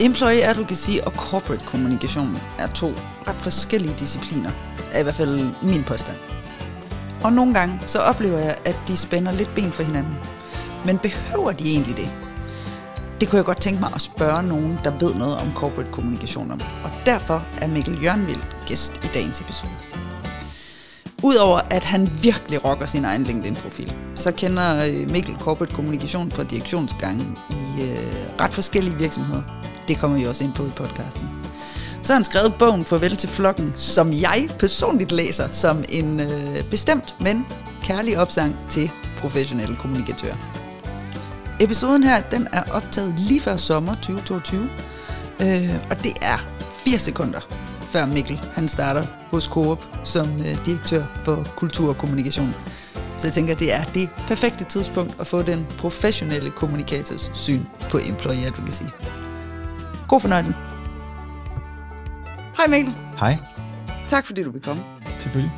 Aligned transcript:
Employee 0.00 0.44
advocacy 0.44 0.90
og 1.06 1.12
corporate 1.12 1.64
kommunikation 1.66 2.38
er 2.58 2.66
to 2.66 2.92
ret 3.28 3.36
forskellige 3.36 3.94
discipliner, 3.98 4.50
er 4.92 5.00
i 5.00 5.02
hvert 5.02 5.14
fald 5.14 5.48
min 5.62 5.84
påstand. 5.84 6.16
Og 7.24 7.32
nogle 7.32 7.54
gange 7.54 7.80
så 7.86 7.98
oplever 7.98 8.38
jeg, 8.38 8.56
at 8.64 8.76
de 8.88 8.96
spænder 8.96 9.32
lidt 9.32 9.54
ben 9.54 9.72
for 9.72 9.82
hinanden. 9.82 10.14
Men 10.86 10.98
behøver 10.98 11.52
de 11.52 11.70
egentlig 11.70 11.96
det? 11.96 12.10
Det 13.20 13.28
kunne 13.28 13.36
jeg 13.36 13.44
godt 13.44 13.60
tænke 13.60 13.80
mig 13.80 13.90
at 13.94 14.00
spørge 14.00 14.42
nogen, 14.42 14.78
der 14.84 14.98
ved 14.98 15.14
noget 15.14 15.36
om 15.36 15.52
corporate 15.54 15.90
kommunikation 15.92 16.50
om. 16.50 16.60
Og 16.84 16.90
derfor 17.06 17.46
er 17.62 17.68
Mikkel 17.68 18.02
Jørgenvild 18.02 18.42
gæst 18.66 18.92
i 19.04 19.06
dagens 19.14 19.40
episode. 19.40 19.72
Udover 21.22 21.60
at 21.70 21.84
han 21.84 22.10
virkelig 22.22 22.64
rocker 22.64 22.86
sin 22.86 23.04
egen 23.04 23.24
LinkedIn-profil, 23.24 23.92
så 24.14 24.32
kender 24.32 24.86
øh, 24.86 25.10
Mikkel 25.10 25.36
corporate 25.40 25.74
kommunikation 25.74 26.30
fra 26.30 26.44
direktionsgangen 26.44 27.38
i 27.50 27.82
øh, 27.82 28.40
ret 28.40 28.54
forskellige 28.54 28.96
virksomheder. 28.96 29.42
Det 29.88 29.98
kommer 29.98 30.18
vi 30.18 30.24
også 30.24 30.44
ind 30.44 30.52
på 30.52 30.62
i 30.62 30.70
podcasten. 30.76 31.28
Så 32.02 32.12
har 32.12 32.18
han 32.18 32.24
skrevet 32.24 32.54
bogen 32.58 32.84
Farvel 32.84 33.16
til 33.16 33.28
flokken, 33.28 33.72
som 33.76 34.12
jeg 34.12 34.48
personligt 34.58 35.12
læser 35.12 35.50
som 35.50 35.84
en 35.88 36.20
øh, 36.20 36.70
bestemt, 36.70 37.14
men 37.20 37.46
kærlig 37.82 38.18
opsang 38.18 38.56
til 38.68 38.90
professionelle 39.18 39.76
kommunikatører. 39.76 40.36
Episoden 41.60 42.02
her, 42.02 42.20
den 42.20 42.48
er 42.52 42.62
optaget 42.72 43.14
lige 43.18 43.40
før 43.40 43.56
sommer 43.56 43.94
2022, 43.94 44.62
øh, 45.40 45.74
og 45.90 46.04
det 46.04 46.12
er 46.22 46.38
80 46.84 47.00
sekunder 47.00 47.40
før 47.94 48.06
Mikkel 48.06 48.40
han 48.54 48.68
starter 48.68 49.04
hos 49.30 49.44
Coop 49.44 49.84
som 50.04 50.26
øh, 50.26 50.66
direktør 50.66 51.04
for 51.24 51.46
kultur 51.56 51.88
og 51.88 51.98
kommunikation. 51.98 52.54
Så 53.18 53.26
jeg 53.26 53.32
tænker, 53.34 53.54
det 53.54 53.74
er 53.74 53.82
det 53.84 54.08
perfekte 54.26 54.64
tidspunkt 54.64 55.20
at 55.20 55.26
få 55.26 55.42
den 55.42 55.66
professionelle 55.78 56.50
kommunikators 56.50 57.30
syn 57.34 57.64
på 57.90 57.98
employee 57.98 58.46
advocacy. 58.46 58.82
God 60.08 60.20
fornøjelse. 60.20 60.52
Hej 62.56 62.66
Mikkel. 62.68 62.94
Hej, 63.18 63.36
Tak 64.08 64.26
fordi 64.26 64.42
du 64.42 64.50
vil 64.50 64.62
komme. 64.62 64.82
selvfølgelig. 65.20 65.52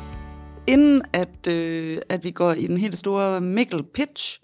Inden 0.67 1.01
at, 1.13 1.47
øh, 1.49 1.97
at 2.09 2.23
vi 2.23 2.31
går 2.31 2.51
i 2.51 2.67
den 2.67 2.77
helt 2.77 2.97
store 2.97 3.41
Mikkel 3.41 3.83
pitch, 3.93 4.39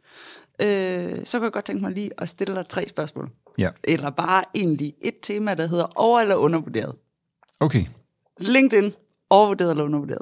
øh, 0.61 1.25
så 1.25 1.39
kan 1.39 1.43
jeg 1.43 1.51
godt 1.51 1.65
tænke 1.65 1.81
mig 1.83 1.91
lige 1.91 2.09
at 2.17 2.29
stille 2.29 2.55
dig 2.55 2.67
tre 2.67 2.87
spørgsmål. 2.87 3.29
Ja, 3.57 3.69
Eller 3.83 4.09
bare 4.09 4.43
egentlig 4.55 4.93
et 5.01 5.13
tema, 5.23 5.53
der 5.53 5.67
hedder 5.67 5.85
over- 5.95 6.19
eller 6.21 6.35
undervurderet. 6.35 6.95
okay. 7.59 7.85
LinkedIn, 8.39 8.91
overvurderet 9.29 9.69
eller 9.71 9.83
undervurderet? 9.83 10.21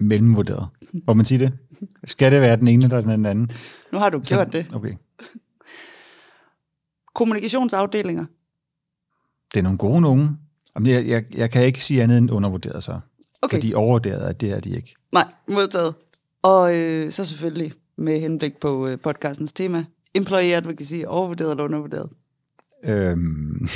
Mellemvurderet. 0.00 0.68
Hvor 1.04 1.12
man 1.14 1.24
siger 1.24 1.38
det? 1.38 1.52
Skal 2.04 2.32
det 2.32 2.40
være 2.40 2.56
den 2.56 2.68
ene 2.68 2.84
eller 2.84 3.00
den 3.00 3.26
anden? 3.26 3.50
Nu 3.92 3.98
har 3.98 4.10
du 4.10 4.20
gjort 4.20 4.52
det. 4.52 4.66
Okay. 4.74 4.94
Kommunikationsafdelinger. 7.14 8.24
Det 9.54 9.58
er 9.60 9.62
nogle 9.62 9.78
gode 9.78 10.00
nogen. 10.00 10.38
Jamen, 10.74 10.92
jeg, 10.92 11.06
jeg, 11.06 11.24
jeg 11.34 11.50
kan 11.50 11.64
ikke 11.64 11.84
sige 11.84 12.02
andet 12.02 12.18
end 12.18 12.30
undervurderet 12.30 12.84
så. 12.84 13.00
Okay. 13.42 13.56
Fordi 13.56 13.74
overvurderet, 13.74 14.28
er- 14.28 14.32
det 14.32 14.50
er 14.50 14.60
de 14.60 14.70
ikke. 14.70 14.94
Nej, 15.12 15.28
modtaget. 15.48 15.94
Og 16.42 16.76
øh, 16.76 17.12
så 17.12 17.24
selvfølgelig 17.24 17.72
med 17.98 18.20
henblik 18.20 18.56
på 18.60 18.86
øh, 18.88 18.98
podcastens 18.98 19.52
tema, 19.52 19.84
employee 20.14 20.56
advocacy, 20.56 20.94
overvurderet 21.06 21.50
eller 21.50 21.64
undervurderet? 21.64 22.08
Øhm, 22.84 23.68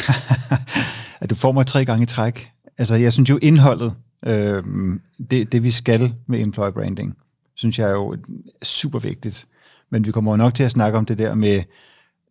at 1.20 1.30
du 1.30 1.34
får 1.34 1.52
mig 1.52 1.66
tre 1.66 1.84
gange 1.84 2.02
i 2.02 2.06
træk. 2.06 2.50
Altså, 2.78 2.94
jeg 2.94 3.12
synes 3.12 3.30
jo 3.30 3.38
indholdet, 3.42 3.94
øhm, 4.26 5.00
det, 5.30 5.52
det 5.52 5.62
vi 5.62 5.70
skal 5.70 6.14
med 6.26 6.40
employer 6.40 6.70
branding, 6.70 7.16
synes 7.54 7.78
jeg 7.78 7.86
er 7.88 7.92
jo 7.92 8.16
super 8.62 8.98
vigtigt. 8.98 9.46
Men 9.90 10.06
vi 10.06 10.12
kommer 10.12 10.32
jo 10.32 10.36
nok 10.36 10.54
til 10.54 10.64
at 10.64 10.70
snakke 10.70 10.98
om 10.98 11.04
det 11.04 11.18
der 11.18 11.34
med, 11.34 11.62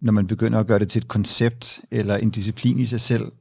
når 0.05 0.11
man 0.11 0.27
begynder 0.27 0.59
at 0.59 0.67
gøre 0.67 0.79
det 0.79 0.87
til 0.87 0.99
et 0.99 1.07
koncept 1.07 1.81
eller 1.91 2.17
en 2.17 2.29
disciplin 2.29 2.79
i 2.79 2.85
sig 2.85 3.01
selv. 3.01 3.31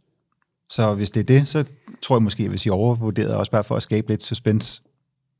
Så 0.70 0.94
hvis 0.94 1.10
det 1.10 1.20
er 1.20 1.24
det, 1.24 1.48
så 1.48 1.64
tror 2.02 2.16
jeg 2.16 2.22
måske, 2.22 2.42
jeg 2.42 2.50
vil 2.50 2.58
sige 2.58 2.72
overvurderet, 2.72 3.34
også 3.34 3.52
bare 3.52 3.64
for 3.64 3.76
at 3.76 3.82
skabe 3.82 4.08
lidt 4.08 4.22
suspense. 4.22 4.82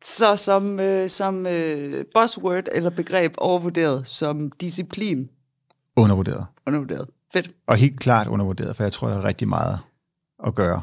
Så 0.05 0.37
som, 0.37 0.81
øh, 0.81 1.09
som 1.09 1.47
øh, 1.47 2.05
buzzword 2.15 2.69
eller 2.73 2.91
begreb 2.91 3.35
overvurderet, 3.39 4.07
som 4.07 4.51
disciplin 4.51 5.29
Undervurderet. 5.97 6.47
undervurderet. 6.67 7.09
Fedt. 7.33 7.51
Og 7.67 7.77
helt 7.77 8.01
klart 8.01 8.27
undervurderet, 8.27 8.77
for 8.77 8.83
jeg 8.83 8.93
tror, 8.93 9.09
der 9.09 9.17
er 9.17 9.25
rigtig 9.25 9.49
meget 9.49 9.79
at 10.47 10.55
gøre. 10.55 10.83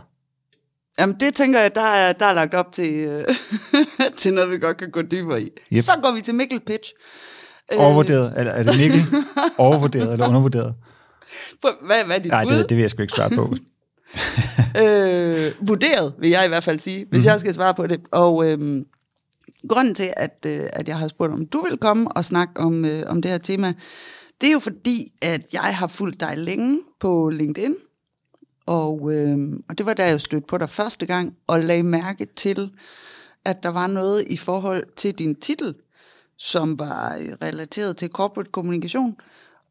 Jamen 0.99 1.15
det 1.19 1.35
tænker 1.35 1.59
jeg, 1.59 1.75
der 1.75 1.81
er, 1.81 2.13
der 2.13 2.25
er 2.25 2.33
lagt 2.33 2.53
op 2.53 2.71
til, 2.71 2.93
øh, 2.93 3.25
til 4.17 4.33
noget, 4.33 4.51
vi 4.51 4.57
godt 4.59 4.77
kan 4.77 4.91
gå 4.91 5.01
dybere 5.01 5.41
i. 5.41 5.49
Yep. 5.73 5.83
Så 5.83 5.99
går 6.01 6.11
vi 6.11 6.21
til 6.21 6.35
Mikkel 6.35 6.59
Pitch. 6.59 6.93
Øh, 7.71 7.79
Overvurderet, 7.79 8.33
eller 8.37 8.51
er 8.51 8.63
det 8.63 8.77
Mikkel? 8.77 9.01
Overvurderet 9.57 10.11
eller 10.11 10.27
undervurderet? 10.27 10.75
Hvad, 11.61 11.71
hvad 12.05 12.15
er 12.15 12.19
dit 12.19 12.31
Nej, 12.31 12.43
bud? 12.43 12.51
det, 12.51 12.69
det 12.69 12.77
vil 12.77 12.81
jeg 12.81 12.89
sgu 12.89 13.01
ikke 13.01 13.13
svare 13.13 13.29
på. 13.29 13.53
øh, 14.83 15.67
vurderet, 15.67 16.13
vil 16.19 16.29
jeg 16.29 16.45
i 16.45 16.47
hvert 16.47 16.63
fald 16.63 16.79
sige, 16.79 17.05
hvis 17.09 17.23
mm. 17.23 17.27
jeg 17.27 17.39
skal 17.39 17.53
svare 17.53 17.73
på 17.73 17.87
det. 17.87 18.01
Og 18.11 18.51
øh, 18.51 18.85
grunden 19.69 19.95
til, 19.95 20.13
at, 20.17 20.45
øh, 20.45 20.69
at 20.73 20.87
jeg 20.87 20.97
har 20.97 21.07
spurgt, 21.07 21.33
om 21.33 21.45
du 21.45 21.65
vil 21.69 21.77
komme 21.77 22.11
og 22.11 22.25
snakke 22.25 22.59
om, 22.59 22.85
øh, 22.85 23.03
om 23.07 23.21
det 23.21 23.31
her 23.31 23.37
tema, 23.37 23.73
det 24.41 24.47
er 24.47 24.53
jo 24.53 24.59
fordi, 24.59 25.11
at 25.21 25.53
jeg 25.53 25.77
har 25.77 25.87
fulgt 25.87 26.19
dig 26.19 26.37
længe 26.37 26.81
på 26.99 27.29
LinkedIn, 27.29 27.75
og, 28.65 29.13
øh, 29.13 29.37
og 29.69 29.77
det 29.77 29.85
var 29.85 29.93
da 29.93 30.05
jeg 30.05 30.21
stødte 30.21 30.47
på 30.47 30.57
dig 30.57 30.69
første 30.69 31.05
gang, 31.05 31.33
og 31.47 31.59
lagde 31.59 31.83
mærke 31.83 32.27
til, 32.35 32.69
at 33.45 33.63
der 33.63 33.69
var 33.69 33.87
noget 33.87 34.23
i 34.27 34.37
forhold 34.37 34.83
til 34.95 35.13
din 35.13 35.35
titel, 35.35 35.75
som 36.41 36.79
var 36.79 37.15
øh, 37.15 37.33
relateret 37.41 37.97
til 37.97 38.09
corporate 38.09 38.51
kommunikation, 38.51 39.17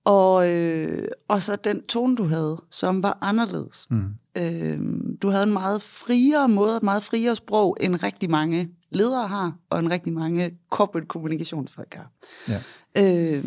og, 0.05 0.51
øh, 0.51 1.09
og 1.29 1.43
så 1.43 1.57
den 1.57 1.83
tone, 1.83 2.17
du 2.17 2.25
havde, 2.25 2.63
som 2.71 3.03
var 3.03 3.19
anderledes. 3.21 3.87
Mm. 3.91 4.09
Øh, 4.39 4.81
du 5.23 5.29
havde 5.29 5.43
en 5.43 5.53
meget 5.53 5.83
friere 5.83 6.49
måde, 6.49 6.77
et 6.77 6.83
meget 6.83 7.03
friere 7.03 7.37
sprog, 7.37 7.77
end 7.81 8.03
rigtig 8.03 8.31
mange 8.31 8.71
ledere 8.91 9.27
har, 9.27 9.53
og 9.71 9.79
en 9.79 9.91
rigtig 9.91 10.13
mange 10.13 10.59
corporate 10.71 11.07
kommunikationsfolk 11.07 11.95
har. 11.95 12.11
Ja. 12.49 12.61
Øh, 12.99 13.45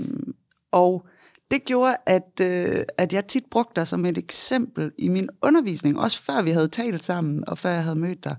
og 0.71 1.05
det 1.51 1.65
gjorde, 1.65 1.95
at, 2.05 2.39
øh, 2.41 2.83
at 2.97 3.13
jeg 3.13 3.27
tit 3.27 3.43
brugte 3.51 3.79
dig 3.79 3.87
som 3.87 4.05
et 4.05 4.17
eksempel 4.17 4.91
i 4.97 5.07
min 5.07 5.29
undervisning, 5.41 5.99
også 5.99 6.23
før 6.23 6.41
vi 6.41 6.51
havde 6.51 6.67
talt 6.67 7.03
sammen, 7.03 7.43
og 7.49 7.57
før 7.57 7.69
jeg 7.69 7.83
havde 7.83 7.95
mødt 7.95 8.23
dig. 8.23 8.35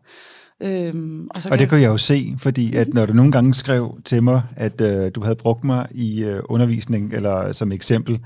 Øhm, 0.62 1.26
og 1.30 1.42
så 1.42 1.48
Og 1.48 1.50
kan 1.50 1.58
det 1.58 1.68
kunne 1.68 1.80
jeg 1.80 1.88
jo 1.88 1.96
se, 1.96 2.34
fordi 2.38 2.76
at 2.76 2.94
når 2.94 3.06
du 3.06 3.12
nogle 3.12 3.32
gange 3.32 3.54
skrev 3.54 3.98
til 4.04 4.22
mig, 4.22 4.42
at 4.56 4.80
øh, 4.80 5.10
du 5.14 5.22
havde 5.22 5.36
brugt 5.36 5.64
mig 5.64 5.86
i 5.90 6.24
øh, 6.24 6.42
undervisning 6.44 7.12
eller 7.12 7.52
som 7.52 7.72
eksempel, 7.72 8.20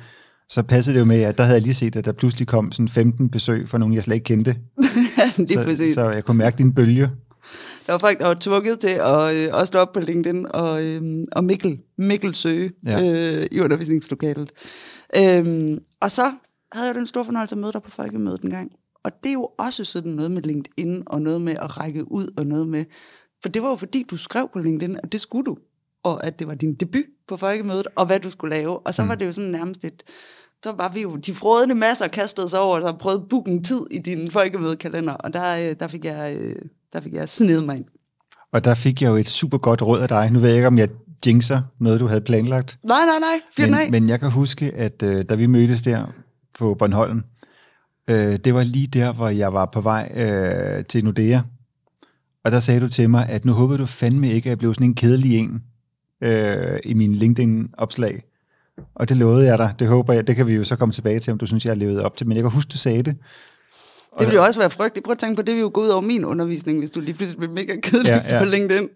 så 0.48 0.62
passede 0.62 0.94
det 0.94 1.00
jo 1.00 1.04
med, 1.04 1.22
at 1.22 1.38
der 1.38 1.44
havde 1.44 1.54
jeg 1.54 1.62
lige 1.62 1.74
set, 1.74 1.96
at 1.96 2.04
der 2.04 2.12
pludselig 2.12 2.48
kom 2.48 2.72
sådan 2.72 2.88
15 2.88 3.30
besøg 3.30 3.68
fra 3.68 3.78
nogen, 3.78 3.94
jeg 3.94 4.02
slet 4.02 4.14
ikke 4.14 4.24
kendte. 4.24 4.50
det 5.36 5.50
så, 5.50 5.62
præcis. 5.64 5.94
så 5.94 6.10
jeg 6.10 6.24
kunne 6.24 6.38
mærke 6.38 6.58
din 6.58 6.74
bølge. 6.74 7.10
Der 7.86 7.92
var 7.92 7.98
folk, 7.98 8.18
der 8.18 8.26
var 8.26 8.36
tvunget 8.40 8.78
til 8.78 8.88
at, 8.88 9.60
øh, 9.60 9.66
stå 9.66 9.78
op 9.78 9.92
på 9.92 10.00
LinkedIn 10.00 10.46
og, 10.50 10.84
øh, 10.84 11.02
og 11.32 11.44
Mikkel, 11.44 11.78
Mikkel 11.98 12.34
søge 12.34 12.70
ja. 12.86 13.02
øh, 13.02 13.46
i 13.52 13.60
undervisningslokalet. 13.60 14.50
Øhm, 15.16 15.78
og 16.00 16.10
så 16.10 16.32
havde 16.72 16.86
jeg 16.86 16.94
den 16.94 17.06
store 17.06 17.24
fornøjelse 17.24 17.54
at 17.54 17.58
møde 17.58 17.72
dig 17.72 17.82
på 17.82 17.90
folkemødet 17.90 18.42
en 18.42 18.50
gang. 18.50 18.70
Og 19.08 19.14
det 19.24 19.28
er 19.28 19.32
jo 19.32 19.48
også 19.58 19.84
sådan 19.84 20.12
noget 20.12 20.30
med 20.30 20.42
LinkedIn, 20.42 21.02
og 21.06 21.22
noget 21.22 21.40
med 21.40 21.56
at 21.62 21.78
række 21.78 22.12
ud, 22.12 22.34
og 22.36 22.46
noget 22.46 22.68
med... 22.68 22.84
For 23.42 23.48
det 23.48 23.62
var 23.62 23.68
jo 23.68 23.76
fordi, 23.76 24.04
du 24.10 24.16
skrev 24.16 24.48
på 24.52 24.58
LinkedIn, 24.58 24.96
at 25.02 25.12
det 25.12 25.20
skulle 25.20 25.44
du, 25.44 25.56
og 26.04 26.26
at 26.26 26.38
det 26.38 26.46
var 26.46 26.54
din 26.54 26.74
debut 26.74 27.04
på 27.28 27.36
folkemødet, 27.36 27.86
og 27.96 28.06
hvad 28.06 28.20
du 28.20 28.30
skulle 28.30 28.56
lave. 28.56 28.78
Og 28.78 28.94
så 28.94 29.02
mm. 29.02 29.08
var 29.08 29.14
det 29.14 29.26
jo 29.26 29.32
sådan 29.32 29.50
nærmest 29.50 29.84
et... 29.84 30.02
Så 30.64 30.72
var 30.72 30.88
vi 30.88 31.02
jo 31.02 31.16
de 31.16 31.34
frodende 31.34 31.74
masser 31.74 32.08
kastet 32.08 32.50
sig 32.50 32.60
over, 32.60 32.76
og 32.76 32.88
så 32.88 32.96
prøvede 32.96 33.20
at 33.22 33.28
booke 33.28 33.50
en 33.50 33.64
tid 33.64 33.80
i 33.90 33.98
din 33.98 34.30
folkemødekalender, 34.30 35.12
og 35.12 35.32
der, 35.32 35.68
øh, 35.68 35.76
der, 35.80 35.88
fik 35.88 36.04
jeg, 36.04 36.36
øh, 36.36 36.56
der 36.92 37.00
fik 37.00 37.14
jeg 37.14 37.28
snedet 37.28 37.64
mig 37.64 37.76
ind. 37.76 37.84
Og 38.52 38.64
der 38.64 38.74
fik 38.74 39.02
jeg 39.02 39.08
jo 39.08 39.16
et 39.16 39.28
super 39.28 39.58
godt 39.58 39.82
råd 39.82 40.00
af 40.00 40.08
dig. 40.08 40.30
Nu 40.30 40.38
ved 40.38 40.48
jeg 40.48 40.56
ikke, 40.56 40.68
om 40.68 40.78
jeg 40.78 40.88
jinxer 41.26 41.62
noget, 41.80 42.00
du 42.00 42.06
havde 42.06 42.20
planlagt. 42.20 42.78
Nej, 42.84 42.98
nej, 43.06 43.18
nej. 43.20 43.40
Fyr 43.56 43.64
den 43.64 43.74
af. 43.74 43.90
Men, 43.90 44.02
men 44.02 44.08
jeg 44.08 44.20
kan 44.20 44.30
huske, 44.30 44.72
at 44.74 45.02
øh, 45.02 45.24
da 45.28 45.34
vi 45.34 45.46
mødtes 45.46 45.82
der 45.82 46.06
på 46.58 46.74
Bornholm, 46.74 47.22
øh, 48.08 48.36
det 48.44 48.54
var 48.54 48.62
lige 48.62 48.86
der, 48.86 49.12
hvor 49.12 49.28
jeg 49.28 49.52
var 49.52 49.64
på 49.72 49.80
vej 49.80 50.12
øh, 50.16 50.84
til 50.84 51.04
Nordea. 51.04 51.40
Og 52.44 52.52
der 52.52 52.60
sagde 52.60 52.80
du 52.80 52.88
til 52.88 53.10
mig, 53.10 53.28
at 53.28 53.44
nu 53.44 53.52
håber 53.52 53.76
du 53.76 53.86
fandme 53.86 54.30
ikke, 54.32 54.46
at 54.46 54.50
jeg 54.50 54.58
blev 54.58 54.74
sådan 54.74 54.86
en 54.86 54.94
kedelig 54.94 55.38
en 55.38 55.62
øh, 56.24 56.78
i 56.84 56.94
min 56.94 57.14
LinkedIn-opslag. 57.14 58.22
Og 58.94 59.08
det 59.08 59.16
lovede 59.16 59.46
jeg 59.46 59.58
dig. 59.58 59.74
Det 59.78 59.88
håber 59.88 60.12
jeg. 60.12 60.26
Det 60.26 60.36
kan 60.36 60.46
vi 60.46 60.54
jo 60.54 60.64
så 60.64 60.76
komme 60.76 60.92
tilbage 60.92 61.20
til, 61.20 61.32
om 61.32 61.38
du 61.38 61.46
synes, 61.46 61.64
jeg 61.64 61.70
har 61.70 61.76
levet 61.76 62.02
op 62.02 62.16
til. 62.16 62.28
Men 62.28 62.36
jeg 62.36 62.42
kan 62.42 62.50
huske, 62.50 62.68
du 62.68 62.78
sagde 62.78 63.02
det. 63.02 63.16
Det 64.18 64.26
ville 64.26 64.40
jo 64.40 64.44
også 64.44 64.60
være 64.60 64.70
frygteligt. 64.70 65.04
Prøv 65.04 65.12
at 65.12 65.18
tænke 65.18 65.36
på, 65.36 65.42
det 65.42 65.54
vil 65.54 65.60
jo 65.60 65.70
gå 65.74 65.80
ud 65.80 65.88
over 65.88 66.00
min 66.02 66.24
undervisning, 66.24 66.78
hvis 66.78 66.90
du 66.90 67.00
lige 67.00 67.14
pludselig 67.14 67.38
bliver 67.38 67.54
mega 67.54 67.80
kedelig 67.82 68.08
Ja, 68.10 68.34
ja. 68.36 68.38
på 68.38 68.44
LinkedIn. 68.44 68.88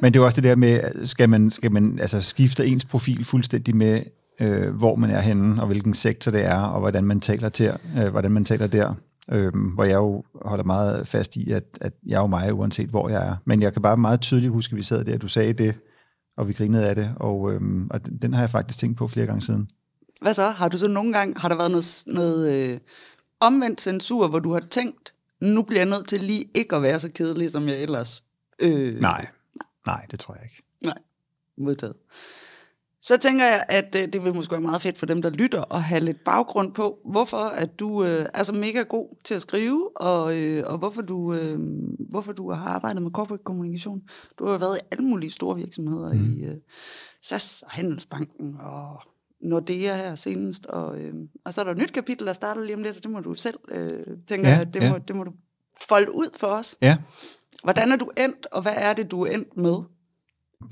Men 0.00 0.12
det 0.12 0.18
er 0.18 0.20
jo 0.20 0.26
også 0.26 0.40
det 0.40 0.48
der 0.48 0.56
med, 0.56 1.06
skal 1.06 1.28
man, 1.28 1.50
skal 1.50 1.72
man 1.72 1.98
altså 2.00 2.20
skifte 2.20 2.66
ens 2.66 2.84
profil 2.84 3.24
fuldstændig 3.24 3.76
med, 3.76 4.02
øh, 4.40 4.74
hvor 4.74 4.94
man 4.94 5.10
er 5.10 5.20
henne, 5.20 5.60
og 5.60 5.66
hvilken 5.66 5.94
sektor 5.94 6.30
det 6.30 6.44
er, 6.44 6.60
og 6.60 6.80
hvordan 6.80 7.04
man 7.04 7.20
taler 7.20 7.48
der, 7.48 7.76
øh, 7.98 8.08
hvordan 8.08 8.30
man 8.30 8.44
taler 8.44 8.66
der. 8.66 8.94
Øh, 9.32 9.52
hvor 9.74 9.84
jeg 9.84 9.94
jo 9.94 10.24
holder 10.44 10.64
meget 10.64 11.08
fast 11.08 11.36
i, 11.36 11.50
at, 11.50 11.64
at 11.80 11.92
jeg 12.06 12.16
er 12.16 12.20
jo 12.20 12.26
mig, 12.26 12.54
uanset 12.54 12.88
hvor 12.88 13.08
jeg 13.08 13.26
er. 13.28 13.36
Men 13.44 13.62
jeg 13.62 13.72
kan 13.72 13.82
bare 13.82 13.96
meget 13.96 14.20
tydeligt 14.20 14.52
huske, 14.52 14.72
at 14.72 14.76
vi 14.76 14.82
sad 14.82 15.04
der, 15.04 15.18
du 15.18 15.28
sagde 15.28 15.52
det, 15.52 15.74
og 16.36 16.48
vi 16.48 16.52
grinede 16.52 16.88
af 16.88 16.94
det, 16.94 17.14
og, 17.16 17.52
øh, 17.52 17.60
og 17.90 18.00
den 18.22 18.32
har 18.32 18.40
jeg 18.42 18.50
faktisk 18.50 18.78
tænkt 18.78 18.98
på 18.98 19.08
flere 19.08 19.26
gange 19.26 19.40
siden. 19.40 19.70
Hvad 20.22 20.34
så? 20.34 20.50
Har 20.50 20.68
du 20.68 20.78
så 20.78 20.88
nogle 20.88 21.12
gange, 21.12 21.34
har 21.40 21.48
der 21.48 21.56
været 21.56 21.70
noget, 21.70 22.02
noget 22.06 22.70
øh, 22.72 22.78
omvendt 23.40 23.80
censur, 23.80 24.28
hvor 24.28 24.38
du 24.38 24.52
har 24.52 24.60
tænkt, 24.70 25.14
nu 25.40 25.62
bliver 25.62 25.80
jeg 25.80 25.88
nødt 25.88 26.08
til 26.08 26.20
lige 26.20 26.44
ikke 26.54 26.76
at 26.76 26.82
være 26.82 27.00
så 27.00 27.10
kedelig, 27.14 27.50
som 27.50 27.68
jeg 27.68 27.82
ellers... 27.82 28.24
Øh, 28.58 29.00
Nej, 29.00 29.26
nej, 29.86 30.06
det 30.10 30.20
tror 30.20 30.34
jeg 30.34 30.44
ikke. 30.44 30.62
Nej, 30.80 30.98
modtaget. 31.58 31.94
Så 33.06 33.16
tænker 33.16 33.44
jeg, 33.44 33.64
at 33.68 33.96
øh, 33.98 34.12
det 34.12 34.24
vil 34.24 34.34
måske 34.34 34.52
være 34.52 34.60
meget 34.60 34.82
fedt 34.82 34.98
for 34.98 35.06
dem, 35.06 35.22
der 35.22 35.30
lytter, 35.30 35.74
at 35.74 35.82
have 35.82 36.00
lidt 36.00 36.24
baggrund 36.24 36.72
på, 36.72 36.98
hvorfor 37.04 37.36
at 37.36 37.78
du 37.78 38.04
øh, 38.04 38.26
er 38.34 38.42
så 38.42 38.52
mega 38.52 38.82
god 38.82 39.16
til 39.24 39.34
at 39.34 39.42
skrive, 39.42 39.90
og, 39.96 40.40
øh, 40.40 40.62
og 40.66 40.78
hvorfor, 40.78 41.02
du, 41.02 41.34
øh, 41.34 41.58
hvorfor 42.10 42.32
du 42.32 42.50
har 42.50 42.68
arbejdet 42.68 43.02
med 43.02 43.10
corporate 43.10 43.44
kommunikation. 43.44 44.02
Du 44.38 44.44
har 44.44 44.52
jo 44.52 44.58
været 44.58 44.76
i 44.76 44.80
alle 44.90 45.04
mulige 45.04 45.30
store 45.30 45.56
virksomheder, 45.56 46.12
mm. 46.12 46.32
i 46.32 46.44
øh, 46.44 46.56
SAS 47.22 47.62
og 47.62 47.70
Handelsbanken 47.70 48.56
og 48.60 49.00
Nordea 49.42 49.96
her 49.96 50.14
senest, 50.14 50.66
og, 50.66 50.98
øh, 50.98 51.14
og 51.44 51.54
så 51.54 51.60
er 51.60 51.64
der 51.64 51.72
et 51.72 51.78
nyt 51.78 51.92
kapitel, 51.92 52.26
der 52.26 52.32
starter 52.32 52.62
lige 52.62 52.74
om 52.74 52.82
lidt, 52.82 52.96
og 52.96 53.02
det 53.02 53.10
må 53.10 53.20
du 53.20 53.34
selv, 53.34 53.58
øh, 53.68 54.02
tænker 54.28 54.50
Ja, 54.50 54.56
jeg, 54.56 54.74
det, 54.74 54.82
ja. 54.82 54.92
må, 54.92 54.98
det 54.98 55.16
må 55.16 55.24
du 55.24 55.32
folde 55.88 56.14
ud 56.14 56.28
for 56.36 56.46
os. 56.46 56.76
Ja, 56.82 56.96
Hvordan 57.64 57.92
er 57.92 57.96
du 57.96 58.10
endt, 58.18 58.46
og 58.52 58.62
hvad 58.62 58.74
er 58.76 58.92
det, 58.92 59.10
du 59.10 59.22
er 59.22 59.30
endt 59.30 59.56
med? 59.56 59.76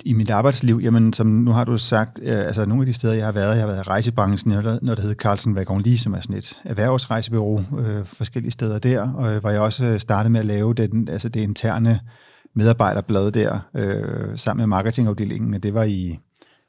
I 0.04 0.12
mit 0.12 0.30
arbejdsliv, 0.30 0.80
jamen 0.82 1.12
som 1.12 1.26
nu 1.26 1.50
har 1.50 1.64
du 1.64 1.78
sagt, 1.78 2.20
øh, 2.22 2.38
altså 2.38 2.64
nogle 2.64 2.82
af 2.82 2.86
de 2.86 2.92
steder, 2.92 3.14
jeg 3.14 3.24
har 3.24 3.32
været, 3.32 3.50
jeg 3.50 3.60
har 3.60 3.66
været 3.66 3.86
i 3.86 3.88
rejsebranchen, 3.88 4.52
jeg 4.52 4.62
har 4.62 4.78
noget, 4.82 4.98
der 4.98 5.02
hedder 5.02 5.14
Carlsen 5.14 5.54
Vagon 5.54 5.82
Lige, 5.82 5.98
som 5.98 6.14
er 6.14 6.20
sådan 6.20 6.36
et 6.36 6.58
erhvervsrejsebureau, 6.64 7.64
øh, 7.78 8.04
forskellige 8.04 8.50
steder 8.50 8.78
der, 8.78 9.12
og 9.12 9.34
øh, 9.34 9.40
hvor 9.40 9.50
jeg 9.50 9.60
også 9.60 9.86
øh, 9.86 10.00
startede 10.00 10.32
med 10.32 10.40
at 10.40 10.46
lave 10.46 10.74
den, 10.74 11.08
altså 11.08 11.28
det 11.28 11.40
interne 11.40 12.00
medarbejderblad 12.54 13.32
der, 13.32 13.58
øh, 13.76 14.38
sammen 14.38 14.60
med 14.60 14.66
marketingafdelingen, 14.66 15.54
og 15.54 15.62
det 15.62 15.74
var 15.74 15.82
i, 15.82 16.18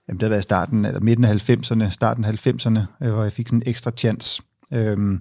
jamen 0.07 0.19
det 0.19 0.21
har 0.21 0.29
været 0.29 0.41
i 0.41 0.43
starten, 0.43 0.85
eller 0.85 0.99
midten 0.99 1.25
af 1.25 1.49
90'erne, 1.49 1.89
starten 1.89 2.25
af 2.25 2.47
90'erne, 2.47 2.79
øh, 3.05 3.13
hvor 3.13 3.23
jeg 3.23 3.31
fik 3.31 3.47
sådan 3.47 3.59
en 3.59 3.63
ekstra 3.65 3.91
chance, 3.97 4.41
øh, 4.73 5.19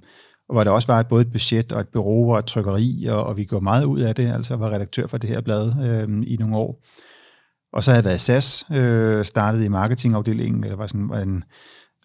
og 0.48 0.54
hvor 0.54 0.64
der 0.64 0.70
også 0.70 0.92
var 0.92 1.02
både 1.02 1.22
et 1.22 1.32
budget 1.32 1.72
og 1.72 1.80
et 1.80 1.88
bureau 1.88 2.32
og 2.32 2.38
et 2.38 2.44
trykkeri, 2.44 3.06
og, 3.10 3.24
og 3.24 3.36
vi 3.36 3.44
går 3.44 3.60
meget 3.60 3.84
ud 3.84 4.00
af 4.00 4.14
det, 4.14 4.32
altså 4.32 4.56
var 4.56 4.70
redaktør 4.70 5.06
for 5.06 5.18
det 5.18 5.30
her 5.30 5.40
blad 5.40 5.72
øh, 5.84 6.22
i 6.26 6.36
nogle 6.40 6.56
år. 6.56 6.84
Og 7.72 7.84
så 7.84 7.90
har 7.90 7.96
jeg 7.96 8.04
været 8.04 8.20
SAS, 8.20 8.66
øh, 8.72 9.24
startet 9.24 9.64
i 9.64 9.68
marketingafdelingen, 9.68 10.64
eller 10.64 10.76
var 10.76 10.86
sådan 10.86 11.08
var 11.08 11.20
en 11.20 11.44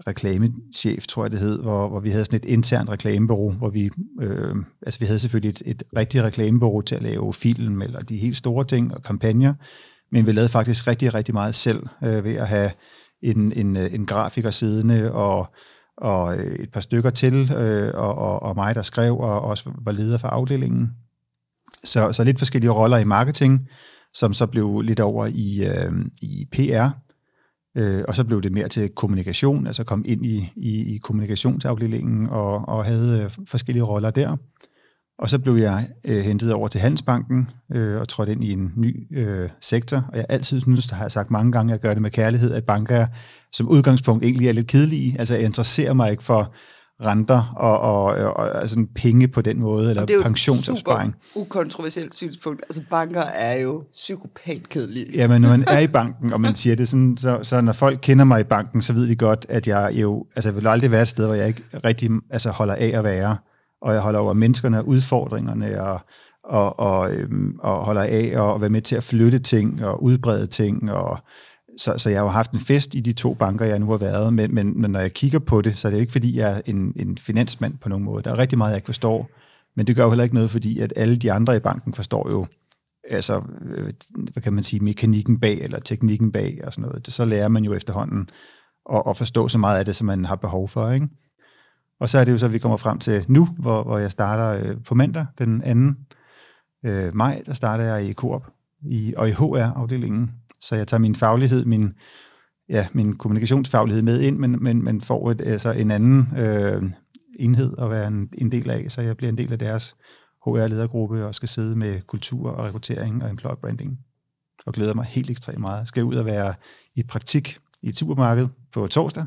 reklamechef, 0.07 1.07
tror 1.07 1.23
jeg 1.23 1.31
det 1.31 1.39
hed, 1.39 1.61
hvor, 1.61 1.87
hvor 1.87 1.99
vi 1.99 2.09
havde 2.09 2.25
sådan 2.25 2.39
et 2.39 2.45
internt 2.45 2.89
reklamebureau, 2.89 3.51
hvor 3.51 3.69
vi, 3.69 3.89
øh, 4.21 4.55
altså 4.85 4.99
vi 4.99 5.05
havde 5.05 5.19
selvfølgelig 5.19 5.49
et, 5.49 5.61
et 5.65 5.83
rigtigt 5.97 6.23
reklamebureau 6.23 6.81
til 6.81 6.95
at 6.95 7.01
lave 7.01 7.33
film, 7.33 7.81
eller 7.81 7.99
de 7.99 8.17
helt 8.17 8.37
store 8.37 8.65
ting 8.65 8.93
og 8.95 9.03
kampagner, 9.03 9.53
men 10.11 10.25
vi 10.25 10.31
lavede 10.31 10.49
faktisk 10.49 10.87
rigtig, 10.87 11.13
rigtig 11.13 11.33
meget 11.33 11.55
selv, 11.55 11.83
øh, 12.03 12.23
ved 12.23 12.35
at 12.35 12.47
have 12.47 12.71
en, 13.21 13.51
en, 13.51 13.77
øh, 13.77 13.93
en 13.93 14.05
grafiker 14.05 14.51
siddende, 14.51 15.11
og, 15.11 15.47
og 15.97 16.37
øh, 16.37 16.55
et 16.55 16.71
par 16.71 16.81
stykker 16.81 17.09
til, 17.09 17.51
øh, 17.51 17.93
og, 17.95 18.15
og, 18.15 18.43
og 18.43 18.55
mig, 18.55 18.75
der 18.75 18.81
skrev, 18.81 19.17
og 19.17 19.41
også 19.41 19.71
var 19.85 19.91
leder 19.91 20.17
for 20.17 20.27
afdelingen. 20.27 20.89
Så, 21.83 22.11
så 22.11 22.23
lidt 22.23 22.37
forskellige 22.37 22.71
roller 22.71 22.97
i 22.97 23.03
marketing, 23.03 23.69
som 24.13 24.33
så 24.33 24.45
blev 24.45 24.81
lidt 24.81 24.99
over 24.99 25.25
i, 25.25 25.67
øh, 25.67 25.91
i 26.21 26.47
PR, 26.51 26.89
øh, 27.77 28.03
og 28.07 28.15
så 28.15 28.23
blev 28.23 28.41
det 28.41 28.51
mere 28.51 28.67
til 28.67 28.89
kommunikation, 28.89 29.67
altså 29.67 29.83
kom 29.83 30.03
ind 30.07 30.25
i, 30.25 30.53
i, 30.55 30.95
i 30.95 30.97
kommunikationsafdelingen 30.97 32.27
og, 32.29 32.67
og 32.67 32.85
havde 32.85 33.21
øh, 33.23 33.31
forskellige 33.47 33.83
roller 33.83 34.11
der. 34.11 34.37
Og 35.19 35.29
så 35.29 35.39
blev 35.39 35.55
jeg 35.55 35.89
øh, 36.03 36.23
hentet 36.23 36.53
over 36.53 36.67
til 36.67 36.81
Handelsbanken 36.81 37.49
øh, 37.71 37.99
og 37.99 38.07
trådte 38.07 38.31
ind 38.31 38.43
i 38.43 38.51
en 38.51 38.71
ny 38.75 39.17
øh, 39.17 39.49
sektor. 39.61 40.05
Og 40.11 40.17
jeg 40.17 40.25
altid 40.29 40.61
synes, 40.61 40.87
der 40.87 40.95
har 40.95 41.03
jeg 41.03 41.11
sagt 41.11 41.31
mange 41.31 41.51
gange, 41.51 41.73
at 41.73 41.73
jeg 41.73 41.81
gør 41.81 41.93
det 41.93 42.01
med 42.01 42.11
kærlighed, 42.11 42.53
at 42.53 42.65
banker 42.65 43.07
som 43.53 43.67
udgangspunkt 43.67 44.23
egentlig 44.23 44.47
er 44.47 44.53
lidt 44.53 44.67
kedelige. 44.67 45.15
Altså 45.19 45.33
jeg 45.33 45.43
interesserer 45.43 45.93
mig 45.93 46.11
ikke 46.11 46.23
for 46.23 46.53
renter 47.03 47.53
og, 47.57 47.79
og, 47.79 48.03
og, 48.03 48.33
og 48.33 48.61
altså 48.61 48.85
penge 48.95 49.27
på 49.27 49.41
den 49.41 49.59
måde, 49.59 49.89
eller 49.89 50.05
det 50.05 50.13
er 50.13 50.15
jo 50.15 50.19
et 50.19 50.25
pensionsopsparing. 50.25 51.15
super 51.33 51.41
ukontroversielt 51.41 52.15
synspunkt. 52.15 52.61
Altså 52.63 52.81
banker 52.89 53.21
er 53.21 53.61
jo 53.61 53.83
psykopatkedelige. 53.91 55.11
Jamen, 55.13 55.41
når 55.41 55.49
man 55.49 55.63
er 55.67 55.79
i 55.79 55.87
banken, 55.87 56.33
og 56.33 56.41
man 56.41 56.55
siger 56.55 56.75
det 56.75 56.87
sådan, 56.87 57.17
så, 57.17 57.39
så 57.43 57.61
når 57.61 57.73
folk 57.73 57.99
kender 58.01 58.25
mig 58.25 58.39
i 58.39 58.43
banken, 58.43 58.81
så 58.81 58.93
ved 58.93 59.07
de 59.07 59.15
godt, 59.15 59.45
at 59.49 59.67
jeg 59.67 59.91
jo, 59.93 60.25
altså 60.35 60.49
jeg 60.49 60.55
vil 60.55 60.67
aldrig 60.67 60.91
være 60.91 61.01
et 61.01 61.07
sted, 61.07 61.25
hvor 61.25 61.35
jeg 61.35 61.47
ikke 61.47 61.63
rigtig 61.85 62.09
altså, 62.29 62.49
holder 62.49 62.75
af 62.75 62.91
at 62.93 63.03
være, 63.03 63.37
og 63.81 63.93
jeg 63.93 64.01
holder 64.01 64.19
over 64.19 64.33
menneskerne 64.33 64.79
og 64.79 64.87
udfordringerne, 64.87 65.81
og, 65.81 65.99
og, 66.43 66.79
og, 66.79 67.11
øhm, 67.11 67.55
og 67.59 67.85
holder 67.85 68.01
af 68.01 68.53
at 68.55 68.61
være 68.61 68.69
med 68.69 68.81
til 68.81 68.95
at 68.95 69.03
flytte 69.03 69.39
ting 69.39 69.85
og 69.85 70.03
udbrede 70.03 70.47
ting, 70.47 70.91
og 70.91 71.19
så, 71.77 71.97
så 71.97 72.09
jeg 72.09 72.19
har 72.19 72.23
jo 72.23 72.29
haft 72.29 72.51
en 72.51 72.59
fest 72.59 72.95
i 72.95 72.99
de 72.99 73.13
to 73.13 73.33
banker, 73.33 73.65
jeg 73.65 73.79
nu 73.79 73.89
har 73.89 73.97
været, 73.97 74.33
men, 74.33 74.55
men, 74.55 74.81
men 74.81 74.91
når 74.91 74.99
jeg 74.99 75.13
kigger 75.13 75.39
på 75.39 75.61
det, 75.61 75.77
så 75.77 75.87
er 75.87 75.89
det 75.89 75.97
jo 75.97 76.01
ikke, 76.01 76.11
fordi 76.11 76.37
jeg 76.37 76.51
er 76.51 76.61
en, 76.65 76.93
en 76.95 77.17
finansmand 77.17 77.77
på 77.77 77.89
nogen 77.89 78.05
måde. 78.05 78.23
Der 78.23 78.31
er 78.31 78.37
rigtig 78.37 78.57
meget, 78.57 78.71
jeg 78.71 78.77
ikke 78.77 78.85
forstår, 78.85 79.29
men 79.75 79.87
det 79.87 79.95
gør 79.95 80.03
jo 80.03 80.09
heller 80.09 80.23
ikke 80.23 80.35
noget, 80.35 80.51
fordi 80.51 80.79
at 80.79 80.93
alle 80.95 81.15
de 81.15 81.31
andre 81.31 81.55
i 81.55 81.59
banken 81.59 81.93
forstår 81.93 82.31
jo, 82.31 82.47
altså, 83.09 83.41
øh, 83.65 83.93
hvad 84.33 84.43
kan 84.43 84.53
man 84.53 84.63
sige, 84.63 84.79
mekanikken 84.79 85.39
bag, 85.39 85.61
eller 85.61 85.79
teknikken 85.79 86.31
bag, 86.31 86.59
og 86.63 86.73
sådan 86.73 86.89
noget. 86.89 87.05
Det, 87.05 87.13
så 87.13 87.25
lærer 87.25 87.47
man 87.47 87.63
jo 87.63 87.73
efterhånden 87.73 88.29
at, 88.93 89.03
at 89.07 89.17
forstå 89.17 89.47
så 89.47 89.57
meget 89.57 89.79
af 89.79 89.85
det, 89.85 89.95
som 89.95 90.07
man 90.07 90.25
har 90.25 90.35
behov 90.35 90.67
for, 90.67 90.91
ikke? 90.91 91.07
Og 91.99 92.09
så 92.09 92.19
er 92.19 92.23
det 92.23 92.31
jo 92.31 92.37
så, 92.37 92.45
at 92.45 92.53
vi 92.53 92.59
kommer 92.59 92.77
frem 92.77 92.99
til 92.99 93.25
nu, 93.27 93.45
hvor, 93.59 93.83
hvor 93.83 93.97
jeg 93.97 94.11
starter 94.11 94.63
øh, 94.63 94.83
på 94.83 94.95
mandag, 94.95 95.25
den 95.39 95.95
2. 96.83 96.89
Øh, 96.89 97.15
maj, 97.15 97.41
der 97.45 97.53
starter 97.53 97.83
jeg 97.83 98.05
i 98.05 98.13
Coop, 98.13 98.47
i, 98.81 99.13
og 99.17 99.29
i 99.29 99.31
HR-afdelingen. 99.31 100.31
Så 100.59 100.75
jeg 100.75 100.87
tager 100.87 100.99
min 101.01 101.15
faglighed, 101.15 101.65
min, 101.65 101.93
ja, 102.69 102.87
min 102.93 103.15
kommunikationsfaglighed 103.15 104.01
med 104.01 104.21
ind, 104.21 104.37
men, 104.37 104.63
men, 104.63 104.83
men 104.83 105.01
får 105.01 105.31
et, 105.31 105.41
altså 105.41 105.71
en 105.71 105.91
anden 105.91 106.37
øh, 106.37 106.83
enhed 107.39 107.73
at 107.77 107.89
være 107.89 108.07
en, 108.07 108.29
en 108.37 108.51
del 108.51 108.69
af, 108.69 108.85
så 108.91 109.01
jeg 109.01 109.17
bliver 109.17 109.29
en 109.31 109.37
del 109.37 109.51
af 109.53 109.59
deres 109.59 109.95
HR-ledergruppe 110.45 111.25
og 111.25 111.35
skal 111.35 111.49
sidde 111.49 111.75
med 111.75 112.01
kultur 112.01 112.49
og 112.51 112.65
rekruttering 112.65 113.23
og 113.23 113.29
employer 113.29 113.55
branding. 113.55 113.99
Og 114.65 114.73
glæder 114.73 114.93
mig 114.93 115.05
helt 115.05 115.29
ekstremt 115.29 115.59
meget. 115.59 115.79
Jeg 115.79 115.87
skal 115.87 116.03
ud 116.03 116.15
og 116.15 116.25
være 116.25 116.53
i 116.95 117.03
praktik 117.03 117.57
i 117.81 117.89
et 117.89 117.97
supermarked 117.97 118.47
på 118.71 118.87
torsdag, 118.87 119.25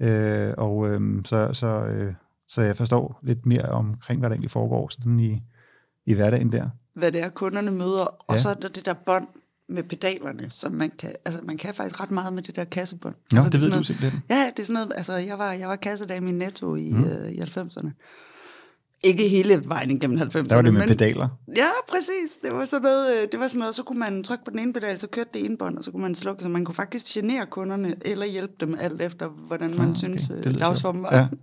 øh, 0.00 0.54
og 0.58 0.88
øh, 0.88 1.24
så, 1.24 1.50
så, 1.52 1.66
øh, 1.66 2.14
så 2.48 2.62
jeg 2.62 2.76
forstår 2.76 3.20
lidt 3.22 3.46
mere 3.46 3.62
omkring, 3.68 4.20
hvad 4.20 4.30
der 4.30 4.34
egentlig 4.34 4.50
foregår 4.50 4.88
sådan 4.88 5.20
i, 5.20 5.42
i 6.06 6.14
hverdagen 6.14 6.52
der. 6.52 6.68
Hvad 6.94 7.12
det 7.12 7.22
er, 7.22 7.28
kunderne 7.28 7.70
møder. 7.70 8.04
Og 8.04 8.34
Ja. 8.34 8.38
så 8.38 8.50
er 8.50 8.54
der 8.54 8.68
det 8.68 8.86
der 8.86 8.94
bånd 9.06 9.26
med 9.68 9.82
pedalerne, 9.82 10.50
som 10.50 10.72
man 10.72 10.90
kan, 10.98 11.12
altså 11.24 11.40
man 11.44 11.56
kan 11.56 11.74
faktisk 11.74 12.00
ret 12.00 12.10
meget 12.10 12.32
med 12.32 12.42
det 12.42 12.56
der 12.56 12.64
kassebånd. 12.64 13.14
Nå, 13.32 13.36
altså, 13.36 13.50
det 13.50 13.58
er 13.58 13.68
ved 13.70 13.76
du 13.78 13.82
simpelthen. 13.82 14.22
Ja, 14.30 14.50
det 14.56 14.62
er 14.62 14.66
sådan 14.66 14.74
noget, 14.74 14.92
altså 14.96 15.12
jeg 15.12 15.38
var, 15.38 15.52
jeg 15.52 15.68
var 15.68 15.76
kassedag 15.76 16.16
i 16.16 16.20
min 16.20 16.38
netto 16.38 16.74
i, 16.74 16.90
mm. 16.90 17.04
øh, 17.04 17.32
i 17.32 17.40
90'erne. 17.40 17.90
Ikke 19.02 19.28
hele 19.28 19.62
vejen 19.64 19.90
igennem 19.90 20.18
90'erne. 20.18 20.48
Der 20.48 20.54
var 20.54 20.62
det 20.62 20.72
med 20.72 20.80
men, 20.80 20.88
pedaler. 20.88 21.28
Ja, 21.56 21.68
præcis. 21.88 22.38
Det 22.42 22.52
var 22.52 22.64
sådan 22.64 22.82
noget, 22.82 23.16
øh, 23.16 23.28
det 23.32 23.40
var 23.40 23.48
sådan 23.48 23.58
noget, 23.58 23.74
så 23.74 23.82
kunne 23.82 23.98
man 23.98 24.24
trykke 24.24 24.44
på 24.44 24.50
den 24.50 24.58
ene 24.58 24.72
pedal, 24.72 25.00
så 25.00 25.06
kørte 25.08 25.30
det 25.34 25.44
ene 25.44 25.56
bånd, 25.56 25.78
og 25.78 25.84
så 25.84 25.90
kunne 25.90 26.02
man 26.02 26.14
slukke, 26.14 26.42
så 26.42 26.48
man 26.48 26.64
kunne 26.64 26.74
faktisk 26.74 27.12
genere 27.14 27.46
kunderne, 27.46 27.94
eller 28.02 28.26
hjælpe 28.26 28.54
dem 28.60 28.76
alt 28.80 29.02
efter, 29.02 29.28
hvordan 29.28 29.70
man 29.70 29.80
Ah, 29.80 29.88
okay. 29.88 29.98
synes, 29.98 30.28
Det 30.28 30.46
øh, 30.46 30.58
dagsformen 30.58 31.02
var. 31.02 31.16
Ja. 31.16 31.26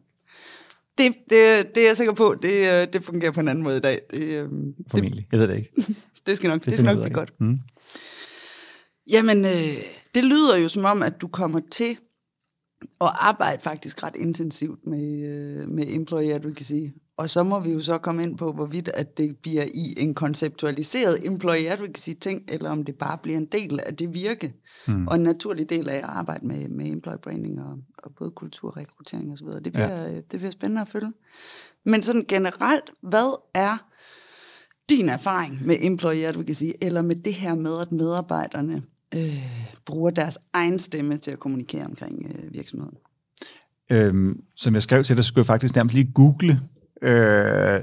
Det, 0.98 1.14
det, 1.30 1.76
det 1.76 1.84
er 1.84 1.88
jeg 1.88 1.98
sikker 1.98 2.14
på, 2.14 2.36
det, 2.42 2.60
øh, 2.60 2.94
det 2.94 3.04
fungerer 3.04 3.32
på 3.32 3.40
en 3.40 3.48
anden 3.48 3.64
måde 3.64 3.78
i 3.78 3.80
dag. 3.80 4.02
Det, 4.12 4.20
øh, 4.20 4.50
det, 4.50 4.74
Formentlig. 4.92 5.28
Jeg 5.32 5.40
ved 5.40 5.48
det 5.48 5.56
ikke. 5.58 5.96
det 6.26 6.38
skal 6.38 6.50
nok, 6.50 6.60
det, 6.60 6.66
det 6.66 6.74
skal 6.74 6.86
nok 6.96 7.04
blive 7.04 7.14
godt. 7.14 7.34
Mm. 7.40 7.60
Jamen, 9.10 9.46
øh, 9.46 9.78
det 10.16 10.24
lyder 10.24 10.58
jo 10.58 10.70
som 10.70 10.86
om, 10.86 11.04
at 11.04 11.22
du 11.22 11.28
kommer 11.28 11.60
til 11.72 11.98
at 13.02 13.12
arbejde 13.14 13.62
faktisk 13.62 14.04
ret 14.04 14.16
intensivt 14.16 14.80
med, 14.88 15.24
øh, 15.24 15.70
med 15.70 15.86
employee 15.88 16.34
advocacy. 16.34 16.84
Og 17.18 17.30
så 17.30 17.44
må 17.44 17.60
vi 17.60 17.72
jo 17.72 17.80
så 17.80 17.98
komme 17.98 18.24
ind 18.24 18.38
på, 18.38 18.52
hvorvidt 18.52 18.88
at 18.88 19.18
det 19.18 19.38
bliver 19.38 19.64
i 19.74 19.94
en 19.98 20.14
konceptualiseret 20.14 21.26
employee 21.26 21.70
advocacy 21.72 22.10
ting, 22.22 22.42
eller 22.48 22.70
om 22.70 22.86
det 22.86 22.96
bare 22.96 23.18
bliver 23.18 23.38
en 23.38 23.46
del 23.46 23.80
af 23.86 23.96
det 23.96 24.14
virke, 24.14 24.54
mm. 24.88 25.08
og 25.08 25.16
en 25.16 25.24
naturlig 25.24 25.70
del 25.70 25.90
af 25.90 25.98
at 25.98 26.04
arbejde 26.04 26.48
med, 26.48 26.70
med 26.70 26.88
employee 26.88 27.20
branding 27.20 27.62
og, 27.62 27.78
og 27.98 28.12
både 28.16 28.32
kultur, 28.32 28.78
rekruttering 28.78 29.32
osv. 29.32 29.48
Det 29.48 29.74
bliver, 29.74 30.02
ja. 30.02 30.16
det 30.16 30.40
bliver 30.40 30.52
spændende 30.52 30.82
at 30.82 30.88
følge. 30.88 31.12
Men 31.86 32.04
sådan 32.04 32.26
generelt, 32.28 32.92
hvad 33.02 33.40
er 33.54 33.78
din 34.90 35.10
erfaring 35.10 35.66
med 35.66 35.78
employee 35.82 36.28
advocacy, 36.28 36.66
eller 36.82 37.02
med 37.02 37.16
det 37.16 37.34
her 37.34 37.56
med, 37.56 37.82
at 37.82 37.92
medarbejderne 37.92 38.84
øh, 39.16 39.44
bruger 39.86 40.12
deres 40.12 40.40
egen 40.54 40.80
stemme 40.80 41.18
til 41.18 41.32
at 41.32 41.40
kommunikere 41.40 41.86
omkring 41.86 42.26
øh, 42.26 42.54
virksomheden? 42.54 42.98
Øhm, 43.92 44.42
som 44.56 44.74
jeg 44.74 44.84
skrev 44.84 45.04
til 45.04 45.16
dig, 45.16 45.24
så 45.24 45.28
skulle 45.28 45.42
jeg 45.42 45.46
faktisk 45.46 45.76
nærmest 45.76 45.96
lige 45.96 46.12
google 46.14 46.60
øh, 47.02 47.82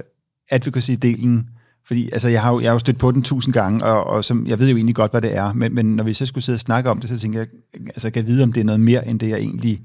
advocacy-delen, 0.51 1.49
fordi 1.87 2.09
altså, 2.11 2.29
jeg, 2.29 2.41
har 2.41 2.51
jo, 2.51 2.59
jeg 2.59 2.69
har 2.69 2.73
jo 2.73 2.79
stødt 2.79 2.99
på 2.99 3.11
den 3.11 3.23
tusind 3.23 3.53
gange, 3.53 3.85
og, 3.85 4.03
og 4.03 4.25
som, 4.25 4.47
jeg 4.47 4.59
ved 4.59 4.69
jo 4.69 4.75
egentlig 4.75 4.95
godt, 4.95 5.11
hvad 5.11 5.21
det 5.21 5.35
er, 5.35 5.53
men, 5.53 5.75
men 5.75 5.95
når 5.95 6.03
vi 6.03 6.13
så 6.13 6.25
skulle 6.25 6.43
sidde 6.43 6.55
og 6.55 6.59
snakke 6.59 6.89
om 6.89 6.99
det, 6.99 7.09
så 7.09 7.19
tænker 7.19 7.39
jeg, 7.39 7.47
altså 7.87 8.07
jeg 8.07 8.13
kan 8.13 8.27
vide, 8.27 8.43
om 8.43 8.53
det 8.53 8.61
er 8.61 8.65
noget 8.65 8.81
mere, 8.81 9.07
end 9.07 9.19
det 9.19 9.29
jeg 9.29 9.39
egentlig 9.39 9.81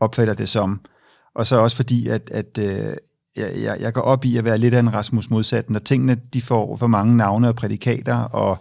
opfatter 0.00 0.34
det 0.34 0.48
som. 0.48 0.80
Og 1.34 1.46
så 1.46 1.56
også 1.56 1.76
fordi, 1.76 2.08
at, 2.08 2.30
at 2.30 2.58
øh, 2.58 2.94
jeg, 3.36 3.52
jeg, 3.62 3.76
jeg 3.80 3.92
går 3.92 4.00
op 4.00 4.24
i 4.24 4.36
at 4.36 4.44
være 4.44 4.58
lidt 4.58 4.74
af 4.74 4.80
en 4.80 4.94
Rasmus 4.94 5.30
modsat, 5.30 5.70
når 5.70 5.78
tingene 5.78 6.16
de 6.32 6.42
får 6.42 6.76
for 6.76 6.86
mange 6.86 7.16
navne 7.16 7.48
og 7.48 7.56
prædikater, 7.56 8.16
og, 8.16 8.58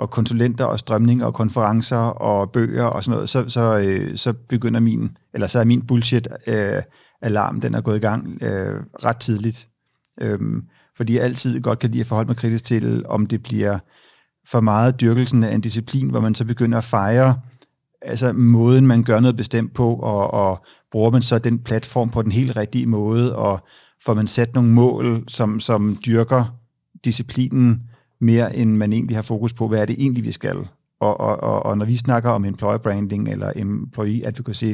og 0.00 0.10
konsulenter 0.10 0.64
og 0.64 0.78
strømninger 0.78 1.26
og 1.26 1.34
konferencer 1.34 1.96
og 1.96 2.52
bøger 2.52 2.84
og 2.84 3.04
sådan 3.04 3.14
noget, 3.14 3.28
så, 3.28 3.48
så, 3.48 3.78
øh, 3.78 4.16
så 4.16 4.32
begynder 4.32 4.80
min, 4.80 5.16
eller 5.34 5.46
så 5.46 5.58
er 5.58 5.64
min 5.64 5.86
bullshit 5.86 6.28
øh, 6.46 6.82
alarm, 7.22 7.60
den 7.60 7.74
er 7.74 7.80
gået 7.80 7.96
i 7.96 8.00
gang 8.00 8.42
øh, 8.42 8.80
ret 9.04 9.16
tidligt. 9.16 9.68
Øhm, 10.20 10.62
fordi 10.96 11.14
jeg 11.14 11.22
altid 11.22 11.60
godt 11.60 11.78
kan 11.78 11.90
lide 11.90 12.00
at 12.00 12.06
forholde 12.06 12.28
mig 12.28 12.36
kritisk 12.36 12.64
til, 12.64 13.06
om 13.06 13.26
det 13.26 13.42
bliver 13.42 13.78
for 14.48 14.60
meget 14.60 15.00
dyrkelsen 15.00 15.44
af 15.44 15.54
en 15.54 15.60
disciplin, 15.60 16.10
hvor 16.10 16.20
man 16.20 16.34
så 16.34 16.44
begynder 16.44 16.78
at 16.78 16.84
fejre 16.84 17.40
altså 18.02 18.32
måden, 18.32 18.86
man 18.86 19.04
gør 19.04 19.20
noget 19.20 19.36
bestemt 19.36 19.74
på, 19.74 19.94
og, 19.94 20.30
og 20.30 20.64
bruger 20.92 21.10
man 21.10 21.22
så 21.22 21.38
den 21.38 21.58
platform 21.58 22.10
på 22.10 22.22
den 22.22 22.32
helt 22.32 22.56
rigtige 22.56 22.86
måde, 22.86 23.36
og 23.36 23.60
får 24.04 24.14
man 24.14 24.26
sat 24.26 24.54
nogle 24.54 24.70
mål, 24.70 25.24
som, 25.28 25.60
som 25.60 25.98
dyrker 26.06 26.56
disciplinen 27.04 27.82
mere, 28.20 28.56
end 28.56 28.76
man 28.76 28.92
egentlig 28.92 29.16
har 29.16 29.22
fokus 29.22 29.52
på, 29.52 29.68
hvad 29.68 29.80
er 29.80 29.84
det 29.84 29.96
egentlig, 29.98 30.24
vi 30.24 30.32
skal. 30.32 30.56
Og, 31.00 31.20
og, 31.20 31.40
og, 31.40 31.66
og 31.66 31.78
når 31.78 31.84
vi 31.84 31.96
snakker 31.96 32.30
om 32.30 32.44
employer 32.44 32.78
branding 32.78 33.28
eller 33.28 33.52
employee 33.56 34.26
advocacy, 34.26 34.72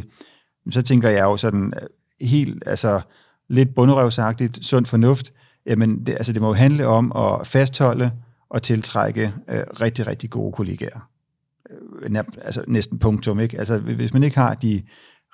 så 0.71 0.83
tænker 0.83 1.09
jeg 1.09 1.23
jo 1.23 1.37
sådan 1.37 1.73
øh, 1.83 1.89
helt, 2.29 2.63
altså 2.67 3.01
lidt 3.49 3.75
bunderøvsagtigt, 3.75 4.65
sund 4.65 4.87
fornuft, 4.87 5.33
jamen 5.67 6.07
det, 6.07 6.13
altså 6.13 6.33
det 6.33 6.43
må 6.43 6.49
jo 6.49 6.55
handle 6.55 6.87
om 6.87 7.13
at 7.17 7.47
fastholde 7.47 8.11
og 8.51 8.63
tiltrække 8.63 9.33
øh, 9.49 9.63
rigtig, 9.81 10.07
rigtig 10.07 10.31
gode 10.31 10.53
kollegaer. 10.53 11.11
Øh, 12.03 12.25
altså 12.45 12.65
næsten 12.69 12.99
punktum, 12.99 13.41
ikke? 13.41 13.59
Altså 13.59 13.79
hvis 13.79 14.13
man 14.13 14.23
ikke 14.23 14.39
har 14.39 14.55
de 14.55 14.83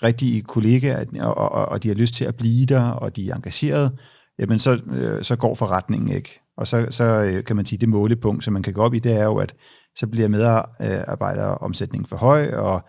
rigtige 0.03 0.43
kollegaer, 0.43 1.05
og, 1.21 1.53
og, 1.53 1.67
og 1.67 1.83
de 1.83 1.89
har 1.89 1.95
lyst 1.95 2.15
til 2.15 2.25
at 2.25 2.37
blive 2.37 2.67
der, 2.67 2.83
og 2.83 3.17
de 3.17 3.31
er 3.31 3.35
engageret, 3.35 3.99
jamen 4.39 4.59
så, 4.59 4.81
øh, 4.93 5.23
så 5.23 5.37
går 5.37 5.55
forretningen 5.55 6.17
ikke. 6.17 6.42
Og 6.57 6.67
så, 6.67 6.87
så 6.91 7.05
øh, 7.05 7.45
kan 7.45 7.57
man 7.57 7.67
sige, 7.67 7.79
det 7.79 7.89
målepunkt, 7.89 8.45
som 8.45 8.53
man 8.53 8.63
kan 8.63 8.73
gå 8.73 8.83
op 8.83 8.95
i, 8.95 8.99
det 8.99 9.13
er 9.13 9.25
jo, 9.25 9.37
at 9.37 9.55
så 9.97 10.07
bliver 10.07 10.29
medarbejderomsætningen 10.29 12.07
for 12.07 12.17
høj, 12.17 12.51
og 12.55 12.85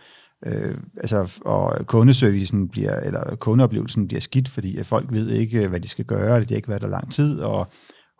øh, 0.46 0.78
altså, 0.98 1.40
og 1.46 1.88
kundeservicen 1.88 2.70
bliver, 2.70 3.00
eller 3.00 3.36
kundeoplevelsen 3.36 4.08
bliver 4.08 4.22
skidt, 4.22 4.50
fordi 4.50 4.78
at 4.78 4.86
folk 4.86 5.12
ved 5.12 5.30
ikke, 5.30 5.68
hvad 5.68 5.80
de 5.80 5.88
skal 5.88 6.06
gøre, 6.06 6.40
det 6.40 6.50
har 6.50 6.56
ikke 6.56 6.70
været 6.70 6.82
der 6.82 6.88
lang 6.88 7.12
tid, 7.12 7.40
og 7.40 7.68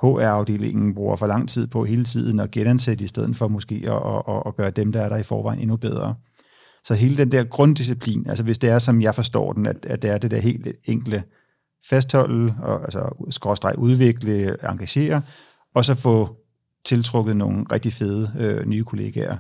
HR-afdelingen 0.04 0.96
bruger 0.96 1.16
for 1.16 1.28
lang 1.28 1.50
tid 1.50 1.68
på 1.68 1.86
hele 1.86 2.04
tiden 2.04 2.40
at 2.40 2.52
genansætte, 2.52 3.04
i 3.04 3.08
stedet 3.08 3.36
for 3.36 3.48
måske 3.48 3.76
at, 3.86 4.36
at, 4.36 4.44
at 4.46 4.56
gøre 4.56 4.72
dem, 4.72 4.92
der 4.92 5.02
er 5.02 5.10
der 5.10 5.18
i 5.18 5.24
forvejen, 5.24 5.60
endnu 5.60 5.78
bedre. 5.78 6.16
Så 6.84 6.94
hele 6.94 7.18
den 7.18 7.32
der 7.32 7.44
grunddisciplin, 7.44 8.26
altså 8.30 8.44
hvis 8.44 8.58
det 8.58 8.70
er, 8.70 8.80
som 8.80 9.02
jeg 9.02 9.16
forstår 9.16 9.54
den, 9.54 9.66
at, 9.66 9.86
at 9.86 10.02
det 10.02 10.10
er 10.10 10.18
det 10.18 10.32
der 10.32 10.38
helt 10.38 10.68
enkle 10.86 11.24
fastholde, 11.90 12.56
og, 12.62 12.84
altså 12.84 13.28
skråstreg 13.30 13.78
udvikle, 13.78 14.58
engagere, 14.70 15.22
og 15.76 15.86
så 15.86 15.96
få 15.96 16.38
tiltrukket 16.86 17.38
nogle 17.38 17.66
rigtig 17.72 17.94
fede 17.94 18.32
øh, 18.40 18.66
nye 18.66 18.84
kollegaer. 18.84 19.38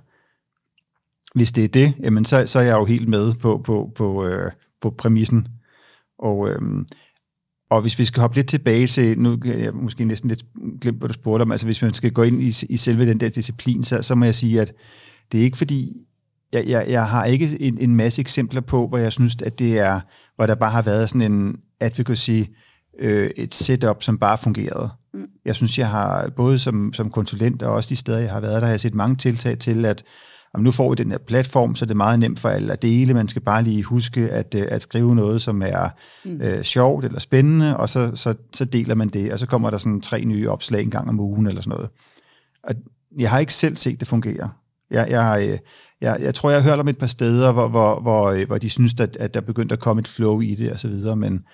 Hvis 1.35 1.51
det 1.51 1.63
er 1.63 1.67
det, 1.67 1.93
jamen 2.00 2.25
så, 2.25 2.43
så 2.45 2.59
er 2.59 2.63
jeg 2.63 2.73
jo 2.73 2.85
helt 2.85 3.09
med 3.09 3.33
på, 3.35 3.62
på, 3.63 3.91
på, 3.95 4.25
øh, 4.25 4.51
på 4.81 4.89
præmissen. 4.89 5.47
Og, 6.19 6.50
øh, 6.50 6.62
og 7.69 7.81
hvis 7.81 8.00
vi 8.00 8.05
skal 8.05 8.21
hoppe 8.21 8.35
lidt 8.35 8.47
tilbage 8.47 8.88
til, 8.88 9.19
nu 9.19 9.38
kan 9.38 9.59
jeg 9.59 9.73
måske 9.73 10.05
næsten 10.05 10.29
lidt 10.29 10.43
glemt, 10.81 10.97
hvad 10.97 11.07
du 11.07 11.13
spurgte 11.13 11.41
om, 11.41 11.51
altså 11.51 11.67
hvis 11.67 11.81
man 11.81 11.93
skal 11.93 12.12
gå 12.12 12.23
ind 12.23 12.41
i, 12.41 12.65
i 12.69 12.77
selve 12.77 13.05
den 13.05 13.19
der 13.19 13.29
disciplin, 13.29 13.83
så, 13.83 14.01
så 14.01 14.15
må 14.15 14.25
jeg 14.25 14.35
sige, 14.35 14.62
at 14.62 14.73
det 15.31 15.39
er 15.39 15.43
ikke 15.43 15.57
fordi, 15.57 16.05
jeg, 16.53 16.63
jeg, 16.67 16.85
jeg 16.89 17.07
har 17.07 17.25
ikke 17.25 17.57
en, 17.59 17.77
en 17.77 17.95
masse 17.95 18.21
eksempler 18.21 18.62
på, 18.62 18.88
hvor 18.88 18.97
jeg 18.97 19.12
synes, 19.12 19.35
at 19.45 19.59
det 19.59 19.79
er, 19.79 20.01
hvor 20.35 20.45
der 20.45 20.55
bare 20.55 20.71
har 20.71 20.81
været 20.81 21.09
sådan 21.09 21.31
en 21.31 21.57
advocacy, 21.80 22.42
øh, 23.00 23.30
et 23.36 23.56
setup, 23.56 24.03
som 24.03 24.18
bare 24.18 24.38
fungerede. 24.38 24.89
Mm. 25.13 25.27
Jeg 25.46 25.56
synes, 25.56 25.80
jeg 25.80 25.89
har, 25.89 26.30
både 26.36 26.60
som, 26.60 26.94
som 26.94 27.10
konsulent 27.10 27.63
og 27.63 27.74
også 27.74 27.89
de 27.89 27.96
steder, 27.96 28.20
jeg 28.20 28.32
har 28.32 28.39
været 28.39 28.62
der, 28.62 28.68
har 28.68 28.74
jeg 28.74 28.80
set 28.80 28.94
mange 28.94 29.15
tiltag 29.15 29.60
til, 29.60 29.86
at 29.86 30.03
om 30.53 30.62
nu 30.62 30.72
får 30.72 30.89
vi 30.89 30.96
den 30.96 31.12
her 31.12 31.18
platform, 31.18 31.75
så 31.75 31.86
det 31.86 31.92
er 31.92 31.96
meget 31.96 32.20
nemt 32.20 32.39
for 32.39 32.50
alle 32.50 32.74
at 32.74 32.82
dele. 32.82 33.13
Man 33.13 33.27
skal 33.27 33.42
bare 33.42 33.63
lige 33.63 33.84
huske 33.84 34.30
at, 34.30 34.56
øh, 34.56 34.68
at 34.70 34.82
skrive 34.82 35.15
noget, 35.15 35.42
som 35.42 35.62
er 35.62 35.89
mm. 36.25 36.42
øh, 36.42 36.63
sjovt 36.63 37.06
eller 37.06 37.20
spændende, 37.20 37.77
og 37.77 37.89
så, 37.89 38.12
så, 38.15 38.34
så 38.53 38.65
deler 38.65 38.96
man 38.96 39.10
det, 39.10 39.34
og 39.34 39.39
så 39.39 39.48
kommer 39.48 39.70
der 39.70 39.77
sådan 39.77 40.01
tre 40.01 40.25
nye 40.25 40.50
opslag 40.50 40.82
en 40.82 40.89
gang 40.89 41.10
om 41.10 41.20
ugen 41.20 41.48
eller 41.48 41.62
sådan 41.62 41.77
noget. 41.77 41.89
Og 42.63 42.75
jeg 43.20 43.30
har 43.30 43.39
ikke 43.39 43.53
selv 43.53 43.75
set 43.75 44.00
det 44.00 44.08
fungere. 44.08 44.50
Jeg, 44.92 45.08
jeg, 45.10 45.48
øh, 45.50 45.60
jeg, 46.03 46.17
jeg 46.22 46.36
tror, 46.36 46.50
jeg 46.50 46.62
har 46.62 46.69
hørt 46.69 46.79
om 46.79 46.88
et 46.88 46.98
par 46.98 47.07
steder, 47.07 47.51
hvor, 47.51 47.67
hvor, 47.67 48.00
hvor, 48.00 48.25
øh, 48.25 48.48
hvor 48.48 48.57
de 48.57 48.69
synes, 48.69 48.93
at, 49.00 49.17
at 49.17 49.33
der 49.33 49.41
begyndte 49.41 49.74
at 49.74 49.79
komme 49.79 50.00
et 50.00 50.07
flow 50.07 50.41
i 50.41 50.55
det 50.55 50.72
og 50.72 50.79
så 50.79 50.88
videre, 50.88 51.15
men, 51.15 51.45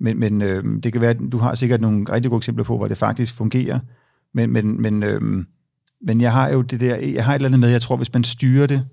men, 0.00 0.20
men 0.20 0.42
øh, 0.42 0.64
det 0.82 0.92
kan 0.92 1.00
være, 1.00 1.10
at 1.10 1.18
du 1.32 1.38
har 1.38 1.54
sikkert 1.54 1.80
nogle 1.80 2.12
rigtig 2.12 2.30
gode 2.30 2.38
eksempler 2.38 2.64
på, 2.64 2.76
hvor 2.76 2.88
det 2.88 2.98
faktisk 2.98 3.34
fungerer, 3.34 3.78
men, 4.34 4.50
men, 4.50 4.82
men, 4.82 5.02
øh, 5.02 5.20
men 6.00 6.20
jeg 6.20 6.32
har 6.32 6.48
jo 6.48 6.62
det 6.62 6.80
der, 6.80 6.96
jeg 6.96 7.24
har 7.24 7.32
et 7.32 7.36
eller 7.36 7.48
andet 7.48 7.60
med, 7.60 7.68
jeg 7.68 7.82
tror, 7.82 7.96
hvis 7.96 8.12
man 8.12 8.24
styrer 8.24 8.66
det 8.66 8.88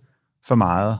for 0.45 0.55
meget, 0.55 0.99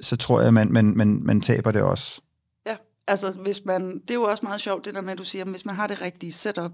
så 0.00 0.16
tror 0.16 0.40
jeg, 0.40 0.54
man, 0.54 0.72
man, 0.72 0.96
man, 0.96 1.20
man 1.22 1.40
taber 1.40 1.70
det 1.70 1.82
også. 1.82 2.20
Ja, 2.66 2.76
altså 3.08 3.38
hvis 3.42 3.64
man, 3.64 3.94
det 3.94 4.10
er 4.10 4.14
jo 4.14 4.22
også 4.22 4.42
meget 4.42 4.60
sjovt, 4.60 4.84
det 4.84 4.94
der 4.94 5.02
med, 5.02 5.12
at 5.12 5.18
du 5.18 5.24
siger, 5.24 5.44
hvis 5.44 5.66
man 5.66 5.74
har 5.74 5.86
det 5.86 6.02
rigtige 6.02 6.32
setup, 6.32 6.72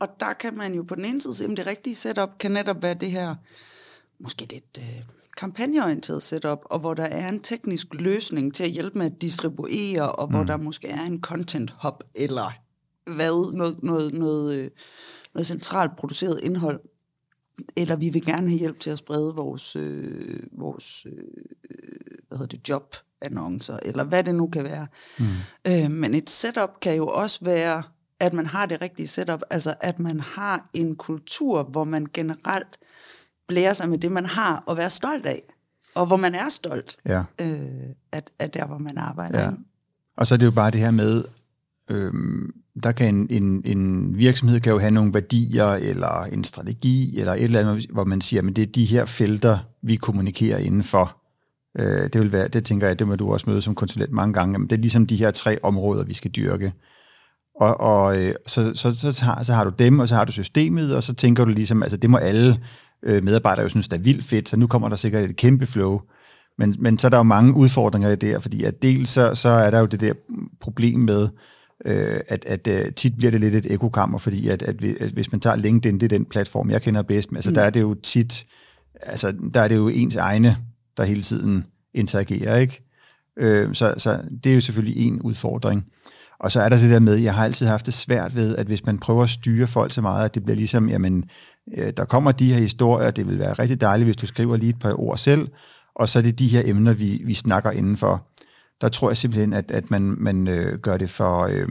og 0.00 0.08
der 0.20 0.32
kan 0.32 0.56
man 0.56 0.74
jo 0.74 0.82
på 0.82 0.94
den 0.94 1.04
ene 1.04 1.20
side 1.20 1.34
sige, 1.34 1.50
at 1.50 1.56
det 1.56 1.66
rigtige 1.66 1.94
setup 1.94 2.28
kan 2.38 2.50
netop 2.50 2.82
være 2.82 2.94
det 2.94 3.10
her, 3.10 3.34
måske 4.20 4.46
lidt 4.50 4.78
øh, 4.78 5.21
kampagneorienteret 5.36 6.22
setup, 6.22 6.58
og 6.64 6.78
hvor 6.78 6.94
der 6.94 7.04
er 7.04 7.28
en 7.28 7.40
teknisk 7.40 7.86
løsning 7.94 8.54
til 8.54 8.64
at 8.64 8.70
hjælpe 8.70 8.98
med 8.98 9.06
at 9.06 9.22
distribuere, 9.22 10.12
og 10.12 10.26
hvor 10.26 10.40
mm. 10.40 10.46
der 10.46 10.56
måske 10.56 10.88
er 10.88 11.02
en 11.02 11.20
content 11.20 11.74
hub, 11.82 12.04
eller 12.14 12.52
hvad, 13.06 13.52
noget, 13.52 13.82
noget, 13.82 14.14
noget, 14.14 14.54
øh, 14.54 14.70
noget 15.34 15.46
centralt 15.46 15.96
produceret 15.96 16.40
indhold, 16.42 16.80
eller 17.76 17.96
vi 17.96 18.08
vil 18.08 18.24
gerne 18.24 18.48
have 18.48 18.58
hjælp 18.58 18.80
til 18.80 18.90
at 18.90 18.98
sprede 18.98 19.34
vores, 19.34 19.76
øh, 19.76 20.42
vores 20.52 21.06
øh, 21.06 21.24
hvad 22.28 22.38
hedder 22.38 22.56
det, 22.56 22.68
jobannoncer, 22.68 23.78
eller 23.82 24.04
hvad 24.04 24.24
det 24.24 24.34
nu 24.34 24.46
kan 24.46 24.64
være. 24.64 24.86
Mm. 25.18 25.24
Øh, 25.66 25.90
men 25.90 26.14
et 26.14 26.30
setup 26.30 26.80
kan 26.80 26.96
jo 26.96 27.06
også 27.06 27.44
være, 27.44 27.82
at 28.20 28.32
man 28.32 28.46
har 28.46 28.66
det 28.66 28.82
rigtige 28.82 29.08
setup, 29.08 29.42
altså 29.50 29.74
at 29.80 29.98
man 29.98 30.20
har 30.20 30.70
en 30.74 30.96
kultur, 30.96 31.62
hvor 31.62 31.84
man 31.84 32.06
generelt 32.12 32.78
blære 33.48 33.74
sig 33.74 33.88
med 33.88 33.98
det, 33.98 34.12
man 34.12 34.26
har, 34.26 34.62
og 34.66 34.76
være 34.76 34.90
stolt 34.90 35.26
af. 35.26 35.42
Og 35.94 36.06
hvor 36.06 36.16
man 36.16 36.34
er 36.34 36.48
stolt 36.48 36.96
ja. 37.06 37.22
øh, 37.40 37.58
at, 38.12 38.30
at 38.38 38.54
der, 38.54 38.66
hvor 38.66 38.78
man 38.78 38.98
arbejder. 38.98 39.42
Ja. 39.42 39.50
Og 40.16 40.26
så 40.26 40.34
er 40.34 40.38
det 40.38 40.46
jo 40.46 40.50
bare 40.50 40.70
det 40.70 40.80
her 40.80 40.90
med, 40.90 41.24
øh, 41.90 42.12
der 42.82 42.92
kan 42.92 43.14
en, 43.14 43.26
en, 43.30 43.62
en 43.64 44.16
virksomhed 44.18 44.60
kan 44.60 44.72
jo 44.72 44.78
have 44.78 44.90
nogle 44.90 45.14
værdier, 45.14 45.66
eller 45.66 46.22
en 46.22 46.44
strategi, 46.44 47.18
eller 47.18 47.32
et 47.32 47.42
eller 47.42 47.60
andet, 47.60 47.86
hvor 47.90 48.04
man 48.04 48.20
siger, 48.20 48.48
at 48.48 48.56
det 48.56 48.62
er 48.62 48.72
de 48.72 48.84
her 48.84 49.04
felter, 49.04 49.58
vi 49.82 49.96
kommunikerer 49.96 50.58
indenfor. 50.58 51.16
Øh, 51.78 52.02
det 52.02 52.20
vil 52.20 52.32
være, 52.32 52.48
det 52.48 52.64
tænker 52.64 52.86
jeg, 52.86 52.98
det 52.98 53.08
må 53.08 53.16
du 53.16 53.32
også 53.32 53.50
møde 53.50 53.62
som 53.62 53.74
konsulent 53.74 54.12
mange 54.12 54.34
gange, 54.34 54.58
men 54.58 54.70
det 54.70 54.76
er 54.76 54.80
ligesom 54.80 55.06
de 55.06 55.16
her 55.16 55.30
tre 55.30 55.58
områder, 55.62 56.04
vi 56.04 56.14
skal 56.14 56.30
dyrke. 56.30 56.72
Og, 57.60 57.80
og 57.80 58.22
øh, 58.22 58.34
så, 58.46 58.74
så, 58.74 59.12
så, 59.12 59.24
har, 59.24 59.42
så 59.42 59.54
har 59.54 59.64
du 59.64 59.70
dem, 59.78 59.98
og 59.98 60.08
så 60.08 60.14
har 60.14 60.24
du 60.24 60.32
systemet, 60.32 60.96
og 60.96 61.02
så 61.02 61.14
tænker 61.14 61.44
du 61.44 61.50
ligesom, 61.50 61.82
altså 61.82 61.96
det 61.96 62.10
må 62.10 62.16
alle 62.16 62.58
øh, 63.02 63.24
medarbejdere 63.24 63.62
jo 63.62 63.68
synes, 63.68 63.88
det 63.88 63.98
er 63.98 64.02
vildt 64.02 64.24
fedt, 64.24 64.48
så 64.48 64.56
nu 64.56 64.66
kommer 64.66 64.88
der 64.88 64.96
sikkert 64.96 65.30
et 65.30 65.36
kæmpe 65.36 65.66
flow. 65.66 66.00
Men, 66.58 66.76
men 66.78 66.98
så 66.98 67.06
er 67.06 67.10
der 67.10 67.16
jo 67.16 67.22
mange 67.22 67.54
udfordringer 67.54 68.10
i 68.10 68.16
det, 68.16 68.42
fordi 68.42 68.64
at 68.64 68.82
dels 68.82 69.08
så, 69.08 69.34
så 69.34 69.48
er 69.48 69.70
der 69.70 69.80
jo 69.80 69.86
det 69.86 70.00
der 70.00 70.12
problem 70.60 70.98
med, 70.98 71.28
øh, 71.84 72.20
at, 72.28 72.44
at 72.44 72.68
uh, 72.70 72.92
tit 72.96 73.16
bliver 73.16 73.30
det 73.30 73.40
lidt 73.40 73.54
et 73.54 73.72
ekokammer, 73.72 74.18
fordi 74.18 74.48
at, 74.48 74.62
at, 74.62 74.84
at 74.84 75.10
hvis 75.10 75.32
man 75.32 75.40
tager 75.40 75.56
LinkedIn, 75.56 76.00
det 76.00 76.12
er 76.12 76.18
den 76.18 76.24
platform, 76.24 76.70
jeg 76.70 76.82
kender 76.82 77.02
bedst, 77.02 77.32
men 77.32 77.36
altså, 77.36 77.50
mm. 77.50 77.54
der 77.54 77.62
er 77.62 77.70
det 77.70 77.80
jo 77.80 77.94
tit, 77.94 78.46
altså 79.02 79.34
der 79.54 79.60
er 79.60 79.68
det 79.68 79.76
jo 79.76 79.88
ens 79.88 80.16
egne, 80.16 80.56
der 80.96 81.04
hele 81.04 81.22
tiden 81.22 81.66
interagerer, 81.94 82.56
ikke? 82.56 82.82
Øh, 83.38 83.74
så, 83.74 83.94
så 83.96 84.20
det 84.44 84.50
er 84.50 84.54
jo 84.54 84.60
selvfølgelig 84.60 85.06
en 85.06 85.22
udfordring. 85.22 85.84
Og 86.42 86.52
så 86.52 86.60
er 86.60 86.68
der 86.68 86.76
det 86.76 86.90
der 86.90 86.98
med, 86.98 87.14
jeg 87.14 87.34
har 87.34 87.44
altid 87.44 87.66
haft 87.66 87.86
det 87.86 87.94
svært 87.94 88.36
ved, 88.36 88.56
at 88.56 88.66
hvis 88.66 88.86
man 88.86 88.98
prøver 88.98 89.22
at 89.22 89.30
styre 89.30 89.66
folk 89.66 89.92
så 89.92 90.00
meget, 90.00 90.24
at 90.24 90.34
det 90.34 90.44
bliver 90.44 90.56
ligesom, 90.56 90.88
jamen, 90.88 91.24
øh, 91.76 91.92
der 91.96 92.04
kommer 92.04 92.32
de 92.32 92.52
her 92.52 92.60
historier, 92.60 93.10
det 93.10 93.26
vil 93.26 93.38
være 93.38 93.52
rigtig 93.52 93.80
dejligt, 93.80 94.06
hvis 94.06 94.16
du 94.16 94.26
skriver 94.26 94.56
lige 94.56 94.70
et 94.70 94.78
par 94.78 95.00
ord 95.00 95.18
selv, 95.18 95.48
og 95.94 96.08
så 96.08 96.18
er 96.18 96.22
det 96.22 96.38
de 96.38 96.48
her 96.48 96.62
emner, 96.64 96.92
vi, 96.92 97.22
vi 97.24 97.34
snakker 97.34 97.70
indenfor. 97.70 98.26
Der 98.80 98.88
tror 98.88 99.10
jeg 99.10 99.16
simpelthen, 99.16 99.52
at, 99.52 99.70
at 99.70 99.90
man, 99.90 100.14
man 100.18 100.48
øh, 100.48 100.78
gør 100.78 100.96
det 100.96 101.10
for, 101.10 101.42
øh, 101.50 101.68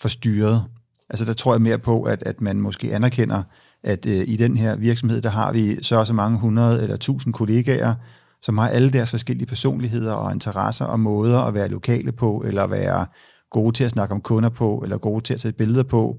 for 0.00 0.08
styret. 0.08 0.64
Altså 1.10 1.24
der 1.24 1.32
tror 1.32 1.54
jeg 1.54 1.62
mere 1.62 1.78
på, 1.78 2.02
at, 2.02 2.22
at 2.22 2.40
man 2.40 2.60
måske 2.60 2.94
anerkender, 2.94 3.42
at 3.84 4.06
øh, 4.06 4.24
i 4.28 4.36
den 4.36 4.56
her 4.56 4.76
virksomhed, 4.76 5.22
der 5.22 5.30
har 5.30 5.52
vi 5.52 5.82
så 5.82 5.96
også 5.96 6.12
mange 6.12 6.38
hundrede 6.38 6.82
eller 6.82 6.96
tusind 6.96 7.34
kollegaer, 7.34 7.94
som 8.42 8.58
har 8.58 8.68
alle 8.68 8.90
deres 8.90 9.10
forskellige 9.10 9.46
personligheder 9.46 10.12
og 10.12 10.32
interesser 10.32 10.84
og 10.84 11.00
måder 11.00 11.40
at 11.40 11.54
være 11.54 11.68
lokale 11.68 12.12
på, 12.12 12.44
eller 12.46 12.66
være 12.66 13.06
gode 13.50 13.76
til 13.76 13.84
at 13.84 13.90
snakke 13.90 14.14
om 14.14 14.20
kunder 14.20 14.48
på, 14.48 14.80
eller 14.82 14.98
gode 14.98 15.24
til 15.24 15.34
at 15.34 15.40
tage 15.40 15.52
billeder 15.52 15.82
på. 15.82 16.16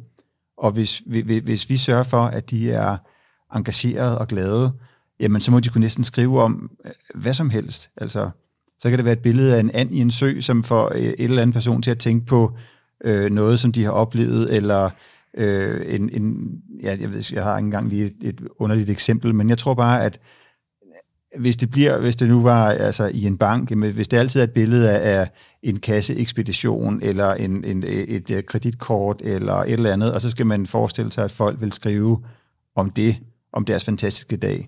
Og 0.58 0.72
hvis, 0.72 1.04
hvis 1.44 1.70
vi 1.70 1.78
sørger 1.78 2.04
for, 2.04 2.22
at 2.22 2.50
de 2.50 2.72
er 2.72 2.98
engageret 3.56 4.18
og 4.18 4.28
glade, 4.28 4.72
jamen 5.20 5.42
så 5.42 5.52
må 5.52 5.60
de 5.60 5.70
kunne 5.70 5.82
næsten 5.82 6.04
skrive 6.04 6.42
om 6.42 6.72
øh, 6.86 6.92
hvad 7.16 7.34
som 7.34 7.50
helst. 7.50 7.90
Altså, 7.98 8.30
så 8.80 8.90
kan 8.90 8.98
det 8.98 9.06
være 9.06 9.14
et 9.14 9.22
billede 9.22 9.56
af 9.56 9.60
en 9.60 9.72
and 9.74 9.92
i 9.94 10.00
en 10.00 10.12
sø, 10.12 10.42
som 10.42 10.64
får 10.64 10.92
øh, 10.96 11.02
et 11.02 11.16
eller 11.20 11.42
andet 11.42 11.54
person 11.54 11.82
til 11.82 11.92
at 11.92 12.00
tænke 12.00 12.26
på 12.26 12.58
øh, 13.04 13.32
noget, 13.32 13.60
som 13.60 13.72
de 13.72 13.84
har 13.84 13.92
oplevet, 13.92 14.54
eller 14.56 14.90
øh, 15.38 15.96
en, 15.96 16.10
en 16.10 16.52
ja, 16.84 16.98
jeg 17.00 17.12
ved 17.12 17.24
jeg 17.32 17.44
har 17.44 17.58
ikke 17.58 17.66
engang 17.66 17.90
lige 17.90 18.06
et, 18.06 18.16
et 18.22 18.42
underligt 18.60 18.90
eksempel, 18.90 19.36
men 19.36 19.50
jeg 19.50 19.58
tror 19.58 19.74
bare, 19.74 20.04
at 20.06 20.20
hvis 21.40 21.58
det 21.58 21.72
bliver, 21.72 22.00
hvis 22.00 22.16
det 22.16 22.28
nu 22.28 22.42
var 22.42 22.72
altså 22.72 23.06
i 23.06 23.26
en 23.26 23.38
bank, 23.38 23.72
hvis 23.72 24.08
det 24.08 24.18
altid 24.18 24.40
er 24.40 24.44
et 24.44 24.52
billede 24.52 24.92
af, 24.92 25.30
en 25.64 25.80
kasseekspedition, 25.80 27.00
eller 27.02 27.34
en, 27.34 27.64
en, 27.64 27.84
et, 27.88 28.32
et 28.32 28.46
kreditkort, 28.46 29.22
eller 29.24 29.54
et 29.54 29.72
eller 29.72 29.94
andet, 29.94 30.14
og 30.14 30.22
så 30.22 30.32
skal 30.32 30.46
man 30.46 30.66
forestille 30.66 31.12
sig, 31.12 31.24
at 31.24 31.32
folk 31.32 31.62
vil 31.62 31.72
skrive 31.72 32.24
om 32.76 32.90
det, 32.90 33.18
om 33.54 33.66
deres 33.66 33.84
fantastiske 33.84 34.38
dag. 34.38 34.68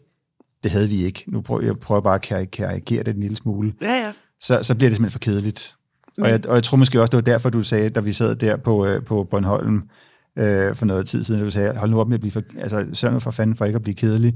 Det 0.63 0.71
havde 0.71 0.89
vi 0.89 1.03
ikke. 1.03 1.23
Nu 1.27 1.41
prøver 1.41 1.61
jeg 1.61 1.79
prøver 1.79 2.01
bare 2.01 2.15
at 2.15 2.51
karikere 2.51 3.03
det 3.03 3.15
en 3.15 3.21
lille 3.21 3.35
smule. 3.35 3.73
Ja, 3.81 3.87
ja. 3.87 4.13
Så, 4.39 4.59
så 4.63 4.75
bliver 4.75 4.89
det 4.89 4.95
simpelthen 4.95 5.11
for 5.11 5.19
kedeligt. 5.19 5.75
Men... 6.17 6.25
Og, 6.25 6.31
jeg, 6.31 6.47
og 6.47 6.55
jeg 6.55 6.63
tror 6.63 6.77
måske 6.77 7.01
også, 7.01 7.11
det 7.11 7.17
var 7.25 7.33
derfor, 7.33 7.49
du 7.49 7.63
sagde, 7.63 7.89
da 7.89 7.99
vi 7.99 8.13
sad 8.13 8.35
der 8.35 8.57
på, 8.57 8.85
øh, 8.85 9.03
på 9.03 9.23
Bornholm 9.23 9.83
øh, 10.37 10.75
for 10.75 10.85
noget 10.85 11.07
tid 11.07 11.23
siden, 11.23 11.41
at 11.41 11.45
du 11.45 11.51
sagde, 11.51 11.77
hold 11.77 11.91
nu 11.91 11.99
op 11.99 12.07
med 12.07 12.15
at 12.15 12.21
blive 12.21 12.31
for, 12.31 12.41
altså 12.57 12.85
sørg 12.93 13.13
nu 13.13 13.19
for 13.19 13.31
fanden 13.31 13.55
for 13.55 13.65
ikke 13.65 13.75
at 13.75 13.81
blive 13.81 13.95
kedelig. 13.95 14.33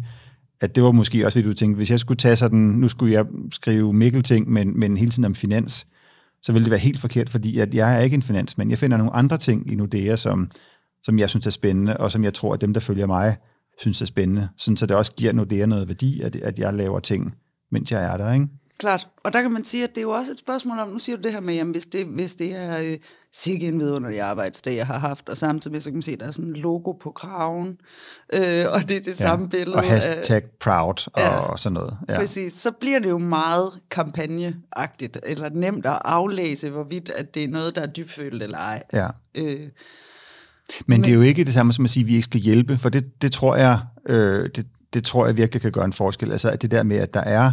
At 0.62 0.76
det 0.76 0.84
var 0.84 0.92
måske 0.92 1.26
også, 1.26 1.40
lidt, 1.40 1.48
du 1.48 1.54
tænkte, 1.54 1.78
hvis 1.78 1.92
jeg 1.92 2.00
skulle 2.00 2.18
tage 2.18 2.36
sådan, 2.36 2.60
nu 2.60 2.88
skulle 2.88 3.14
jeg 3.14 3.26
skrive 3.52 3.94
Mikkel-ting, 3.94 4.50
men, 4.50 4.80
men 4.80 4.98
hele 4.98 5.12
tiden 5.12 5.26
om 5.26 5.36
finans, 5.36 5.88
så 6.42 6.52
ville 6.52 6.64
det 6.64 6.72
være 6.72 6.80
helt 6.80 7.00
forkert, 7.00 7.30
fordi 7.30 7.60
at 7.60 7.74
jeg 7.74 7.96
er 7.96 8.00
ikke 8.00 8.14
en 8.14 8.22
finansmand. 8.22 8.70
Jeg 8.70 8.78
finder 8.78 8.98
nogle 8.98 9.14
andre 9.14 9.38
ting 9.38 9.72
i 9.72 9.76
Nordea, 9.76 10.16
som, 10.16 10.52
som 11.04 11.20
jeg 11.20 11.30
synes 11.30 11.46
er 11.46 11.52
spændende, 11.52 11.98
og 11.98 12.12
som 12.12 12.24
jeg 12.24 12.34
tror, 12.34 12.54
at 12.54 12.62
dem, 12.62 12.74
der 12.74 12.80
følger 12.80 13.06
mig, 13.06 13.38
synes 13.80 14.02
er 14.02 14.06
spændende. 14.06 14.48
Sådan, 14.58 14.78
så 14.78 14.86
det 14.86 14.96
også 14.96 15.12
giver 15.12 15.34
Nordea 15.34 15.66
noget 15.66 15.88
værdi, 15.88 16.22
at, 16.22 16.36
at 16.36 16.60
jeg 16.60 16.74
laver 16.74 17.00
ting, 17.00 17.36
mens 17.72 17.92
jeg 17.92 18.04
er 18.04 18.18
der. 18.18 18.34
Ikke? 18.34 18.48
Klart. 18.80 19.08
Og 19.24 19.34
der 19.34 19.42
kan 19.42 19.52
man 19.52 19.64
sige, 19.64 19.84
at 19.84 19.90
det 19.90 19.98
er 19.98 20.02
jo 20.02 20.10
også 20.10 20.32
et 20.32 20.40
spørgsmål 20.40 20.80
om, 20.80 20.90
nu 20.90 21.00
siger 21.00 21.16
du 21.16 21.22
det 21.22 21.32
her 21.32 21.40
med, 21.40 21.54
jamen, 21.54 21.72
hvis, 21.72 21.86
det, 21.86 22.06
hvis 22.06 22.34
det 22.34 22.56
er 22.56 22.80
øh, 22.80 22.98
sikke 23.32 23.68
en 23.68 23.80
vidunderlig 23.80 24.22
arbejdsdag, 24.22 24.76
jeg 24.76 24.88
har 24.88 25.00
haft, 25.00 25.30
og 25.30 25.38
samtidig 25.38 25.82
så 25.82 25.90
kan 25.90 25.96
man 25.96 26.02
se, 26.02 26.12
at 26.12 26.20
der 26.20 26.28
er 26.28 26.32
sådan 26.32 26.50
en 26.50 26.56
logo 26.56 26.92
på 26.92 27.12
kraven, 27.12 27.78
øh, 28.34 28.66
og 28.70 28.82
det 28.82 28.98
er 28.98 29.00
det 29.00 29.08
ja. 29.08 29.14
samme 29.14 29.50
billede. 29.50 29.76
Og 29.76 29.84
hashtag 29.84 30.44
af, 30.44 30.50
proud 30.60 31.08
og, 31.14 31.22
ja, 31.22 31.40
og 31.40 31.60
sådan 31.60 31.74
noget. 31.74 31.98
Ja. 32.10 32.18
Præcis. 32.18 32.54
Så 32.54 32.72
bliver 32.72 33.00
det 33.00 33.10
jo 33.10 33.18
meget 33.18 33.80
kampagneagtigt, 33.92 35.18
eller 35.24 35.50
nemt 35.50 35.86
at 35.86 36.00
aflæse, 36.06 36.70
hvorvidt 36.70 37.10
at 37.10 37.36
det 37.36 37.44
er 37.44 37.48
noget, 37.48 37.76
der 37.76 37.82
er 37.82 37.88
dybfølt 37.88 38.44
eller 38.44 38.58
ej. 38.58 38.84
Ja. 38.94 39.08
Øh, 39.36 39.60
men, 39.60 39.70
men 40.88 41.04
det 41.04 41.10
er 41.10 41.16
jo 41.16 41.22
ikke 41.22 41.46
det 41.46 41.54
samme 41.54 41.74
som 41.74 41.86
at 41.86 41.90
sige, 41.90 42.04
at 42.04 42.08
vi 42.08 42.14
ikke 42.14 42.24
skal 42.24 42.40
hjælpe, 42.40 42.78
for 42.78 42.90
det, 42.90 43.22
det 43.22 43.32
tror 43.32 43.56
jeg, 43.56 43.80
øh, 44.10 44.50
det, 44.56 44.68
det 44.94 45.04
tror 45.04 45.26
jeg 45.26 45.38
virkelig 45.38 45.62
kan 45.62 45.72
gøre 45.72 45.86
en 45.86 45.94
forskel. 45.94 46.32
Altså 46.32 46.50
at 46.50 46.62
det 46.62 46.72
der 46.72 46.84
med, 46.84 46.98
at 46.98 47.14
der 47.14 47.22
er 47.22 47.52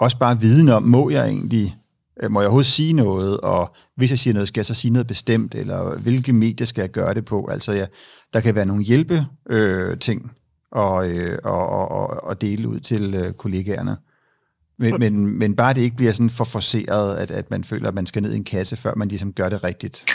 også 0.00 0.18
bare 0.18 0.40
viden 0.40 0.68
om, 0.68 0.82
må 0.82 1.10
jeg 1.10 1.28
egentlig, 1.28 1.76
øh, 2.22 2.30
må 2.30 2.40
jeg 2.40 2.46
overhovedet 2.46 2.72
sige 2.72 2.92
noget, 2.92 3.40
og 3.40 3.74
hvis 3.96 4.10
jeg 4.10 4.18
siger 4.18 4.34
noget, 4.34 4.48
skal 4.48 4.60
jeg 4.60 4.66
så 4.66 4.74
sige 4.74 4.92
noget 4.92 5.06
bestemt, 5.06 5.54
eller 5.54 5.98
hvilke 5.98 6.32
medier 6.32 6.66
skal 6.66 6.82
jeg 6.82 6.90
gøre 6.90 7.14
det 7.14 7.24
på? 7.24 7.46
Altså, 7.46 7.72
ja, 7.72 7.86
der 8.32 8.40
kan 8.40 8.54
være 8.54 8.66
nogle 8.66 8.84
hjælpe 8.84 9.26
øh, 9.50 9.98
ting 9.98 10.30
og, 10.72 11.08
øh, 11.08 11.38
og, 11.44 11.68
og, 11.68 12.24
og 12.24 12.40
dele 12.40 12.68
ud 12.68 12.80
til 12.80 13.14
øh, 13.14 13.32
kollegaerne. 13.32 13.96
Men, 14.78 14.94
men, 14.98 15.38
men 15.38 15.56
bare 15.56 15.74
det 15.74 15.80
ikke 15.80 15.96
bliver 15.96 16.12
sådan 16.12 16.30
for 16.30 16.44
forceret, 16.44 17.16
at, 17.16 17.30
at 17.30 17.50
man 17.50 17.64
føler, 17.64 17.88
at 17.88 17.94
man 17.94 18.06
skal 18.06 18.22
ned 18.22 18.32
i 18.32 18.36
en 18.36 18.44
kasse, 18.44 18.76
før 18.76 18.94
man 18.94 19.08
ligesom 19.08 19.32
gør 19.32 19.48
det 19.48 19.64
rigtigt. 19.64 20.06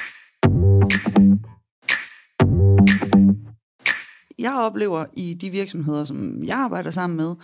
Jeg 4.40 4.54
oplever 4.54 5.06
i 5.14 5.34
de 5.34 5.50
virksomheder, 5.50 6.04
som 6.04 6.44
jeg 6.44 6.58
arbejder 6.58 6.92
sammen 6.92 7.18
med, 7.18 7.36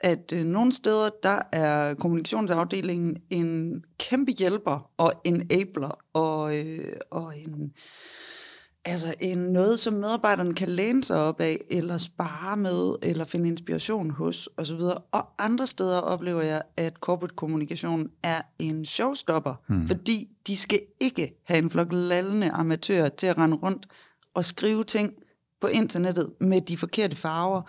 at 0.00 0.32
øh, 0.34 0.44
nogle 0.44 0.72
steder, 0.72 1.10
der 1.22 1.42
er 1.52 1.94
kommunikationsafdelingen 1.94 3.16
en 3.30 3.82
kæmpe 3.98 4.32
hjælper 4.32 4.90
og 4.96 5.12
enabler 5.24 5.98
og, 6.12 6.58
øh, 6.58 6.92
og 7.10 7.32
en, 7.38 7.72
altså 8.84 9.14
en 9.20 9.38
noget, 9.38 9.80
som 9.80 9.94
medarbejderne 9.94 10.54
kan 10.54 10.68
læne 10.68 11.04
sig 11.04 11.22
op 11.22 11.40
af, 11.40 11.64
eller 11.70 11.96
spare 11.96 12.56
med, 12.56 12.94
eller 13.02 13.24
finde 13.24 13.48
inspiration 13.48 14.10
hos, 14.10 14.48
osv. 14.56 14.80
Og 15.12 15.26
andre 15.38 15.66
steder 15.66 15.98
oplever 15.98 16.42
jeg, 16.42 16.62
at 16.76 16.94
corporate 16.94 17.34
kommunikation 17.34 18.08
er 18.22 18.42
en 18.58 18.84
showstopper, 18.84 19.54
hmm. 19.68 19.86
fordi 19.88 20.28
de 20.46 20.56
skal 20.56 20.80
ikke 21.00 21.42
have 21.44 21.58
en 21.58 21.70
flok 21.70 21.88
lallende 21.90 22.50
amatører 22.50 23.08
til 23.08 23.26
at 23.26 23.38
rende 23.38 23.56
rundt 23.56 23.86
og 24.34 24.44
skrive 24.44 24.84
ting 24.84 25.12
på 25.60 25.66
internettet 25.66 26.32
med 26.40 26.60
de 26.60 26.76
forkerte 26.76 27.16
farver, 27.16 27.62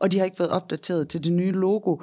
og 0.00 0.12
de 0.12 0.18
har 0.18 0.24
ikke 0.24 0.38
været 0.38 0.50
opdateret 0.50 1.08
til 1.08 1.24
det 1.24 1.32
nye 1.32 1.52
logo. 1.52 1.96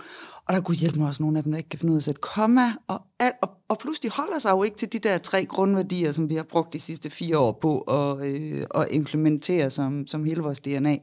Og 0.48 0.54
der 0.56 0.62
kunne 0.62 0.78
hjælpe 0.78 1.00
mig 1.00 1.08
også 1.08 1.24
nogle 1.24 1.38
af 1.38 1.44
dem, 1.44 1.52
der 1.52 1.58
ikke 1.58 1.70
kan 1.70 1.80
finde 1.80 1.92
ud 1.92 1.98
af 1.98 2.00
at 2.00 2.04
sætte 2.04 2.22
komma, 2.22 2.74
og, 2.88 3.02
alt, 3.20 3.36
og, 3.42 3.50
og 3.70 3.78
pludselig 3.78 4.12
holder 4.12 4.40
sig 4.40 4.52
jo 4.52 4.64
ikke 4.64 4.78
til 4.78 4.94
de 4.94 5.00
der 5.00 5.18
tre 5.18 5.46
grundværdier, 5.46 6.12
som 6.12 6.30
vi 6.30 6.36
har 6.36 6.44
brugt 6.44 6.74
de 6.74 6.80
sidste 6.80 7.10
fire 7.10 7.38
år 7.38 7.52
på 7.62 7.80
at, 7.80 8.26
øh, 8.26 8.66
at 8.76 8.88
implementere 8.92 9.70
som, 9.70 10.08
som 10.08 10.26
hele 10.26 10.42
vores 10.42 10.60
DNA. 10.60 10.98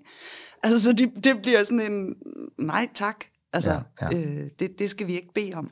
Altså, 0.62 0.82
så 0.82 0.92
det, 0.92 1.24
det 1.24 1.42
bliver 1.42 1.64
sådan 1.64 1.92
en, 1.92 2.14
nej 2.58 2.88
tak, 2.94 3.24
altså, 3.52 3.80
ja, 4.00 4.08
ja. 4.12 4.18
Øh, 4.18 4.50
det, 4.58 4.78
det 4.78 4.90
skal 4.90 5.06
vi 5.06 5.12
ikke 5.12 5.32
bede 5.34 5.54
om. 5.54 5.70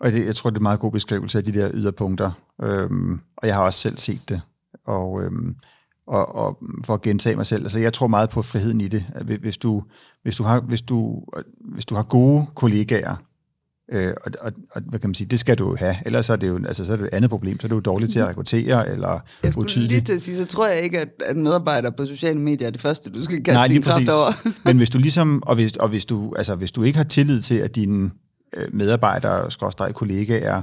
Og 0.00 0.12
det, 0.12 0.26
jeg 0.26 0.36
tror, 0.36 0.50
det 0.50 0.56
er 0.56 0.60
en 0.60 0.62
meget 0.62 0.80
god 0.80 0.92
beskrivelse 0.92 1.38
af 1.38 1.44
de 1.44 1.52
der 1.52 1.70
yderpunkter, 1.74 2.30
øhm, 2.62 3.20
og 3.36 3.48
jeg 3.48 3.54
har 3.54 3.62
også 3.62 3.80
selv 3.80 3.98
set 3.98 4.28
det. 4.28 4.40
Og 4.84 5.22
øhm, 5.22 5.56
og, 6.06 6.34
og 6.34 6.58
for 6.84 6.94
at 6.94 7.02
gentage 7.02 7.36
mig 7.36 7.46
selv, 7.46 7.62
altså 7.62 7.78
jeg 7.78 7.92
tror 7.92 8.06
meget 8.06 8.30
på 8.30 8.42
friheden 8.42 8.80
i 8.80 8.88
det. 8.88 9.04
Hvis 9.40 9.56
du, 9.56 9.82
hvis 10.22 10.36
du, 10.36 10.44
har, 10.44 10.60
hvis 10.60 10.82
du, 10.82 11.22
hvis 11.74 11.84
du 11.84 11.94
har 11.94 12.02
gode 12.02 12.46
kollegaer, 12.54 13.16
øh, 13.92 14.12
og, 14.24 14.32
og, 14.40 14.52
og, 14.70 14.82
hvad 14.88 14.98
kan 14.98 15.10
man 15.10 15.14
sige, 15.14 15.28
det 15.28 15.38
skal 15.38 15.58
du 15.58 15.76
have, 15.76 15.96
ellers 16.06 16.30
er 16.30 16.36
det 16.36 16.48
jo 16.48 16.60
altså, 16.66 16.84
så 16.84 16.92
er 16.92 16.96
det 16.96 17.04
et 17.04 17.14
andet 17.14 17.30
problem, 17.30 17.60
så 17.60 17.66
er 17.66 17.68
du 17.68 17.80
dårlig 17.80 18.10
til 18.10 18.18
at 18.18 18.26
rekruttere, 18.26 18.88
eller 18.88 19.20
Jeg 19.42 19.58
utydelig. 19.58 19.90
lige 19.90 20.00
til 20.00 20.12
at 20.14 20.22
sige, 20.22 20.36
så 20.36 20.46
tror 20.46 20.66
jeg 20.66 20.80
ikke, 20.80 21.00
at, 21.00 21.08
at 21.26 21.36
medarbejdere 21.36 21.92
på 21.92 22.06
sociale 22.06 22.40
medier 22.40 22.66
er 22.66 22.70
det 22.70 22.80
første, 22.80 23.10
du 23.10 23.24
skal 23.24 23.44
kaste 23.44 23.58
Nej, 23.58 23.66
din 23.66 23.82
kraft 23.82 24.08
over. 24.08 24.48
Men 24.68 24.76
hvis 24.76 24.90
du 24.90 24.98
ligesom, 24.98 25.42
og 25.46 25.54
hvis, 25.54 25.76
og 25.76 25.88
hvis 25.88 26.04
du, 26.04 26.34
altså 26.36 26.54
hvis 26.54 26.72
du 26.72 26.82
ikke 26.82 26.96
har 26.96 27.04
tillid 27.04 27.42
til, 27.42 27.54
at 27.54 27.74
dine 27.74 28.10
øh, 28.56 28.74
medarbejdere, 28.74 29.50
skorstræk 29.50 29.94
kollegaer, 29.94 30.62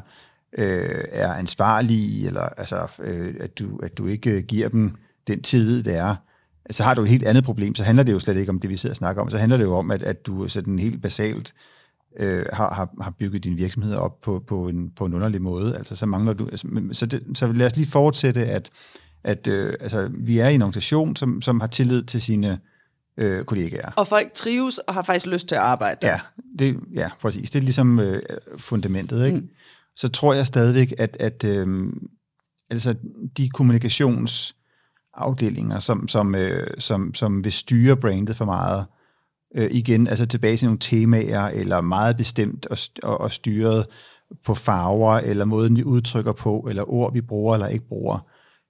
øh, 0.57 1.03
er 1.11 1.33
ansvarlige, 1.33 2.27
eller 2.27 2.41
altså, 2.41 2.87
øh, 3.03 3.33
at, 3.39 3.59
du, 3.59 3.79
at 3.83 3.97
du 3.97 4.07
ikke 4.07 4.41
giver 4.41 4.69
dem 4.69 4.95
den 5.33 5.41
tillid, 5.41 5.83
det 5.83 5.95
er, 5.95 6.15
så 6.71 6.83
har 6.83 6.93
du 6.93 7.01
et 7.01 7.09
helt 7.09 7.23
andet 7.23 7.43
problem. 7.43 7.75
Så 7.75 7.83
handler 7.83 8.03
det 8.03 8.13
jo 8.13 8.19
slet 8.19 8.37
ikke 8.37 8.49
om 8.49 8.59
det, 8.59 8.69
vi 8.69 8.77
sidder 8.77 8.93
og 8.93 8.97
snakker 8.97 9.21
om. 9.21 9.29
Så 9.29 9.37
handler 9.37 9.57
det 9.57 9.63
jo 9.63 9.75
om, 9.75 9.91
at, 9.91 10.03
at 10.03 10.25
du 10.25 10.47
sådan 10.47 10.79
helt 10.79 11.01
basalt 11.01 11.53
øh, 12.19 12.45
har, 12.53 12.73
har, 12.73 12.89
har 13.01 13.11
bygget 13.11 13.43
din 13.43 13.57
virksomhed 13.57 13.95
op 13.95 14.21
på, 14.21 14.43
på, 14.47 14.67
en, 14.67 14.89
på 14.95 15.05
en 15.05 15.13
underlig 15.13 15.41
måde. 15.41 15.77
Altså, 15.77 15.95
så 15.95 16.05
mangler 16.05 16.33
du... 16.33 16.47
Altså, 16.47 16.67
så, 16.91 17.05
det, 17.05 17.23
så 17.33 17.51
lad 17.51 17.65
os 17.65 17.75
lige 17.75 17.87
fortsætte, 17.87 18.45
at, 18.45 18.69
at 19.23 19.47
øh, 19.47 19.73
altså, 19.79 20.09
vi 20.13 20.39
er 20.39 20.47
i 20.47 20.55
en 20.55 20.61
organisation, 20.61 21.15
som, 21.15 21.41
som 21.41 21.59
har 21.59 21.67
tillid 21.67 22.03
til 22.03 22.21
sine 22.21 22.59
øh, 23.17 23.45
kollegaer. 23.45 23.91
Og 23.91 24.07
folk 24.07 24.33
trives 24.33 24.77
og 24.77 24.93
har 24.93 25.01
faktisk 25.01 25.27
lyst 25.27 25.47
til 25.47 25.55
at 25.55 25.61
arbejde. 25.61 26.07
Ja, 26.07 26.19
det, 26.59 26.79
ja 26.93 27.09
præcis. 27.21 27.49
Det 27.49 27.59
er 27.59 27.63
ligesom 27.63 27.99
øh, 27.99 28.21
fundamentet. 28.57 29.25
Ikke? 29.25 29.37
Mm. 29.37 29.49
Så 29.95 30.07
tror 30.07 30.33
jeg 30.33 30.47
stadigvæk, 30.47 30.93
at, 30.97 31.17
at 31.19 31.43
øh, 31.43 31.87
altså, 32.69 32.95
de 33.37 33.49
kommunikations 33.49 34.55
afdelinger, 35.19 35.79
som, 35.79 36.07
som, 36.07 36.35
øh, 36.35 36.67
som, 36.77 37.13
som 37.13 37.43
vil 37.43 37.51
styre 37.51 37.97
brandet 37.97 38.35
for 38.35 38.45
meget. 38.45 38.85
Øh, 39.55 39.69
igen, 39.71 40.07
altså 40.07 40.25
tilbage 40.25 40.57
til 40.57 40.65
nogle 40.67 40.79
temaer, 40.79 41.47
eller 41.47 41.81
meget 41.81 42.17
bestemt 42.17 42.65
og, 42.65 42.77
og, 43.03 43.21
og 43.21 43.31
styret 43.31 43.85
på 44.45 44.53
farver, 44.55 45.17
eller 45.17 45.45
måden, 45.45 45.77
vi 45.77 45.83
udtrykker 45.83 46.31
på, 46.31 46.65
eller 46.69 46.93
ord, 46.93 47.13
vi 47.13 47.21
bruger 47.21 47.53
eller 47.53 47.67
ikke 47.67 47.87
bruger. 47.87 48.19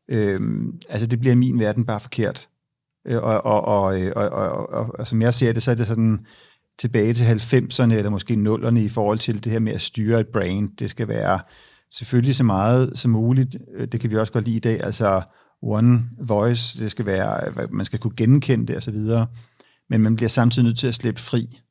Øh, 0.09 0.41
altså 0.89 1.07
det 1.07 1.19
bliver 1.19 1.35
min 1.35 1.59
verden 1.59 1.85
bare 1.85 1.99
forkert. 1.99 2.47
Øh, 3.07 3.23
og, 3.23 3.65
og, 3.65 4.01
øh, 4.01 4.13
og, 4.15 4.29
og, 4.29 4.49
og, 4.49 4.69
og, 4.69 4.99
og 4.99 5.07
som 5.07 5.21
jeg 5.21 5.33
ser 5.33 5.53
det, 5.53 5.63
så 5.63 5.71
er 5.71 5.75
det 5.75 5.87
sådan 5.87 6.25
tilbage 6.79 7.13
til 7.13 7.23
90'erne, 7.23 7.93
eller 7.93 8.09
måske 8.09 8.33
0'erne 8.33 8.77
i 8.77 8.89
forhold 8.89 9.19
til 9.19 9.43
det 9.43 9.51
her 9.51 9.59
med 9.59 9.73
at 9.73 9.81
styre 9.81 10.19
et 10.19 10.27
brand. 10.27 10.69
Det 10.77 10.89
skal 10.89 11.07
være 11.07 11.39
selvfølgelig 11.91 12.35
så 12.35 12.43
meget 12.43 12.91
som 12.95 13.11
muligt. 13.11 13.55
Øh, 13.75 13.87
det 13.87 13.99
kan 13.99 14.11
vi 14.11 14.17
også 14.17 14.33
godt 14.33 14.45
lide 14.45 14.57
i 14.57 14.59
dag. 14.59 14.83
Altså 14.83 15.21
one 15.61 16.09
voice, 16.21 16.83
det 16.83 16.91
skal 16.91 17.05
være, 17.05 17.67
man 17.71 17.85
skal 17.85 17.99
kunne 17.99 18.15
genkende 18.17 18.67
det 18.67 18.77
osv., 18.77 18.97
men 19.89 20.01
man 20.01 20.15
bliver 20.15 20.29
samtidig 20.29 20.65
nødt 20.65 20.77
til 20.77 20.87
at 20.87 20.95
slippe 20.95 21.21
fri 21.21 21.61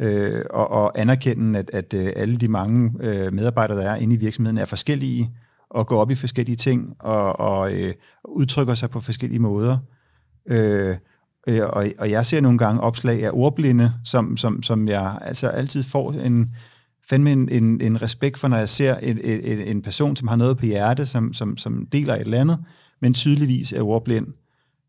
øh, 0.00 0.44
og, 0.50 0.70
og 0.70 1.00
anerkende, 1.00 1.58
at, 1.58 1.70
at 1.72 1.94
øh, 1.94 2.12
alle 2.16 2.36
de 2.36 2.48
mange 2.48 2.92
øh, 3.00 3.32
medarbejdere, 3.32 3.78
der 3.78 3.90
er 3.90 3.96
inde 3.96 4.14
i 4.14 4.18
virksomheden, 4.18 4.58
er 4.58 4.64
forskellige 4.64 5.30
og 5.70 5.86
går 5.86 6.00
op 6.00 6.10
i 6.10 6.14
forskellige 6.14 6.56
ting 6.56 6.94
og, 6.98 7.40
og 7.40 7.72
øh, 7.72 7.94
udtrykker 8.24 8.74
sig 8.74 8.90
på 8.90 9.00
forskellige 9.00 9.40
måder. 9.40 9.78
Øh, 10.48 10.96
øh, 11.48 11.60
og, 11.62 11.86
og 11.98 12.10
jeg 12.10 12.26
ser 12.26 12.40
nogle 12.40 12.58
gange 12.58 12.80
opslag 12.80 13.24
af 13.24 13.30
ordblinde, 13.32 13.92
som, 14.04 14.36
som, 14.36 14.62
som 14.62 14.88
jeg 14.88 15.18
altså 15.22 15.48
altid 15.48 15.82
får 15.82 16.12
en, 16.12 16.54
fandme 17.08 17.32
en, 17.32 17.48
en, 17.48 17.80
en 17.80 18.02
respekt 18.02 18.38
for, 18.38 18.48
når 18.48 18.56
jeg 18.56 18.68
ser 18.68 18.96
en, 18.96 19.20
en, 19.24 19.60
en 19.60 19.82
person, 19.82 20.16
som 20.16 20.28
har 20.28 20.36
noget 20.36 20.56
på 20.56 20.66
hjerte, 20.66 21.06
som, 21.06 21.32
som, 21.32 21.56
som 21.56 21.86
deler 21.86 22.14
et 22.14 22.20
eller 22.20 22.40
andet, 22.40 22.58
men 23.04 23.14
tydeligvis 23.14 23.72
er 23.72 23.82
ordblind. 23.82 24.26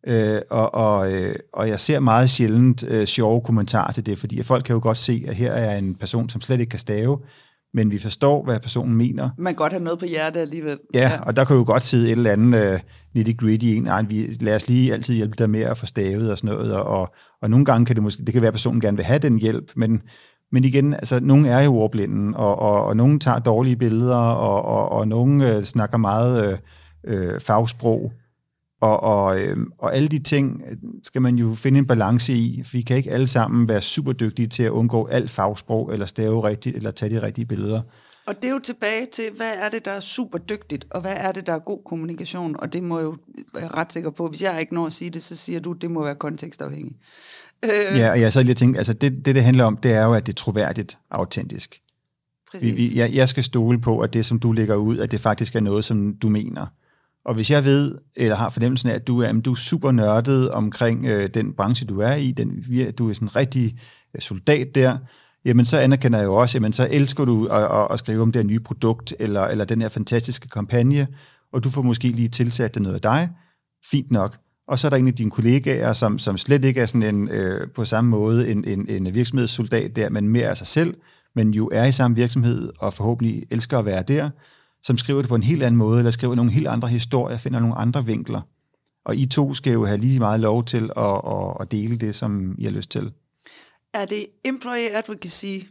Øh, 0.07 0.41
og, 0.49 0.73
og, 0.73 1.13
øh, 1.13 1.35
og 1.53 1.69
jeg 1.69 1.79
ser 1.79 1.99
meget 1.99 2.29
sjældent 2.29 2.85
øh, 2.87 3.05
sjove 3.05 3.41
kommentarer 3.41 3.91
til 3.91 4.05
det, 4.05 4.17
fordi 4.17 4.43
folk 4.43 4.63
kan 4.63 4.73
jo 4.73 4.79
godt 4.83 4.97
se, 4.97 5.23
at 5.27 5.35
her 5.35 5.51
er 5.51 5.77
en 5.77 5.95
person, 5.95 6.29
som 6.29 6.41
slet 6.41 6.59
ikke 6.59 6.69
kan 6.69 6.79
stave, 6.79 7.19
men 7.73 7.91
vi 7.91 7.99
forstår, 7.99 8.43
hvad 8.43 8.59
personen 8.59 8.95
mener. 8.95 9.29
Man 9.37 9.53
kan 9.53 9.55
godt 9.55 9.73
have 9.73 9.83
noget 9.83 9.99
på 9.99 10.05
hjertet 10.05 10.39
alligevel. 10.39 10.77
Ja, 10.93 10.99
ja. 10.99 11.19
og 11.21 11.35
der 11.35 11.45
kan 11.45 11.55
jo 11.55 11.63
godt 11.63 11.83
sidde 11.83 12.05
et 12.05 12.11
eller 12.11 12.31
andet 12.31 12.73
uh, 12.73 12.79
nitty-gritty 13.17 13.65
en. 13.65 13.83
Nej, 13.83 14.01
vi, 14.01 14.27
lad 14.41 14.55
os 14.55 14.67
lige 14.67 14.93
altid 14.93 15.15
hjælpe 15.15 15.35
dig 15.37 15.49
med 15.49 15.61
at 15.61 15.77
få 15.77 15.85
stavet 15.85 16.31
og 16.31 16.37
sådan 16.37 16.55
noget. 16.55 16.73
Og, 16.73 16.83
og, 16.83 17.13
og 17.41 17.49
nogle 17.49 17.65
gange 17.65 17.85
kan 17.85 17.95
det 17.95 18.03
måske, 18.03 18.25
det 18.25 18.33
kan 18.33 18.41
være, 18.41 18.47
at 18.47 18.53
personen 18.53 18.81
gerne 18.81 18.97
vil 18.97 19.05
have 19.05 19.19
den 19.19 19.37
hjælp, 19.37 19.71
men, 19.75 20.01
Men 20.51 20.63
igen, 20.63 20.93
altså, 20.93 21.19
nogle 21.19 21.47
er 21.47 21.63
jo 21.63 21.75
ordblinde, 21.75 22.37
og, 22.37 22.59
og, 22.59 22.85
og 22.85 22.97
nogle 22.97 23.19
tager 23.19 23.39
dårlige 23.39 23.75
billeder, 23.75 24.15
og, 24.15 24.61
og, 24.61 24.91
og 24.91 25.07
nogle 25.07 25.55
øh, 25.55 25.63
snakker 25.63 25.97
meget 25.97 26.51
øh, 26.51 26.57
øh, 27.05 27.39
fagsprog. 27.39 28.13
Og, 28.81 29.03
og, 29.03 29.39
øh, 29.39 29.57
og 29.77 29.95
alle 29.95 30.07
de 30.07 30.19
ting 30.19 30.61
øh, 30.69 30.77
skal 31.03 31.21
man 31.21 31.35
jo 31.35 31.53
finde 31.53 31.79
en 31.79 31.87
balance 31.87 32.33
i. 32.33 32.61
For 32.65 32.71
vi 32.71 32.81
kan 32.81 32.97
ikke 32.97 33.11
alle 33.11 33.27
sammen 33.27 33.67
være 33.67 33.81
super 33.81 34.11
dygtige 34.11 34.47
til 34.47 34.63
at 34.63 34.69
undgå 34.69 35.05
alt 35.05 35.31
fagsprog, 35.31 35.93
eller 35.93 36.05
stave 36.05 36.43
rigtigt, 36.43 36.75
eller 36.75 36.91
tage 36.91 37.15
de 37.15 37.21
rigtige 37.21 37.45
billeder. 37.45 37.81
Og 38.27 38.35
det 38.41 38.45
er 38.45 38.51
jo 38.51 38.59
tilbage 38.59 39.07
til, 39.13 39.23
hvad 39.37 39.51
er 39.65 39.69
det, 39.69 39.85
der 39.85 39.91
er 39.91 39.99
super 39.99 40.37
dygtigt, 40.37 40.85
og 40.89 41.01
hvad 41.01 41.13
er 41.17 41.31
det, 41.31 41.47
der 41.47 41.53
er 41.53 41.59
god 41.59 41.79
kommunikation, 41.85 42.55
og 42.59 42.73
det 42.73 42.83
må 42.83 42.97
jeg 42.99 43.05
jo 43.05 43.15
være 43.53 43.67
ret 43.67 43.93
sikker 43.93 44.09
på. 44.09 44.27
Hvis 44.27 44.41
jeg 44.41 44.59
ikke 44.59 44.73
når 44.73 44.85
at 44.85 44.93
sige 44.93 45.09
det, 45.09 45.23
så 45.23 45.35
siger 45.35 45.59
du, 45.59 45.73
det 45.73 45.91
må 45.91 46.03
være 46.03 46.15
kontekstafhængigt. 46.15 46.97
Øh. 47.65 47.97
Ja, 47.97 48.11
og 48.11 48.21
jeg 48.21 48.33
så 48.33 48.43
lige 48.43 48.55
tænkt, 48.55 48.77
altså 48.77 48.93
det, 48.93 49.25
det, 49.25 49.35
det 49.35 49.43
handler 49.43 49.63
om, 49.63 49.77
det 49.77 49.91
er 49.91 50.03
jo, 50.03 50.13
at 50.13 50.25
det 50.25 50.31
er 50.33 50.35
troværdigt 50.35 50.97
autentisk. 51.11 51.81
Vi, 52.61 52.71
vi, 52.71 52.95
jeg, 52.95 53.13
jeg 53.13 53.29
skal 53.29 53.43
stole 53.43 53.81
på, 53.81 53.99
at 53.99 54.13
det, 54.13 54.25
som 54.25 54.39
du 54.39 54.51
lægger 54.51 54.75
ud, 54.75 54.97
at 54.97 55.11
det 55.11 55.19
faktisk 55.19 55.55
er 55.55 55.59
noget, 55.59 55.85
som 55.85 56.13
du 56.13 56.29
mener. 56.29 56.65
Og 57.25 57.33
hvis 57.33 57.51
jeg 57.51 57.63
ved, 57.63 57.95
eller 58.15 58.35
har 58.35 58.49
fornemmelsen 58.49 58.89
af, 58.89 58.93
at 58.93 59.07
du 59.07 59.21
er, 59.21 59.31
du 59.31 59.51
er 59.51 59.55
super 59.55 59.91
nørdet 59.91 60.49
omkring 60.49 61.05
øh, 61.05 61.29
den 61.33 61.53
branche, 61.53 61.87
du 61.87 61.99
er 61.99 62.13
i, 62.13 62.31
den, 62.31 62.63
du 62.97 63.09
er 63.09 63.13
sådan 63.13 63.27
en 63.27 63.35
rigtig 63.35 63.77
øh, 64.15 64.21
soldat 64.21 64.75
der, 64.75 64.97
jamen 65.45 65.65
så 65.65 65.79
anerkender 65.79 66.19
jeg 66.19 66.25
jo 66.25 66.35
også, 66.35 66.57
jamen 66.57 66.73
så 66.73 66.87
elsker 66.91 67.25
du 67.25 67.45
at, 67.45 67.63
at, 67.63 67.87
at 67.91 67.99
skrive 67.99 68.21
om 68.21 68.31
det 68.31 68.41
her 68.41 68.47
nye 68.47 68.59
produkt, 68.59 69.15
eller, 69.19 69.43
eller 69.43 69.65
den 69.65 69.81
her 69.81 69.89
fantastiske 69.89 70.49
kampagne, 70.49 71.07
og 71.53 71.63
du 71.63 71.69
får 71.69 71.81
måske 71.81 72.07
lige 72.07 72.27
tilsat 72.27 72.73
det 72.73 72.81
noget 72.81 72.95
af 72.95 73.01
dig. 73.01 73.29
Fint 73.91 74.11
nok. 74.11 74.37
Og 74.67 74.79
så 74.79 74.87
er 74.87 74.89
der 74.89 74.97
en 74.97 75.07
af 75.07 75.13
dine 75.13 75.31
kollegaer, 75.31 75.93
som, 75.93 76.19
som 76.19 76.37
slet 76.37 76.65
ikke 76.65 76.81
er 76.81 76.85
sådan 76.85 77.15
en, 77.15 77.29
øh, 77.29 77.67
på 77.75 77.85
samme 77.85 78.09
måde 78.09 78.51
en, 78.51 78.65
en, 78.65 78.89
en 78.89 79.13
virksomhedssoldat 79.13 79.95
der, 79.95 80.09
men 80.09 80.29
mere 80.29 80.47
af 80.47 80.57
sig 80.57 80.67
selv, 80.67 80.93
men 81.35 81.53
jo 81.53 81.69
er 81.73 81.85
i 81.85 81.91
samme 81.91 82.15
virksomhed, 82.15 82.71
og 82.79 82.93
forhåbentlig 82.93 83.43
elsker 83.51 83.79
at 83.79 83.85
være 83.85 84.03
der, 84.07 84.29
som 84.85 84.97
skriver 84.97 85.21
det 85.21 85.29
på 85.29 85.35
en 85.35 85.43
helt 85.43 85.63
anden 85.63 85.77
måde, 85.77 85.97
eller 85.97 86.11
skriver 86.11 86.35
nogle 86.35 86.51
helt 86.51 86.67
andre 86.67 86.87
historier, 86.87 87.37
finder 87.37 87.59
nogle 87.59 87.75
andre 87.75 88.05
vinkler. 88.05 88.41
Og 89.05 89.15
I 89.15 89.25
to 89.25 89.53
skal 89.53 89.73
jo 89.73 89.85
have 89.85 89.97
lige 89.97 90.19
meget 90.19 90.39
lov 90.39 90.65
til 90.65 90.89
at, 90.97 91.21
at, 91.27 91.57
at 91.59 91.71
dele 91.71 91.97
det, 91.97 92.15
som 92.15 92.55
I 92.57 92.63
har 92.63 92.71
lyst 92.71 92.89
til. 92.89 93.13
Er 93.93 94.05
det 94.05 94.27
employee 94.43 94.97
advocacy, 94.97 95.65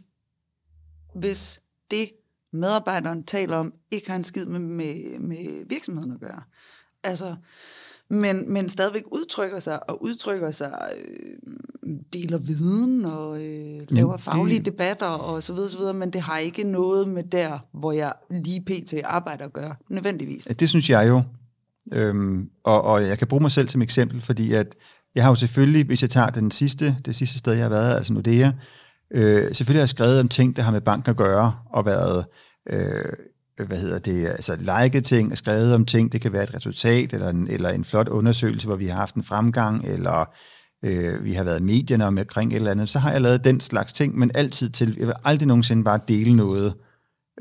hvis 1.15 1.61
det 1.91 2.11
medarbejderen 2.53 3.23
taler 3.23 3.57
om, 3.57 3.73
ikke 3.91 4.09
har 4.09 4.15
en 4.15 4.23
skid 4.23 4.45
med, 4.45 4.59
med, 4.59 5.19
med 5.19 5.69
virksomheden 5.69 6.11
at 6.11 6.19
gøre? 6.19 6.43
Altså, 7.03 7.35
men, 8.09 8.53
men 8.53 8.69
stadigvæk 8.69 9.03
udtrykker 9.11 9.59
sig 9.59 9.89
og 9.89 10.03
udtrykker 10.03 10.51
sig, 10.51 10.79
øh, 10.97 11.93
deler 12.13 12.37
viden 12.37 13.05
og 13.05 13.43
øh, 13.45 13.81
laver 13.89 14.17
faglige 14.17 14.59
debatter 14.59 15.05
og 15.05 15.43
så 15.43 15.53
videre, 15.53 15.69
så 15.69 15.77
videre, 15.77 15.93
men 15.93 16.13
det 16.13 16.21
har 16.21 16.37
ikke 16.37 16.63
noget 16.63 17.07
med 17.07 17.23
der, 17.23 17.59
hvor 17.73 17.91
jeg 17.91 18.13
lige 18.31 18.61
pt. 18.61 18.93
arbejder 19.03 19.45
at 19.45 19.53
gøre, 19.53 19.75
nødvendigvis. 19.89 20.47
Det 20.59 20.69
synes 20.69 20.89
jeg 20.89 21.07
jo, 21.07 21.21
øhm, 21.93 22.49
og, 22.63 22.81
og 22.81 23.07
jeg 23.07 23.17
kan 23.17 23.27
bruge 23.27 23.41
mig 23.41 23.51
selv 23.51 23.67
som 23.67 23.81
eksempel, 23.81 24.21
fordi 24.21 24.53
at 24.53 24.75
jeg 25.15 25.23
har 25.23 25.31
jo 25.31 25.35
selvfølgelig, 25.35 25.85
hvis 25.85 26.01
jeg 26.01 26.09
tager 26.09 26.29
den 26.29 26.51
sidste, 26.51 26.97
det 27.05 27.15
sidste 27.15 27.39
sted, 27.39 27.53
jeg 27.53 27.63
har 27.63 27.69
været, 27.69 27.95
altså 27.95 28.13
Nordea, 28.13 28.51
øh, 29.11 29.55
selvfølgelig 29.55 29.79
har 29.79 29.81
jeg 29.81 29.89
skrevet 29.89 30.19
om 30.19 30.29
ting, 30.29 30.55
der 30.55 30.61
har 30.61 30.71
med 30.71 30.81
banken 30.81 31.09
at 31.09 31.17
gøre, 31.17 31.55
og 31.73 31.85
været 31.85 32.25
øh, 32.69 33.13
hvad 33.57 33.77
hedder 33.77 33.99
det, 33.99 34.27
altså 34.27 34.55
like 34.55 35.01
ting, 35.01 35.37
skrevet 35.37 35.73
om 35.73 35.85
ting, 35.85 36.11
det 36.11 36.21
kan 36.21 36.33
være 36.33 36.43
et 36.43 36.55
resultat, 36.55 37.13
eller 37.13 37.29
en, 37.29 37.47
eller 37.47 37.69
en 37.69 37.85
flot 37.85 38.07
undersøgelse, 38.07 38.67
hvor 38.67 38.75
vi 38.75 38.87
har 38.87 38.95
haft 38.95 39.15
en 39.15 39.23
fremgang, 39.23 39.85
eller 39.85 40.33
øh, 40.83 41.23
vi 41.23 41.33
har 41.33 41.43
været 41.43 41.59
i 41.59 41.63
medierne 41.63 42.05
omkring 42.05 42.51
et 42.51 42.55
eller 42.55 42.71
andet, 42.71 42.89
så 42.89 42.99
har 42.99 43.11
jeg 43.11 43.21
lavet 43.21 43.43
den 43.43 43.59
slags 43.59 43.93
ting, 43.93 44.17
men 44.17 44.31
altid 44.33 44.69
til, 44.69 44.95
jeg 44.99 45.07
vil 45.07 45.15
aldrig 45.23 45.47
nogensinde 45.47 45.83
bare 45.83 45.99
dele 46.07 46.35
noget, 46.35 46.73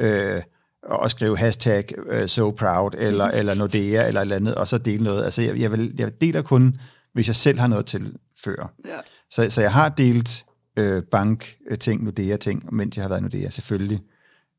øh, 0.01 0.43
og 0.83 1.11
skrive 1.11 1.39
hashtag 1.39 1.85
uh, 2.13 2.27
so 2.27 2.51
proud, 2.51 2.91
eller, 2.99 3.25
eller 3.25 3.55
Nordea, 3.55 4.07
eller 4.07 4.21
et 4.21 4.25
eller 4.25 4.37
andet, 4.37 4.55
og 4.55 4.69
så 4.69 4.79
dele 4.79 5.05
noget. 5.05 5.25
Altså 5.25 5.43
jeg, 5.43 5.61
jeg, 5.61 5.73
vil, 5.73 5.95
jeg 5.99 6.21
deler 6.21 6.43
kun, 6.43 6.77
hvis 7.13 7.27
jeg 7.27 7.37
selv 7.37 7.59
har 7.59 7.67
noget 7.67 7.87
til 7.87 8.17
før. 8.45 8.73
Ja. 8.85 8.97
Så, 9.31 9.51
så 9.51 9.61
jeg 9.61 9.73
har 9.73 9.89
delt 9.89 10.45
øh, 10.77 11.03
bank-ting, 11.03 12.05
Nordea-ting, 12.05 12.75
mens 12.75 12.97
jeg 12.97 13.05
har 13.05 13.09
været 13.09 13.23
Nordea, 13.23 13.51
selvfølgelig. 13.51 14.01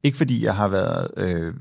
Ikke 0.05 0.17
fordi 0.17 0.43
jeg 0.43 0.55
har 0.55 0.67
været, 0.67 1.07
øh, 1.17 1.53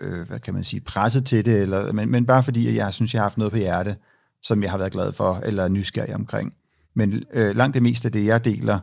øh, 0.00 0.28
hvad 0.28 0.38
kan 0.38 0.54
man 0.54 0.64
sige, 0.64 0.80
presset 0.80 1.24
til 1.24 1.44
det, 1.44 1.62
eller, 1.62 1.92
men, 1.92 2.10
men 2.10 2.26
bare 2.26 2.42
fordi 2.42 2.76
jeg 2.76 2.94
synes, 2.94 3.14
jeg 3.14 3.20
har 3.20 3.24
haft 3.24 3.38
noget 3.38 3.52
på 3.52 3.58
hjerte, 3.58 3.96
som 4.42 4.62
jeg 4.62 4.70
har 4.70 4.78
været 4.78 4.92
glad 4.92 5.12
for, 5.12 5.40
eller 5.44 5.68
nysgerrig 5.68 6.14
omkring. 6.14 6.52
Men 6.94 7.22
øh, 7.32 7.56
langt 7.56 7.74
det 7.74 7.82
meste 7.82 8.08
af 8.08 8.12
det, 8.12 8.26
jeg 8.26 8.44
deler, 8.44 8.78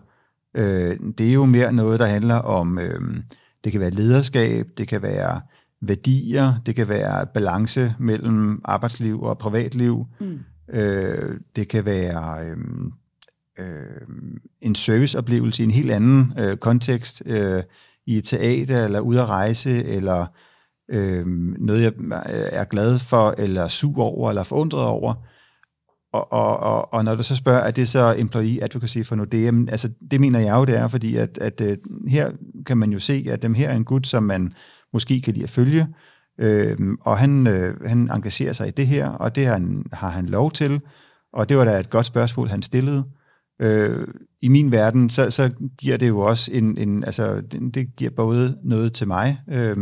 øh, 0.53 0.99
det 1.17 1.29
er 1.29 1.33
jo 1.33 1.45
mere 1.45 1.73
noget, 1.73 1.99
der 1.99 2.05
handler 2.05 2.35
om, 2.35 2.79
øh, 2.79 3.01
det 3.63 3.71
kan 3.71 3.81
være 3.81 3.89
lederskab, 3.89 4.67
det 4.77 4.87
kan 4.87 5.01
være 5.01 5.41
værdier, 5.81 6.53
det 6.65 6.75
kan 6.75 6.89
være 6.89 7.25
balance 7.33 7.95
mellem 7.99 8.61
arbejdsliv 8.65 9.21
og 9.21 9.37
privatliv, 9.37 10.05
mm. 10.19 10.39
øh, 10.69 11.39
det 11.55 11.67
kan 11.67 11.85
være 11.85 12.45
øh, 12.45 12.57
øh, 13.59 14.07
en 14.61 14.75
serviceoplevelse 14.75 15.63
i 15.63 15.65
en 15.65 15.71
helt 15.71 15.91
anden 15.91 16.33
øh, 16.39 16.57
kontekst, 16.57 17.23
øh, 17.25 17.63
i 18.07 18.17
et 18.17 18.23
teater, 18.23 18.85
eller 18.85 18.99
ude 18.99 19.21
at 19.21 19.29
rejse, 19.29 19.83
eller 19.83 20.25
øh, 20.91 21.27
noget, 21.59 21.83
jeg 21.83 21.93
øh, 21.99 22.49
er 22.51 22.63
glad 22.63 22.99
for, 22.99 23.35
eller 23.37 23.67
sur 23.67 24.03
over, 24.03 24.29
eller 24.29 24.43
forundret 24.43 24.83
over. 24.83 25.13
Og, 26.13 26.33
og, 26.33 26.57
og, 26.57 26.93
og 26.93 27.05
når 27.05 27.15
du 27.15 27.23
så 27.23 27.35
spørger, 27.35 27.59
er 27.59 27.71
det 27.71 27.87
så 27.87 28.15
employee 28.17 28.63
advocacy 28.63 28.97
for 29.03 29.15
Nordea? 29.15 29.51
Men, 29.51 29.69
altså, 29.69 29.89
det 30.11 30.21
mener 30.21 30.39
jeg 30.39 30.55
jo, 30.55 30.65
det 30.65 30.77
er, 30.77 30.87
fordi 30.87 31.15
at, 31.15 31.37
at, 31.37 31.61
at 31.61 31.79
her 32.07 32.31
kan 32.65 32.77
man 32.77 32.91
jo 32.91 32.99
se, 32.99 33.25
at 33.29 33.41
dem 33.41 33.53
her 33.53 33.69
er 33.69 33.75
en 33.75 33.85
gut, 33.85 34.07
som 34.07 34.23
man 34.23 34.53
måske 34.93 35.21
kan 35.21 35.33
lide 35.33 35.43
at 35.43 35.49
følge, 35.49 35.87
øh, 36.39 36.77
og 37.01 37.17
han, 37.17 37.47
øh, 37.47 37.87
han 37.87 38.11
engagerer 38.11 38.53
sig 38.53 38.67
i 38.67 38.71
det 38.71 38.87
her, 38.87 39.09
og 39.09 39.35
det 39.35 39.45
har 39.45 39.53
han, 39.53 39.83
har 39.93 40.09
han 40.09 40.25
lov 40.25 40.51
til, 40.51 40.81
og 41.33 41.49
det 41.49 41.57
var 41.57 41.65
da 41.65 41.79
et 41.79 41.89
godt 41.89 42.05
spørgsmål, 42.05 42.47
han 42.47 42.61
stillede. 42.61 43.03
Øh, 43.59 44.07
I 44.41 44.47
min 44.47 44.71
verden, 44.71 45.09
så, 45.09 45.29
så 45.29 45.51
giver 45.77 45.97
det 45.97 46.07
jo 46.07 46.19
også 46.19 46.51
en, 46.53 46.77
en 46.77 47.03
altså 47.03 47.41
det, 47.41 47.75
det 47.75 47.95
giver 47.95 48.11
både 48.11 48.57
noget 48.63 48.93
til 48.93 49.07
mig, 49.07 49.39
øh, 49.49 49.77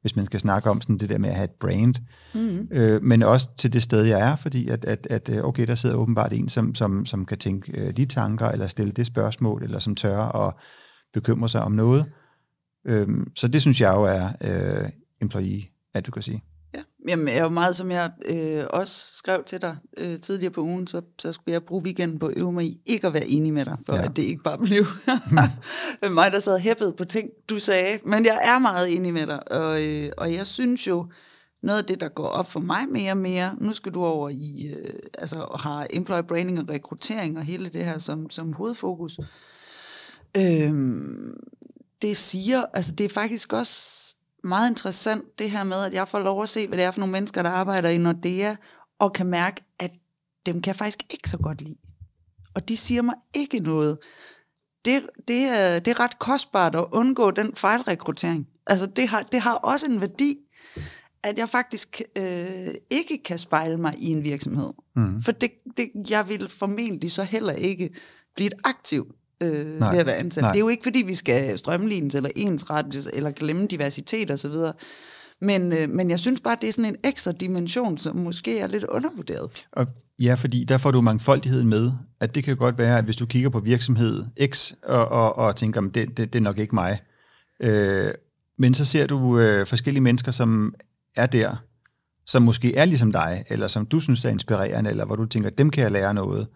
hvis 0.00 0.16
man 0.16 0.26
skal 0.26 0.40
snakke 0.40 0.70
om 0.70 0.80
sådan 0.80 0.98
det 0.98 1.08
der 1.08 1.18
med 1.18 1.28
at 1.28 1.34
have 1.34 1.44
et 1.44 1.58
brand, 1.60 1.94
mm. 2.34 2.68
øh, 2.70 3.02
men 3.02 3.22
også 3.22 3.48
til 3.56 3.72
det 3.72 3.82
sted, 3.82 4.04
jeg 4.04 4.20
er, 4.20 4.36
fordi 4.36 4.68
at, 4.68 4.84
at, 4.84 5.06
at 5.10 5.28
øh, 5.28 5.44
okay, 5.44 5.66
der 5.66 5.74
sidder 5.74 5.96
åbenbart 5.96 6.32
en, 6.32 6.48
som, 6.48 6.74
som, 6.74 7.06
som 7.06 7.26
kan 7.26 7.38
tænke 7.38 7.80
øh, 7.80 7.96
de 7.96 8.04
tanker, 8.04 8.48
eller 8.48 8.66
stille 8.66 8.92
det 8.92 9.06
spørgsmål, 9.06 9.62
eller 9.62 9.78
som 9.78 9.94
tør 9.94 10.18
at 10.18 10.54
bekymre 11.14 11.48
sig 11.48 11.62
om 11.62 11.72
noget. 11.72 12.04
Øh, 12.86 13.08
så 13.36 13.48
det 13.48 13.60
synes 13.60 13.80
jeg 13.80 13.94
jo 13.94 14.02
er 14.02 14.28
øh, 14.40 14.88
employee 15.20 15.62
advocacy. 15.94 16.32
Ja, 17.08 17.10
jamen 17.10 17.28
er 17.28 17.42
jo 17.42 17.48
meget, 17.48 17.76
som 17.76 17.90
jeg 17.90 18.10
øh, 18.26 18.64
også 18.70 19.14
skrev 19.14 19.44
til 19.44 19.60
dig 19.60 19.76
øh, 19.98 20.20
tidligere 20.20 20.52
på 20.52 20.60
ugen, 20.60 20.86
så, 20.86 21.02
så 21.18 21.32
skulle 21.32 21.52
jeg 21.52 21.62
bruge 21.62 21.82
weekenden 21.82 22.18
på 22.18 22.26
at 22.26 22.34
øve 22.36 22.52
mig 22.52 22.64
i 22.64 22.80
ikke 22.86 23.06
at 23.06 23.14
være 23.14 23.26
enig 23.26 23.52
med 23.52 23.64
dig, 23.64 23.76
for 23.86 23.94
ja. 23.94 24.02
at 24.02 24.16
det 24.16 24.22
ikke 24.22 24.42
bare 24.42 24.58
blev 24.58 24.84
mig, 26.12 26.32
der 26.32 26.40
sad 26.40 26.58
hæppet 26.58 26.96
på 26.96 27.04
ting, 27.04 27.30
du 27.48 27.58
sagde. 27.58 27.98
Men 28.04 28.24
jeg 28.24 28.40
er 28.44 28.58
meget 28.58 28.96
enig 28.96 29.12
med 29.12 29.26
dig, 29.26 29.52
og, 29.52 29.86
øh, 29.86 30.12
og 30.16 30.34
jeg 30.34 30.46
synes 30.46 30.86
jo, 30.86 31.06
noget 31.62 31.78
af 31.78 31.84
det, 31.84 32.00
der 32.00 32.08
går 32.08 32.26
op 32.26 32.50
for 32.50 32.60
mig 32.60 32.88
mere 32.88 33.12
og 33.12 33.18
mere, 33.18 33.54
nu 33.60 33.72
skal 33.72 33.94
du 33.94 34.04
over 34.04 34.28
i, 34.28 34.74
øh, 34.76 34.94
altså 35.18 35.56
har 35.60 35.86
employee 35.90 36.22
branding 36.22 36.60
og 36.60 36.68
rekruttering 36.68 37.38
og 37.38 37.44
hele 37.44 37.68
det 37.68 37.84
her 37.84 37.98
som, 37.98 38.30
som 38.30 38.52
hovedfokus. 38.52 39.18
Øh, 40.36 40.72
det 42.02 42.16
siger, 42.16 42.64
altså 42.72 42.92
det 42.92 43.04
er 43.04 43.08
faktisk 43.08 43.52
også 43.52 44.16
meget 44.44 44.70
interessant, 44.70 45.24
det 45.38 45.50
her 45.50 45.64
med, 45.64 45.84
at 45.84 45.92
jeg 45.92 46.08
får 46.08 46.18
lov 46.18 46.42
at 46.42 46.48
se, 46.48 46.66
hvad 46.66 46.78
det 46.78 46.84
er 46.84 46.90
for 46.90 47.00
nogle 47.00 47.12
mennesker, 47.12 47.42
der 47.42 47.50
arbejder 47.50 47.88
i 47.88 47.98
Nordea, 47.98 48.54
og 48.98 49.12
kan 49.12 49.26
mærke, 49.26 49.62
at 49.78 49.90
dem 50.46 50.62
kan 50.62 50.70
jeg 50.70 50.76
faktisk 50.76 51.02
ikke 51.10 51.28
så 51.28 51.38
godt 51.38 51.62
lide. 51.62 51.76
Og 52.54 52.68
de 52.68 52.76
siger 52.76 53.02
mig 53.02 53.14
ikke 53.34 53.60
noget. 53.60 53.98
Det, 54.84 55.06
det, 55.28 55.44
er, 55.44 55.78
det 55.78 55.90
er 55.90 56.00
ret 56.00 56.18
kostbart 56.18 56.74
at 56.74 56.86
undgå 56.92 57.30
den 57.30 57.54
fejlrekruttering. 57.54 58.48
Altså 58.66 58.86
det 58.86 59.08
har, 59.08 59.22
det 59.22 59.40
har 59.40 59.54
også 59.54 59.86
en 59.86 60.00
værdi, 60.00 60.36
at 61.22 61.38
jeg 61.38 61.48
faktisk 61.48 62.02
øh, 62.18 62.74
ikke 62.90 63.22
kan 63.24 63.38
spejle 63.38 63.76
mig 63.76 63.94
i 63.98 64.06
en 64.06 64.24
virksomhed. 64.24 64.72
Mm. 64.96 65.22
For 65.22 65.32
det, 65.32 65.50
det, 65.76 65.90
jeg 66.08 66.28
vil 66.28 66.48
formentlig 66.48 67.12
så 67.12 67.22
heller 67.22 67.52
ikke 67.52 67.90
blive 68.34 68.46
et 68.46 68.54
aktivt 68.64 69.12
øh, 69.40 69.78
nej, 69.78 69.90
ved 69.90 69.98
at 69.98 70.06
være 70.06 70.16
ansat. 70.16 70.42
Nej. 70.42 70.52
Det 70.52 70.58
er 70.58 70.64
jo 70.64 70.68
ikke, 70.68 70.82
fordi 70.82 71.02
vi 71.06 71.14
skal 71.14 71.58
strømlines 71.58 72.14
eller 72.14 72.30
ensrettes 72.36 73.10
eller 73.12 73.30
glemme 73.30 73.66
diversitet 73.66 74.30
osv., 74.30 74.54
men, 75.42 75.72
øh, 75.72 75.90
men 75.90 76.10
jeg 76.10 76.18
synes 76.18 76.40
bare, 76.40 76.56
det 76.60 76.68
er 76.68 76.72
sådan 76.72 76.84
en 76.84 76.96
ekstra 77.04 77.32
dimension, 77.32 77.98
som 77.98 78.16
måske 78.16 78.58
er 78.58 78.66
lidt 78.66 78.84
undervurderet. 78.84 79.66
Og 79.72 79.86
ja, 80.18 80.34
fordi 80.34 80.64
der 80.64 80.78
får 80.78 80.90
du 80.90 81.00
mangfoldigheden 81.00 81.68
med, 81.68 81.92
at 82.20 82.34
det 82.34 82.44
kan 82.44 82.56
godt 82.56 82.78
være, 82.78 82.98
at 82.98 83.04
hvis 83.04 83.16
du 83.16 83.26
kigger 83.26 83.50
på 83.50 83.60
virksomhed 83.60 84.24
X 84.46 84.72
og, 84.82 85.08
og, 85.08 85.36
og 85.36 85.56
tænker, 85.56 85.80
det, 85.80 85.94
det, 85.94 86.16
det 86.16 86.34
er 86.34 86.40
nok 86.40 86.58
ikke 86.58 86.74
mig, 86.74 86.98
øh, 87.60 88.10
men 88.58 88.74
så 88.74 88.84
ser 88.84 89.06
du 89.06 89.38
øh, 89.38 89.66
forskellige 89.66 90.02
mennesker, 90.02 90.32
som 90.32 90.74
er 91.16 91.26
der, 91.26 91.56
som 92.26 92.42
måske 92.42 92.76
er 92.76 92.84
ligesom 92.84 93.12
dig, 93.12 93.44
eller 93.48 93.66
som 93.66 93.86
du 93.86 94.00
synes 94.00 94.24
er 94.24 94.30
inspirerende, 94.30 94.90
eller 94.90 95.04
hvor 95.04 95.16
du 95.16 95.26
tænker, 95.26 95.50
dem 95.50 95.70
kan 95.70 95.82
jeg 95.82 95.92
lære 95.92 96.14
noget. 96.14 96.46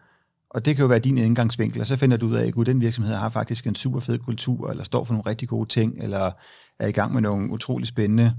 Og 0.54 0.64
det 0.64 0.76
kan 0.76 0.82
jo 0.82 0.88
være 0.88 0.98
din 0.98 1.18
indgangsvinkel, 1.18 1.80
og 1.80 1.86
så 1.86 1.96
finder 1.96 2.16
du 2.16 2.26
ud 2.26 2.34
af, 2.34 2.46
at 2.46 2.66
den 2.66 2.80
virksomhed 2.80 3.14
har 3.14 3.28
faktisk 3.28 3.66
en 3.66 3.74
super 3.74 4.00
fed 4.00 4.18
kultur, 4.18 4.70
eller 4.70 4.84
står 4.84 5.04
for 5.04 5.14
nogle 5.14 5.30
rigtig 5.30 5.48
gode 5.48 5.68
ting, 5.68 5.94
eller 6.02 6.30
er 6.78 6.86
i 6.86 6.92
gang 6.92 7.12
med 7.12 7.22
nogle 7.22 7.50
utrolig 7.50 7.88
spændende 7.88 8.34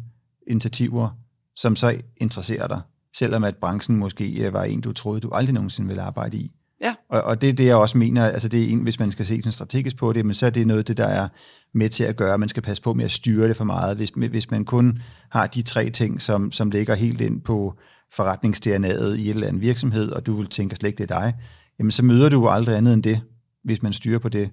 initiativer, 0.48 1.10
som 1.56 1.76
så 1.76 1.98
interesserer 2.18 2.68
dig, 2.68 2.82
selvom 3.18 3.44
at 3.44 3.56
branchen 3.56 3.98
måske 3.98 4.54
var 4.54 4.64
en, 4.64 4.82
du 4.82 4.94
troede, 4.94 5.20
du 5.20 5.30
aldrig 5.30 5.54
nogensinde 5.54 5.88
ville 5.88 6.02
arbejde 6.02 6.38
i. 6.38 6.52
Ja. 6.82 6.96
Og, 7.10 7.22
og 7.22 7.42
det 7.42 7.50
er 7.50 7.54
det, 7.54 7.66
jeg 7.66 7.76
også 7.76 7.98
mener, 7.98 8.26
altså 8.26 8.48
det 8.48 8.64
er 8.64 8.68
en, 8.68 8.80
hvis 8.80 9.00
man 9.00 9.12
skal 9.12 9.26
se 9.26 9.42
sådan 9.42 9.52
strategisk 9.52 9.98
på 9.98 10.14
det, 10.14 10.26
men 10.26 10.36
så 10.36 10.46
er 10.46 10.50
det 10.50 10.68
noget 10.68 10.88
det, 10.88 10.98
der 10.98 11.08
er 11.08 11.28
med 11.74 11.90
til 11.90 12.04
at 12.04 12.16
gøre, 12.16 12.38
man 12.38 12.50
skal 12.50 12.64
passe 12.64 12.84
på 12.84 12.94
med 12.94 13.06
at 13.06 13.12
styre 13.12 13.48
det 13.48 13.56
for 13.56 13.64
meget. 13.64 13.98
Hvis, 13.98 14.10
hvis 14.10 14.52
man 14.52 14.66
kun 14.66 15.00
har 15.32 15.48
de 15.48 15.62
tre 15.62 15.90
ting, 15.90 16.22
som, 16.22 16.52
som 16.52 16.70
ligger 16.70 16.96
helt 16.96 17.22
ind 17.22 17.42
på 17.42 17.74
forretningsdNA'et 18.14 19.16
i 19.18 19.30
et 19.30 19.30
eller 19.30 19.48
andet 19.48 19.62
virksomhed, 19.62 20.12
og 20.12 20.26
du 20.26 20.36
vil 20.36 20.48
tænke 20.48 20.76
slet 20.76 20.88
ikke, 20.88 20.98
det 20.98 21.12
er 21.12 21.20
dig, 21.20 21.34
jamen 21.80 21.92
så 21.92 22.06
møder 22.06 22.30
du 22.30 22.48
aldrig 22.48 22.78
andet 22.78 22.94
end 22.94 23.04
det, 23.04 23.22
hvis 23.64 23.82
man 23.82 23.94
styrer 23.94 24.20
på 24.20 24.30
det. 24.30 24.50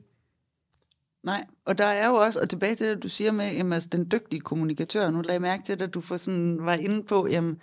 Nej, 1.25 1.45
og 1.65 1.79
der 1.79 1.85
er 1.85 2.09
jo 2.09 2.15
også, 2.15 2.41
og 2.41 2.49
tilbage 2.49 2.75
til 2.75 2.89
det, 2.89 3.03
du 3.03 3.09
siger 3.09 3.33
med, 3.33 3.53
jamen, 3.53 3.73
altså, 3.73 3.89
den 3.93 4.11
dygtige 4.13 4.41
kommunikatør, 4.41 5.11
nu 5.11 5.21
lagde 5.21 5.33
jeg 5.33 5.41
mærke 5.41 5.63
til, 5.65 5.83
at 5.83 5.95
du 5.95 6.01
får 6.01 6.17
sådan, 6.17 6.59
var 6.61 6.75
inde 6.75 7.03
på, 7.03 7.29
jamen, 7.31 7.57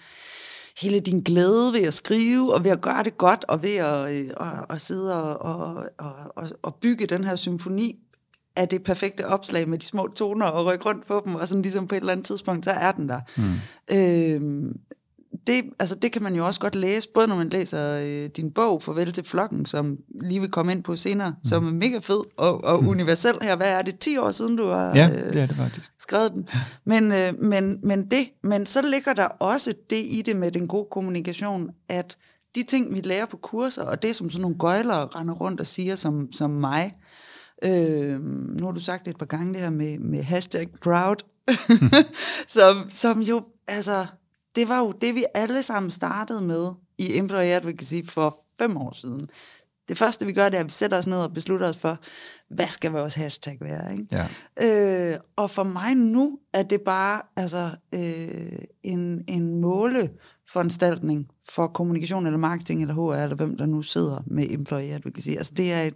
hele 0.82 1.00
din 1.00 1.20
glæde 1.20 1.74
ved 1.74 1.82
at 1.82 1.94
skrive, 1.94 2.54
og 2.54 2.64
ved 2.64 2.72
at 2.72 2.82
gøre 2.82 3.04
det 3.04 3.18
godt, 3.18 3.46
og 3.48 3.64
ved 3.64 3.76
at, 3.76 4.14
øh, 4.14 4.30
at, 4.40 4.66
at 4.70 4.82
sidde 4.82 5.24
og, 5.24 5.38
og, 5.42 5.90
og, 6.36 6.48
og 6.62 6.76
bygge 6.76 7.08
den 7.08 7.24
her 7.24 7.36
symfoni 7.36 8.00
af 8.56 8.68
det 8.68 8.84
perfekte 8.84 9.28
opslag 9.28 9.70
med 9.70 9.78
de 9.78 9.86
små 9.86 10.08
toner, 10.08 10.46
og 10.46 10.66
rykke 10.66 10.86
rundt 10.86 11.08
på 11.08 11.22
dem, 11.26 11.36
og 11.36 11.48
sådan 11.48 11.62
ligesom 11.62 11.88
på 11.88 11.96
et 11.96 12.00
eller 12.00 12.12
andet 12.12 12.26
tidspunkt, 12.26 12.66
så 12.66 12.72
er 12.72 12.92
den 12.92 13.10
der. 13.10 13.20
Mm. 13.38 13.44
Øh, 13.96 14.72
det, 15.48 15.64
altså 15.80 15.96
det 15.96 16.12
kan 16.12 16.24
man 16.24 16.36
jo 16.36 16.46
også 16.46 16.60
godt 16.60 16.76
læse, 16.76 17.10
både 17.14 17.28
når 17.28 17.36
man 17.36 17.50
læser 17.50 18.00
øh, 18.00 18.30
din 18.38 18.52
bog, 18.52 18.84
Farvel 18.84 19.14
til 19.14 19.24
flokken, 19.24 19.66
som 19.66 19.98
lige 20.22 20.40
vil 20.40 20.50
komme 20.52 20.72
ind 20.72 20.84
på 20.84 20.96
senere, 20.96 21.30
mm. 21.30 21.50
som 21.50 21.68
er 21.68 21.72
mega 21.72 21.98
fed 21.98 22.22
og, 22.38 22.64
og 22.64 22.84
mm. 22.84 22.90
universel 22.90 23.34
her. 23.42 23.56
Hvad 23.56 23.70
er 23.70 23.82
det, 23.82 24.00
10 24.00 24.18
år 24.18 24.32
siden, 24.32 24.56
du 24.56 24.66
har 24.66 24.96
ja, 24.96 25.10
øh, 25.10 25.34
det 25.34 25.42
er 25.42 25.46
det 25.46 25.56
faktisk. 25.56 25.92
skrevet 26.00 26.32
den? 26.34 26.48
Men, 26.86 27.12
øh, 27.12 27.42
men, 27.42 27.78
men, 27.84 28.12
det, 28.12 28.30
men 28.44 28.66
så 28.66 28.82
ligger 28.82 29.14
der 29.14 29.26
også 29.26 29.74
det 29.90 30.06
i 30.06 30.24
det 30.26 30.36
med 30.36 30.52
den 30.52 30.68
gode 30.68 30.88
kommunikation, 30.92 31.70
at 31.90 32.18
de 32.56 32.64
ting, 32.64 32.96
vi 32.96 33.02
lærer 33.02 33.26
på 33.26 33.38
kurser, 33.38 33.84
og 33.84 34.02
det 34.02 34.16
som 34.16 34.30
sådan 34.30 34.42
nogle 34.42 34.58
gøjlere 34.60 35.08
render 35.08 35.34
rundt 35.34 35.60
og 35.60 35.68
siger 35.68 35.96
som, 35.96 36.32
som 36.32 36.50
mig, 36.50 36.94
øh, 37.64 38.20
nu 38.60 38.66
har 38.66 38.72
du 38.72 38.80
sagt 38.80 39.06
det 39.06 39.12
et 39.12 39.18
par 39.18 39.26
gange, 39.26 39.54
det 39.54 39.62
her 39.62 39.70
med, 39.70 40.00
med 40.00 40.24
hashtag 40.24 40.68
proud, 40.82 41.16
som, 42.48 42.90
som 42.90 43.22
jo, 43.22 43.44
altså 43.68 44.06
det 44.60 44.70
var 44.70 44.80
jo 44.80 44.92
det, 44.92 45.16
vi 45.16 45.26
alle 45.34 45.64
sammen 45.64 45.92
startede 45.92 46.42
med 46.42 46.72
i 46.98 47.18
Employee 47.18 47.56
Advocacy 47.56 47.96
for 48.04 48.38
fem 48.58 48.78
år 48.78 48.92
siden. 48.94 49.30
Det 49.88 49.98
første, 49.98 50.26
vi 50.26 50.34
gør, 50.34 50.50
det 50.50 50.56
er, 50.56 50.60
at 50.60 50.66
vi 50.66 50.72
sætter 50.72 50.98
os 50.98 51.08
ned 51.08 51.18
og 51.18 51.34
beslutter 51.34 51.70
os 51.70 51.78
for, 51.78 51.98
hvad 52.50 52.68
skal 52.68 52.92
vores 52.92 53.14
hashtag 53.14 53.58
være? 53.62 53.94
Ikke? 53.94 54.28
Ja. 54.60 55.14
Øh, 55.14 55.20
og 55.36 55.50
for 55.50 55.64
mig 55.64 55.96
nu 55.96 56.40
er 56.54 56.64
det 56.64 56.82
bare 56.82 57.22
altså, 57.36 57.72
øh, 57.94 58.60
en, 58.84 59.24
en 59.28 59.62
måleforanstaltning 60.56 61.28
for 61.50 61.68
kommunikation 61.68 62.26
eller 62.26 62.40
marketing 62.40 62.82
eller 62.82 62.94
HR, 62.94 63.24
eller 63.24 63.36
hvem 63.36 63.58
der 63.58 63.66
nu 63.66 63.82
sidder 63.82 64.24
med 64.26 64.52
employee 64.52 64.94
advocacy. 64.94 65.30
Altså 65.30 65.54
det 65.58 65.74
er, 65.74 65.82
et, 65.82 65.94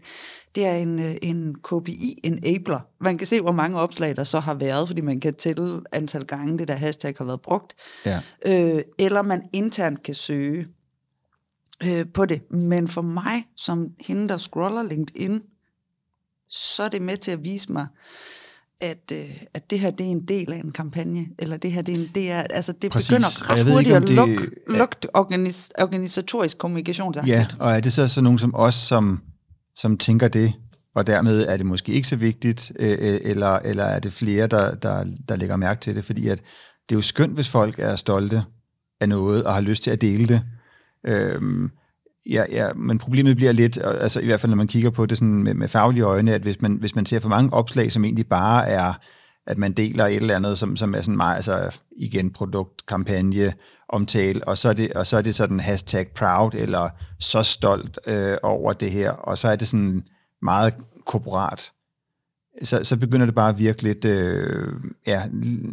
det 0.56 0.66
er 0.66 0.76
en, 0.76 1.00
øh, 1.00 1.16
en 1.22 1.56
KPI-enabler. 1.56 2.80
Man 3.00 3.18
kan 3.18 3.28
se, 3.28 3.42
hvor 3.42 3.52
mange 3.52 3.80
opslag 3.80 4.16
der 4.16 4.24
så 4.24 4.40
har 4.40 4.54
været, 4.54 4.88
fordi 4.88 5.02
man 5.02 5.20
kan 5.20 5.34
tælle 5.34 5.82
antal 5.92 6.26
gange, 6.26 6.58
det 6.58 6.68
der 6.68 6.76
hashtag 6.76 7.16
har 7.18 7.26
været 7.26 7.42
brugt. 7.42 7.74
Ja. 8.06 8.22
Øh, 8.46 8.82
eller 9.00 9.22
man 9.22 9.42
internt 9.54 10.04
kan 10.04 10.16
søge 10.16 10.68
øh, 11.86 12.06
på 12.14 12.26
det. 12.26 12.52
Men 12.52 12.88
for 12.88 13.02
mig, 13.02 13.46
som 13.58 13.88
hende, 14.00 14.30
der 14.30 14.38
scroller 14.38 14.84
LinkedIn, 14.84 15.42
så 16.50 16.84
er 16.84 16.90
det 16.90 17.02
med 17.02 17.18
til 17.18 17.32
at 17.32 17.44
vise 17.44 17.72
mig, 17.72 17.88
at, 18.82 19.12
øh, 19.12 19.44
at 19.54 19.70
det 19.70 19.80
her 19.80 19.92
det 19.92 20.06
er 20.06 20.12
en 20.12 20.26
del 20.28 20.54
af 20.54 20.58
en 20.58 20.72
kampagne, 20.72 21.26
eller 21.40 21.58
det 21.58 21.72
her 21.72 21.82
det 21.82 21.96
er 21.96 22.00
en 22.00 22.10
det 22.16 22.32
er, 22.32 22.42
altså 22.42 22.74
det 22.82 22.92
Præcis. 22.92 23.10
begynder 23.10 23.50
ret 23.50 23.72
hurtigt 23.72 23.96
at 23.96 24.10
lukke 24.10 24.50
luk 24.68 24.96
organis, 25.14 25.72
organisatorisk 25.80 26.58
kommunikation. 26.58 27.14
Ja, 27.28 27.46
og 27.60 27.72
er 27.72 27.80
det 27.80 27.94
så 27.94 28.08
så 28.08 28.22
nogen 28.22 28.40
som 28.40 28.56
os, 28.56 28.76
som, 28.76 29.22
som 29.76 29.98
tænker 29.98 30.28
det, 30.28 30.54
og 30.96 31.08
dermed 31.08 31.48
er 31.48 31.58
det 31.58 31.66
måske 31.66 31.92
ikke 31.92 32.08
så 32.08 32.16
vigtigt, 32.16 32.72
øh, 32.80 32.98
øh, 33.00 33.20
eller, 33.24 33.56
eller 33.56 33.84
er 33.84 34.00
det 34.00 34.14
flere, 34.14 34.48
der, 34.48 34.76
der, 34.76 35.06
der 35.30 35.36
lægger 35.36 35.56
mærke 35.56 35.82
til 35.82 35.96
det, 35.96 36.06
fordi 36.06 36.28
at 36.28 36.40
det 36.90 36.96
er 36.96 36.98
jo 36.98 37.02
skønt, 37.02 37.34
hvis 37.34 37.50
folk 37.50 37.80
er 37.80 37.96
stolte 37.96 38.44
af 39.02 39.10
noget, 39.10 39.44
og 39.44 39.54
har 39.54 39.62
lyst 39.62 39.84
til 39.84 39.92
at 39.92 40.02
dele 40.02 40.28
det, 40.28 40.42
Øhm, 41.08 41.72
ja, 42.30 42.44
ja, 42.52 42.74
men 42.74 42.98
problemet 42.98 43.36
bliver 43.36 43.52
lidt, 43.52 43.80
altså 43.84 44.20
i 44.20 44.26
hvert 44.26 44.40
fald 44.40 44.50
når 44.50 44.58
man 44.58 44.68
kigger 44.68 44.90
på 44.90 45.06
det 45.06 45.18
sådan 45.18 45.44
med, 45.44 45.54
med 45.54 45.68
faglige 45.68 46.04
øjne, 46.04 46.34
at 46.34 46.42
hvis 46.42 46.62
man, 46.62 46.74
hvis 46.74 46.96
man 46.96 47.06
ser 47.06 47.20
for 47.20 47.30
mange 47.30 47.54
opslag, 47.54 47.92
som 47.92 48.06
egentlig 48.06 48.28
bare 48.28 48.68
er, 48.68 48.94
at 49.48 49.58
man 49.58 49.74
deler 49.74 50.06
et 50.06 50.16
eller 50.16 50.36
andet, 50.36 50.58
som, 50.58 50.78
som 50.78 50.96
er 50.96 51.02
sådan 51.02 51.18
meget, 51.18 51.36
altså 51.36 51.80
igen 51.98 52.32
produkt, 52.32 52.86
kampagne, 52.86 53.54
omtale, 53.90 54.48
og 54.48 54.58
så 54.58 54.70
er 54.70 54.74
det, 54.74 54.94
og 54.94 55.08
så 55.08 55.18
er 55.18 55.22
det 55.22 55.36
sådan 55.36 55.60
hashtag 55.60 56.08
proud, 56.16 56.52
eller 56.54 56.90
så 57.20 57.44
stolt 57.44 58.00
øh, 58.08 58.38
over 58.44 58.74
det 58.74 58.92
her, 58.92 59.12
og 59.12 59.38
så 59.38 59.48
er 59.50 59.56
det 59.56 59.68
sådan 59.68 60.04
meget 60.42 60.74
korporat. 61.06 61.72
Så, 62.64 62.80
så 62.84 62.98
begynder 62.98 63.26
det 63.26 63.36
bare 63.36 63.50
at 63.50 63.60
virke 63.60 63.84
lidt, 63.84 64.06
øh, 64.06 64.68
ja, 65.08 65.22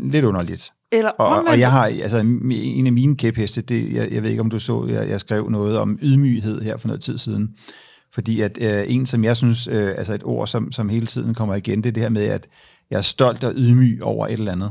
lidt 0.03 0.25
underligt. 0.25 0.73
Eller 0.93 1.11
og, 1.11 1.45
og 1.53 1.61
jeg 1.61 1.71
har, 1.71 1.85
altså 1.85 2.19
en 2.51 2.87
af 2.87 2.93
mine 2.93 3.17
kæpheste, 3.17 3.61
det, 3.61 3.93
jeg, 3.93 4.13
jeg 4.13 4.23
ved 4.23 4.31
ikke 4.31 4.41
om 4.41 4.51
du 4.51 4.59
så, 4.59 4.87
jeg, 4.89 5.09
jeg 5.09 5.21
skrev 5.21 5.51
noget 5.51 5.79
om 5.79 5.99
ydmyghed 6.03 6.61
her 6.61 6.77
for 6.77 6.89
noget 6.89 7.03
tid 7.03 7.19
siden. 7.19 7.55
Fordi 8.13 8.41
at 8.41 8.59
øh, 8.63 8.85
en, 8.89 9.07
som 9.07 9.25
jeg 9.25 9.37
synes, 9.37 9.69
øh, 9.69 9.95
altså 9.99 10.15
et 10.15 10.25
ord, 10.25 10.47
som, 10.47 10.73
som 10.73 10.89
hele 10.89 11.07
tiden 11.07 11.35
kommer 11.35 11.55
igen, 11.55 11.83
det 11.83 11.89
er 11.89 11.93
det 11.93 12.03
her 12.03 12.11
med, 12.11 12.23
at 12.23 12.49
jeg 12.91 12.99
er 12.99 13.03
stolt 13.03 13.45
og 13.45 13.53
ydmyg 13.57 14.03
over 14.03 14.27
et 14.27 14.33
eller 14.33 14.53
andet. 14.53 14.71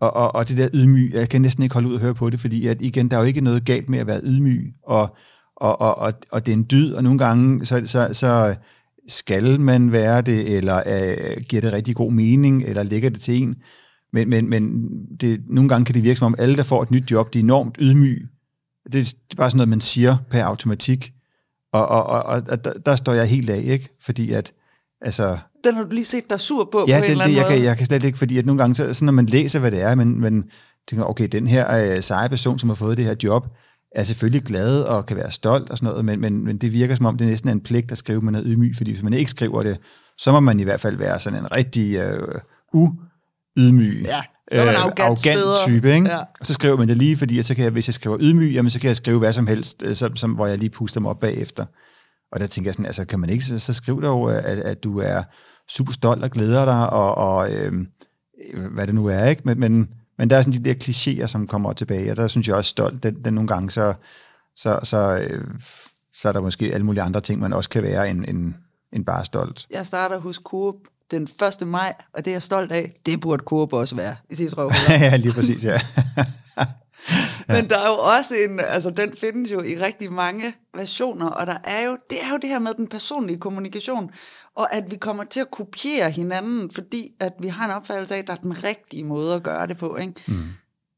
Og, 0.00 0.16
og, 0.16 0.34
og 0.34 0.48
det 0.48 0.56
der 0.56 0.68
ydmyg, 0.74 1.14
jeg 1.14 1.28
kan 1.28 1.42
næsten 1.42 1.62
ikke 1.62 1.72
holde 1.72 1.88
ud 1.88 1.94
og 1.94 2.00
høre 2.00 2.14
på 2.14 2.30
det, 2.30 2.40
fordi 2.40 2.66
at 2.66 2.82
igen, 2.82 3.10
der 3.10 3.16
er 3.16 3.20
jo 3.20 3.26
ikke 3.26 3.40
noget 3.40 3.64
galt 3.64 3.88
med 3.88 3.98
at 3.98 4.06
være 4.06 4.20
ydmyg, 4.22 4.74
og, 4.82 5.16
og, 5.56 5.80
og, 5.80 5.98
og, 5.98 6.12
og 6.30 6.46
det 6.46 6.52
er 6.52 6.56
en 6.56 6.66
dyd, 6.70 6.92
og 6.92 7.02
nogle 7.02 7.18
gange, 7.18 7.66
så, 7.66 7.82
så, 7.86 8.08
så 8.12 8.54
skal 9.08 9.60
man 9.60 9.92
være 9.92 10.22
det, 10.22 10.56
eller 10.56 10.82
øh, 10.86 11.42
giver 11.48 11.62
det 11.62 11.72
rigtig 11.72 11.96
god 11.96 12.12
mening, 12.12 12.64
eller 12.64 12.82
ligger 12.82 13.10
det 13.10 13.20
til 13.20 13.42
en. 13.42 13.56
Men, 14.12 14.28
men, 14.28 14.50
men 14.50 14.88
det, 15.20 15.40
nogle 15.48 15.68
gange 15.68 15.84
kan 15.84 15.94
det 15.94 16.02
virke 16.02 16.16
som 16.16 16.26
om, 16.26 16.34
alle, 16.38 16.56
der 16.56 16.62
får 16.62 16.82
et 16.82 16.90
nyt 16.90 17.10
job, 17.10 17.32
de 17.32 17.38
er 17.38 17.42
enormt 17.42 17.76
ydmyge. 17.80 18.28
Det, 18.84 18.92
det 18.92 19.14
er 19.32 19.36
bare 19.36 19.50
sådan 19.50 19.56
noget, 19.56 19.68
man 19.68 19.80
siger 19.80 20.16
per 20.30 20.44
automatik. 20.44 21.12
Og, 21.72 21.88
og, 21.88 22.04
og, 22.04 22.42
og 22.48 22.64
der, 22.64 22.72
der 22.86 22.96
står 22.96 23.12
jeg 23.12 23.26
helt 23.26 23.50
af, 23.50 23.62
ikke? 23.66 23.88
Fordi 24.00 24.32
at, 24.32 24.52
altså... 25.00 25.38
Den 25.64 25.74
har 25.74 25.84
du 25.84 25.90
lige 25.90 26.04
set 26.04 26.30
dig 26.30 26.40
sur 26.40 26.68
på, 26.72 26.84
ja, 26.88 26.98
på 26.98 27.04
den, 27.04 27.04
en 27.04 27.10
eller 27.10 27.24
anden 27.24 27.36
jeg 27.36 27.44
måde. 27.44 27.54
Kan, 27.54 27.64
jeg 27.64 27.76
kan 27.76 27.86
slet 27.86 28.04
ikke, 28.04 28.18
fordi 28.18 28.38
at 28.38 28.46
nogle 28.46 28.58
gange, 28.58 28.74
så, 28.74 28.94
så 28.94 29.04
når 29.04 29.12
man 29.12 29.26
læser, 29.26 29.58
hvad 29.58 29.70
det 29.70 29.80
er, 29.80 29.94
men, 29.94 30.20
men 30.20 30.44
tænker, 30.88 31.04
okay, 31.04 31.28
den 31.32 31.46
her 31.46 31.94
øh, 31.96 32.02
seje 32.02 32.28
person, 32.28 32.58
som 32.58 32.68
har 32.68 32.74
fået 32.74 32.96
det 32.96 33.04
her 33.04 33.14
job, 33.22 33.46
er 33.94 34.02
selvfølgelig 34.02 34.42
glad 34.42 34.82
og 34.82 35.06
kan 35.06 35.16
være 35.16 35.30
stolt 35.30 35.70
og 35.70 35.78
sådan 35.78 35.90
noget, 35.90 36.04
men, 36.04 36.20
men, 36.20 36.44
men 36.44 36.58
det 36.58 36.72
virker 36.72 36.94
som 36.94 37.06
om, 37.06 37.16
det 37.16 37.26
næsten 37.26 37.48
er 37.48 37.52
en 37.52 37.60
pligt 37.60 37.92
at 37.92 37.98
skrive, 37.98 38.20
man 38.20 38.34
er 38.34 38.42
ydmyg, 38.44 38.76
fordi 38.76 38.90
hvis 38.90 39.02
man 39.02 39.12
ikke 39.12 39.30
skriver 39.30 39.62
det, 39.62 39.78
så 40.18 40.32
må 40.32 40.40
man 40.40 40.60
i 40.60 40.62
hvert 40.62 40.80
fald 40.80 40.96
være 40.96 41.20
sådan 41.20 41.38
en 41.38 41.52
rigtig 41.52 41.96
øh, 41.96 42.40
u 42.74 42.90
ydmyg, 43.58 44.02
ja, 44.04 44.22
så 44.52 44.60
er 44.60 44.64
man 44.64 44.74
øh, 44.74 44.80
arrogant, 44.80 45.00
arrogant 45.00 45.40
type. 45.66 45.94
Ikke? 45.94 46.10
Ja. 46.10 46.18
Og 46.18 46.46
så 46.46 46.54
skriver 46.54 46.76
man 46.76 46.88
det 46.88 46.96
lige, 46.96 47.16
fordi 47.16 47.42
så 47.42 47.54
kan 47.54 47.64
jeg, 47.64 47.72
hvis 47.72 47.88
jeg 47.88 47.94
skriver 47.94 48.16
ydmyg, 48.20 48.52
jamen, 48.52 48.70
så 48.70 48.80
kan 48.80 48.88
jeg 48.88 48.96
skrive 48.96 49.18
hvad 49.18 49.32
som 49.32 49.46
helst, 49.46 49.82
øh, 49.86 49.94
som, 49.94 50.16
som, 50.16 50.30
hvor 50.30 50.46
jeg 50.46 50.58
lige 50.58 50.70
puster 50.70 51.00
mig 51.00 51.10
op 51.10 51.20
bagefter. 51.20 51.66
Og 52.32 52.40
der 52.40 52.46
tænker 52.46 52.68
jeg 52.68 52.74
sådan, 52.74 52.86
altså 52.86 53.04
kan 53.04 53.20
man 53.20 53.30
ikke, 53.30 53.44
så, 53.44 53.58
så 53.58 53.72
skriv 53.72 54.02
dog, 54.02 54.34
at, 54.34 54.58
at 54.58 54.84
du 54.84 54.98
er 54.98 55.22
super 55.70 55.92
stolt 55.92 56.24
og 56.24 56.30
glæder 56.30 56.64
dig, 56.64 56.90
og, 56.90 57.14
og 57.14 57.52
øh, 57.52 57.72
hvad 58.74 58.86
det 58.86 58.94
nu 58.94 59.06
er, 59.06 59.24
ikke? 59.24 59.42
Men, 59.44 59.60
men, 59.60 59.88
men 60.18 60.30
der 60.30 60.36
er 60.36 60.42
sådan 60.42 60.64
de 60.64 60.74
der 60.74 60.84
klichéer, 60.84 61.26
som 61.26 61.46
kommer 61.46 61.72
tilbage, 61.72 62.10
og 62.10 62.16
der 62.16 62.26
synes 62.26 62.48
jeg 62.48 62.56
også 62.56 62.68
stolt, 62.68 63.02
den, 63.02 63.24
den 63.24 63.34
nogle 63.34 63.48
gange, 63.48 63.70
så, 63.70 63.94
så, 64.56 64.80
så, 64.82 65.16
øh, 65.16 65.44
så 66.14 66.28
er 66.28 66.32
der 66.32 66.40
måske 66.40 66.70
alle 66.74 66.86
mulige 66.86 67.02
andre 67.02 67.20
ting, 67.20 67.40
man 67.40 67.52
også 67.52 67.70
kan 67.70 67.82
være 67.82 68.10
end, 68.10 68.24
end, 68.28 68.54
end 68.92 69.04
bare 69.04 69.24
stolt. 69.24 69.66
Jeg 69.70 69.86
starter 69.86 70.18
hos 70.18 70.36
Coop 70.36 70.74
den 71.10 71.28
1. 71.62 71.68
maj, 71.68 71.94
og 72.12 72.24
det 72.24 72.30
er 72.30 72.34
jeg 72.34 72.42
stolt 72.42 72.72
af. 72.72 72.92
Det 73.06 73.20
burde 73.20 73.42
Coop 73.44 73.72
også 73.72 73.96
være, 73.96 74.16
i 74.30 74.34
sidste 74.34 74.56
ja, 74.88 75.16
lige 75.16 75.32
præcis, 75.32 75.64
ja. 75.64 75.80
Men 77.48 77.70
der 77.70 77.78
er 77.78 77.88
jo 77.88 77.98
også 77.98 78.34
en, 78.34 78.60
altså 78.60 78.90
den 78.90 79.16
findes 79.16 79.52
jo 79.52 79.62
i 79.62 79.76
rigtig 79.76 80.12
mange 80.12 80.54
versioner, 80.74 81.26
og 81.26 81.46
der 81.46 81.56
er 81.64 81.86
jo, 81.86 81.96
det 82.10 82.22
er 82.22 82.28
jo 82.30 82.36
det 82.42 82.48
her 82.48 82.58
med 82.58 82.74
den 82.74 82.88
personlige 82.88 83.38
kommunikation, 83.38 84.10
og 84.56 84.74
at 84.74 84.90
vi 84.90 84.96
kommer 84.96 85.24
til 85.24 85.40
at 85.40 85.50
kopiere 85.50 86.10
hinanden, 86.10 86.70
fordi 86.70 87.12
at 87.20 87.32
vi 87.40 87.48
har 87.48 87.64
en 87.64 87.70
opfattelse 87.70 88.14
af, 88.14 88.18
at 88.18 88.26
der 88.26 88.32
er 88.32 88.36
den 88.36 88.64
rigtige 88.64 89.04
måde 89.04 89.34
at 89.34 89.42
gøre 89.42 89.66
det 89.66 89.76
på. 89.76 89.96
Ikke? 89.96 90.14
Mm. 90.28 90.34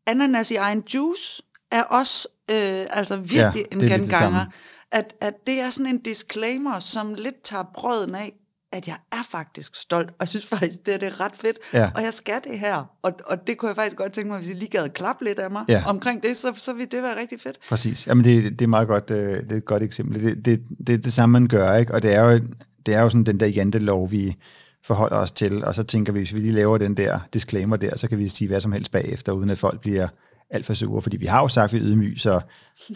Ananas 0.06 0.50
i 0.50 0.54
egen 0.54 0.82
juice 0.94 1.42
er 1.70 1.82
også 1.82 2.28
øh, 2.50 2.86
altså 2.90 3.16
virkelig 3.16 3.66
ja, 3.72 3.76
en 3.76 3.80
genganger. 3.80 4.44
At, 4.92 5.14
at 5.20 5.34
det 5.46 5.60
er 5.60 5.70
sådan 5.70 5.86
en 5.86 5.98
disclaimer, 5.98 6.78
som 6.78 7.14
lidt 7.14 7.42
tager 7.42 7.64
brøden 7.74 8.14
af, 8.14 8.32
at 8.74 8.88
jeg 8.88 8.96
er 9.12 9.26
faktisk 9.30 9.74
stolt, 9.76 10.08
og 10.08 10.14
jeg 10.20 10.28
synes 10.28 10.46
faktisk, 10.46 10.87
det 10.87 10.94
er, 10.94 10.98
det 10.98 11.08
er 11.08 11.20
ret 11.20 11.32
fedt, 11.34 11.56
Ja. 11.72 11.90
og 11.94 12.02
jeg 12.02 12.12
skal 12.14 12.40
det 12.50 12.58
her. 12.58 12.84
Og, 13.02 13.12
og 13.26 13.46
det 13.46 13.58
kunne 13.58 13.68
jeg 13.68 13.76
faktisk 13.76 13.96
godt 13.96 14.12
tænke 14.12 14.30
mig, 14.30 14.38
hvis 14.38 14.50
I 14.50 14.52
lige 14.54 14.68
gad 14.70 14.88
klappe 14.88 15.24
lidt 15.24 15.38
af 15.38 15.50
mig 15.50 15.64
Ja. 15.68 15.82
omkring 15.87 16.22
det, 16.22 16.37
så, 16.37 16.52
så 16.56 16.72
ville 16.72 16.88
det 16.90 17.02
være 17.02 17.20
rigtig 17.20 17.40
fedt. 17.40 17.58
Præcis. 17.68 18.06
Jamen, 18.06 18.24
det, 18.24 18.42
det 18.58 18.62
er 18.62 18.66
meget 18.68 18.88
godt, 18.88 19.10
øh, 19.10 19.42
det 19.42 19.52
er 19.52 19.56
et 19.56 19.64
godt 19.64 19.82
eksempel. 19.82 20.22
Det, 20.24 20.44
det, 20.44 20.62
det 20.87 20.92
er 20.92 20.96
det 20.98 21.12
samme, 21.12 21.32
man 21.32 21.48
gør, 21.48 21.74
ikke? 21.76 21.94
Og 21.94 22.02
det 22.02 22.14
er 22.14 22.20
jo, 22.22 22.40
det 22.87 22.94
er 22.94 23.02
jo 23.02 23.08
sådan 23.10 23.24
den 23.24 23.40
der 23.40 23.46
jantelov, 23.46 24.10
vi 24.10 24.37
forholder 24.84 25.16
os 25.16 25.30
til, 25.32 25.64
og 25.64 25.74
så 25.74 25.82
tænker 25.82 26.12
vi, 26.12 26.18
hvis 26.18 26.34
vi 26.34 26.38
lige 26.40 26.52
laver 26.52 26.78
den 26.78 26.96
der 26.96 27.18
disclaimer 27.34 27.76
der, 27.76 27.96
så 27.96 28.08
kan 28.08 28.18
vi 28.18 28.28
sige 28.28 28.48
hvad 28.48 28.60
som 28.60 28.72
helst 28.72 28.90
bagefter, 28.90 29.32
uden 29.32 29.50
at 29.50 29.58
folk 29.58 29.80
bliver 29.80 30.08
alt 30.50 30.66
for 30.66 30.74
sure, 30.74 31.02
fordi 31.02 31.16
vi 31.16 31.26
har 31.26 31.40
jo 31.40 31.48
sagt, 31.48 31.74
at 31.74 31.80
vi 31.80 31.87
ydmyge, 31.87 32.18
så, 32.18 32.40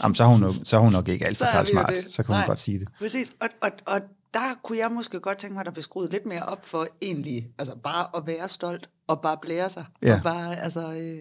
jamen, 0.03 0.14
så, 0.14 0.23
er 0.25 0.29
hun 0.29 0.41
nok, 0.41 0.53
så 0.64 0.77
er 0.77 0.81
hun 0.81 0.93
nok 0.93 1.09
ikke 1.09 1.27
alt 1.27 1.37
for 1.38 1.45
Karl 1.53 1.67
Smart. 1.67 1.88
det. 1.88 1.97
Så 2.11 2.23
kan 2.23 2.27
hun 2.27 2.37
Nej. 2.37 2.47
godt 2.47 2.59
sige 2.61 2.79
det. 2.79 2.88
Præcis, 2.99 3.33
og, 3.41 3.49
og, 3.62 3.71
og 3.87 4.01
der 4.35 4.55
kunne 4.62 4.79
jeg 4.79 4.91
måske 4.93 5.21
godt 5.21 5.38
tænke 5.38 5.55
mig, 5.55 5.61
at 5.61 5.67
der 5.67 5.73
blev 5.73 5.83
skruet 5.83 6.11
lidt 6.12 6.27
mere 6.27 6.43
op 6.43 6.67
for 6.67 6.87
egentlig, 7.03 7.49
altså 7.59 7.75
bare 7.85 8.07
at 8.17 8.23
være 8.27 8.49
stolt, 8.49 8.88
og 9.07 9.21
bare 9.21 9.37
blære 9.43 9.71
sig, 9.71 9.85
Ja. 10.03 10.14
og 10.14 10.23
bare, 10.23 10.62
altså, 10.62 10.81
øh, 10.93 11.19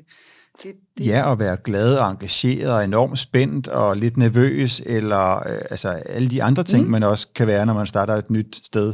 det, 0.63 0.73
det, 0.97 1.05
Ja, 1.05 1.31
at 1.31 1.39
være 1.39 1.57
glad 1.57 1.97
og 1.97 2.11
engageret 2.11 2.71
og 2.71 2.83
enormt 2.83 3.19
spændt 3.19 3.67
og 3.67 3.97
lidt 3.97 4.17
nervøs, 4.17 4.81
eller 4.85 5.47
øh, 5.47 5.61
altså 5.69 5.89
alle 5.89 6.29
de 6.29 6.43
andre 6.43 6.63
ting, 6.63 6.83
mm. 6.83 6.89
man 6.91 7.03
også 7.03 7.27
kan 7.35 7.47
være, 7.47 7.65
når 7.65 7.73
man 7.73 7.85
starter 7.85 8.15
et 8.15 8.29
nyt 8.29 8.61
sted. 8.65 8.93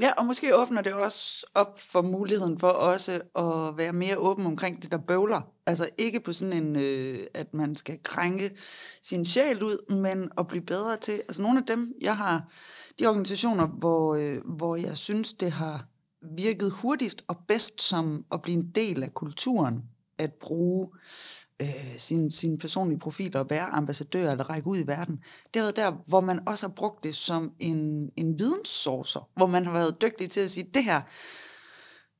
Ja, 0.00 0.12
og 0.12 0.26
måske 0.26 0.56
åbner 0.56 0.82
det 0.82 0.92
også 0.92 1.46
op 1.54 1.80
for 1.80 2.02
muligheden 2.02 2.58
for 2.58 2.68
også 2.68 3.12
at 3.36 3.76
være 3.78 3.92
mere 3.92 4.18
åben 4.18 4.46
omkring 4.46 4.82
det, 4.82 4.92
der 4.92 4.98
bøvler. 4.98 5.40
Altså 5.66 5.88
ikke 5.98 6.20
på 6.20 6.32
sådan 6.32 6.64
en, 6.64 6.76
øh, 6.76 7.18
at 7.34 7.54
man 7.54 7.74
skal 7.74 7.98
krænke 8.02 8.56
sin 9.02 9.24
sjæl 9.24 9.62
ud, 9.62 9.92
men 9.94 10.30
at 10.38 10.48
blive 10.48 10.64
bedre 10.64 10.96
til. 10.96 11.12
Altså 11.12 11.42
nogle 11.42 11.58
af 11.58 11.66
dem, 11.66 11.92
jeg 12.00 12.16
har, 12.16 12.48
de 12.98 13.06
organisationer, 13.06 13.66
hvor, 13.66 14.14
øh, 14.14 14.38
hvor 14.44 14.76
jeg 14.76 14.96
synes, 14.96 15.32
det 15.32 15.50
har 15.50 15.86
virket 16.36 16.70
hurtigst 16.70 17.24
og 17.28 17.36
bedst 17.48 17.82
som 17.82 18.24
at 18.32 18.42
blive 18.42 18.56
en 18.56 18.70
del 18.74 19.02
af 19.02 19.14
kulturen, 19.14 19.82
at 20.18 20.32
bruge 20.32 20.88
øh, 21.64 21.98
sin, 21.98 22.30
sin 22.30 22.58
personlige 22.58 22.98
profil 22.98 23.36
og 23.36 23.50
være 23.50 23.66
ambassadør 23.66 24.30
eller 24.30 24.50
række 24.50 24.68
ud 24.68 24.78
i 24.78 24.86
verden. 24.86 25.16
Det 25.54 25.62
har 25.62 25.62
været 25.62 25.76
der, 25.76 25.92
hvor 26.06 26.20
man 26.20 26.48
også 26.48 26.66
har 26.66 26.72
brugt 26.74 27.04
det 27.04 27.14
som 27.14 27.52
en, 27.60 28.10
en 28.16 28.38
videnssourcer, 28.38 29.28
hvor 29.36 29.46
man 29.46 29.64
har 29.64 29.72
været 29.72 30.02
dygtig 30.02 30.30
til 30.30 30.40
at 30.40 30.50
sige, 30.50 30.70
det 30.74 30.84
her, 30.84 31.00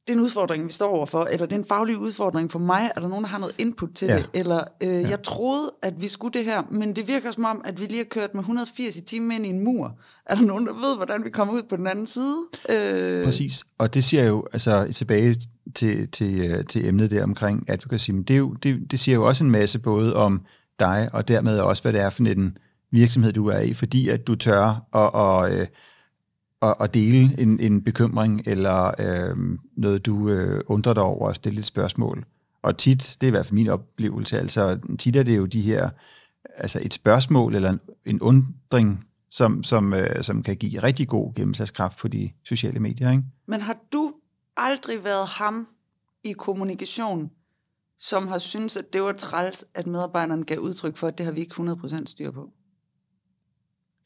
det 0.07 0.13
er 0.13 0.17
en 0.17 0.23
udfordring, 0.25 0.67
vi 0.67 0.73
står 0.73 0.89
overfor, 0.89 1.25
eller 1.25 1.47
det 1.47 1.53
er 1.53 1.59
en 1.59 1.65
faglig 1.65 1.99
udfordring 1.99 2.51
for 2.51 2.59
mig, 2.59 2.91
er 2.97 3.01
der 3.01 3.09
nogen, 3.09 3.25
der 3.25 3.29
har 3.31 3.39
noget 3.39 3.55
input 3.59 3.89
til 3.95 4.09
Ja. 4.09 4.17
det, 4.17 4.31
eller 4.35 4.65
øh, 4.83 4.89
ja. 4.89 5.09
jeg 5.09 5.23
troede, 5.23 5.73
at 5.83 5.95
vi 6.01 6.09
skulle 6.09 6.33
det 6.39 6.45
her, 6.45 6.63
men 6.71 6.97
det 6.97 7.09
virker 7.09 7.31
som 7.31 7.45
om, 7.45 7.63
at 7.65 7.81
vi 7.81 7.87
lige 7.87 7.97
har 7.99 8.05
kørt 8.05 8.35
med 8.35 8.41
180 8.41 8.97
i 8.97 9.01
timen 9.01 9.33
ind 9.33 9.47
i 9.47 9.49
en 9.49 9.65
mur. 9.65 9.99
Er 10.27 10.35
der 10.35 10.43
nogen, 10.43 10.67
der 10.67 10.73
ved, 10.73 10.97
hvordan 10.97 11.25
vi 11.25 11.31
kommer 11.31 11.55
ud 11.55 11.63
på 11.69 11.77
den 11.77 11.87
anden 11.87 12.07
side? 12.07 12.37
Øh, 12.71 13.25
Præcis, 13.25 13.65
og 13.79 13.95
det 13.95 14.05
siger 14.05 14.25
jo, 14.25 14.47
altså 14.53 14.89
tilbage 14.93 15.37
til, 15.75 16.09
til, 16.11 16.51
øh, 16.51 16.65
til 16.65 16.89
emnet 16.89 17.11
der 17.11 17.23
omkring 17.23 17.65
advocacy, 17.71 18.11
men 18.11 18.23
det, 18.23 18.35
er 18.35 18.39
jo, 18.39 18.55
det, 18.55 18.91
det 18.91 19.01
siger 19.01 19.15
jo 19.15 19.27
også 19.27 19.45
en 19.45 19.51
masse 19.51 19.79
både 19.79 20.17
om 20.17 20.41
dig, 20.81 21.09
og 21.13 21.29
dermed 21.29 21.59
også, 21.59 21.83
hvad 21.83 21.93
det 21.93 22.01
er 22.01 22.11
for 22.11 22.23
en 22.23 22.59
virksomhed, 22.93 23.33
du 23.33 23.47
er 23.47 23.59
i, 23.61 23.75
fordi 23.75 24.09
at 24.09 24.27
du 24.27 24.35
tør 24.35 24.67
at, 24.95 25.13
og, 25.15 25.51
øh, 25.53 25.67
at, 26.65 26.75
at 26.81 26.95
dele 26.95 27.41
en, 27.41 27.61
en 27.61 27.83
bekymring, 27.83 28.43
eller 28.47 28.93
øh, 28.99 29.37
noget, 29.77 30.07
du 30.07 30.29
øh, 30.29 30.61
undrer 30.67 30.95
dig 30.95 31.03
over, 31.03 31.29
og 31.29 31.37
stille 31.37 31.59
et 31.59 31.65
spørgsmål. 31.65 32.25
Og 32.63 32.79
tit, 32.79 33.17
det 33.21 33.27
er 33.27 33.29
i 33.29 33.31
hvert 33.31 33.47
fald 33.47 33.55
min 33.55 33.69
oplevelse, 33.69 34.39
altså 34.39 34.79
tit 34.99 35.17
er 35.17 35.23
det 35.23 35.37
jo 35.37 35.47
de 35.47 35.61
her, 35.61 35.91
altså 36.57 36.81
et 36.83 36.95
spørgsmål 36.95 37.55
eller 37.55 37.71
en, 37.71 37.81
en 38.07 38.21
undring, 38.21 39.07
som, 39.31 39.63
som, 39.63 39.95
øh, 39.95 40.25
som 40.25 40.43
kan 40.43 40.57
give 40.57 40.83
rigtig 40.83 41.09
god 41.09 41.35
gennemslagskraft 41.35 41.99
på 41.99 42.09
de 42.09 42.31
sociale 42.45 42.81
medier, 42.81 43.11
ikke? 43.11 43.25
Men 43.47 43.61
har 43.61 43.77
du 43.93 44.13
aldrig 44.57 45.05
været 45.05 45.29
ham 45.29 45.67
i 46.25 46.33
kommunikation, 46.33 47.31
som 47.99 48.29
har 48.29 48.39
syntes, 48.39 48.77
at 48.77 48.93
det 48.93 49.03
var 49.03 49.13
træls, 49.13 49.65
at 49.75 49.87
medarbejderne 49.87 50.45
gav 50.45 50.59
udtryk 50.59 50.97
for, 50.97 51.07
at 51.07 51.19
det 51.19 51.27
har 51.27 51.33
vi 51.33 51.41
ikke 51.41 51.55
100% 51.55 52.07
styr 52.07 52.31
på? 52.31 52.51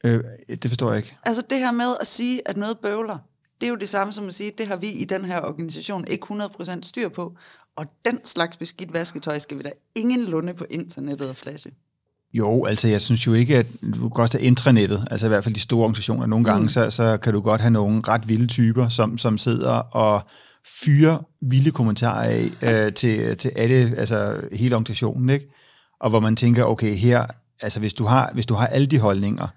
Øh, 0.03 0.23
det 0.63 0.71
forstår 0.71 0.89
jeg 0.89 0.97
ikke. 0.97 1.17
Altså 1.25 1.43
det 1.49 1.57
her 1.57 1.71
med 1.71 1.95
at 2.01 2.07
sige, 2.07 2.41
at 2.45 2.57
noget 2.57 2.77
bøvler, 2.79 3.17
det 3.61 3.67
er 3.67 3.69
jo 3.69 3.75
det 3.75 3.89
samme 3.89 4.13
som 4.13 4.27
at 4.27 4.33
sige, 4.33 4.51
at 4.51 4.57
det 4.57 4.67
har 4.67 4.75
vi 4.75 4.87
i 4.87 5.05
den 5.05 5.25
her 5.25 5.41
organisation 5.41 6.05
ikke 6.07 6.27
100% 6.33 6.79
styr 6.83 7.09
på, 7.09 7.35
og 7.75 7.85
den 8.05 8.19
slags 8.25 8.57
beskidt 8.57 8.93
vasketøj 8.93 9.39
skal 9.39 9.57
vi 9.57 9.63
da 9.63 9.71
ingen 9.95 10.23
lunde 10.25 10.53
på 10.53 10.65
internettet 10.69 11.29
og 11.29 11.35
flashe. 11.35 11.71
Jo, 12.33 12.65
altså 12.65 12.87
jeg 12.87 13.01
synes 13.01 13.27
jo 13.27 13.33
ikke, 13.33 13.57
at 13.57 13.67
du 13.95 14.09
kan 14.09 14.21
også 14.21 14.37
have 14.37 14.45
intranettet, 14.47 15.07
altså 15.11 15.25
i 15.25 15.29
hvert 15.29 15.43
fald 15.43 15.55
de 15.55 15.59
store 15.59 15.83
organisationer. 15.83 16.25
Nogle 16.25 16.45
gange, 16.45 16.61
Mm. 16.63 16.69
så, 16.69 16.89
så 16.89 17.17
kan 17.17 17.33
du 17.33 17.41
godt 17.41 17.61
have 17.61 17.71
nogle 17.71 18.01
ret 18.07 18.27
vilde 18.27 18.47
typer, 18.47 18.89
som, 18.89 19.17
som 19.17 19.37
sidder 19.37 19.71
og 19.71 20.21
fyrer 20.83 21.17
vilde 21.41 21.71
kommentarer 21.71 22.23
af 22.29 22.49
øh, 22.85 22.93
til, 22.93 23.37
til 23.37 23.51
alle, 23.55 23.93
altså 23.97 24.41
hele 24.53 24.75
organisationen, 24.75 25.29
ikke? 25.29 25.53
Og 25.99 26.09
hvor 26.09 26.19
man 26.19 26.35
tænker, 26.35 26.63
okay, 26.63 26.95
her, 26.95 27.25
altså 27.61 27.79
hvis 27.79 27.93
du 27.93 28.05
har, 28.05 28.31
hvis 28.33 28.45
du 28.45 28.53
har 28.53 28.67
alle 28.67 28.87
de 28.87 28.99
holdninger, 28.99 29.47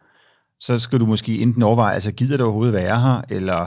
så 0.62 0.78
skal 0.78 1.00
du 1.00 1.06
måske 1.06 1.38
enten 1.38 1.62
overveje, 1.62 1.94
altså 1.94 2.12
gider 2.12 2.36
du 2.36 2.44
overhovedet 2.44 2.74
være 2.74 3.00
her, 3.00 3.22
eller 3.28 3.66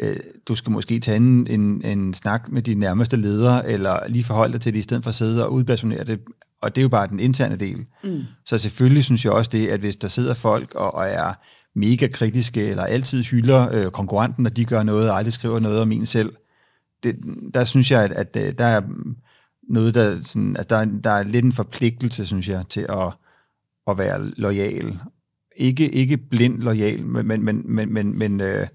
øh, 0.00 0.16
du 0.48 0.54
skal 0.54 0.72
måske 0.72 0.98
tage 0.98 1.16
en, 1.16 1.46
en, 1.46 1.84
en 1.84 2.14
snak 2.14 2.48
med 2.48 2.62
dine 2.62 2.80
nærmeste 2.80 3.16
ledere, 3.16 3.70
eller 3.70 4.08
lige 4.08 4.24
forholde 4.24 4.52
dig 4.52 4.60
til 4.60 4.72
det, 4.72 4.78
i 4.78 4.82
stedet 4.82 5.02
for 5.02 5.08
at 5.08 5.14
sidde 5.14 5.46
og 5.46 5.52
udpersonere 5.52 6.04
det. 6.04 6.20
Og 6.62 6.74
det 6.74 6.80
er 6.80 6.82
jo 6.82 6.88
bare 6.88 7.06
den 7.06 7.20
interne 7.20 7.56
del. 7.56 7.86
Mm. 8.04 8.22
Så 8.44 8.58
selvfølgelig 8.58 9.04
synes 9.04 9.24
jeg 9.24 9.32
også 9.32 9.50
det, 9.50 9.68
at 9.68 9.80
hvis 9.80 9.96
der 9.96 10.08
sidder 10.08 10.34
folk 10.34 10.74
og, 10.74 10.94
og 10.94 11.08
er 11.08 11.34
mega 11.74 12.06
kritiske, 12.06 12.66
eller 12.66 12.84
altid 12.84 13.24
hylder 13.24 13.68
øh, 13.72 13.90
konkurrenten, 13.90 14.42
når 14.42 14.50
de 14.50 14.64
gør 14.64 14.82
noget, 14.82 15.10
og 15.10 15.16
aldrig 15.16 15.32
skriver 15.32 15.58
noget 15.58 15.80
om 15.80 15.92
en 15.92 16.06
selv, 16.06 16.32
det, 17.02 17.16
der 17.54 17.64
synes 17.64 17.90
jeg, 17.90 18.04
at, 18.04 18.12
at 18.12 18.36
øh, 18.36 18.52
der 18.58 18.64
er 18.64 18.82
noget, 19.68 19.94
der, 19.94 20.20
sådan, 20.20 20.56
at 20.56 20.70
der, 20.70 20.84
der 20.84 21.10
er 21.10 21.22
lidt 21.22 21.44
en 21.44 21.52
forpligtelse, 21.52 22.26
synes 22.26 22.48
jeg, 22.48 22.64
til 22.68 22.86
at, 22.88 23.12
at 23.88 23.98
være 23.98 24.30
lojal. 24.30 24.98
Ikke, 25.56 25.90
ikke 25.90 26.16
blind 26.16 26.58
lojal, 26.58 27.06
men, 27.06 27.44
men, 27.44 27.62
men, 27.74 27.92
men, 27.92 28.18
men, 28.18 28.40
øh, 28.40 28.66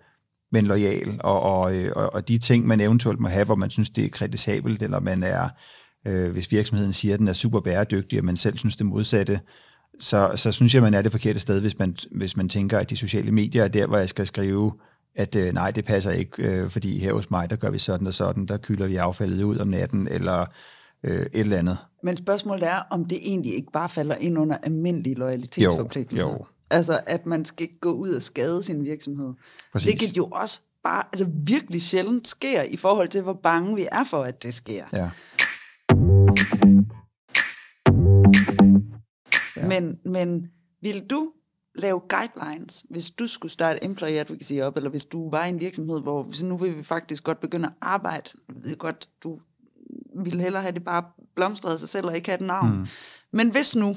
men 0.51 0.65
lojal. 0.65 1.19
Og, 1.23 1.41
og, 1.41 1.75
øh, 1.75 1.91
og, 1.95 2.13
og 2.13 2.27
de 2.27 2.37
ting, 2.37 2.67
man 2.67 2.81
eventuelt 2.81 3.19
må 3.19 3.27
have, 3.27 3.45
hvor 3.45 3.55
man 3.55 3.69
synes, 3.69 3.89
det 3.89 4.05
er 4.05 4.09
kritisabelt, 4.09 4.83
eller 4.83 4.99
man 4.99 5.23
er, 5.23 5.49
øh, 6.07 6.31
hvis 6.31 6.51
virksomheden 6.51 6.93
siger, 6.93 7.13
at 7.13 7.19
den 7.19 7.27
er 7.27 7.33
super 7.33 7.59
bæredygtig, 7.59 8.19
og 8.19 8.25
man 8.25 8.37
selv 8.37 8.57
synes 8.57 8.75
det 8.75 8.85
modsatte, 8.85 9.39
så, 9.99 10.31
så 10.35 10.51
synes 10.51 10.73
jeg, 10.73 10.81
man 10.81 10.93
er 10.93 11.01
det 11.01 11.11
forkerte 11.11 11.39
sted, 11.39 11.61
hvis 11.61 11.79
man, 11.79 11.95
hvis 12.11 12.37
man 12.37 12.49
tænker, 12.49 12.79
at 12.79 12.89
de 12.89 12.95
sociale 12.95 13.31
medier 13.31 13.63
er 13.63 13.67
der, 13.67 13.87
hvor 13.87 13.97
jeg 13.97 14.09
skal 14.09 14.27
skrive, 14.27 14.71
at 15.15 15.35
øh, 15.35 15.53
nej, 15.53 15.71
det 15.71 15.85
passer 15.85 16.11
ikke, 16.11 16.43
øh, 16.43 16.69
fordi 16.69 16.99
her 16.99 17.13
hos 17.13 17.31
mig, 17.31 17.49
der 17.49 17.55
gør 17.55 17.69
vi 17.69 17.77
sådan 17.77 18.07
og 18.07 18.13
sådan, 18.13 18.45
der 18.45 18.57
kylder 18.57 18.87
vi 18.87 18.95
affaldet 18.95 19.43
ud 19.43 19.57
om 19.57 19.67
natten, 19.67 20.07
eller 20.07 20.45
øh, 21.03 21.21
et 21.21 21.29
eller 21.33 21.57
andet. 21.57 21.77
Men 22.03 22.17
spørgsmålet 22.17 22.67
er, 22.67 22.87
om 22.89 23.05
det 23.05 23.19
egentlig 23.21 23.53
ikke 23.55 23.71
bare 23.71 23.89
falder 23.89 24.15
ind 24.15 24.37
under 24.37 24.57
almindelige 24.63 25.15
loyalitetsforpligtelser. 25.15 26.27
Jo, 26.27 26.33
jo. 26.33 26.45
Altså, 26.71 27.01
at 27.05 27.25
man 27.25 27.45
skal 27.45 27.63
ikke 27.63 27.79
gå 27.79 27.91
ud 27.91 28.09
og 28.09 28.21
skade 28.21 28.63
sin 28.63 28.83
virksomhed. 28.83 29.33
Præcis. 29.73 29.85
Hvilket 29.85 30.17
jo 30.17 30.25
også 30.25 30.59
bare 30.83 31.03
altså 31.13 31.27
virkelig 31.33 31.81
sjældent 31.81 32.27
sker 32.27 32.61
i 32.61 32.77
forhold 32.77 33.09
til, 33.09 33.21
hvor 33.21 33.39
bange 33.43 33.75
vi 33.75 33.87
er 33.91 34.03
for, 34.03 34.21
at 34.21 34.43
det 34.43 34.53
sker. 34.53 34.85
Ja. 34.93 35.09
Ja. 39.55 39.67
Men, 39.67 39.99
men 40.05 40.47
vil 40.81 41.09
du 41.09 41.31
lave 41.75 42.01
guidelines, 42.09 42.85
hvis 42.89 43.09
du 43.09 43.27
skulle 43.27 43.51
starte 43.51 43.83
employee 43.83 44.19
advocacy 44.19 44.53
op, 44.53 44.77
eller 44.77 44.89
hvis 44.89 45.05
du 45.05 45.29
var 45.29 45.45
i 45.45 45.49
en 45.49 45.59
virksomhed, 45.59 46.01
hvor 46.01 46.27
så 46.31 46.45
nu 46.45 46.57
vil 46.57 46.77
vi 46.77 46.83
faktisk 46.83 47.23
godt 47.23 47.39
begynde 47.39 47.67
at 47.67 47.73
arbejde. 47.81 48.29
Jeg 48.47 48.63
ved 48.63 48.77
godt, 48.77 49.09
du 49.23 49.39
ville 50.23 50.41
hellere 50.43 50.61
have 50.61 50.73
det 50.73 50.83
bare 50.83 51.03
blomstret 51.35 51.79
sig 51.79 51.89
selv, 51.89 52.07
og 52.07 52.15
ikke 52.15 52.29
have 52.29 52.39
et 52.39 52.45
navn. 52.47 52.77
Mm. 52.77 52.87
Men 53.31 53.51
hvis 53.51 53.75
nu, 53.75 53.95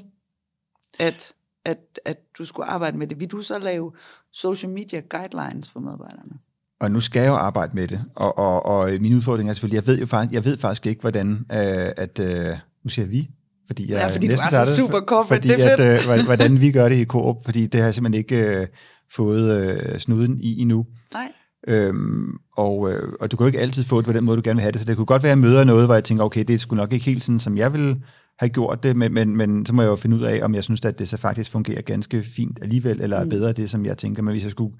at, 0.98 1.34
at, 1.64 1.79
at 2.05 2.16
du 2.38 2.44
skulle 2.44 2.66
arbejde 2.70 2.96
med 2.98 3.07
det, 3.07 3.20
vil 3.20 3.29
du 3.31 3.42
så 3.42 3.59
lave 3.59 3.92
social 4.33 4.72
media 4.72 5.00
guidelines 5.11 5.70
for 5.70 5.81
medarbejderne? 5.81 6.33
Og 6.81 6.90
nu 6.90 7.00
skal 7.00 7.20
jeg 7.22 7.29
jo 7.29 7.35
arbejde 7.35 7.72
med 7.74 7.88
det, 7.88 8.05
og, 8.16 8.38
og, 8.38 8.66
og 8.66 8.90
min 9.00 9.14
udfordring 9.16 9.48
er 9.50 9.55
selvfølgelig, 9.55 9.77
jeg 9.77 9.87
ved 9.87 9.98
jo 10.00 10.07
faktisk, 10.07 10.35
jeg 10.35 10.44
ved 10.44 10.57
faktisk 10.59 10.87
ikke, 10.87 11.00
hvordan, 11.00 11.31
øh, 11.33 11.92
at, 11.96 12.18
øh, 12.20 12.57
nu 12.85 12.90
siger 12.90 13.07
vi, 13.07 13.31
fordi 13.66 13.90
jeg 13.90 13.96
Ja, 13.96 14.07
fordi 14.14 14.27
du 14.27 14.31
næsten 14.31 14.48
er 14.55 14.64
så 14.64 14.77
super 14.77 15.00
corporate, 15.00 15.29
fordi 15.29 15.48
det 15.48 15.64
er 15.64 15.70
at, 15.72 15.98
fedt. 16.07 16.18
øh, 16.20 16.24
hvordan- 16.24 16.61
vi 16.61 16.72
gør 16.72 16.88
det 16.88 16.96
i 16.96 17.05
Coop, 17.05 17.44
fordi 17.44 17.66
det 17.66 17.81
har 17.81 17.87
jeg 17.87 17.94
simpelthen 17.94 18.18
ikke 18.18 18.37
øh, 18.61 18.66
fået 19.12 19.59
øh, 19.59 19.98
snuden 19.98 20.40
i 20.40 20.61
endnu. 20.61 20.87
Nej. 21.12 21.33
Øhm, 21.68 22.27
og, 22.57 22.92
øh, 22.92 23.12
og 23.20 23.31
du 23.31 23.37
kan 23.37 23.44
jo 23.44 23.46
ikke 23.46 23.61
altid 23.61 23.85
få 23.85 23.96
det 23.98 24.07
på 24.07 24.12
den 24.12 24.24
måde, 24.24 24.37
du 24.37 24.42
gerne 24.44 24.57
vil 24.57 24.62
have 24.62 24.72
det, 24.72 24.81
så 24.81 24.85
det 24.87 24.96
kunne 24.96 25.07
godt 25.07 25.22
være, 25.22 25.33
at 25.33 25.37
jeg 25.38 25.42
møder 25.48 25.64
noget, 25.64 25.87
hvor 25.87 25.94
jeg 25.94 26.05
tænker, 26.05 26.24
okay, 26.24 26.45
det 26.45 26.55
er 26.55 26.59
sgu 26.59 26.76
nok 26.76 26.93
ikke 26.93 27.05
helt 27.05 27.22
sådan, 27.22 27.38
som 27.38 27.57
jeg 27.57 27.72
ville 27.72 27.97
have 28.39 28.49
gjort 28.49 28.82
det, 28.82 28.97
men, 28.97 29.14
men, 29.14 29.37
men 29.37 29.66
så 29.66 29.74
må 29.74 29.82
jeg 29.82 29.89
jo 29.89 29.97
finde 29.97 30.16
ud 30.16 30.22
af, 30.22 30.41
om 30.43 30.55
jeg 30.55 30.64
synes, 30.64 30.85
at 30.85 30.99
det 30.99 31.09
så 31.09 31.16
faktisk 31.16 31.51
fungerer 31.51 31.82
ganske 31.82 32.22
fint 32.22 32.59
alligevel, 32.62 33.01
eller 33.01 33.16
er 33.16 33.24
Mm. 33.24 33.30
bedre 33.30 33.53
det, 33.53 33.70
som 33.70 33.87
jeg 33.87 33.99
tænker. 33.99 34.22
Men 34.22 34.32
hvis 34.32 34.43
jeg 34.43 34.51
skulle 34.51 34.74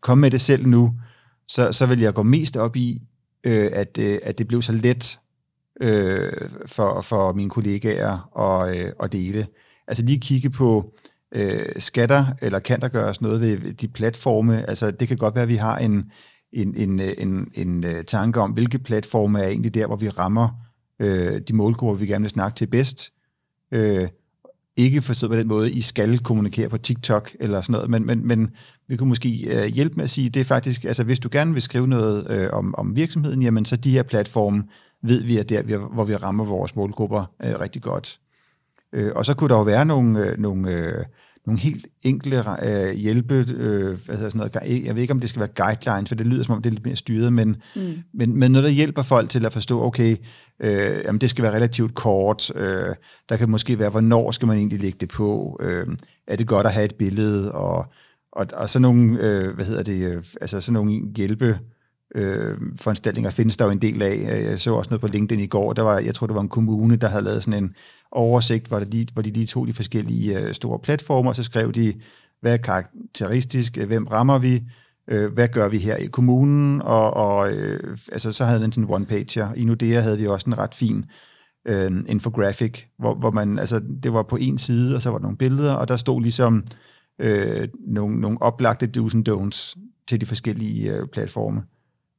komme 0.00 0.20
med 0.20 0.30
det 0.30 0.40
selv 0.40 0.66
nu, 0.66 0.94
så, 1.48 1.72
så 1.72 1.86
vil 1.86 2.00
jeg 2.00 2.14
gå 2.14 2.22
mest 2.22 2.56
op 2.56 2.76
i, 2.76 3.02
øh, 3.44 3.70
at, 3.72 3.98
øh, 3.98 4.18
at 4.22 4.38
det 4.38 4.48
blev 4.48 4.62
så 4.62 4.72
let 4.72 5.18
øh, 5.80 6.32
for, 6.66 7.00
for 7.00 7.32
mine 7.32 7.50
kollegaer 7.50 8.38
at, 8.38 8.76
øh, 8.76 8.92
at 9.02 9.12
dele. 9.12 9.46
Altså 9.88 10.02
lige 10.02 10.20
kigge 10.20 10.50
på, 10.50 10.94
øh, 11.34 11.66
skatter, 11.76 12.26
eller 12.42 12.58
kan 12.58 12.80
der 12.80 12.88
gøres 12.88 13.20
noget 13.20 13.40
ved 13.40 13.74
de 13.74 13.88
platforme? 13.88 14.68
Altså, 14.68 14.90
det 14.90 15.08
kan 15.08 15.16
godt 15.16 15.34
være, 15.34 15.42
at 15.42 15.48
vi 15.48 15.56
har 15.56 15.78
en, 15.78 16.12
en, 16.52 16.74
en, 16.76 17.00
en, 17.00 17.48
en 17.54 17.84
øh, 17.84 18.04
tanke 18.04 18.40
om, 18.40 18.50
hvilke 18.50 18.78
platforme 18.78 19.40
er 19.40 19.48
egentlig 19.48 19.74
der, 19.74 19.86
hvor 19.86 19.96
vi 19.96 20.08
rammer 20.08 20.48
øh, 21.00 21.40
de 21.48 21.52
målgrupper, 21.54 22.00
vi 22.00 22.06
gerne 22.06 22.22
vil 22.22 22.30
snakke 22.30 22.56
til 22.56 22.66
bedst. 22.66 23.12
Øh, 23.72 24.08
ikke 24.76 25.02
forstået 25.02 25.30
på 25.30 25.38
den 25.38 25.48
måde, 25.48 25.72
I 25.72 25.80
skal 25.80 26.18
kommunikere 26.18 26.68
på 26.68 26.78
TikTok 26.78 27.30
eller 27.40 27.60
sådan 27.60 27.72
noget, 27.72 27.90
men, 27.90 28.06
men, 28.06 28.26
men 28.26 28.50
vi 28.88 28.96
kunne 28.96 29.08
måske 29.08 29.46
øh, 29.50 29.66
hjælpe 29.66 29.94
med 29.94 30.04
at 30.04 30.10
sige, 30.10 30.28
det 30.28 30.40
er 30.40 30.44
faktisk, 30.44 30.84
altså 30.84 31.04
hvis 31.04 31.18
du 31.18 31.28
gerne 31.32 31.52
vil 31.52 31.62
skrive 31.62 31.88
noget 31.88 32.30
øh, 32.30 32.48
om, 32.52 32.74
om 32.74 32.96
virksomheden, 32.96 33.42
jamen 33.42 33.64
så 33.64 33.76
de 33.76 33.90
her 33.90 34.02
platforme 34.02 34.64
ved 35.02 35.22
vi, 35.24 35.38
er 35.38 35.42
der, 35.42 35.78
hvor 35.78 36.04
vi 36.04 36.16
rammer 36.16 36.44
vores 36.44 36.76
målgrupper 36.76 37.24
øh, 37.42 37.60
rigtig 37.60 37.82
godt. 37.82 38.20
Øh, 38.92 39.12
og 39.14 39.26
så 39.26 39.34
kunne 39.34 39.48
der 39.48 39.56
jo 39.56 39.62
være 39.62 39.84
nogle, 39.84 40.26
øh, 40.26 40.38
nogle, 40.38 40.70
øh, 40.70 41.04
nogle 41.46 41.60
helt 41.60 41.86
enkle 42.02 42.64
øh, 42.64 42.94
hjælpe, 42.94 43.34
øh, 43.34 43.98
hvad 44.04 44.16
hedder 44.16 44.30
sådan 44.30 44.50
noget, 44.62 44.84
jeg 44.84 44.94
ved 44.94 45.02
ikke, 45.02 45.12
om 45.12 45.20
det 45.20 45.30
skal 45.30 45.40
være 45.40 45.66
guidelines, 45.66 46.08
for 46.08 46.14
det 46.14 46.26
lyder 46.26 46.42
som 46.42 46.54
om, 46.54 46.62
det 46.62 46.70
er 46.70 46.74
lidt 46.74 46.86
mere 46.86 46.96
styret, 46.96 47.32
men, 47.32 47.56
mm. 47.76 47.98
men, 48.14 48.36
men 48.36 48.52
noget, 48.52 48.64
der 48.64 48.70
hjælper 48.70 49.02
folk 49.02 49.30
til 49.30 49.46
at 49.46 49.52
forstå, 49.52 49.82
okay, 49.82 50.16
øh, 50.60 51.02
jamen 51.04 51.20
det 51.20 51.30
skal 51.30 51.42
være 51.42 51.54
relativt 51.54 51.94
kort, 51.94 52.56
øh, 52.56 52.94
der 53.28 53.36
kan 53.36 53.50
måske 53.50 53.78
være, 53.78 53.90
hvornår 53.90 54.30
skal 54.30 54.48
man 54.48 54.56
egentlig 54.56 54.80
lægge 54.80 54.98
det 55.00 55.08
på, 55.08 55.60
øh, 55.62 55.86
er 56.26 56.36
det 56.36 56.46
godt 56.46 56.66
at 56.66 56.72
have 56.72 56.84
et 56.84 56.94
billede, 56.94 57.52
og, 57.52 57.92
og, 58.32 58.46
og 58.52 58.68
sådan 58.68 58.82
nogle, 58.82 59.18
øh, 59.20 59.54
hvad 59.54 59.64
hedder 59.64 59.82
det, 59.82 60.02
øh, 60.02 60.24
altså 60.40 60.60
sådan 60.60 60.74
nogle 60.74 61.02
hjælpe, 61.16 61.58
øh, 62.14 62.56
foranstaltninger 62.76 63.30
findes 63.30 63.56
der 63.56 63.64
jo 63.64 63.70
en 63.70 63.82
del 63.82 64.02
af. 64.02 64.14
Øh, 64.14 64.44
jeg 64.44 64.58
så 64.58 64.74
også 64.74 64.90
noget 64.90 65.00
på 65.00 65.06
LinkedIn 65.06 65.44
i 65.44 65.46
går, 65.46 65.72
der 65.72 65.82
var, 65.82 65.98
jeg 65.98 66.14
tror, 66.14 66.26
det 66.26 66.36
var 66.36 66.42
en 66.42 66.48
kommune, 66.48 66.96
der 66.96 67.08
havde 67.08 67.24
lavet 67.24 67.44
sådan 67.44 67.64
en 67.64 67.74
oversigt, 68.12 68.68
hvor, 68.68 68.80
lige 68.80 69.08
hvor 69.12 69.22
de 69.22 69.30
lige 69.30 69.46
tog 69.46 69.66
de 69.66 69.72
forskellige 69.72 70.38
øh, 70.38 70.54
store 70.54 70.78
platformer, 70.78 71.30
og 71.30 71.36
så 71.36 71.42
skrev 71.42 71.72
de, 71.72 71.94
hvad 72.40 72.52
er 72.52 72.56
karakteristisk, 72.56 73.76
hvem 73.76 74.06
rammer 74.06 74.38
vi, 74.38 74.62
øh, 75.08 75.32
hvad 75.32 75.48
gør 75.48 75.68
vi 75.68 75.78
her 75.78 75.96
i 75.96 76.06
kommunen, 76.06 76.82
og, 76.82 77.14
og 77.14 77.52
øh, 77.52 77.98
altså, 78.12 78.32
så 78.32 78.44
havde 78.44 78.60
man 78.60 78.72
sådan 78.72 78.84
en 78.84 78.94
one-pager. 78.94 79.54
I 79.54 79.64
Nordea 79.64 80.00
havde 80.00 80.18
vi 80.18 80.26
også 80.26 80.50
en 80.50 80.58
ret 80.58 80.74
fin 80.74 81.04
øh, 81.66 81.92
infographic, 82.08 82.84
hvor, 82.98 83.14
hvor 83.14 83.30
man, 83.30 83.58
altså, 83.58 83.80
det 84.02 84.12
var 84.12 84.22
på 84.22 84.36
en 84.36 84.58
side, 84.58 84.96
og 84.96 85.02
så 85.02 85.10
var 85.10 85.18
der 85.18 85.22
nogle 85.22 85.36
billeder, 85.36 85.72
og 85.72 85.88
der 85.88 85.96
stod 85.96 86.22
ligesom 86.22 86.64
øh, 87.18 87.68
nogle, 87.86 88.20
nogle 88.20 88.42
oplagte 88.42 88.90
do's 88.96 89.16
and 89.16 89.28
don'ts 89.28 89.74
til 90.08 90.20
de 90.20 90.26
forskellige 90.26 90.92
øh, 90.92 91.06
platforme. 91.08 91.62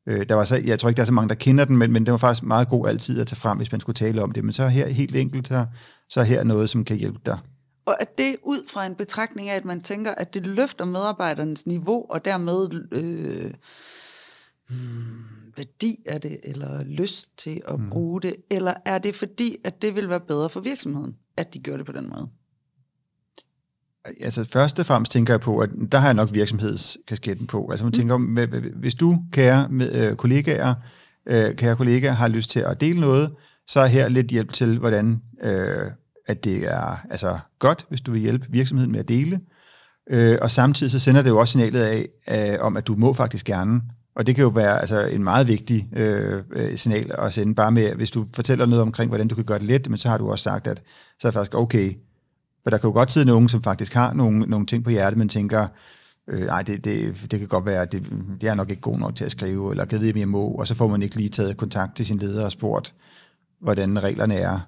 Øh, 0.07 0.29
der 0.29 0.35
var 0.35 0.43
så, 0.43 0.57
jeg 0.65 0.79
tror 0.79 0.89
ikke, 0.89 0.97
der 0.97 1.03
er 1.03 1.05
så 1.05 1.13
mange, 1.13 1.29
der 1.29 1.35
kender 1.35 1.65
den, 1.65 1.77
men, 1.77 1.91
men 1.91 2.05
det 2.05 2.11
var 2.11 2.17
faktisk 2.17 2.43
meget 2.43 2.69
god 2.69 2.87
altid 2.87 3.21
at 3.21 3.27
tage 3.27 3.39
frem, 3.39 3.57
hvis 3.57 3.71
man 3.71 3.81
skulle 3.81 3.93
tale 3.93 4.23
om 4.23 4.31
det. 4.31 4.43
Men 4.43 4.53
så 4.53 4.67
her 4.67 4.87
helt 4.87 5.15
enkelt, 5.15 5.47
så, 5.47 5.65
så 6.09 6.19
er 6.19 6.23
her 6.23 6.43
noget, 6.43 6.69
som 6.69 6.85
kan 6.85 6.97
hjælpe 6.97 7.19
dig. 7.25 7.37
Og 7.85 8.01
at 8.01 8.17
det 8.17 8.35
ud 8.43 8.69
fra 8.69 8.85
en 8.85 8.95
betragtning 8.95 9.49
af, 9.49 9.55
at 9.55 9.65
man 9.65 9.81
tænker, 9.81 10.11
at 10.11 10.33
det 10.33 10.47
løfter 10.47 10.85
medarbejdernes 10.85 11.67
niveau, 11.67 12.05
og 12.09 12.25
dermed 12.25 12.69
øh, 12.91 13.53
hmm, 14.69 15.23
værdi 15.57 15.95
af 16.05 16.21
det, 16.21 16.39
eller 16.43 16.83
lyst 16.83 17.37
til 17.37 17.61
at 17.67 17.79
mm. 17.79 17.89
bruge 17.89 18.21
det, 18.21 18.35
eller 18.51 18.73
er 18.85 18.97
det 18.97 19.15
fordi, 19.15 19.57
at 19.63 19.81
det 19.81 19.95
vil 19.95 20.09
være 20.09 20.19
bedre 20.19 20.49
for 20.49 20.59
virksomheden, 20.59 21.15
at 21.37 21.53
de 21.53 21.59
gør 21.59 21.77
det 21.77 21.85
på 21.85 21.91
den 21.91 22.09
måde? 22.09 22.29
Altså 24.21 24.43
først 24.43 24.79
og 24.79 24.85
fremmest 24.85 25.11
tænker 25.11 25.33
jeg 25.33 25.41
på, 25.41 25.59
at 25.59 25.69
der 25.91 25.97
har 25.97 26.07
jeg 26.07 26.13
nok 26.13 26.29
virksomhedskasketten 26.33 27.47
på. 27.47 27.67
Altså 27.71 27.83
man 27.83 27.89
mm. 27.89 27.93
tænker, 27.93 28.79
hvis 28.79 28.95
du, 28.95 29.17
kære 29.31 29.67
med, 29.69 29.95
øh, 29.95 30.15
kollegaer, 30.15 30.73
øh, 31.25 31.55
kære 31.55 31.75
kollegaer, 31.75 32.11
har 32.11 32.27
lyst 32.27 32.49
til 32.49 32.59
at 32.59 32.81
dele 32.81 32.99
noget, 32.99 33.31
så 33.67 33.79
er 33.79 33.85
her 33.85 34.07
lidt 34.07 34.27
hjælp 34.27 34.53
til, 34.53 34.79
hvordan 34.79 35.21
øh, 35.43 35.91
at 36.27 36.43
det 36.43 36.57
er 36.57 37.05
altså, 37.09 37.39
godt, 37.59 37.85
hvis 37.89 38.01
du 38.01 38.11
vil 38.11 38.21
hjælpe 38.21 38.47
virksomheden 38.49 38.91
med 38.91 38.99
at 38.99 39.09
dele. 39.09 39.39
Øh, 40.09 40.37
og 40.41 40.51
samtidig 40.51 40.91
så 40.91 40.99
sender 40.99 41.21
det 41.21 41.29
jo 41.29 41.37
også 41.37 41.51
signalet 41.51 41.81
af, 41.81 42.07
af, 42.27 42.57
om, 42.61 42.77
at 42.77 42.87
du 42.87 42.95
må 42.95 43.13
faktisk 43.13 43.45
gerne. 43.45 43.81
Og 44.15 44.27
det 44.27 44.35
kan 44.35 44.41
jo 44.41 44.49
være 44.49 44.79
altså, 44.79 45.01
en 45.01 45.23
meget 45.23 45.47
vigtig 45.47 45.89
øh, 45.93 46.43
øh 46.53 46.77
signal 46.77 47.11
at 47.17 47.33
sende, 47.33 47.55
bare 47.55 47.71
med, 47.71 47.95
hvis 47.95 48.11
du 48.11 48.25
fortæller 48.33 48.65
noget 48.65 48.81
omkring, 48.81 49.09
hvordan 49.09 49.27
du 49.27 49.35
kan 49.35 49.43
gøre 49.43 49.59
det 49.59 49.67
let, 49.67 49.89
men 49.89 49.97
så 49.97 50.09
har 50.09 50.17
du 50.17 50.31
også 50.31 50.43
sagt, 50.43 50.67
at 50.67 50.83
så 51.19 51.27
er 51.27 51.29
det 51.29 51.33
faktisk 51.33 51.55
okay, 51.55 51.93
for 52.63 52.69
der 52.69 52.77
kan 52.77 52.87
jo 52.87 52.93
godt 52.93 53.11
sidde 53.11 53.27
nogen, 53.27 53.49
som 53.49 53.63
faktisk 53.63 53.93
har 53.93 54.13
nogle, 54.13 54.39
nogle 54.39 54.65
ting 54.65 54.83
på 54.83 54.89
hjertet, 54.89 55.17
men 55.17 55.29
tænker, 55.29 55.67
øh, 56.27 56.45
nej, 56.45 56.61
det, 56.61 56.85
det, 56.85 57.27
det 57.31 57.39
kan 57.39 57.47
godt 57.47 57.65
være, 57.65 57.85
det, 57.85 58.03
det 58.41 58.49
er 58.49 58.55
nok 58.55 58.69
ikke 58.69 58.81
god 58.81 58.99
nok 58.99 59.15
til 59.15 59.25
at 59.25 59.31
skrive, 59.31 59.71
eller 59.71 59.85
givet 59.85 60.17
jeg 60.17 60.27
må, 60.27 60.47
og 60.47 60.67
så 60.67 60.75
får 60.75 60.87
man 60.87 61.01
ikke 61.01 61.15
lige 61.15 61.29
taget 61.29 61.57
kontakt 61.57 61.95
til 61.95 62.05
sin 62.05 62.17
leder 62.17 62.45
og 62.45 62.51
spurgt, 62.51 62.93
hvordan 63.61 64.03
reglerne 64.03 64.35
er. 64.35 64.59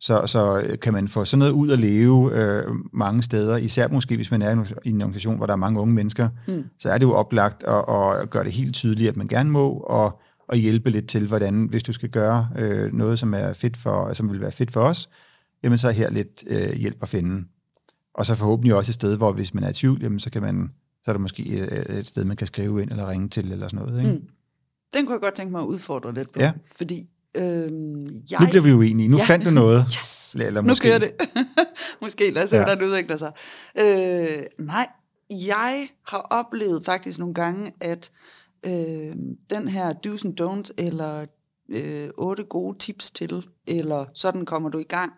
Så, 0.00 0.26
så 0.26 0.66
kan 0.82 0.92
man 0.92 1.08
få 1.08 1.24
sådan 1.24 1.38
noget 1.38 1.52
ud 1.52 1.70
at 1.70 1.78
leve 1.78 2.32
øh, 2.32 2.64
mange 2.92 3.22
steder, 3.22 3.56
især 3.56 3.88
måske 3.88 4.16
hvis 4.16 4.30
man 4.30 4.42
er 4.42 4.64
i 4.84 4.90
en 4.90 5.02
organisation, 5.02 5.36
hvor 5.36 5.46
der 5.46 5.52
er 5.52 5.56
mange 5.56 5.80
unge 5.80 5.94
mennesker, 5.94 6.28
mm. 6.48 6.64
så 6.78 6.90
er 6.90 6.98
det 6.98 7.06
jo 7.06 7.12
oplagt 7.12 7.64
at, 7.64 7.84
at 7.88 8.30
gøre 8.30 8.44
det 8.44 8.52
helt 8.52 8.74
tydeligt, 8.74 9.08
at 9.08 9.16
man 9.16 9.28
gerne 9.28 9.50
må, 9.50 9.70
og, 9.70 10.20
og 10.48 10.56
hjælpe 10.56 10.90
lidt 10.90 11.08
til, 11.08 11.26
hvordan, 11.26 11.64
hvis 11.64 11.82
du 11.82 11.92
skal 11.92 12.08
gøre 12.08 12.48
øh, 12.58 12.92
noget, 12.92 13.18
som 13.18 13.34
er 13.34 13.52
fedt 13.52 13.76
for, 13.76 14.12
som 14.12 14.30
vil 14.30 14.40
være 14.40 14.52
fedt 14.52 14.70
for 14.70 14.80
os, 14.80 15.08
jamen 15.62 15.78
så 15.78 15.88
er 15.88 15.92
her 15.92 16.10
lidt 16.10 16.44
øh, 16.46 16.72
hjælp 16.72 17.02
at 17.02 17.08
finde. 17.08 17.44
Og 18.14 18.26
så 18.26 18.34
forhåbentlig 18.34 18.74
også 18.74 18.90
et 18.90 18.94
sted, 18.94 19.16
hvor 19.16 19.32
hvis 19.32 19.54
man 19.54 19.64
er 19.64 19.68
i 19.68 19.72
tvivl, 19.72 20.02
jamen 20.02 20.20
så 20.20 20.30
kan 20.30 20.42
man, 20.42 20.70
så 21.04 21.10
er 21.10 21.12
der 21.12 21.20
måske 21.20 21.46
et, 21.46 21.98
et 21.98 22.06
sted, 22.06 22.24
man 22.24 22.36
kan 22.36 22.46
skrive 22.46 22.82
ind 22.82 22.90
eller 22.90 23.10
ringe 23.10 23.28
til 23.28 23.52
eller 23.52 23.68
sådan 23.68 23.86
noget. 23.86 24.00
Ikke? 24.04 24.12
Mm. 24.12 24.22
Den 24.94 25.06
kunne 25.06 25.14
jeg 25.14 25.20
godt 25.20 25.34
tænke 25.34 25.52
mig 25.52 25.60
at 25.60 25.66
udfordre 25.66 26.14
lidt 26.14 26.32
på. 26.32 26.40
Ja. 26.40 26.52
Fordi 26.76 27.08
øh, 27.36 27.42
jeg... 28.30 28.40
Nu 28.40 28.46
bliver 28.50 28.62
vi 28.62 28.70
jo 28.70 28.80
enige. 28.80 29.08
Nu 29.08 29.16
ja. 29.16 29.24
fandt 29.24 29.44
du 29.44 29.50
noget. 29.50 29.84
Yes. 29.98 30.36
Eller 30.38 30.60
måske. 30.60 30.88
Nu 30.88 30.90
kører 30.90 30.98
det. 30.98 31.12
måske. 32.02 32.30
Lad 32.30 32.42
os 32.42 32.50
se, 32.50 32.56
ja. 32.56 32.62
hvordan 32.62 32.78
det 32.78 32.86
udvikler 32.86 33.16
sig. 33.16 33.32
Øh, 33.78 34.66
nej, 34.66 34.88
jeg 35.30 35.88
har 36.08 36.18
oplevet 36.18 36.84
faktisk 36.84 37.18
nogle 37.18 37.34
gange, 37.34 37.72
at 37.80 38.10
øh, 38.66 39.16
den 39.50 39.68
her 39.68 39.94
do's 40.06 40.26
and 40.26 40.40
don'ts, 40.40 40.70
eller 40.78 41.26
øh, 41.68 42.10
otte 42.16 42.44
gode 42.44 42.78
tips 42.78 43.10
til, 43.10 43.48
eller 43.66 44.04
sådan 44.14 44.46
kommer 44.46 44.68
du 44.68 44.78
i 44.78 44.84
gang. 44.84 45.12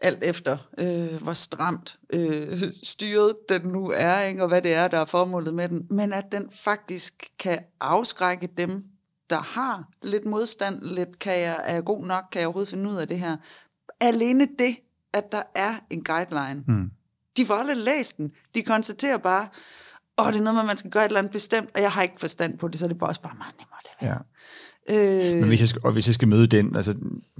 Alt 0.00 0.24
efter, 0.24 0.58
øh, 0.78 1.22
hvor 1.22 1.32
stramt 1.32 1.98
øh, 2.12 2.58
styret 2.82 3.36
den 3.48 3.62
nu 3.62 3.90
er, 3.96 4.20
ikke, 4.20 4.42
og 4.42 4.48
hvad 4.48 4.62
det 4.62 4.74
er, 4.74 4.88
der 4.88 4.98
er 4.98 5.04
formålet 5.04 5.54
med 5.54 5.68
den. 5.68 5.86
Men 5.90 6.12
at 6.12 6.24
den 6.32 6.50
faktisk 6.50 7.30
kan 7.38 7.58
afskrække 7.80 8.48
dem, 8.58 8.84
der 9.30 9.40
har 9.40 9.84
lidt 10.02 10.24
modstand, 10.24 10.82
lidt 10.82 11.18
kan 11.18 11.40
jeg, 11.40 11.60
er 11.64 11.74
jeg 11.74 11.84
god 11.84 12.06
nok, 12.06 12.24
kan 12.32 12.40
jeg 12.40 12.46
overhovedet 12.46 12.70
finde 12.70 12.90
ud 12.90 12.96
af 12.96 13.08
det 13.08 13.18
her. 13.18 13.36
Alene 14.00 14.48
det, 14.58 14.76
at 15.12 15.32
der 15.32 15.42
er 15.54 15.74
en 15.90 16.04
guideline. 16.04 16.64
Mm. 16.66 16.90
De 17.36 17.46
får 17.46 17.54
aldrig 17.54 17.76
læst 17.76 18.16
den. 18.16 18.32
De 18.54 18.62
konstaterer 18.62 19.18
bare, 19.18 19.48
åh, 20.18 20.32
det 20.32 20.38
er 20.38 20.42
noget 20.42 20.54
med, 20.54 20.62
at 20.62 20.66
man 20.66 20.76
skal 20.76 20.90
gøre 20.90 21.04
et 21.04 21.08
eller 21.08 21.18
andet 21.18 21.32
bestemt, 21.32 21.70
og 21.74 21.80
jeg 21.80 21.90
har 21.90 22.02
ikke 22.02 22.20
forstand 22.20 22.58
på 22.58 22.68
det, 22.68 22.78
så 22.78 22.84
er 22.84 22.88
det 22.88 22.98
bare 22.98 23.10
også 23.10 23.22
bare 23.22 23.34
meget 23.38 23.54
nemmere 23.58 23.78
at 23.84 23.96
være. 24.00 24.10
Ja. 24.10 24.18
Øh... 24.92 25.40
Men 25.40 25.48
hvis 25.48 25.60
jeg, 25.60 25.68
skal, 25.68 25.80
og 25.84 25.92
hvis 25.92 26.06
jeg 26.06 26.14
skal 26.14 26.28
møde 26.28 26.46
den, 26.46 26.76
altså 26.76 26.94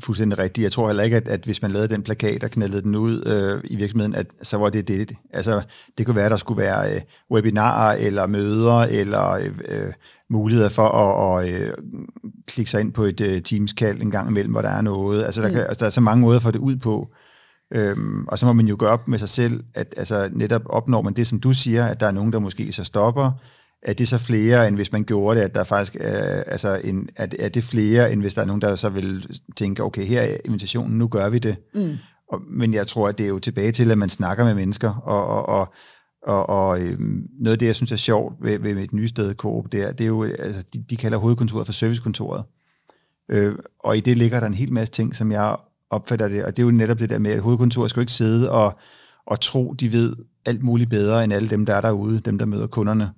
fuldstændig 0.04 0.38
rigtigt, 0.38 0.62
jeg 0.62 0.72
tror 0.72 0.86
heller 0.86 1.02
ikke, 1.02 1.16
at, 1.16 1.28
at 1.28 1.44
hvis 1.44 1.62
man 1.62 1.70
lavede 1.70 1.88
den 1.88 2.02
plakat 2.02 2.44
og 2.44 2.50
knaldede 2.50 2.82
den 2.82 2.94
ud 2.94 3.24
øh, 3.26 3.60
i 3.64 3.76
virksomheden, 3.76 4.14
at 4.14 4.26
så 4.42 4.56
var 4.56 4.68
det 4.68 4.88
det. 4.88 5.12
Altså, 5.32 5.62
det 5.98 6.06
kunne 6.06 6.16
være, 6.16 6.24
at 6.24 6.30
der 6.30 6.36
skulle 6.36 6.62
være 6.62 6.94
øh, 6.94 7.00
webinarer 7.30 7.96
eller 7.96 8.26
møder 8.26 8.78
eller 8.78 9.30
øh, 9.30 9.52
øh, 9.68 9.92
muligheder 10.30 10.68
for 10.68 10.88
at, 10.88 11.44
at 11.44 11.54
øh, 11.54 11.72
klikke 12.46 12.70
sig 12.70 12.80
ind 12.80 12.92
på 12.92 13.02
et 13.02 13.20
øh, 13.20 13.42
Teams-kald 13.42 14.02
en 14.02 14.10
gang 14.10 14.30
imellem, 14.30 14.52
hvor 14.52 14.62
der 14.62 14.68
er 14.68 14.80
noget. 14.80 15.24
Altså, 15.24 15.42
der, 15.42 15.48
mm. 15.48 15.54
kan, 15.54 15.62
altså, 15.62 15.80
der 15.80 15.86
er 15.86 15.90
så 15.90 16.00
mange 16.00 16.20
måder 16.20 16.36
at 16.36 16.42
få 16.42 16.50
det 16.50 16.58
ud 16.58 16.76
på. 16.76 17.08
Øhm, 17.74 18.24
og 18.28 18.38
så 18.38 18.46
må 18.46 18.52
man 18.52 18.66
jo 18.66 18.76
gøre 18.78 18.90
op 18.90 19.08
med 19.08 19.18
sig 19.18 19.28
selv, 19.28 19.64
at 19.74 19.94
altså, 19.96 20.28
netop 20.32 20.62
opnår 20.66 21.02
man 21.02 21.14
det, 21.14 21.26
som 21.26 21.40
du 21.40 21.52
siger, 21.52 21.86
at 21.86 22.00
der 22.00 22.06
er 22.06 22.10
nogen, 22.10 22.32
der 22.32 22.38
måske 22.38 22.72
så 22.72 22.84
stopper, 22.84 23.32
er 23.82 23.92
det 23.92 24.08
så 24.08 24.18
flere, 24.18 24.68
end 24.68 24.76
hvis 24.76 24.92
man 24.92 25.04
gjorde 25.04 25.40
det, 25.40 25.44
at 25.44 25.54
der 25.54 25.64
faktisk 25.64 25.96
er, 26.00 26.42
altså 26.42 26.80
en, 26.84 27.08
er, 27.16 27.26
er 27.38 27.48
det 27.48 27.64
flere, 27.64 28.12
end 28.12 28.20
hvis 28.20 28.34
der 28.34 28.42
er 28.42 28.46
nogen, 28.46 28.62
der 28.62 28.74
så 28.74 28.88
vil 28.88 29.36
tænke, 29.56 29.82
okay, 29.82 30.04
her 30.04 30.20
er 30.20 30.36
invitationen, 30.44 30.98
nu 30.98 31.08
gør 31.08 31.28
vi 31.28 31.38
det. 31.38 31.56
Mm. 31.74 31.96
Og, 32.28 32.40
men 32.50 32.74
jeg 32.74 32.86
tror, 32.86 33.08
at 33.08 33.18
det 33.18 33.24
er 33.24 33.28
jo 33.28 33.38
tilbage 33.38 33.72
til, 33.72 33.90
at 33.90 33.98
man 33.98 34.08
snakker 34.08 34.44
med 34.44 34.54
mennesker, 34.54 34.94
og, 34.94 35.26
og, 35.26 35.48
og, 35.48 35.72
og, 36.22 36.48
og 36.48 36.80
øhm, 36.80 37.26
noget 37.40 37.52
af 37.52 37.58
det, 37.58 37.66
jeg 37.66 37.74
synes 37.74 37.92
er 37.92 37.96
sjovt 37.96 38.34
ved, 38.42 38.58
ved 38.58 38.74
mit 38.74 38.92
nye 38.92 39.08
sted, 39.08 39.34
Coop, 39.34 39.72
det 39.72 39.82
er, 39.82 39.92
det 39.92 40.04
er 40.04 40.08
jo, 40.08 40.24
altså, 40.24 40.64
de, 40.74 40.84
de 40.90 40.96
kalder 40.96 41.18
hovedkontoret 41.18 41.66
for 41.66 41.72
servicekontoret. 41.72 42.44
Øh, 43.28 43.54
og 43.78 43.96
i 43.96 44.00
det 44.00 44.18
ligger 44.18 44.40
der 44.40 44.46
en 44.46 44.54
hel 44.54 44.72
masse 44.72 44.92
ting, 44.92 45.16
som 45.16 45.32
jeg 45.32 45.56
opfatter 45.90 46.28
det, 46.28 46.44
og 46.44 46.56
det 46.56 46.62
er 46.62 46.66
jo 46.66 46.70
netop 46.70 46.98
det 46.98 47.10
der 47.10 47.18
med, 47.18 47.30
at 47.30 47.40
hovedkontoret 47.40 47.90
skal 47.90 48.00
jo 48.00 48.02
ikke 48.02 48.12
sidde 48.12 48.50
og, 48.50 48.78
og 49.26 49.40
tro, 49.40 49.72
de 49.72 49.92
ved 49.92 50.16
alt 50.46 50.62
muligt 50.62 50.90
bedre 50.90 51.24
end 51.24 51.32
alle 51.32 51.48
dem, 51.48 51.66
der 51.66 51.74
er 51.74 51.80
derude, 51.80 52.20
dem, 52.20 52.38
der 52.38 52.46
møder 52.46 52.66
kunderne 52.66 53.10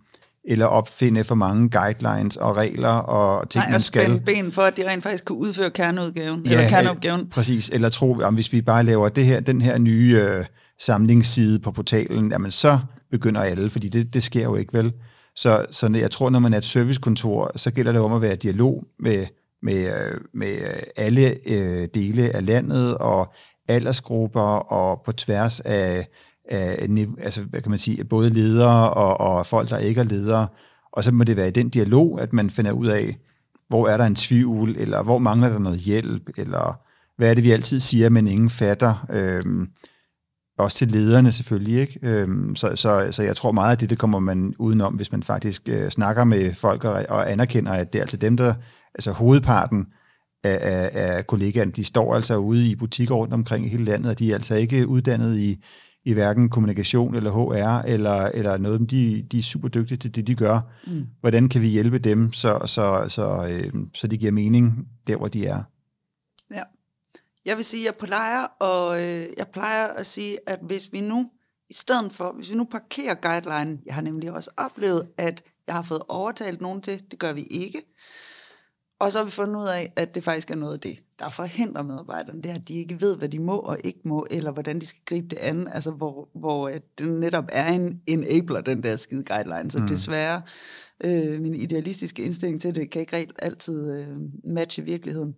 eller 0.45 0.67
opfinde 0.67 1.25
for 1.25 1.35
mange 1.35 1.71
guidelines 1.71 2.37
og 2.37 2.57
regler 2.57 2.89
og 2.89 3.51
ting, 3.51 3.65
Nej, 3.65 3.71
man 3.71 3.81
skal. 3.81 4.11
Nej, 4.11 4.19
ben 4.19 4.53
for, 4.53 4.63
at 4.63 4.77
de 4.77 4.91
rent 4.91 5.03
faktisk 5.03 5.25
kan 5.25 5.37
udføre 5.37 5.71
kerneudgaven, 5.71 6.43
ja, 6.47 6.51
eller 6.51 6.69
kerneopgaven. 6.69 7.29
Præcis, 7.29 7.69
eller 7.69 7.89
tro, 7.89 8.21
at 8.21 8.35
hvis 8.35 8.53
vi 8.53 8.63
bare 8.63 8.83
laver 8.83 9.09
det 9.09 9.25
her, 9.25 9.41
den 9.41 9.61
her 9.61 9.79
nye 9.79 10.21
øh, 10.23 10.45
samlingsside 10.81 11.59
på 11.59 11.73
portalen, 11.73 12.31
jamen 12.31 12.51
så 12.51 12.79
begynder 13.11 13.41
alle, 13.41 13.71
fordi 13.71 13.89
det, 13.89 14.15
det 14.15 14.23
sker 14.23 14.43
jo 14.43 14.57
ikke 14.57 14.73
vel. 14.73 14.93
Så, 15.37 15.67
så 15.71 15.91
jeg 15.95 16.11
tror, 16.11 16.31
når 16.31 16.39
man 16.39 16.55
er 16.55 16.59
et 16.59 16.65
servicekontor, 16.65 17.53
så 17.57 17.71
gælder 17.71 17.93
det 17.93 18.01
om 18.01 18.13
at 18.13 18.23
være 18.23 18.33
i 18.33 18.37
dialog 18.37 18.85
med, 18.99 19.27
med, 19.63 19.87
øh, 19.87 20.21
med 20.35 20.57
alle 20.97 21.37
øh, 21.47 21.89
dele 21.95 22.37
af 22.37 22.47
landet 22.47 22.97
og 22.99 23.35
aldersgrupper 23.69 24.73
og 24.73 25.03
på 25.05 25.13
tværs 25.13 25.61
af 25.61 26.07
af 26.51 26.89
altså, 27.19 27.43
hvad 27.43 27.61
kan 27.61 27.71
man 27.71 27.79
sige, 27.79 28.05
både 28.05 28.31
ledere 28.31 28.91
og, 28.91 29.21
og 29.21 29.47
folk, 29.47 29.71
der 29.71 29.79
ikke 29.79 30.01
er 30.01 30.05
ledere. 30.05 30.49
Og 30.93 31.05
så 31.05 31.13
må 31.13 31.25
det 31.25 31.37
være 31.37 31.49
i 31.49 31.51
den 31.51 31.69
dialog, 31.69 32.21
at 32.21 32.33
man 32.33 32.51
finder 32.51 32.73
ud 32.73 32.87
af, 32.87 33.17
hvor 33.69 33.89
er 33.89 33.97
der 33.97 34.05
en 34.05 34.15
tvivl, 34.15 34.77
eller 34.79 35.03
hvor 35.03 35.19
mangler 35.19 35.49
der 35.49 35.59
noget 35.59 35.79
hjælp, 35.79 36.31
eller 36.37 36.81
hvad 37.17 37.31
er 37.31 37.35
det, 37.35 37.45
vi 37.45 37.51
altid 37.51 37.81
siger, 37.81 38.09
men 38.09 38.27
ingen 38.27 38.51
fatter. 38.51 39.07
Øhm, 39.11 39.69
også 40.59 40.79
til 40.79 40.91
lederne 40.91 41.33
selvfølgelig. 41.33 41.81
Ikke? 41.81 41.99
Øhm, 42.03 42.57
så, 42.57 42.77
så, 42.77 43.09
så 43.11 43.23
jeg 43.23 43.37
tror 43.37 43.53
meget, 43.53 43.73
at 43.73 43.81
det, 43.81 43.91
det 43.91 43.99
kommer 43.99 44.19
man 44.19 44.55
udenom, 44.59 44.95
hvis 44.95 45.13
man 45.13 45.23
faktisk 45.23 45.69
øh, 45.69 45.91
snakker 45.91 46.25
med 46.25 46.55
folk 46.55 46.85
og, 46.85 47.07
og 47.09 47.33
anerkender, 47.33 47.73
at 47.73 47.93
det 47.93 47.99
er 47.99 48.03
altså 48.03 48.17
dem, 48.17 48.37
der, 48.37 48.55
altså 48.95 49.13
hovedparten 49.13 49.87
af, 50.45 50.59
af, 50.63 50.91
af 50.93 51.27
kollegaerne, 51.27 51.73
de 51.73 51.85
står 51.85 52.15
altså 52.15 52.37
ude 52.37 52.67
i 52.71 52.77
butikker 52.77 53.15
rundt 53.15 53.35
omkring 53.35 53.67
i 53.67 53.69
hele 53.69 53.85
landet, 53.85 54.11
og 54.11 54.19
de 54.19 54.31
er 54.31 54.35
altså 54.35 54.55
ikke 54.55 54.89
uddannet 54.89 55.39
i, 55.39 55.65
i 56.05 56.13
hverken 56.13 56.49
kommunikation 56.49 57.15
eller 57.15 57.31
HR 57.31 57.83
eller, 57.87 58.15
eller 58.15 58.57
noget, 58.57 58.91
de, 58.91 59.23
de 59.23 59.39
er 59.39 59.43
super 59.43 59.69
dygtige 59.69 59.99
til 59.99 60.15
det, 60.15 60.27
de 60.27 60.35
gør. 60.35 60.61
Mm. 60.87 61.07
Hvordan 61.21 61.49
kan 61.49 61.63
vi 61.63 61.69
hjælpe 61.69 61.99
dem, 61.99 62.33
så, 62.33 62.63
så, 62.67 63.05
så, 63.09 63.47
øh, 63.51 63.73
så 63.95 64.07
de 64.07 64.17
giver 64.17 64.33
mening 64.33 64.89
der, 65.07 65.17
hvor 65.17 65.29
de 65.29 65.47
er? 65.47 65.63
Ja. 66.55 66.63
Jeg 67.45 67.57
vil 67.57 67.65
sige, 67.65 67.85
jeg 67.85 67.95
plejer, 67.95 68.45
og 68.45 69.03
øh, 69.03 69.27
jeg 69.37 69.47
plejer 69.53 69.89
at 69.89 70.07
sige, 70.07 70.39
at 70.47 70.59
hvis 70.63 70.93
vi 70.93 71.01
nu, 71.01 71.31
i 71.71 71.75
stedet 71.75 72.13
for, 72.13 72.33
hvis 72.33 72.51
vi 72.51 72.55
nu 72.55 72.65
parkerer 72.65 73.15
guideline, 73.15 73.79
jeg 73.87 73.95
har 73.95 74.03
nemlig 74.03 74.33
også 74.33 74.51
oplevet, 74.57 75.09
at 75.19 75.43
jeg 75.67 75.75
har 75.75 75.83
fået 75.83 76.03
overtalt 76.09 76.61
nogen 76.61 76.83
til, 76.83 77.03
det 77.11 77.19
gør 77.19 77.33
vi 77.33 77.43
ikke, 77.43 77.83
og 79.01 79.13
så 79.13 79.19
har 79.19 79.25
vi 79.25 79.31
fundet 79.31 79.61
ud 79.61 79.69
af, 79.69 79.93
at 79.97 80.15
det 80.15 80.25
faktisk 80.25 80.51
er 80.51 80.55
noget 80.55 80.75
af 80.75 80.81
det, 80.81 81.03
der 81.23 81.29
forhindrer 81.29 81.83
medarbejderne, 81.83 82.43
det 82.43 82.51
er, 82.51 82.55
at 82.55 82.69
de 82.69 82.75
ikke 82.75 83.01
ved, 83.01 83.17
hvad 83.17 83.29
de 83.29 83.39
må 83.39 83.57
og 83.57 83.79
ikke 83.85 84.01
må, 84.05 84.27
eller 84.31 84.53
hvordan 84.53 84.81
de 84.81 84.87
skal 84.87 85.03
gribe 85.07 85.29
det 85.29 85.39
an, 85.39 85.69
altså 85.69 85.91
hvor, 85.91 86.29
hvor 86.35 86.71
det 86.99 87.13
netop 87.13 87.45
er 87.53 87.73
en 87.73 88.01
enabler, 88.07 88.61
den 88.61 88.83
der 88.83 88.97
skide 88.97 89.25
guideline. 89.25 89.71
Så 89.71 89.79
mm. 89.79 89.87
desværre, 89.87 90.43
øh, 91.05 91.41
min 91.41 91.55
idealistiske 91.55 92.23
indstilling 92.23 92.61
til 92.61 92.75
det, 92.75 92.91
kan 92.91 93.01
ikke 93.01 93.33
altid 93.39 93.93
øh, 93.93 94.07
matche 94.45 94.85
virkeligheden. 94.85 95.35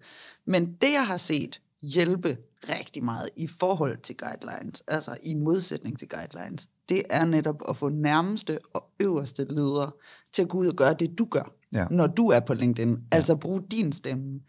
Men 0.47 0.67
det, 0.81 0.93
jeg 0.93 1.07
har 1.07 1.17
set 1.17 1.61
hjælpe 1.83 2.37
rigtig 2.69 3.05
meget 3.05 3.29
i 3.37 3.47
forhold 3.47 3.99
til 4.03 4.17
guidelines, 4.17 4.83
altså 4.89 5.17
i 5.23 5.35
modsætning 5.35 5.99
til 5.99 6.09
guidelines, 6.09 6.69
det 6.89 7.03
er 7.11 7.25
netop 7.25 7.63
at 7.69 7.77
få 7.77 7.89
nærmeste 7.89 8.59
og 8.75 8.85
øverste 9.01 9.45
ledere 9.45 9.91
til 10.33 10.43
at 10.43 10.49
gå 10.49 10.59
ud 10.59 10.67
og 10.67 10.77
gøre 10.77 10.95
det, 10.99 11.19
du 11.19 11.25
gør 11.25 11.55
ja. 11.75 11.87
når 11.91 12.07
du 12.07 12.29
er 12.29 12.41
på 12.41 12.55
LinkedIn. 12.55 12.91
Ja. 12.91 12.97
Altså 13.11 13.37
bruge 13.37 13.63
din 13.71 13.93
stemme 13.93 14.41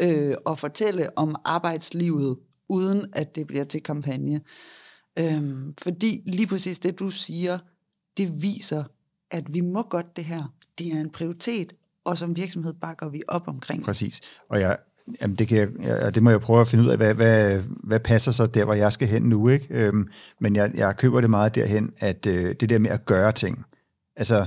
øh, 0.00 0.34
og 0.44 0.58
fortælle 0.58 1.18
om 1.18 1.36
arbejdslivet, 1.44 2.36
uden 2.68 3.06
at 3.12 3.36
det 3.36 3.46
bliver 3.46 3.64
til 3.64 3.82
kampagne. 3.82 4.40
Øhm, 5.18 5.74
fordi 5.82 6.22
lige 6.26 6.46
præcis 6.46 6.78
det, 6.78 6.98
du 6.98 7.10
siger, 7.10 7.58
det 8.16 8.42
viser, 8.42 8.84
at 9.30 9.54
vi 9.54 9.60
må 9.60 9.82
godt 9.82 10.16
det 10.16 10.24
her. 10.24 10.54
Det 10.78 10.92
er 10.92 11.00
en 11.00 11.10
prioritet, 11.10 11.72
og 12.04 12.18
som 12.18 12.36
virksomhed 12.36 12.72
bakker 12.72 13.08
vi 13.08 13.22
op 13.28 13.48
omkring. 13.48 13.84
Præcis. 13.84 14.20
Og 14.48 14.60
jeg, 14.60 14.76
jamen 15.20 15.36
det, 15.36 15.48
kan 15.48 15.58
jeg, 15.58 15.68
jeg, 15.80 16.14
det 16.14 16.22
må 16.22 16.30
jeg 16.30 16.40
prøve 16.40 16.60
at 16.60 16.68
finde 16.68 16.84
ud 16.84 16.88
af, 16.88 16.96
hvad, 16.96 17.14
hvad, 17.14 17.62
hvad 17.84 18.00
passer 18.00 18.32
så 18.32 18.46
der, 18.46 18.64
hvor 18.64 18.74
jeg 18.74 18.92
skal 18.92 19.08
hen 19.08 19.22
nu. 19.22 19.48
Ikke? 19.48 19.66
Øhm, 19.70 20.08
men 20.40 20.56
jeg, 20.56 20.70
jeg 20.74 20.96
køber 20.96 21.20
det 21.20 21.30
meget 21.30 21.54
derhen, 21.54 21.90
at 21.98 22.26
øh, 22.26 22.54
det 22.60 22.70
der 22.70 22.78
med 22.78 22.90
at 22.90 23.04
gøre 23.04 23.32
ting. 23.32 23.64
Altså, 24.16 24.46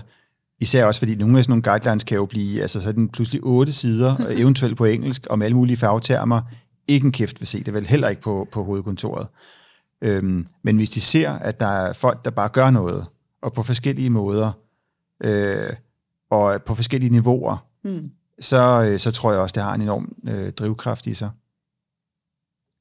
Især 0.61 0.85
også 0.85 0.99
fordi 0.99 1.15
nogle 1.15 1.37
af 1.37 1.43
sådan 1.43 1.51
nogle 1.51 1.63
guidelines 1.63 2.03
kan 2.03 2.17
jo 2.17 2.25
blive, 2.25 2.61
altså 2.61 2.81
så 2.81 2.91
den 2.91 3.09
pludselig 3.09 3.43
otte 3.43 3.73
sider, 3.73 4.15
eventuelt 4.41 4.77
på 4.77 4.85
engelsk, 4.85 5.27
om 5.29 5.41
alle 5.41 5.57
mulige 5.57 5.77
fagtermer. 5.77 6.41
Ikke 6.87 7.05
en 7.05 7.11
kæft 7.11 7.41
vil 7.41 7.47
se 7.47 7.63
det 7.63 7.73
vel, 7.73 7.87
heller 7.87 8.09
ikke 8.09 8.21
på, 8.21 8.47
på 8.51 8.63
hovedkontoret. 8.63 9.27
Øhm, 10.01 10.47
men 10.63 10.77
hvis 10.77 10.89
de 10.89 11.01
ser, 11.01 11.31
at 11.31 11.59
der 11.59 11.67
er 11.67 11.93
folk, 11.93 12.25
der 12.25 12.31
bare 12.31 12.49
gør 12.49 12.69
noget, 12.69 13.05
og 13.41 13.53
på 13.53 13.63
forskellige 13.63 14.09
måder, 14.09 14.51
øh, 15.23 15.73
og 16.29 16.63
på 16.63 16.75
forskellige 16.75 17.11
niveauer, 17.11 17.67
mm. 17.83 18.11
så, 18.39 18.83
øh, 18.83 18.99
så 18.99 19.11
tror 19.11 19.31
jeg 19.31 19.41
også, 19.41 19.53
det 19.53 19.63
har 19.63 19.73
en 19.73 19.81
enorm 19.81 20.15
øh, 20.27 20.51
drivkraft 20.51 21.07
i 21.07 21.13
sig. 21.13 21.29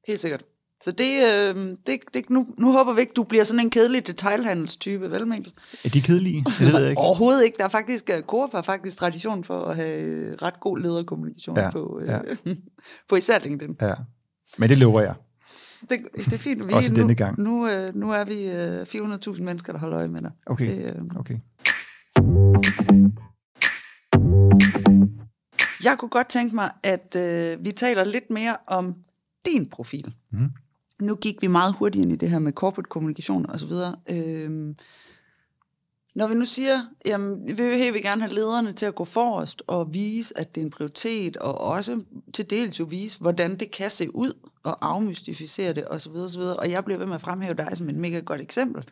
Helt 0.06 0.20
sikkert. 0.20 0.42
Så 0.84 0.92
det, 0.92 1.12
øh, 1.24 1.76
det, 1.86 2.00
det 2.14 2.30
nu, 2.30 2.46
nu 2.58 2.72
håber 2.72 2.92
vi 2.92 3.00
ikke, 3.00 3.12
du 3.16 3.22
bliver 3.24 3.44
sådan 3.44 3.60
en 3.60 3.70
kedelig 3.70 4.06
detailhandelstype, 4.06 5.10
vel 5.10 5.26
Mikkel? 5.26 5.52
Er 5.84 5.88
de 5.88 6.00
kedelige? 6.00 6.44
Det 6.44 6.72
ved 6.72 6.80
jeg 6.80 6.90
ikke. 6.90 7.00
Overhovedet 7.00 7.44
ikke. 7.44 7.56
Der 7.58 7.64
er 7.64 7.68
faktisk, 7.68 8.10
øh, 8.10 8.22
Coop 8.22 8.52
har 8.52 8.62
faktisk 8.62 8.98
tradition 8.98 9.44
for 9.44 9.60
at 9.64 9.76
have 9.76 10.36
ret 10.42 10.60
god 10.60 10.78
lederkommunikation 10.78 11.56
ja, 11.56 11.70
på, 11.70 12.00
øh, 12.02 12.08
ja. 12.08 12.20
på 13.08 13.16
især 13.16 13.38
LinkedIn. 13.38 13.76
Ja, 13.80 13.94
men 14.58 14.68
det 14.68 14.78
lover 14.78 15.00
jeg. 15.00 15.14
Det, 15.90 15.98
det 16.16 16.32
er 16.32 16.38
fint. 16.38 16.66
Vi, 16.66 16.72
Også 16.76 16.92
nu, 16.92 17.00
denne 17.00 17.14
gang. 17.14 17.40
Nu, 17.40 17.68
øh, 17.68 17.94
nu 17.94 18.10
er 18.10 18.24
vi 18.24 18.50
øh, 18.50 18.82
400.000 19.34 19.42
mennesker, 19.42 19.72
der 19.72 19.80
holder 19.80 19.98
øje 19.98 20.08
med 20.08 20.22
dig. 20.22 20.30
Okay, 20.46 20.70
det, 20.70 20.94
øh, 20.96 21.02
okay. 21.16 21.38
Jeg 25.84 25.96
kunne 25.98 26.08
godt 26.08 26.28
tænke 26.28 26.54
mig, 26.54 26.70
at 26.82 27.16
øh, 27.16 27.64
vi 27.64 27.72
taler 27.72 28.04
lidt 28.04 28.30
mere 28.30 28.56
om 28.66 28.94
din 29.46 29.70
profil. 29.70 30.14
Mm 30.32 30.50
nu 31.00 31.14
gik 31.14 31.42
vi 31.42 31.46
meget 31.46 31.74
hurtigt 31.74 32.02
ind 32.02 32.12
i 32.12 32.16
det 32.16 32.30
her 32.30 32.38
med 32.38 32.52
corporate 32.52 32.88
kommunikation 32.88 33.50
og 33.50 33.60
så 33.60 33.66
videre. 33.66 33.96
Øhm, 34.08 34.76
når 36.14 36.26
vi 36.26 36.34
nu 36.34 36.44
siger, 36.44 36.80
jamen, 37.06 37.48
vi 37.48 37.52
vil 37.52 37.76
helt 37.76 38.02
gerne 38.02 38.22
have 38.22 38.34
lederne 38.34 38.72
til 38.72 38.86
at 38.86 38.94
gå 38.94 39.04
forrest 39.04 39.62
og 39.66 39.94
vise, 39.94 40.38
at 40.38 40.54
det 40.54 40.60
er 40.60 40.64
en 40.64 40.70
prioritet, 40.70 41.36
og 41.36 41.60
også 41.60 42.02
til 42.34 42.50
dels 42.50 42.80
jo 42.80 42.84
vise, 42.84 43.18
hvordan 43.18 43.58
det 43.58 43.70
kan 43.70 43.90
se 43.90 44.14
ud, 44.14 44.32
og 44.62 44.88
afmystificere 44.88 45.72
det 45.72 45.84
osv. 45.90 46.10
osv. 46.10 46.40
Og 46.40 46.70
jeg 46.70 46.84
bliver 46.84 46.98
ved 46.98 47.06
med 47.06 47.14
at 47.14 47.20
fremhæve 47.20 47.54
dig 47.54 47.70
som 47.74 47.88
et 47.88 47.94
mega 47.94 48.20
godt 48.20 48.40
eksempel. 48.40 48.84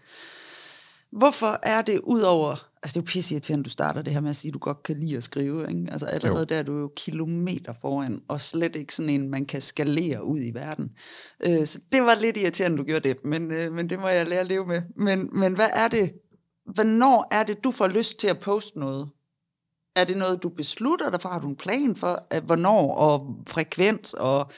Hvorfor 1.13 1.59
er 1.63 1.83
det 1.83 2.01
ud 2.05 2.21
over, 2.21 2.51
altså 2.83 2.95
det 2.95 2.97
er 2.97 3.01
jo 3.01 3.05
pisse 3.07 3.35
irriterende, 3.35 3.65
du 3.65 3.71
starter 3.71 4.03
det 4.03 4.13
her 4.13 4.21
med 4.21 4.31
at 4.31 4.37
sige, 4.37 4.49
at 4.49 4.55
du 4.55 4.59
godt 4.59 4.83
kan 4.83 5.01
lide 5.01 5.17
at 5.17 5.23
skrive, 5.23 5.69
ikke? 5.69 5.87
Altså 5.93 6.07
allerede 6.07 6.39
jo. 6.39 6.45
der 6.45 6.57
er 6.57 6.63
du 6.63 6.79
jo 6.79 6.93
kilometer 6.97 7.73
foran, 7.81 8.21
og 8.29 8.41
slet 8.41 8.77
ikke 8.77 8.95
sådan 8.95 9.11
en, 9.11 9.31
man 9.31 9.47
kan 9.47 9.61
skalere 9.61 10.25
ud 10.25 10.41
i 10.41 10.51
verden. 10.55 10.91
Øh, 11.47 11.67
så 11.67 11.79
det 11.93 12.03
var 12.03 12.15
lidt 12.21 12.37
irriterende, 12.37 12.79
du 12.79 12.85
gjorde 12.85 13.09
det, 13.09 13.25
men, 13.25 13.51
øh, 13.51 13.73
men 13.73 13.91
det 13.91 14.01
må 14.01 14.09
jeg 14.09 14.27
lære 14.27 14.41
at 14.41 14.47
leve 14.47 14.67
med. 14.67 14.83
Men, 14.97 15.29
men 15.33 15.55
hvad 15.55 15.69
er 15.73 15.89
det, 15.89 16.13
hvornår 16.75 17.29
er 17.31 17.43
det, 17.43 17.65
du 17.65 17.71
får 17.71 17.89
lyst 17.89 18.19
til 18.19 18.29
at 18.29 18.41
poste 18.41 18.79
noget? 18.79 19.09
Er 19.97 20.05
det 20.05 20.17
noget, 20.17 20.43
du 20.43 20.49
beslutter 20.49 21.11
dig 21.11 21.21
for? 21.21 21.29
Har 21.29 21.41
du 21.41 21.49
en 21.49 21.57
plan 21.57 21.97
for, 21.97 22.27
at 22.31 22.43
hvornår 22.43 22.95
og 22.95 23.37
frekvens 23.49 24.15
og 24.15 24.51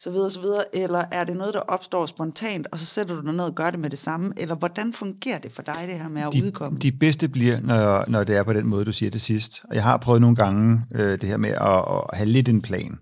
så 0.00 0.10
videre, 0.10 0.30
så 0.30 0.40
videre? 0.40 0.64
Eller 0.76 1.04
er 1.12 1.24
det 1.24 1.36
noget, 1.36 1.54
der 1.54 1.60
opstår 1.60 2.06
spontant, 2.06 2.66
og 2.72 2.78
så 2.78 2.86
sætter 2.86 3.14
du 3.14 3.26
dig 3.26 3.34
ned 3.34 3.44
og 3.44 3.54
gør 3.54 3.70
det 3.70 3.80
med 3.80 3.90
det 3.90 3.98
samme? 3.98 4.32
Eller 4.36 4.54
hvordan 4.54 4.92
fungerer 4.92 5.38
det 5.38 5.52
for 5.52 5.62
dig, 5.62 5.84
det 5.86 5.98
her 5.98 6.08
med 6.08 6.22
at 6.22 6.32
de, 6.32 6.44
udkomme? 6.44 6.78
De 6.78 6.92
bedste 6.92 7.28
bliver, 7.28 7.60
når, 7.60 8.04
når 8.08 8.24
det 8.24 8.36
er 8.36 8.42
på 8.42 8.52
den 8.52 8.66
måde, 8.66 8.84
du 8.84 8.92
siger 8.92 9.10
det 9.10 9.20
sidst. 9.20 9.62
Og 9.70 9.74
jeg 9.74 9.82
har 9.82 9.96
prøvet 9.96 10.20
nogle 10.20 10.36
gange 10.36 10.82
øh, 10.94 11.20
det 11.20 11.28
her 11.28 11.36
med 11.36 11.50
at, 11.50 11.84
at 11.88 12.18
have 12.18 12.28
lidt 12.28 12.48
en 12.48 12.62
plan. 12.62 12.98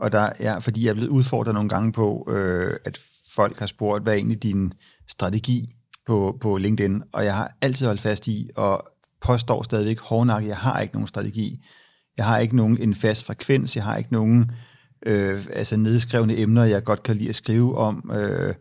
Og 0.00 0.12
der 0.12 0.30
er, 0.38 0.60
fordi 0.60 0.84
jeg 0.84 0.90
er 0.90 0.94
blevet 0.94 1.08
udfordret 1.08 1.54
nogle 1.54 1.68
gange 1.68 1.92
på, 1.92 2.28
øh, 2.30 2.76
at 2.84 3.00
folk 3.34 3.58
har 3.58 3.66
spurgt, 3.66 4.02
hvad 4.02 4.12
er 4.12 4.16
egentlig 4.16 4.42
din 4.42 4.72
strategi 5.08 5.74
på, 6.06 6.38
på 6.40 6.56
LinkedIn? 6.56 7.02
Og 7.12 7.24
jeg 7.24 7.34
har 7.34 7.52
altid 7.62 7.86
holdt 7.86 8.00
fast 8.00 8.28
i, 8.28 8.50
og 8.56 8.84
påstår 9.20 9.62
stadigvæk 9.62 10.00
hårdnakket, 10.00 10.48
jeg 10.48 10.56
har 10.56 10.80
ikke 10.80 10.94
nogen 10.94 11.08
strategi. 11.08 11.64
Jeg 12.16 12.26
har 12.26 12.38
ikke 12.38 12.56
nogen 12.56 12.82
en 12.82 12.94
fast 12.94 13.26
frekvens, 13.26 13.76
jeg 13.76 13.84
har 13.84 13.96
ikke 13.96 14.12
nogen 14.12 14.50
øh, 15.06 15.46
altså 15.52 15.76
nedskrevne 15.76 16.38
emner, 16.38 16.64
jeg 16.64 16.84
godt 16.84 17.02
kan 17.02 17.16
lide 17.16 17.28
at 17.28 17.34
skrive 17.34 17.78
om. 17.78 18.10
Øh, 18.14 18.54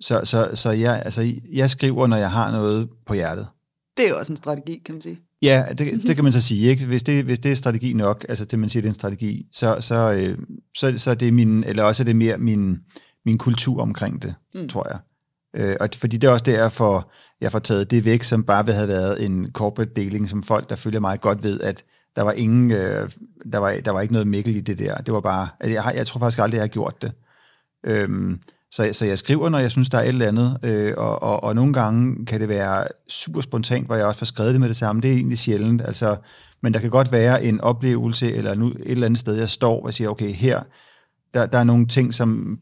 så 0.00 0.20
så, 0.24 0.50
så 0.54 0.70
jeg, 0.70 1.02
altså, 1.04 1.32
jeg 1.52 1.70
skriver, 1.70 2.06
når 2.06 2.16
jeg 2.16 2.30
har 2.30 2.50
noget 2.50 2.88
på 3.06 3.14
hjertet. 3.14 3.46
Det 3.96 4.04
er 4.04 4.08
jo 4.08 4.18
også 4.18 4.32
en 4.32 4.36
strategi, 4.36 4.82
kan 4.84 4.94
man 4.94 5.02
sige. 5.02 5.20
Ja, 5.42 5.64
det, 5.78 5.78
det 6.06 6.14
kan 6.14 6.24
man 6.24 6.32
så 6.32 6.40
sige. 6.40 6.70
Ikke? 6.70 6.86
Hvis, 6.86 7.02
det, 7.02 7.24
hvis 7.24 7.38
det 7.38 7.50
er 7.50 7.56
strategi 7.56 7.92
nok, 7.92 8.26
altså 8.28 8.44
til 8.44 8.58
man 8.58 8.68
siger, 8.68 8.80
det 8.80 8.88
er 8.88 8.90
en 8.90 8.94
strategi, 8.94 9.46
så, 9.52 9.76
så, 9.80 10.12
øh, 10.12 10.38
så, 10.76 10.98
så 10.98 11.10
er 11.10 11.14
det 11.14 11.34
min, 11.34 11.64
eller 11.64 11.82
også 11.82 12.02
er 12.02 12.04
det 12.04 12.16
mere 12.16 12.38
min, 12.38 12.78
min 13.24 13.38
kultur 13.38 13.82
omkring 13.82 14.22
det, 14.22 14.34
mm. 14.54 14.68
tror 14.68 14.88
jeg. 14.88 14.98
Øh, 15.56 15.76
og 15.80 15.88
fordi 15.96 16.16
det 16.16 16.28
er 16.28 16.32
også 16.32 16.44
derfor, 16.44 16.62
jeg 16.62 16.72
får 16.72 17.12
jeg 17.42 17.62
taget 17.62 17.90
det 17.90 18.04
væk, 18.04 18.22
som 18.22 18.44
bare 18.44 18.64
vil 18.64 18.74
have 18.74 18.88
været 18.88 19.24
en 19.24 19.50
corporate 19.52 19.92
deling, 19.96 20.28
som 20.28 20.42
folk, 20.42 20.70
der 20.70 20.76
følger 20.76 21.00
mig 21.00 21.20
godt 21.20 21.42
ved, 21.42 21.60
at 21.60 21.84
der 22.16 22.22
var 22.22 22.32
ingen, 22.32 22.70
øh, 22.70 23.10
der, 23.52 23.58
var, 23.58 23.76
der 23.84 23.90
var 23.90 24.00
ikke 24.00 24.12
noget 24.12 24.28
mikkel 24.28 24.56
i 24.56 24.60
det 24.60 24.78
der. 24.78 24.96
Det 24.96 25.14
var 25.14 25.20
bare, 25.20 25.48
jeg, 25.64 25.82
har, 25.82 25.92
jeg 25.92 26.06
tror 26.06 26.18
faktisk 26.18 26.38
aldrig, 26.38 26.56
jeg 26.56 26.62
har 26.62 26.68
gjort 26.68 27.02
det. 27.02 27.12
Øhm, 27.86 28.40
så, 28.70 28.88
så 28.92 29.06
jeg 29.06 29.18
skriver, 29.18 29.48
når 29.48 29.58
jeg 29.58 29.70
synes, 29.70 29.88
der 29.88 29.98
er 29.98 30.02
et 30.02 30.08
eller 30.08 30.28
andet, 30.28 30.58
øh, 30.62 30.94
og, 30.96 31.22
og, 31.22 31.44
og 31.44 31.54
nogle 31.54 31.72
gange 31.72 32.26
kan 32.26 32.40
det 32.40 32.48
være 32.48 32.84
super 33.08 33.40
spontant, 33.40 33.86
hvor 33.86 33.96
jeg 33.96 34.06
også 34.06 34.18
får 34.18 34.26
skrevet 34.26 34.52
det 34.52 34.60
med 34.60 34.68
det 34.68 34.76
samme. 34.76 35.02
Det 35.02 35.10
er 35.10 35.14
egentlig 35.14 35.38
sjældent, 35.38 35.82
altså, 35.82 36.16
men 36.62 36.74
der 36.74 36.80
kan 36.80 36.90
godt 36.90 37.12
være 37.12 37.44
en 37.44 37.60
oplevelse, 37.60 38.32
eller 38.32 38.54
nu 38.54 38.66
et 38.66 38.76
eller 38.86 39.06
andet 39.06 39.20
sted, 39.20 39.34
jeg 39.34 39.48
står 39.48 39.86
og 39.86 39.94
siger, 39.94 40.10
okay, 40.10 40.32
her, 40.32 40.62
der, 41.34 41.46
der 41.46 41.58
er 41.58 41.64
nogle 41.64 41.86
ting, 41.86 42.14
som 42.14 42.58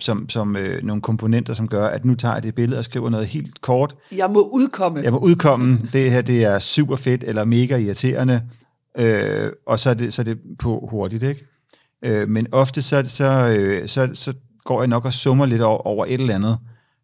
som, 0.00 0.28
som 0.28 0.56
øh, 0.56 0.82
nogle 0.82 1.02
komponenter, 1.02 1.54
som 1.54 1.68
gør, 1.68 1.86
at 1.86 2.04
nu 2.04 2.14
tager 2.14 2.34
jeg 2.34 2.42
det 2.42 2.54
billede 2.54 2.78
og 2.78 2.84
skriver 2.84 3.10
noget 3.10 3.26
helt 3.26 3.60
kort. 3.60 3.96
Jeg 4.12 4.30
må 4.30 4.48
udkomme. 4.52 5.00
Jeg 5.02 5.12
må 5.12 5.18
udkomme. 5.18 5.78
Det 5.92 6.10
her, 6.10 6.22
det 6.22 6.44
er 6.44 6.58
super 6.58 6.96
fedt, 6.96 7.24
eller 7.24 7.44
mega 7.44 7.76
irriterende. 7.76 8.42
Øh, 8.98 9.52
og 9.66 9.78
så 9.78 9.90
er, 9.90 9.94
det, 9.94 10.14
så 10.14 10.22
er 10.22 10.24
det 10.24 10.38
på 10.58 10.88
hurtigt, 10.90 11.22
ikke? 11.22 11.46
Øh, 12.04 12.28
men 12.28 12.46
ofte 12.52 12.82
så, 12.82 13.02
så, 13.06 13.56
øh, 13.58 13.88
så, 13.88 14.10
så 14.14 14.34
går 14.64 14.80
jeg 14.80 14.88
nok 14.88 15.04
og 15.04 15.12
summer 15.12 15.46
lidt 15.46 15.62
over, 15.62 15.86
over 15.86 16.06
et 16.06 16.20
eller 16.20 16.34
andet. 16.34 16.58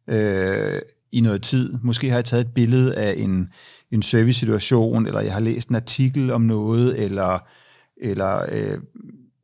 Øh, 0.09 0.83
i 1.13 1.21
noget 1.21 1.43
tid. 1.43 1.73
Måske 1.83 2.09
har 2.09 2.17
jeg 2.17 2.25
taget 2.25 2.47
et 2.47 2.55
billede 2.55 2.95
af 2.95 3.15
en, 3.17 3.49
en 3.91 4.03
service-situation, 4.03 5.07
eller 5.07 5.21
jeg 5.21 5.33
har 5.33 5.41
læst 5.41 5.69
en 5.69 5.77
artikel 5.77 6.31
om 6.31 6.41
noget, 6.41 7.05
eller, 7.05 7.39
eller 8.03 8.45
øh, 8.53 8.79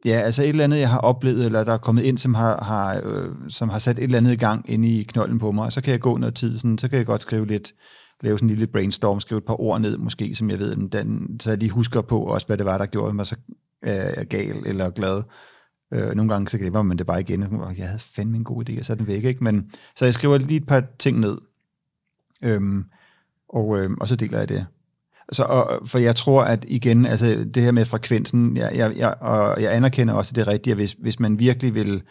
ja, 0.07 0.21
altså 0.21 0.43
et 0.43 0.49
eller 0.49 0.65
andet, 0.65 0.79
jeg 0.79 0.91
har 0.91 0.99
oplevet, 0.99 1.47
eller 1.47 1.65
der 1.65 1.73
er 1.73 1.79
kommet 1.79 2.03
ind, 2.03 2.19
som 2.19 2.35
har, 2.35 2.65
har, 2.65 3.01
øh, 3.05 3.31
som 3.49 3.69
har 3.69 3.79
sat 3.79 3.99
et 3.99 4.05
eller 4.05 4.19
andet 4.19 4.33
i 4.33 4.37
gang 4.37 4.71
inde 4.71 4.89
i 4.89 5.03
knolden 5.03 5.39
på 5.39 5.53
mig, 5.53 5.73
så 5.73 5.83
kan 5.83 5.93
jeg 5.93 6.01
gå 6.01 6.17
noget 6.17 6.35
tid, 6.35 6.59
sådan, 6.59 6.79
så 6.79 6.89
kan 6.89 6.99
jeg 6.99 7.07
godt 7.07 7.23
skrive 7.23 7.47
lidt, 7.47 7.73
lave 8.23 8.39
sådan 8.39 8.47
en 8.47 8.51
lille 8.51 8.67
brainstorm, 8.67 9.21
skrive 9.21 9.39
et 9.39 9.45
par 9.45 9.61
ord 9.61 9.81
ned, 9.81 9.99
måske, 9.99 10.35
som 10.35 10.51
jeg 10.51 10.59
ved, 10.59 10.77
den, 10.77 11.41
så 11.41 11.51
jeg 11.51 11.59
lige 11.59 11.71
husker 11.71 12.01
på 12.01 12.21
også, 12.21 12.47
hvad 12.47 12.59
det 12.59 12.67
var, 12.67 12.79
der 12.79 12.87
gjorde 12.87 13.15
mig 13.15 13.27
så 13.27 13.37
øh, 13.85 14.27
gal 14.29 14.63
eller 14.67 14.91
glad. 14.91 15.23
Øh, 15.95 16.15
nogle 16.15 16.33
gange 16.33 16.49
så 16.49 16.59
glemmer 16.59 16.83
man 16.83 16.99
det 16.99 17.07
bare 17.07 17.21
igen, 17.21 17.43
og 17.43 17.79
jeg 17.79 17.87
havde 17.87 18.01
fandme 18.01 18.37
en 18.37 18.45
god 18.45 18.69
idé, 18.69 18.79
og 18.79 18.85
så 18.85 18.93
er 18.93 18.97
den 18.97 19.07
væk. 19.07 19.25
Ikke? 19.25 19.45
Men, 19.45 19.71
så 19.97 20.05
jeg 20.05 20.15
skriver 20.15 20.39
lige 20.39 20.61
et 20.61 20.67
par 20.67 20.85
ting 20.99 21.21
ned, 21.21 21.39
øhm, 22.45 22.85
og, 23.49 23.79
øh, 23.79 23.91
og 24.01 24.09
så 24.09 24.17
deler 24.17 24.39
jeg 24.39 24.49
det. 24.49 24.67
Så, 25.33 25.43
og, 25.43 25.89
for 25.89 25.99
jeg 25.99 26.17
tror, 26.17 26.43
at 26.45 26.65
igen, 26.69 27.07
altså 27.07 27.47
det 27.55 27.63
her 27.63 27.73
med 27.73 27.85
frekvensen, 27.85 28.57
jeg, 28.57 28.73
jeg, 28.75 28.97
jeg, 28.97 29.15
og 29.21 29.63
jeg 29.63 29.75
anerkender 29.75 30.15
også, 30.15 30.31
at 30.31 30.37
det 30.37 30.43
er 30.43 30.53
rigtigt, 30.53 30.73
at 30.73 30.79
hvis, 30.79 30.93
hvis 30.93 31.21
man 31.21 31.39
virkelig 31.39 31.75
vil 31.75 32.03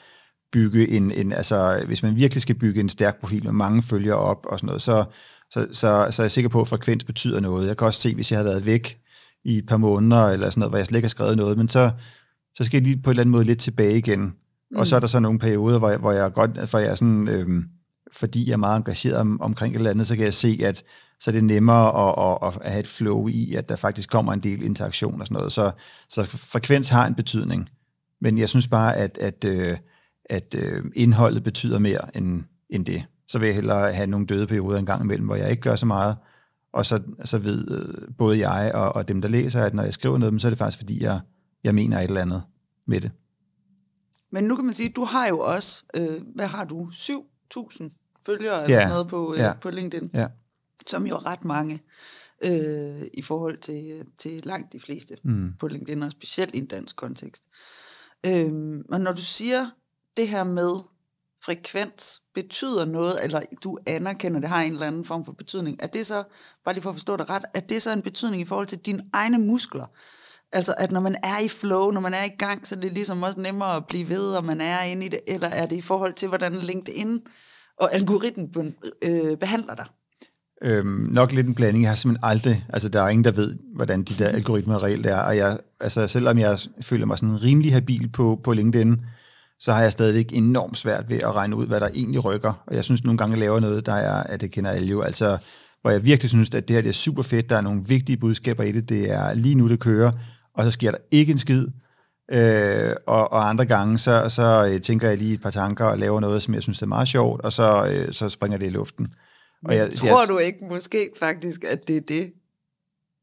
bygge 0.52 0.88
en, 0.90 1.12
en, 1.12 1.34
altså 1.34 1.84
hvis 1.88 2.04
man 2.04 2.16
virkelig 2.16 2.42
skal 2.42 2.56
bygge 2.56 2.80
en 2.80 2.90
stærk 2.90 3.20
profil 3.20 3.44
med 3.44 3.52
mange 3.52 3.82
følgere 3.82 4.18
op 4.18 4.46
og 4.50 4.60
sådan 4.60 4.68
noget, 4.68 4.82
så, 4.82 5.06
så, 5.52 5.68
så, 5.72 6.08
så 6.10 6.22
er 6.22 6.24
jeg 6.24 6.32
sikker 6.32 6.50
på, 6.50 6.62
at 6.62 6.68
frekvens 6.68 7.04
betyder 7.04 7.40
noget. 7.40 7.68
Jeg 7.68 7.78
kan 7.78 7.88
også 7.88 8.02
se, 8.02 8.16
hvis 8.16 8.32
jeg 8.32 8.40
har 8.40 8.44
været 8.44 8.66
væk 8.66 8.98
i 9.44 9.58
et 9.58 9.66
par 9.66 9.78
måneder, 9.78 10.30
eller 10.30 10.50
sådan 10.50 10.60
noget, 10.60 10.72
hvor 10.72 10.78
jeg 10.78 10.86
slet 10.86 10.98
ikke 10.98 11.06
har 11.06 11.10
skrevet 11.10 11.38
noget, 11.38 11.58
men 11.58 11.70
så, 11.70 11.92
så 12.56 12.64
skal 12.64 12.78
jeg 12.78 12.88
lige 12.88 13.02
på 13.02 13.10
en 13.10 13.12
eller 13.12 13.22
anden 13.22 13.32
måde 13.32 13.46
lidt 13.46 13.60
tilbage 13.60 13.98
igen. 13.98 14.22
Mm. 14.22 14.78
Og 14.78 14.88
så 14.88 14.96
er 14.96 15.00
der 15.00 15.08
så 15.08 15.20
nogle 15.20 15.40
perioder, 15.40 15.80
hvor 15.80 15.90
jeg, 15.90 16.00
hvor 16.00 16.12
jeg 16.12 16.34
godt, 16.34 16.70
for 16.70 16.80
jeg 16.80 16.90
er 16.90 16.96
sådan, 16.96 17.28
øhm, 17.28 17.64
fordi 18.16 18.48
jeg 18.48 18.54
er 18.54 18.58
meget 18.58 18.78
engageret 18.78 19.18
om, 19.18 19.42
omkring 19.42 19.74
et 19.74 19.78
eller 19.78 19.92
andet, 19.92 20.08
så 20.08 20.16
kan 20.16 20.26
jeg 20.26 20.34
se, 20.34 20.60
at 20.64 20.84
så 21.20 21.32
er 21.32 21.34
det 21.34 21.44
nemmere 21.44 22.10
at, 22.10 22.38
at, 22.44 22.60
at 22.62 22.72
have 22.72 22.80
et 22.80 22.88
flow 22.88 23.28
i, 23.28 23.56
at 23.56 23.70
der 23.70 23.76
faktisk 23.76 24.10
kommer 24.10 24.34
en 24.34 24.40
del 24.40 24.64
interaktion 24.64 25.22
og 25.22 25.28
sådan 25.28 25.36
noget. 25.36 25.52
Så, 25.52 25.72
så 26.10 26.24
frekvens 26.24 26.90
har 26.90 27.08
en 27.08 27.16
betydning. 27.16 27.70
Men 28.22 28.38
jeg 28.38 28.50
synes 28.50 28.68
bare, 28.68 28.96
at, 28.96 29.18
at, 29.18 29.46
øh, 29.46 29.78
at, 30.26 30.56
at 30.56 30.84
indholdet 30.96 31.44
betyder 31.44 31.80
mere 31.80 32.18
end, 32.18 32.44
end 32.70 32.86
det. 32.86 33.06
Så 33.28 33.40
vil 33.40 33.46
jeg 33.46 33.56
hellere 33.56 33.94
have 33.94 34.08
nogle 34.08 34.26
døde 34.26 34.48
perioder 34.48 34.80
en 34.80 34.86
gang 34.86 35.04
imellem, 35.04 35.26
hvor 35.26 35.36
jeg 35.36 35.52
ikke 35.52 35.62
gør 35.62 35.76
så 35.76 35.86
meget. 35.86 36.18
Og 36.74 36.86
så, 36.86 37.02
så 37.24 37.38
ved 37.38 37.72
øh, 37.72 38.16
både 38.18 38.50
jeg 38.50 38.72
og, 38.74 38.96
og 38.96 39.08
dem, 39.08 39.22
der 39.22 39.30
læser, 39.30 39.64
at 39.64 39.74
når 39.74 39.84
jeg 39.84 39.94
skriver 39.94 40.18
noget, 40.18 40.42
så 40.42 40.48
er 40.48 40.50
det 40.50 40.58
faktisk, 40.58 40.78
fordi 40.78 41.04
jeg, 41.04 41.20
jeg 41.64 41.76
mener 41.76 42.00
et 42.00 42.04
eller 42.04 42.22
andet 42.22 42.44
med 42.88 43.02
det. 43.02 43.12
Men 44.32 44.44
nu 44.44 44.56
kan 44.56 44.66
man 44.66 44.74
sige, 44.74 44.90
at 44.90 44.96
du 44.96 45.04
har 45.04 45.28
jo 45.28 45.40
også, 45.40 45.84
øh, 45.96 46.22
hvad 46.36 46.48
har 46.48 46.66
du, 46.66 46.86
7.000 46.86 48.05
følgere 48.26 48.64
eller 48.64 48.76
ja. 48.76 48.82
sådan 48.82 48.94
noget 48.94 49.08
på, 49.08 49.34
øh, 49.34 49.40
ja. 49.40 49.54
på 49.54 49.70
LinkedIn, 49.70 50.10
ja. 50.14 50.28
som 50.88 51.08
jo 51.08 51.16
er 51.16 51.26
ret 51.26 51.46
mange 51.46 51.82
øh, 52.44 53.02
i 53.14 53.22
forhold 53.22 53.58
til, 53.58 54.06
til 54.18 54.42
langt 54.46 54.74
de 54.74 54.80
fleste 54.80 55.18
mm. 55.24 55.54
på 55.60 55.68
LinkedIn, 55.68 56.04
og 56.04 56.12
specielt 56.12 56.56
i 56.56 56.58
en 56.58 56.66
dansk 56.66 56.96
kontekst. 56.96 57.44
Øh, 58.26 58.54
men 58.54 59.02
når 59.02 59.12
du 59.12 59.22
siger 59.22 59.70
det 60.18 60.28
her 60.28 60.44
med 60.44 60.80
frekvens 61.46 62.22
betyder 62.34 62.86
noget, 62.86 63.24
eller 63.24 63.42
du 63.64 63.78
anerkender, 63.86 64.40
det 64.40 64.50
har 64.50 64.62
en 64.62 64.74
eller 64.74 64.88
anden 64.88 65.06
form 65.06 65.26
for 65.26 65.32
betydning, 65.32 65.78
er 65.80 65.88
det 65.88 66.06
så, 66.06 66.24
bare 66.66 66.76
lige 66.76 66.82
for 66.82 66.90
at 66.90 66.96
forstå 66.96 67.18
det 67.18 67.30
ret, 67.30 67.46
er 67.54 67.60
det 67.60 67.82
så 67.82 67.92
en 67.92 68.02
betydning 68.02 68.42
i 68.42 68.46
forhold 68.46 68.68
til 68.68 68.78
dine 68.78 69.04
egne 69.14 69.40
muskler? 69.40 69.86
Altså, 70.52 70.74
at 70.78 70.92
når 70.92 71.00
man 71.00 71.16
er 71.24 71.40
i 71.40 71.48
flow, 71.48 71.92
når 71.92 72.02
man 72.02 72.14
er 72.14 72.24
i 72.24 72.36
gang, 72.38 72.68
så 72.68 72.76
er 72.76 72.80
det 72.80 72.94
ligesom 72.94 73.24
også 73.24 73.40
nemmere 73.40 73.76
at 73.76 73.88
blive 73.88 74.10
ved, 74.10 74.28
og 74.28 74.46
man 74.46 74.62
er 74.62 74.82
inde 74.82 75.06
i 75.06 75.10
det, 75.10 75.20
eller 75.28 75.48
er 75.48 75.66
det 75.66 75.76
i 75.76 75.82
forhold 75.82 76.14
til, 76.14 76.28
hvordan 76.28 76.56
LinkedIn 76.56 77.20
og 77.80 77.94
algoritmen 77.94 78.76
øh, 79.02 79.38
behandler 79.38 79.76
dig? 79.76 79.86
Øhm, 80.62 81.08
nok 81.12 81.34
lidt 81.34 81.48
en 81.48 81.56
blanding. 81.56 81.84
Jeg 81.84 81.92
har 81.92 81.96
simpelthen 81.96 82.30
aldrig, 82.30 82.66
altså 82.70 82.90
der 82.90 83.02
er 83.02 83.10
ingen, 83.10 83.24
der 83.24 83.32
ved, 83.32 83.58
hvordan 83.76 84.04
de 84.04 84.24
der 84.24 84.28
algoritmer 84.28 84.84
reelt 84.84 85.06
er, 85.06 85.18
og 85.18 85.38
jeg, 85.38 85.58
altså 85.80 86.08
selvom 86.08 86.38
jeg 86.38 86.60
føler 86.82 87.06
mig 87.06 87.18
sådan 87.18 87.44
rimelig 87.44 87.74
habil 87.74 88.10
på, 88.10 88.40
på 88.44 88.54
LinkedIn, 88.54 89.02
så 89.60 89.74
har 89.74 89.82
jeg 89.82 89.92
stadigvæk 89.92 90.34
enormt 90.34 90.78
svært 90.78 91.10
ved 91.10 91.18
at 91.18 91.36
regne 91.36 91.56
ud, 91.56 91.68
hvad 91.68 91.80
der 91.80 91.90
egentlig 91.94 92.26
rykker. 92.26 92.64
Og 92.68 92.76
jeg 92.76 92.84
synes 92.84 93.04
nogle 93.04 93.18
gange, 93.18 93.34
jeg 93.34 93.40
laver 93.40 93.60
noget, 93.60 93.86
der 93.86 93.94
er, 93.94 94.24
at 94.24 94.42
det 94.42 94.52
kender 94.52 94.72
alle 94.72 94.88
jo. 94.88 95.02
Altså, 95.02 95.38
hvor 95.82 95.92
jeg 95.92 96.06
virkelig 96.06 96.30
synes, 96.30 96.56
at 96.56 96.68
det 96.68 96.76
her 96.76 96.82
det 96.82 96.90
er 96.90 96.94
super 96.94 97.24
fedt. 97.24 97.50
Der 97.50 97.58
er 97.58 97.62
nogle 97.62 97.84
vigtige 97.88 98.18
budskaber 98.18 98.64
i 98.64 98.72
det. 98.72 98.90
Det 98.90 99.12
er 99.12 99.34
lige 99.34 99.56
nu, 99.56 99.70
det 99.70 99.80
kører 99.80 100.12
og 100.56 100.64
så 100.64 100.72
sker 100.72 100.92
der 100.92 100.98
ikke 101.12 101.32
en 101.32 101.38
skid. 101.38 101.68
Øh, 102.32 102.96
og, 103.08 103.32
og 103.32 103.50
andre 103.50 103.66
gange, 103.66 103.98
så, 103.98 104.30
så 104.30 104.70
øh, 104.72 104.82
tænker 104.82 105.10
jeg 105.10 105.18
lige 105.18 105.34
et 105.34 105.42
par 105.42 105.50
tanker 105.50 105.86
og 105.86 105.98
laver 105.98 106.20
noget, 106.20 106.44
som 106.44 106.54
jeg 106.54 106.64
synes 106.64 106.82
er 106.82 106.86
meget 106.86 107.08
sjovt, 107.08 107.42
og 107.42 107.54
så, 107.54 107.88
øh, 107.92 108.14
så 108.14 108.30
springer 108.30 108.58
det 108.58 108.66
i 108.66 108.70
luften. 108.70 109.06
Og 109.06 109.70
Men 109.70 109.78
jeg, 109.78 109.94
tror 109.94 110.22
jeg, 110.22 110.30
du 110.30 110.38
ikke 110.38 110.66
måske 110.70 111.10
faktisk, 111.20 111.64
at 111.64 111.88
det 111.88 111.98
er 111.98 112.02
det, 112.02 112.34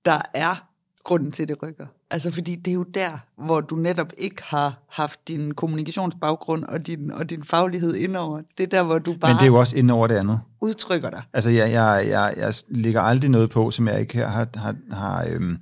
der 0.05 0.22
er 0.34 0.68
grunden 1.05 1.32
til, 1.32 1.48
det 1.48 1.62
rykker? 1.62 1.86
Altså, 2.11 2.30
fordi 2.30 2.55
det 2.55 2.70
er 2.70 2.74
jo 2.74 2.82
der, 2.82 3.18
hvor 3.36 3.61
du 3.61 3.76
netop 3.76 4.12
ikke 4.18 4.42
har 4.42 4.82
haft 4.88 5.28
din 5.28 5.55
kommunikationsbaggrund 5.55 6.64
og 6.64 6.86
din, 6.86 7.11
og 7.11 7.30
din 7.30 7.44
faglighed 7.44 7.94
indover. 7.94 8.42
Det 8.59 8.64
er 8.64 8.68
der, 8.68 8.82
hvor 8.82 8.98
du 8.98 9.14
bare... 9.20 9.30
Men 9.30 9.36
det 9.36 9.42
er 9.42 9.46
jo 9.46 9.55
også 9.55 9.76
indover 9.76 10.07
det 10.07 10.14
andet. 10.14 10.40
Udtrykker 10.61 11.11
dig. 11.11 11.22
Altså, 11.32 11.50
jeg, 11.50 11.72
jeg, 11.72 12.05
jeg, 12.09 12.34
jeg 12.36 12.55
lægger 12.68 13.00
aldrig 13.00 13.30
noget 13.30 13.50
på, 13.50 13.70
som 13.70 13.88
jeg 13.88 14.00
ikke 14.00 14.18
har, 14.18 14.48
har, 14.57 14.74
har 14.92 15.26
øhm, 15.28 15.59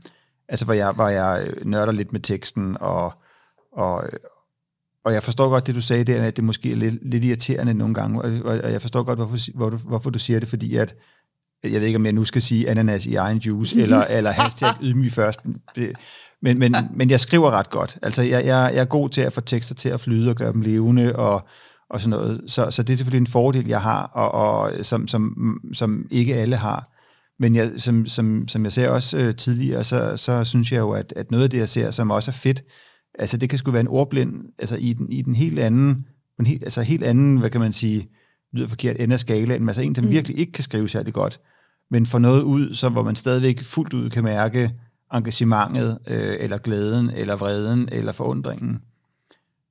Altså, 0.48 0.64
hvor 0.64 0.74
jeg, 0.74 0.92
hvor 0.92 1.08
jeg 1.08 1.52
nørder 1.64 1.92
lidt 1.92 2.12
med 2.12 2.20
teksten, 2.20 2.76
og, 2.80 3.12
og, 3.72 4.04
og 5.04 5.12
jeg 5.12 5.22
forstår 5.22 5.48
godt 5.48 5.66
det, 5.66 5.74
du 5.74 5.80
sagde 5.80 6.04
der, 6.04 6.22
at 6.22 6.36
det 6.36 6.44
måske 6.44 6.72
er 6.72 6.76
lidt, 6.76 7.10
lidt 7.10 7.24
irriterende 7.24 7.74
nogle 7.74 7.94
gange, 7.94 8.22
og, 8.22 8.32
og 8.44 8.72
jeg 8.72 8.80
forstår 8.80 9.02
godt, 9.02 9.18
hvorfor, 9.18 9.56
hvor 9.56 9.70
du, 9.70 9.76
hvorfor 9.76 10.10
du 10.10 10.18
siger 10.18 10.40
det, 10.40 10.48
fordi 10.48 10.76
at, 10.76 10.94
jeg 11.64 11.80
ved 11.80 11.86
ikke, 11.86 11.96
om 11.96 12.04
jeg 12.04 12.12
nu 12.12 12.24
skal 12.24 12.42
sige 12.42 12.70
ananas 12.70 13.06
i 13.06 13.14
egen 13.14 13.38
juice, 13.38 13.80
eller, 13.82 14.04
eller 14.04 14.30
hashtag 14.30 14.70
ydmyg 14.82 15.12
først, 15.12 15.40
men, 16.42 16.58
men, 16.58 16.74
men 16.94 17.10
jeg 17.10 17.20
skriver 17.20 17.50
ret 17.50 17.70
godt. 17.70 17.98
Altså, 18.02 18.22
jeg, 18.22 18.46
jeg, 18.46 18.70
jeg 18.74 18.80
er 18.80 18.84
god 18.84 19.08
til 19.08 19.20
at 19.20 19.32
få 19.32 19.40
tekster 19.40 19.74
til 19.74 19.88
at 19.88 20.00
flyde 20.00 20.30
og 20.30 20.36
gøre 20.36 20.52
dem 20.52 20.60
levende, 20.60 21.16
og, 21.16 21.48
og 21.90 22.00
sådan 22.00 22.10
noget. 22.10 22.40
Så, 22.46 22.70
så 22.70 22.82
det 22.82 22.92
er 22.92 22.96
selvfølgelig 22.96 23.20
en 23.20 23.26
fordel, 23.26 23.66
jeg 23.66 23.80
har, 23.80 24.02
og, 24.02 24.30
og 24.30 24.84
som, 24.84 25.08
som, 25.08 25.34
som 25.72 26.06
ikke 26.10 26.34
alle 26.34 26.56
har. 26.56 26.90
Men 27.38 27.54
jeg, 27.54 27.70
som, 27.76 28.06
som, 28.06 28.48
som 28.48 28.64
jeg 28.64 28.72
ser 28.72 28.88
også 28.88 29.18
øh, 29.18 29.36
tidligere, 29.36 29.84
så, 29.84 30.16
så 30.16 30.44
synes 30.44 30.72
jeg 30.72 30.78
jo, 30.78 30.90
at, 30.90 31.12
at 31.16 31.30
noget 31.30 31.44
af 31.44 31.50
det, 31.50 31.58
jeg 31.58 31.68
ser, 31.68 31.90
som 31.90 32.10
også 32.10 32.30
er 32.30 32.32
fedt, 32.32 32.62
altså 33.18 33.36
det 33.36 33.50
kan 33.50 33.58
sgu 33.58 33.70
være 33.70 33.80
en 33.80 33.88
ordblind, 33.88 34.34
altså 34.58 34.76
i 34.76 34.92
den, 34.92 35.12
i 35.12 35.22
den 35.22 35.34
helt 35.34 35.58
anden, 35.58 36.06
en 36.40 36.46
helt, 36.46 36.62
altså 36.62 36.82
helt 36.82 37.04
anden, 37.04 37.36
hvad 37.36 37.50
kan 37.50 37.60
man 37.60 37.72
sige, 37.72 38.08
lyder 38.52 38.68
forkert, 38.68 38.96
ende 38.98 39.12
af 39.12 39.20
skalaen, 39.20 39.62
men 39.62 39.68
altså 39.68 39.82
en, 39.82 39.94
som 39.94 40.04
mm. 40.04 40.10
virkelig 40.10 40.38
ikke 40.38 40.52
kan 40.52 40.64
skrive 40.64 40.88
særlig 40.88 41.14
godt, 41.14 41.40
men 41.90 42.06
få 42.06 42.18
noget 42.18 42.42
ud, 42.42 42.74
så 42.74 42.88
hvor 42.88 43.02
man 43.02 43.16
stadigvæk 43.16 43.62
fuldt 43.62 43.92
ud 43.92 44.10
kan 44.10 44.24
mærke 44.24 44.74
engagementet, 45.14 45.98
øh, 46.06 46.36
eller 46.38 46.58
glæden, 46.58 47.10
eller 47.10 47.36
vreden, 47.36 47.88
eller 47.92 48.12
forundringen. 48.12 48.80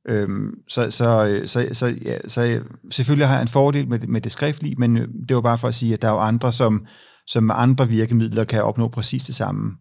Øhm, 0.07 0.51
så, 0.67 0.91
så, 0.91 1.41
så, 1.45 1.67
så, 1.71 1.87
ja, 1.87 2.17
så 2.27 2.61
selvfølgelig 2.91 3.27
har 3.27 3.35
jeg 3.35 3.41
en 3.41 3.47
fordel 3.47 3.87
med, 3.87 3.99
med 3.99 4.21
det 4.21 4.31
skriftlige, 4.31 4.75
men 4.75 4.95
det 5.29 5.35
var 5.35 5.41
bare 5.41 5.57
for 5.57 5.67
at 5.67 5.73
sige, 5.73 5.93
at 5.93 6.01
der 6.01 6.07
er 6.07 6.11
jo 6.11 6.19
andre, 6.19 6.51
som, 6.51 6.85
som 7.27 7.43
med 7.43 7.55
andre 7.57 7.87
virkemidler 7.87 8.43
kan 8.43 8.63
opnå 8.63 8.87
præcis 8.87 9.23
det 9.23 9.35
samme. 9.35 9.71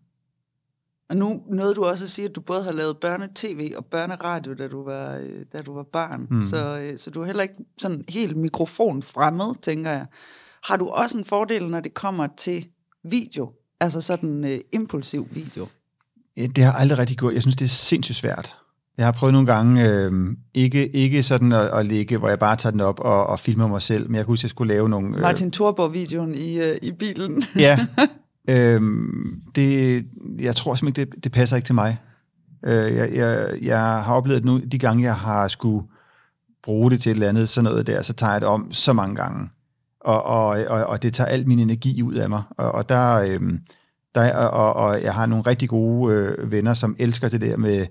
Og 1.09 1.17
nu 1.17 1.41
noget 1.51 1.77
du 1.77 1.85
også 1.85 2.05
at 2.05 2.11
sige, 2.11 2.29
at 2.29 2.35
du 2.35 2.41
både 2.41 2.63
har 2.63 2.73
lavet 2.73 2.97
børnetv 2.99 3.77
og 3.77 3.85
børneradio, 3.85 4.55
da 4.55 4.69
du 4.69 4.85
var, 4.85 5.17
øh, 5.17 5.45
da 5.53 5.63
du 5.63 5.75
var 5.75 5.83
barn. 5.83 6.27
Mm. 6.31 6.43
Så, 6.43 6.79
øh, 6.79 6.99
så 6.99 7.11
du 7.11 7.23
er 7.23 7.27
heller 7.27 7.43
ikke 7.43 7.55
sådan 7.79 8.05
helt 8.09 8.37
mikrofon 8.37 9.03
fremmed, 9.03 9.63
tænker 9.63 9.91
jeg. 9.91 10.07
Har 10.65 10.77
du 10.77 10.89
også 10.89 11.19
en 11.19 11.25
fordel, 11.25 11.69
når 11.69 11.81
det 11.81 11.95
kommer 11.95 12.27
til 12.37 12.67
video? 13.05 13.53
Altså 13.81 14.01
sådan 14.01 14.45
uh, 14.45 14.51
impulsiv 14.73 15.29
video? 15.31 15.67
Ja, 16.37 16.47
det 16.47 16.65
har 16.65 16.73
aldrig 16.73 16.99
rigtig 16.99 17.19
gået. 17.19 17.35
Jeg 17.35 17.43
synes, 17.43 17.57
det 17.57 17.65
er 17.65 17.69
sindssygt 17.69 18.17
svært. 18.17 18.57
Jeg 18.99 19.07
har 19.07 19.13
prøvet 19.13 19.33
nogle 19.33 19.47
gange, 19.47 19.89
øh, 19.89 20.13
ikke, 20.55 20.89
ikke 20.89 21.23
sådan 21.23 21.53
at, 21.53 21.79
at 21.79 21.87
ligge, 21.87 22.17
hvor 22.17 22.29
jeg 22.29 22.39
bare 22.39 22.57
tager 22.57 22.71
den 22.71 22.81
op 22.81 23.01
og, 23.01 23.27
og 23.27 23.41
filmer 23.41 23.69
mig 23.69 23.83
selv, 23.83 24.11
men 24.11 24.17
jeg 24.17 24.25
kunne 24.25 24.33
huske, 24.33 24.41
at 24.41 24.45
jeg 24.45 24.51
skulle 24.51 24.75
lave 24.75 24.89
nogle... 24.89 25.17
Øh, 25.17 25.23
Martin 25.23 25.51
Thorborg-videoen 25.51 26.35
i, 26.35 26.61
øh, 26.61 26.77
i 26.83 26.93
bilen. 26.93 27.43
ja, 27.57 27.87
øh, 28.49 28.81
det, 29.55 30.05
jeg 30.39 30.57
tror 30.57 30.75
simpelthen 30.75 31.03
ikke, 31.03 31.15
det, 31.15 31.25
det 31.25 31.33
passer 31.33 31.57
ikke 31.57 31.67
til 31.67 31.75
mig. 31.75 31.99
Øh, 32.65 32.95
jeg, 32.95 33.13
jeg, 33.15 33.59
jeg 33.63 33.79
har 33.79 34.15
oplevet, 34.15 34.45
nu, 34.45 34.59
de 34.59 34.79
gange, 34.79 35.05
jeg 35.05 35.17
har 35.17 35.49
skulle 35.49 35.87
bruge 36.63 36.91
det 36.91 37.01
til 37.01 37.11
et 37.11 37.15
eller 37.15 37.29
andet, 37.29 37.49
sådan 37.49 37.65
noget 37.65 37.87
der, 37.87 38.03
så 38.03 38.13
tager 38.13 38.33
jeg 38.33 38.41
det 38.41 38.49
om 38.49 38.73
så 38.73 38.93
mange 38.93 39.17
gange. 39.17 39.49
Og, 40.01 40.23
og, 40.23 40.47
og, 40.69 40.87
og 40.87 41.03
det 41.03 41.15
tager 41.15 41.29
al 41.29 41.49
min 41.49 41.59
energi 41.59 42.03
ud 42.03 42.15
af 42.15 42.31
mig. 42.31 42.43
Og, 42.51 42.73
og 42.73 42.89
der... 42.89 43.15
Øhm, 43.15 43.61
der 44.15 44.35
og, 44.35 44.73
og 44.73 45.03
jeg 45.03 45.15
har 45.15 45.27
nogle 45.27 45.45
rigtig 45.47 45.69
gode 45.69 46.15
øh, 46.15 46.53
venner, 46.53 46.75
som 46.75 46.97
elsker 46.99 47.29
det 47.29 47.41
der 47.41 47.57
med 47.57 47.87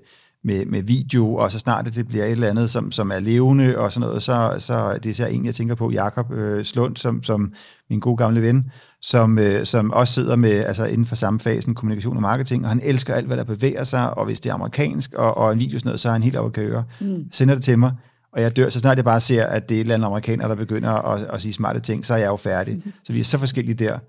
med, 0.48 0.66
med 0.66 0.84
video, 0.84 1.36
og 1.36 1.52
så 1.52 1.60
snart 1.60 1.96
det 1.96 2.08
bliver 2.08 2.26
et 2.26 2.32
eller 2.32 2.50
andet, 2.50 2.70
som, 2.70 2.92
som 2.92 3.12
er 3.12 3.20
levende 3.20 3.78
og 3.78 3.92
sådan 3.92 4.08
noget, 4.08 4.24
så, 4.24 4.56
så 4.58 5.00
det 5.04 5.10
er 5.10 5.14
så 5.14 5.26
en, 5.26 5.46
jeg 5.46 5.56
tænker 5.56 5.76
på, 5.76 5.92
Jakob 5.92 6.32
øh, 6.32 6.66
Slund, 6.66 6.96
som, 6.96 7.24
som 7.24 7.54
min 7.90 8.00
gode 8.00 8.18
gamle 8.18 8.42
ven, 8.42 8.72
som, 9.02 9.40
øh, 9.40 9.66
som 9.66 9.92
også 9.92 10.14
sidder 10.14 10.36
med, 10.36 10.52
altså 10.52 10.86
inden 10.86 11.06
for 11.06 11.16
samme 11.16 11.40
fasen, 11.40 11.76
kommunikation 11.76 12.16
og 12.16 12.22
marketing, 12.22 12.64
og 12.64 12.70
han 12.70 12.82
elsker 12.84 13.14
alt, 13.14 13.28
hvad 13.28 13.38
der 13.38 13.44
bevæger 13.44 13.84
sig, 13.84 14.18
og 14.18 14.26
hvis 14.26 14.40
det 14.40 14.50
er 14.50 14.54
amerikansk 14.54 15.14
og, 15.14 15.38
og 15.38 15.54
en 15.54 15.60
video 15.60 15.80
sådan 15.80 15.88
noget, 15.88 16.00
så 16.00 16.10
er 16.10 16.14
han 16.14 16.24
helt 16.24 16.36
oppe 16.36 16.62
at 16.62 16.68
køre. 16.68 16.84
Mm. 17.02 17.24
Sender 17.32 17.54
det 17.56 17.64
til 17.64 17.80
mig, 17.80 17.92
Og 18.34 18.42
jeg 18.42 18.56
dør, 18.56 18.70
så 18.70 18.80
snart 18.80 18.98
jeg 18.98 19.06
bare 19.06 19.20
ser, 19.20 19.46
at 19.46 19.70
det 19.70 19.76
er 19.76 19.80
et 19.80 19.84
eller 19.84 19.96
andet 19.96 20.06
amerikaner, 20.06 20.48
der 20.48 20.56
begynder 20.56 20.90
at, 20.92 21.28
at 21.34 21.42
sige 21.42 21.54
smarte 21.54 21.80
ting, 21.80 22.06
så 22.06 22.14
er 22.14 22.18
jeg 22.18 22.28
jo 22.28 22.36
færdig. 22.36 22.74
Mm-hmm. 22.74 22.92
Så 23.04 23.14
vi 23.14 23.20
er 23.20 23.24
så 23.24 23.38
forskellige 23.38 23.76
der. 23.76 24.00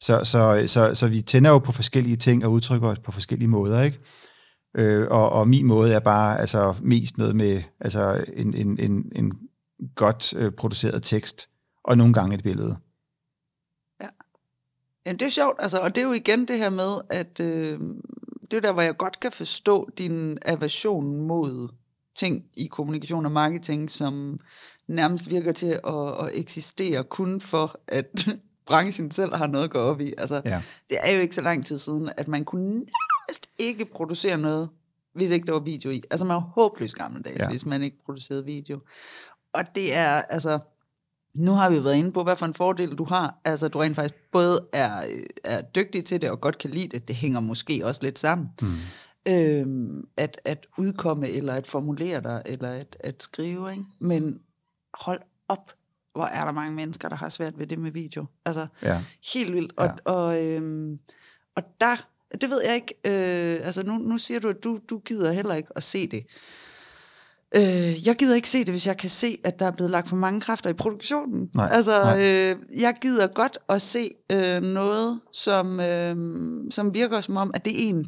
Så, 0.00 0.20
så, 0.24 0.64
så, 0.66 0.94
så 0.94 1.08
vi 1.08 1.20
tænder 1.20 1.50
jo 1.50 1.58
på 1.58 1.72
forskellige 1.72 2.16
ting 2.16 2.44
og 2.44 2.52
udtrykker 2.52 2.88
os 2.88 2.98
på 2.98 3.12
forskellige 3.12 3.48
måder, 3.48 3.82
ikke? 3.82 3.98
Øh, 4.74 5.06
og, 5.10 5.30
og 5.30 5.48
min 5.48 5.66
måde 5.66 5.92
er 5.92 6.00
bare 6.00 6.40
altså, 6.40 6.74
mest 6.82 7.18
noget 7.18 7.36
med 7.36 7.62
altså, 7.80 8.24
en, 8.32 8.54
en, 8.54 8.78
en, 8.78 9.12
en 9.16 9.32
godt 9.94 10.34
øh, 10.34 10.52
produceret 10.52 11.02
tekst, 11.02 11.48
og 11.84 11.98
nogle 11.98 12.14
gange 12.14 12.34
et 12.34 12.42
billede. 12.42 12.76
Ja. 14.00 14.08
ja, 15.06 15.12
det 15.12 15.22
er 15.22 15.28
sjovt, 15.28 15.56
altså, 15.58 15.78
og 15.78 15.94
det 15.94 16.02
er 16.02 16.06
jo 16.06 16.12
igen 16.12 16.48
det 16.48 16.58
her 16.58 16.70
med, 16.70 17.00
at 17.10 17.40
øh, 17.40 17.80
det 18.50 18.56
er 18.56 18.60
der, 18.60 18.72
hvor 18.72 18.82
jeg 18.82 18.96
godt 18.96 19.20
kan 19.20 19.32
forstå 19.32 19.90
din 19.98 20.38
aversion 20.44 21.20
mod 21.26 21.68
ting 22.14 22.44
i 22.54 22.66
kommunikation 22.66 23.24
og 23.24 23.32
marketing, 23.32 23.90
som 23.90 24.40
nærmest 24.88 25.30
virker 25.30 25.52
til 25.52 25.80
at, 25.86 26.26
at 26.26 26.30
eksistere 26.32 27.04
kun 27.04 27.40
for, 27.40 27.80
at 27.88 28.26
branchen 28.66 29.10
selv 29.10 29.34
har 29.34 29.46
noget 29.46 29.64
at 29.64 29.70
gå 29.70 29.78
op 29.78 30.00
i. 30.00 30.14
Altså, 30.18 30.42
ja. 30.44 30.62
Det 30.88 30.98
er 31.00 31.14
jo 31.14 31.20
ikke 31.20 31.34
så 31.34 31.40
lang 31.40 31.66
tid 31.66 31.78
siden, 31.78 32.10
at 32.16 32.28
man 32.28 32.44
kunne 32.44 32.84
nærmest 33.28 33.50
ikke 33.58 33.84
producere 33.84 34.38
noget, 34.38 34.68
hvis 35.14 35.30
ikke 35.30 35.46
der 35.46 35.52
var 35.52 35.60
video 35.60 35.90
i. 35.90 36.02
Altså 36.10 36.26
man 36.26 36.34
var 36.34 36.40
håbløst 36.40 36.94
gammeldags, 36.94 37.38
ja. 37.38 37.48
hvis 37.48 37.66
man 37.66 37.82
ikke 37.82 37.96
producerede 38.04 38.44
video. 38.44 38.80
Og 39.52 39.74
det 39.74 39.94
er, 39.94 40.22
altså, 40.22 40.58
nu 41.34 41.52
har 41.52 41.70
vi 41.70 41.84
været 41.84 41.96
inde 41.96 42.12
på, 42.12 42.22
hvad 42.22 42.36
for 42.36 42.46
en 42.46 42.54
fordel 42.54 42.98
du 42.98 43.04
har. 43.04 43.40
Altså, 43.44 43.68
du 43.68 43.78
rent 43.78 43.96
faktisk 43.96 44.14
både 44.32 44.68
er, 44.72 45.02
er 45.44 45.62
dygtig 45.62 46.04
til 46.04 46.22
det 46.22 46.30
og 46.30 46.40
godt 46.40 46.58
kan 46.58 46.70
lide 46.70 46.88
det. 46.88 47.08
Det 47.08 47.16
hænger 47.16 47.40
måske 47.40 47.86
også 47.86 48.02
lidt 48.02 48.18
sammen. 48.18 48.48
Mm. 48.62 48.68
Øhm, 49.28 50.08
at, 50.16 50.40
at 50.44 50.66
udkomme, 50.78 51.28
eller 51.28 51.52
at 51.52 51.66
formulere 51.66 52.20
dig, 52.20 52.42
eller 52.46 52.68
at, 52.68 52.96
at 53.00 53.22
skrive. 53.22 53.70
Ikke? 53.70 53.84
Men 53.98 54.40
hold 54.94 55.20
op, 55.48 55.72
hvor 56.12 56.24
er 56.24 56.44
der 56.44 56.52
mange 56.52 56.74
mennesker, 56.74 57.08
der 57.08 57.16
har 57.16 57.28
svært 57.28 57.58
ved 57.58 57.66
det 57.66 57.78
med 57.78 57.90
video. 57.90 58.26
Altså, 58.44 58.66
ja. 58.82 59.04
helt 59.34 59.52
vildt. 59.52 59.72
Og, 59.76 59.86
ja. 59.86 60.12
og, 60.12 60.44
øhm, 60.44 60.98
og 61.54 61.62
der, 61.80 61.96
det 62.40 62.50
ved 62.50 62.60
jeg 62.64 62.74
ikke, 62.74 62.94
øh, 63.06 63.66
altså 63.66 63.82
nu, 63.82 63.98
nu 63.98 64.18
siger 64.18 64.40
du, 64.40 64.48
at 64.48 64.64
du, 64.64 64.78
du 64.90 64.98
gider 64.98 65.32
heller 65.32 65.54
ikke 65.54 65.68
at 65.76 65.82
se 65.82 66.06
det. 66.06 66.26
Øh, 67.56 68.06
jeg 68.06 68.16
gider 68.18 68.34
ikke 68.34 68.48
se 68.48 68.58
det, 68.58 68.68
hvis 68.68 68.86
jeg 68.86 68.96
kan 68.96 69.10
se, 69.10 69.38
at 69.44 69.58
der 69.58 69.66
er 69.66 69.70
blevet 69.70 69.90
lagt 69.90 70.08
for 70.08 70.16
mange 70.16 70.40
kræfter 70.40 70.70
i 70.70 70.72
produktionen. 70.72 71.48
Nej, 71.54 71.68
altså, 71.72 72.02
nej. 72.02 72.20
Øh, 72.20 72.56
jeg 72.80 72.94
gider 73.00 73.26
godt 73.26 73.58
at 73.68 73.82
se 73.82 74.10
øh, 74.32 74.62
noget, 74.62 75.20
som, 75.32 75.80
øh, 75.80 76.16
som 76.70 76.94
virker 76.94 77.20
som 77.20 77.36
om, 77.36 77.50
at 77.54 77.64
det 77.64 77.72
er 77.72 77.88
en, 77.88 78.06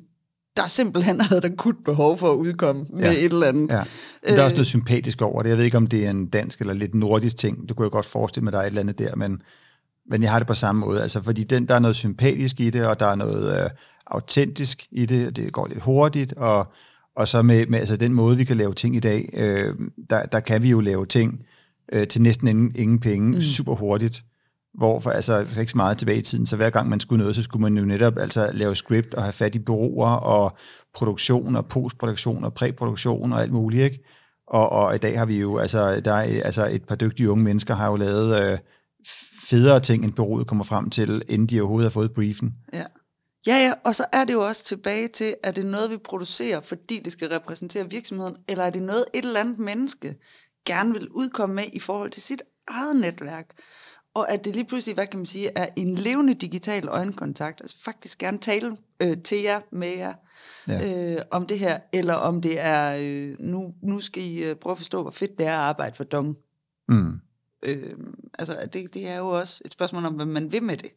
der 0.56 0.66
simpelthen 0.66 1.20
havde 1.26 1.38
et 1.38 1.44
akut 1.44 1.76
behov 1.84 2.18
for 2.18 2.30
at 2.32 2.36
udkomme 2.36 2.86
med 2.92 3.04
ja. 3.04 3.10
et 3.10 3.32
eller 3.32 3.46
andet. 3.46 3.70
Ja. 3.70 3.82
Men 4.26 4.34
der 4.34 4.40
er 4.40 4.44
også 4.44 4.56
noget 4.56 4.66
sympatisk 4.66 5.22
over 5.22 5.42
det. 5.42 5.50
Jeg 5.50 5.58
ved 5.58 5.64
ikke, 5.64 5.76
om 5.76 5.86
det 5.86 6.06
er 6.06 6.10
en 6.10 6.26
dansk 6.26 6.60
eller 6.60 6.74
lidt 6.74 6.94
nordisk 6.94 7.36
ting. 7.36 7.68
Det 7.68 7.76
kunne 7.76 7.84
jeg 7.84 7.90
godt 7.90 8.06
forestille 8.06 8.44
mig, 8.44 8.48
at 8.50 8.52
der 8.52 8.58
er 8.58 8.62
et 8.62 8.66
eller 8.66 8.80
andet 8.80 8.98
der, 8.98 9.16
men, 9.16 9.42
men 10.10 10.22
jeg 10.22 10.30
har 10.30 10.38
det 10.38 10.48
på 10.48 10.54
samme 10.54 10.80
måde. 10.80 11.02
Altså, 11.02 11.22
fordi 11.22 11.44
den, 11.44 11.68
der 11.68 11.74
er 11.74 11.78
noget 11.78 11.96
sympatisk 11.96 12.60
i 12.60 12.70
det, 12.70 12.86
og 12.86 13.00
der 13.00 13.06
er 13.06 13.14
noget 13.14 13.64
øh, 13.64 13.70
autentisk 14.06 14.86
i 14.90 15.06
det, 15.06 15.26
og 15.26 15.36
det 15.36 15.52
går 15.52 15.66
lidt 15.66 15.82
hurtigt, 15.82 16.32
og 16.32 16.66
og 17.16 17.28
så 17.28 17.42
med, 17.42 17.66
med 17.66 17.78
altså 17.78 17.96
den 17.96 18.14
måde, 18.14 18.36
vi 18.36 18.44
kan 18.44 18.56
lave 18.56 18.74
ting 18.74 18.96
i 18.96 19.00
dag, 19.00 19.30
øh, 19.32 19.74
der, 20.10 20.22
der 20.22 20.40
kan 20.40 20.62
vi 20.62 20.70
jo 20.70 20.80
lave 20.80 21.06
ting 21.06 21.40
øh, 21.92 22.06
til 22.06 22.22
næsten 22.22 22.48
ingen, 22.48 22.72
ingen 22.74 23.00
penge, 23.00 23.34
mm. 23.34 23.40
super 23.40 23.74
hurtigt. 23.74 24.24
Hvor 24.74 25.00
for, 25.00 25.10
altså, 25.10 25.46
ikke 25.60 25.70
så 25.70 25.76
meget 25.76 25.98
tilbage 25.98 26.18
i 26.18 26.22
tiden, 26.22 26.46
så 26.46 26.56
hver 26.56 26.70
gang 26.70 26.88
man 26.88 27.00
skulle 27.00 27.18
noget, 27.18 27.34
så 27.34 27.42
skulle 27.42 27.62
man 27.62 27.76
jo 27.78 27.84
netop 27.84 28.18
altså, 28.18 28.50
lave 28.52 28.76
script 28.76 29.14
og 29.14 29.22
have 29.22 29.32
fat 29.32 29.54
i 29.54 29.58
bureauer 29.58 30.08
og 30.08 30.56
produktion 30.94 31.56
og 31.56 31.66
postproduktion 31.66 32.44
og 32.44 32.54
præproduktion 32.54 33.32
og 33.32 33.42
alt 33.42 33.52
muligt, 33.52 33.84
ikke? 33.84 34.04
Og, 34.48 34.72
og 34.72 34.94
i 34.94 34.98
dag 34.98 35.18
har 35.18 35.26
vi 35.26 35.40
jo, 35.40 35.58
altså, 35.58 36.00
der 36.00 36.12
er, 36.12 36.42
altså 36.42 36.68
et 36.70 36.84
par 36.84 36.96
dygtige 36.96 37.30
unge 37.30 37.44
mennesker 37.44 37.74
har 37.74 37.90
jo 37.90 37.96
lavet 37.96 38.44
øh, 38.44 38.58
federe 39.48 39.80
ting, 39.80 40.04
end 40.04 40.12
bureauet 40.12 40.46
kommer 40.46 40.64
frem 40.64 40.90
til, 40.90 41.22
inden 41.28 41.48
de 41.48 41.60
overhovedet 41.60 41.84
har 41.84 42.00
fået 42.00 42.12
briefen. 42.12 42.54
Ja. 42.72 42.84
Ja, 43.46 43.56
ja, 43.56 43.72
og 43.84 43.94
så 43.94 44.06
er 44.12 44.24
det 44.24 44.32
jo 44.32 44.46
også 44.46 44.64
tilbage 44.64 45.08
til, 45.08 45.34
er 45.42 45.50
det 45.50 45.66
noget, 45.66 45.90
vi 45.90 45.96
producerer, 45.96 46.60
fordi 46.60 47.00
det 47.00 47.12
skal 47.12 47.28
repræsentere 47.28 47.90
virksomheden, 47.90 48.36
eller 48.48 48.64
er 48.64 48.70
det 48.70 48.82
noget, 48.82 49.04
et 49.14 49.24
eller 49.24 49.40
andet 49.40 49.58
menneske 49.58 50.16
gerne 50.66 50.92
vil 50.92 51.08
udkomme 51.08 51.54
med 51.54 51.64
i 51.72 51.78
forhold 51.78 52.10
til 52.10 52.22
sit 52.22 52.42
eget 52.66 52.96
netværk? 52.96 53.46
Og 54.14 54.32
at 54.32 54.44
det 54.44 54.54
lige 54.54 54.64
pludselig, 54.64 54.94
hvad 54.94 55.06
kan 55.06 55.18
man 55.18 55.26
sige, 55.26 55.50
er 55.56 55.68
en 55.76 55.94
levende 55.94 56.34
digital 56.34 56.88
øjenkontakt, 56.88 57.60
altså 57.60 57.76
faktisk 57.84 58.18
gerne 58.18 58.38
tale 58.38 58.76
øh, 59.02 59.22
til 59.22 59.42
jer, 59.42 59.60
med 59.72 59.96
jer, 59.96 60.14
ja. 60.68 61.14
øh, 61.14 61.22
om 61.30 61.46
det 61.46 61.58
her, 61.58 61.78
eller 61.92 62.14
om 62.14 62.42
det 62.42 62.60
er, 62.60 62.96
øh, 63.00 63.36
nu, 63.40 63.74
nu 63.82 64.00
skal 64.00 64.22
I 64.22 64.44
øh, 64.44 64.56
prøve 64.56 64.72
at 64.72 64.78
forstå, 64.78 65.02
hvor 65.02 65.10
fedt 65.10 65.38
det 65.38 65.46
er 65.46 65.52
at 65.52 65.58
arbejde 65.58 65.96
for 65.96 66.04
Dong. 66.04 66.36
Mm. 66.88 67.20
Øh, 67.62 67.92
altså, 68.38 68.68
det, 68.72 68.94
det 68.94 69.08
er 69.08 69.16
jo 69.16 69.28
også 69.28 69.62
et 69.64 69.72
spørgsmål 69.72 70.04
om, 70.04 70.14
hvad 70.14 70.26
man 70.26 70.52
vil 70.52 70.62
med 70.62 70.76
det. 70.76 70.90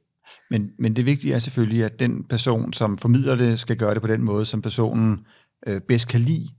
Men, 0.49 0.71
men 0.79 0.95
det 0.95 1.05
vigtige 1.05 1.33
er 1.33 1.39
selvfølgelig, 1.39 1.83
at 1.83 1.99
den 1.99 2.23
person, 2.23 2.73
som 2.73 2.97
formidler 2.97 3.35
det, 3.35 3.59
skal 3.59 3.77
gøre 3.77 3.93
det 3.93 4.01
på 4.01 4.07
den 4.07 4.23
måde, 4.23 4.45
som 4.45 4.61
personen 4.61 5.19
øh, 5.67 5.81
bedst 5.81 6.07
kan 6.07 6.19
lide, 6.19 6.49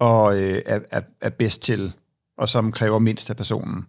og 0.00 0.42
øh, 0.42 0.62
er, 0.66 0.80
er, 0.90 1.00
er 1.20 1.30
bedst 1.30 1.62
til, 1.62 1.92
og 2.38 2.48
som 2.48 2.72
kræver 2.72 2.98
mindst 2.98 3.30
af 3.30 3.36
personen. 3.36 3.86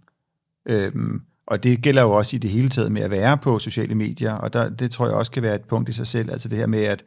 Øhm, 0.69 1.21
og 1.47 1.63
det 1.63 1.81
gælder 1.81 2.01
jo 2.01 2.11
også 2.11 2.35
i 2.35 2.39
det 2.39 2.49
hele 2.49 2.69
taget 2.69 2.91
med 2.91 3.01
at 3.01 3.11
være 3.11 3.37
på 3.37 3.59
sociale 3.59 3.95
medier, 3.95 4.33
og 4.33 4.53
der, 4.53 4.69
det 4.69 4.91
tror 4.91 5.05
jeg 5.05 5.15
også 5.15 5.31
kan 5.31 5.43
være 5.43 5.55
et 5.55 5.65
punkt 5.69 5.89
i 5.89 5.93
sig 5.93 6.07
selv, 6.07 6.31
altså 6.31 6.49
det 6.49 6.57
her 6.57 6.67
med 6.67 6.83
at 6.83 7.03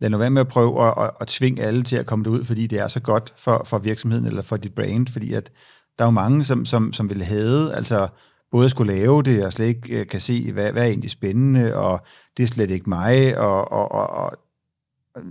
lad 0.00 0.10
nu 0.10 0.18
være 0.18 0.30
med 0.30 0.40
at 0.40 0.48
prøve 0.48 0.86
at, 0.88 0.94
at, 1.04 1.10
at 1.20 1.26
tvinge 1.26 1.62
alle 1.62 1.82
til 1.82 1.96
at 1.96 2.06
komme 2.06 2.30
ud, 2.30 2.44
fordi 2.44 2.66
det 2.66 2.78
er 2.78 2.88
så 2.88 3.00
godt 3.00 3.34
for, 3.36 3.62
for 3.66 3.78
virksomheden 3.78 4.26
eller 4.26 4.42
for 4.42 4.56
dit 4.56 4.74
brand, 4.74 5.06
fordi 5.08 5.32
at 5.32 5.50
der 5.98 6.04
er 6.04 6.08
jo 6.08 6.10
mange, 6.10 6.44
som, 6.44 6.64
som, 6.64 6.92
som 6.92 7.10
vil 7.10 7.24
have, 7.24 7.74
altså 7.74 8.08
både 8.54 8.70
skulle 8.70 8.94
lave 8.94 9.22
det, 9.22 9.44
og 9.44 9.52
slet 9.52 9.66
ikke 9.66 10.00
øh, 10.00 10.06
kan 10.06 10.20
se, 10.20 10.52
hvad, 10.52 10.72
hvad 10.72 10.82
er 10.82 10.86
egentlig 10.86 11.10
spændende, 11.10 11.76
og 11.76 12.00
det 12.36 12.42
er 12.42 12.46
slet 12.46 12.70
ikke 12.70 12.88
mig, 12.88 13.38
og, 13.38 13.72
og, 13.72 13.92
og, 13.92 14.10
og 14.10 14.38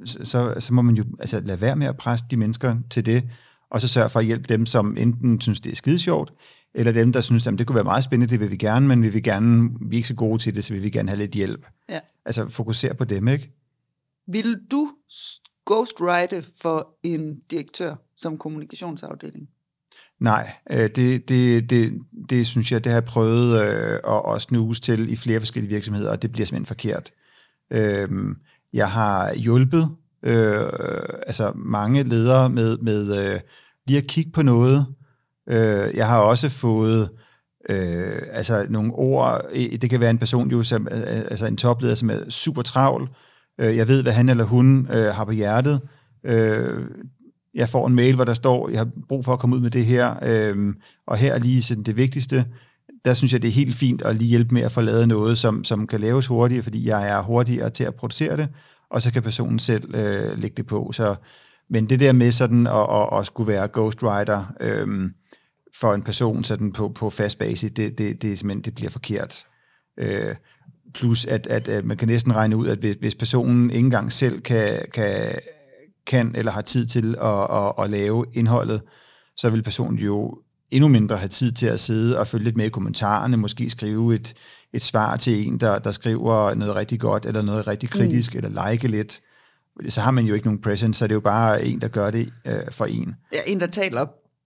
så, 0.05 0.53
så 0.59 0.73
må 0.73 0.81
man 0.81 0.95
jo 0.95 1.03
altså, 1.19 1.39
lade 1.39 1.61
være 1.61 1.75
med 1.75 1.87
at 1.87 1.97
presse 1.97 2.25
de 2.31 2.37
mennesker 2.37 2.75
til 2.89 3.05
det, 3.05 3.23
og 3.69 3.81
så 3.81 3.87
sørge 3.87 4.09
for 4.09 4.19
at 4.19 4.25
hjælpe 4.25 4.45
dem, 4.49 4.65
som 4.65 4.97
enten 4.97 5.41
synes, 5.41 5.59
det 5.59 5.71
er 5.71 5.75
skide 5.75 5.99
sjovt, 5.99 6.33
eller 6.73 6.91
dem, 6.91 7.11
der 7.11 7.21
synes, 7.21 7.47
at 7.47 7.53
det 7.59 7.67
kunne 7.67 7.75
være 7.75 7.83
meget 7.83 8.03
spændende, 8.03 8.31
det 8.31 8.39
vil 8.39 8.51
vi 8.51 8.57
gerne, 8.57 8.87
men 8.87 9.03
vi 9.03 9.09
vil 9.09 9.23
gerne, 9.23 9.69
vi 9.81 9.95
er 9.95 9.97
ikke 9.97 10.07
så 10.07 10.15
gode 10.15 10.41
til 10.41 10.55
det, 10.55 10.65
så 10.65 10.73
vi 10.73 10.79
vil 10.79 10.91
gerne 10.91 11.09
have 11.09 11.19
lidt 11.19 11.31
hjælp. 11.31 11.67
Ja. 11.89 11.99
Altså 12.25 12.47
fokusere 12.47 12.93
på 12.93 13.05
dem, 13.05 13.27
ikke? 13.27 13.51
Vil 14.27 14.59
du 14.71 14.91
ghostwrite 15.65 16.43
for 16.61 16.97
en 17.03 17.39
direktør 17.51 17.95
som 18.17 18.37
kommunikationsafdeling? 18.37 19.49
Nej, 20.23 20.51
øh, 20.71 20.89
det, 20.95 21.29
det, 21.29 21.69
det, 21.69 21.93
det 22.29 22.47
synes 22.47 22.71
jeg, 22.71 22.83
det 22.83 22.91
har 22.91 22.97
jeg 22.97 23.05
prøvet 23.05 23.61
øh, 23.61 23.99
at, 24.07 24.35
at 24.35 24.41
snuse 24.41 24.81
til 24.81 25.11
i 25.11 25.15
flere 25.15 25.39
forskellige 25.39 25.73
virksomheder, 25.73 26.09
og 26.09 26.21
det 26.21 26.31
bliver 26.31 26.45
simpelthen 26.45 26.65
forkert. 26.65 27.11
Øh, 27.71 28.09
jeg 28.73 28.91
har 28.91 29.33
hjulpet 29.33 29.89
øh, 30.23 30.69
altså 31.27 31.51
mange 31.55 32.03
ledere 32.03 32.49
med, 32.49 32.77
med 32.77 33.25
øh, 33.25 33.39
lige 33.87 33.97
at 33.97 34.07
kigge 34.07 34.31
på 34.31 34.41
noget. 34.41 34.85
Øh, 35.49 35.95
jeg 35.95 36.07
har 36.07 36.19
også 36.19 36.49
fået 36.49 37.09
øh, 37.69 38.21
altså 38.31 38.65
nogle 38.69 38.93
ord, 38.93 39.41
det 39.53 39.89
kan 39.89 39.99
være 39.99 40.09
en 40.09 40.17
person, 40.17 40.51
jo, 40.51 40.63
som, 40.63 40.87
øh, 40.91 40.99
øh, 40.99 41.05
altså 41.31 41.45
en 41.45 41.57
topleder, 41.57 41.95
som 41.95 42.09
er 42.09 42.29
super 42.29 42.61
travl. 42.61 43.09
Øh, 43.59 43.77
jeg 43.77 43.87
ved, 43.87 44.03
hvad 44.03 44.13
han 44.13 44.29
eller 44.29 44.43
hun 44.43 44.87
øh, 44.91 45.13
har 45.13 45.25
på 45.25 45.31
hjertet. 45.31 45.81
Øh, 46.25 46.85
jeg 47.53 47.69
får 47.69 47.87
en 47.87 47.95
mail, 47.95 48.15
hvor 48.15 48.23
der 48.23 48.33
står, 48.33 48.69
jeg 48.69 48.79
har 48.79 48.89
brug 49.09 49.25
for 49.25 49.33
at 49.33 49.39
komme 49.39 49.55
ud 49.55 49.61
med 49.61 49.71
det 49.71 49.85
her, 49.85 50.15
øhm, 50.21 50.75
og 51.07 51.17
her 51.17 51.33
er 51.33 51.39
lige 51.39 51.61
sådan 51.61 51.83
det 51.83 51.97
vigtigste. 51.97 52.45
Der 53.05 53.13
synes 53.13 53.33
jeg, 53.33 53.41
det 53.41 53.47
er 53.47 53.51
helt 53.51 53.75
fint 53.75 54.01
at 54.01 54.15
lige 54.15 54.29
hjælpe 54.29 54.53
med 54.53 54.61
at 54.61 54.71
få 54.71 54.81
lavet 54.81 55.07
noget, 55.07 55.37
som, 55.37 55.63
som 55.63 55.87
kan 55.87 55.99
laves 55.99 56.27
hurtigere, 56.27 56.63
fordi 56.63 56.87
jeg 56.87 57.09
er 57.09 57.21
hurtigere 57.21 57.69
til 57.69 57.83
at 57.83 57.95
producere 57.95 58.37
det, 58.37 58.47
og 58.89 59.01
så 59.01 59.13
kan 59.13 59.23
personen 59.23 59.59
selv 59.59 59.95
øh, 59.95 60.37
lægge 60.37 60.55
det 60.57 60.67
på. 60.67 60.91
Så, 60.91 61.15
men 61.69 61.89
det 61.89 61.99
der 61.99 62.11
med 62.11 62.31
sådan 62.31 62.67
at, 62.67 62.87
at, 62.91 63.19
at 63.19 63.25
skulle 63.25 63.47
være 63.51 63.67
ghostwriter 63.73 64.53
øhm, 64.59 65.13
for 65.75 65.93
en 65.93 66.03
person 66.03 66.43
sådan 66.43 66.71
på, 66.71 66.89
på 66.89 67.09
fast 67.09 67.39
basis, 67.39 67.71
det, 67.71 67.97
det, 67.97 68.21
det, 68.21 68.39
simpelthen, 68.39 68.63
det 68.63 68.75
bliver 68.75 68.89
forkert. 68.89 69.45
Øh, 69.99 70.35
plus 70.93 71.25
at, 71.25 71.47
at, 71.47 71.67
at 71.67 71.85
man 71.85 71.97
kan 71.97 72.07
næsten 72.07 72.35
regne 72.35 72.57
ud, 72.57 72.67
at 72.67 72.77
hvis, 72.77 72.95
hvis 72.99 73.15
personen 73.15 73.69
ikke 73.69 73.85
engang 73.85 74.11
selv 74.11 74.41
kan, 74.41 74.85
kan 74.93 75.39
kan 76.07 76.35
eller 76.35 76.51
har 76.51 76.61
tid 76.61 76.85
til 76.85 77.15
at, 77.21 77.47
at, 77.51 77.73
at 77.83 77.89
lave 77.89 78.25
indholdet, 78.33 78.81
så 79.37 79.49
vil 79.49 79.63
personen 79.63 79.99
jo 79.99 80.37
endnu 80.71 80.87
mindre 80.87 81.17
have 81.17 81.29
tid 81.29 81.51
til 81.51 81.67
at 81.67 81.79
sidde 81.79 82.19
og 82.19 82.27
følge 82.27 82.43
lidt 82.43 82.57
med 82.57 82.65
i 82.65 82.69
kommentarerne, 82.69 83.37
måske 83.37 83.69
skrive 83.69 84.15
et, 84.15 84.33
et 84.73 84.81
svar 84.81 85.17
til 85.17 85.47
en, 85.47 85.57
der, 85.59 85.79
der 85.79 85.91
skriver 85.91 86.53
noget 86.53 86.75
rigtig 86.75 86.99
godt, 86.99 87.25
eller 87.25 87.41
noget 87.41 87.67
rigtig 87.67 87.89
kritisk, 87.89 88.33
mm. 88.33 88.37
eller 88.37 88.71
like 88.71 88.87
lidt. 88.87 89.21
Så 89.89 90.01
har 90.01 90.11
man 90.11 90.25
jo 90.25 90.33
ikke 90.33 90.45
nogen 90.47 90.61
presence, 90.61 90.97
så 90.97 91.07
det 91.07 91.11
er 91.11 91.15
jo 91.15 91.19
bare 91.19 91.65
en, 91.65 91.81
der 91.81 91.87
gør 91.87 92.11
det 92.11 92.33
øh, 92.45 92.71
for 92.71 92.85
en. 92.85 93.15
Ja, 93.33 93.39
en, 93.47 93.59
der 93.59 93.67
taler 93.67 94.05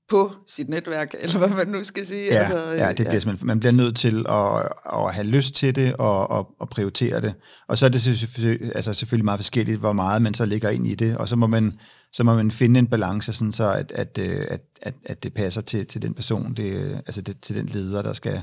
på 0.09 0.31
sit 0.45 0.69
netværk, 0.69 1.15
eller 1.19 1.37
hvad 1.37 1.49
man 1.49 1.67
nu 1.67 1.83
skal 1.83 2.05
sige. 2.05 2.25
Ja, 2.25 2.39
altså, 2.39 2.69
ja 2.69 2.87
det 2.87 2.95
bliver 2.95 3.13
ja. 3.13 3.19
simpelthen, 3.19 3.47
man 3.47 3.59
bliver 3.59 3.71
nødt 3.71 3.97
til 3.97 4.25
at, 4.29 4.69
at 4.93 5.13
have 5.13 5.27
lyst 5.27 5.53
til 5.53 5.75
det 5.75 5.93
og, 5.93 6.29
og, 6.29 6.47
og 6.59 6.69
prioritere 6.69 7.21
det. 7.21 7.33
Og 7.67 7.77
så 7.77 7.85
er 7.85 7.89
det 7.89 8.01
selvfølgelig, 8.01 8.75
altså 8.75 8.93
selvfølgelig 8.93 9.25
meget 9.25 9.37
forskelligt, 9.37 9.79
hvor 9.79 9.93
meget 9.93 10.21
man 10.21 10.33
så 10.33 10.45
ligger 10.45 10.69
ind 10.69 10.87
i 10.87 10.95
det, 10.95 11.17
og 11.17 11.29
så 11.29 11.35
må 11.35 11.47
man, 11.47 11.79
så 12.13 12.23
må 12.23 12.35
man 12.35 12.51
finde 12.51 12.79
en 12.79 12.87
balance, 12.87 13.33
sådan 13.33 13.51
så 13.51 13.71
at, 13.71 13.91
at, 13.91 14.19
at, 14.19 14.61
at, 14.81 14.93
at 15.05 15.23
det 15.23 15.33
passer 15.33 15.61
til, 15.61 15.85
til 15.85 16.01
den 16.01 16.13
person, 16.13 16.53
det, 16.53 17.01
altså 17.05 17.21
det, 17.21 17.41
til 17.41 17.55
den 17.55 17.65
leder, 17.65 18.01
der 18.01 18.13
skal, 18.13 18.41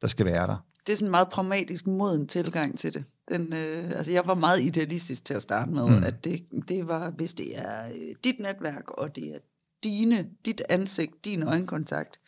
der 0.00 0.06
skal 0.06 0.26
være 0.26 0.46
der. 0.46 0.56
Det 0.86 0.92
er 0.92 0.96
sådan 0.96 1.06
en 1.06 1.10
meget 1.10 1.28
pragmatisk, 1.28 1.86
moden 1.86 2.26
tilgang 2.26 2.78
til 2.78 2.94
det. 2.94 3.04
Den, 3.28 3.52
øh, 3.52 3.90
altså 3.90 4.12
jeg 4.12 4.22
var 4.26 4.34
meget 4.34 4.60
idealistisk 4.62 5.24
til 5.24 5.34
at 5.34 5.42
starte 5.42 5.70
med, 5.70 5.88
mm. 5.88 6.04
at 6.04 6.24
det, 6.24 6.42
det 6.68 6.88
var, 6.88 7.10
hvis 7.10 7.34
det 7.34 7.58
er 7.58 7.86
øh, 7.86 8.14
dit 8.24 8.40
netværk, 8.40 8.90
og 8.90 9.16
det 9.16 9.24
er 9.24 9.38
dine, 9.84 10.28
dit 10.44 10.62
ansigt, 10.68 11.24
din 11.24 11.42
øjenkontakt, 11.42 12.20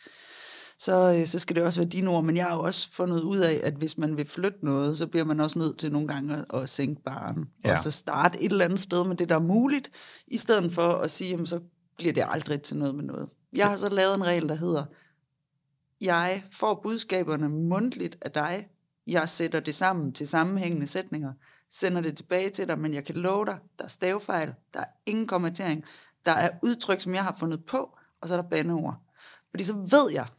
så, 0.78 1.16
øh, 1.18 1.26
så 1.26 1.38
skal 1.38 1.57
det 1.57 1.64
også 1.64 1.80
være 1.80 1.90
dine 1.90 2.11
ord. 2.11 2.24
Men 2.24 2.36
jeg 2.36 2.44
har 2.44 2.55
jo 2.55 2.62
også 2.62 2.92
fundet 2.92 3.20
ud 3.20 3.38
af, 3.38 3.61
at 3.64 3.74
hvis 3.74 3.99
man 3.99 4.16
vil 4.16 4.26
flytte 4.26 4.59
noget, 4.62 4.99
så 4.99 5.07
bliver 5.07 5.24
man 5.24 5.40
også 5.40 5.59
nødt 5.59 5.78
til 5.78 5.92
nogle 5.92 6.09
gange 6.09 6.44
at 6.55 6.68
sænke 6.68 7.03
baren. 7.03 7.44
Ja. 7.64 7.72
Og 7.72 7.78
så 7.78 7.90
starte 7.90 8.42
et 8.42 8.53
eller 8.53 8.64
andet 8.64 8.80
sted 8.80 9.05
med 9.05 9.16
det, 9.16 9.28
der 9.28 9.34
er 9.34 9.40
muligt, 9.40 9.90
i 10.26 10.36
stedet 10.36 10.72
for 10.72 10.88
at 10.88 11.11
sige, 11.11 11.30
jamen, 11.30 11.46
så 11.46 11.61
bliver 11.96 12.12
det 12.12 12.24
aldrig 12.28 12.62
til 12.62 12.76
noget 12.76 12.94
med 12.94 13.05
noget. 13.05 13.28
Jeg 13.53 13.68
har 13.68 13.76
så 13.76 13.88
lavet 13.88 14.14
en 14.14 14.26
regel, 14.26 14.49
der 14.49 14.55
hedder, 14.55 14.84
jeg 16.01 16.44
får 16.51 16.80
budskaberne 16.82 17.49
mundtligt 17.49 18.18
af 18.22 18.30
dig, 18.30 18.68
jeg 19.07 19.28
sætter 19.28 19.61
det 19.61 19.74
sammen 19.74 20.12
til 20.12 20.28
sammenhængende 20.28 20.86
sætninger, 20.86 21.32
sender 21.70 22.01
det 22.01 22.16
tilbage 22.16 22.51
til 22.51 22.68
dig, 22.68 22.78
men 22.78 22.94
jeg 22.94 23.05
kan 23.05 23.14
love 23.14 23.46
dig, 23.46 23.59
der 23.78 23.84
er 23.84 23.88
stavefejl, 23.88 24.55
der 24.74 24.80
er 24.80 24.84
ingen 25.07 25.26
kommentering, 25.26 25.84
der 26.25 26.33
er 26.33 26.51
udtryk, 26.62 27.01
som 27.01 27.14
jeg 27.14 27.25
har 27.25 27.37
fundet 27.41 27.61
på, 27.64 27.91
og 28.23 28.29
så 28.29 28.35
er 28.35 28.43
der 28.43 28.49
bandeord. 28.49 28.95
Fordi 29.51 29.64
så 29.64 29.75
ved 29.75 30.12
jeg. 30.12 30.27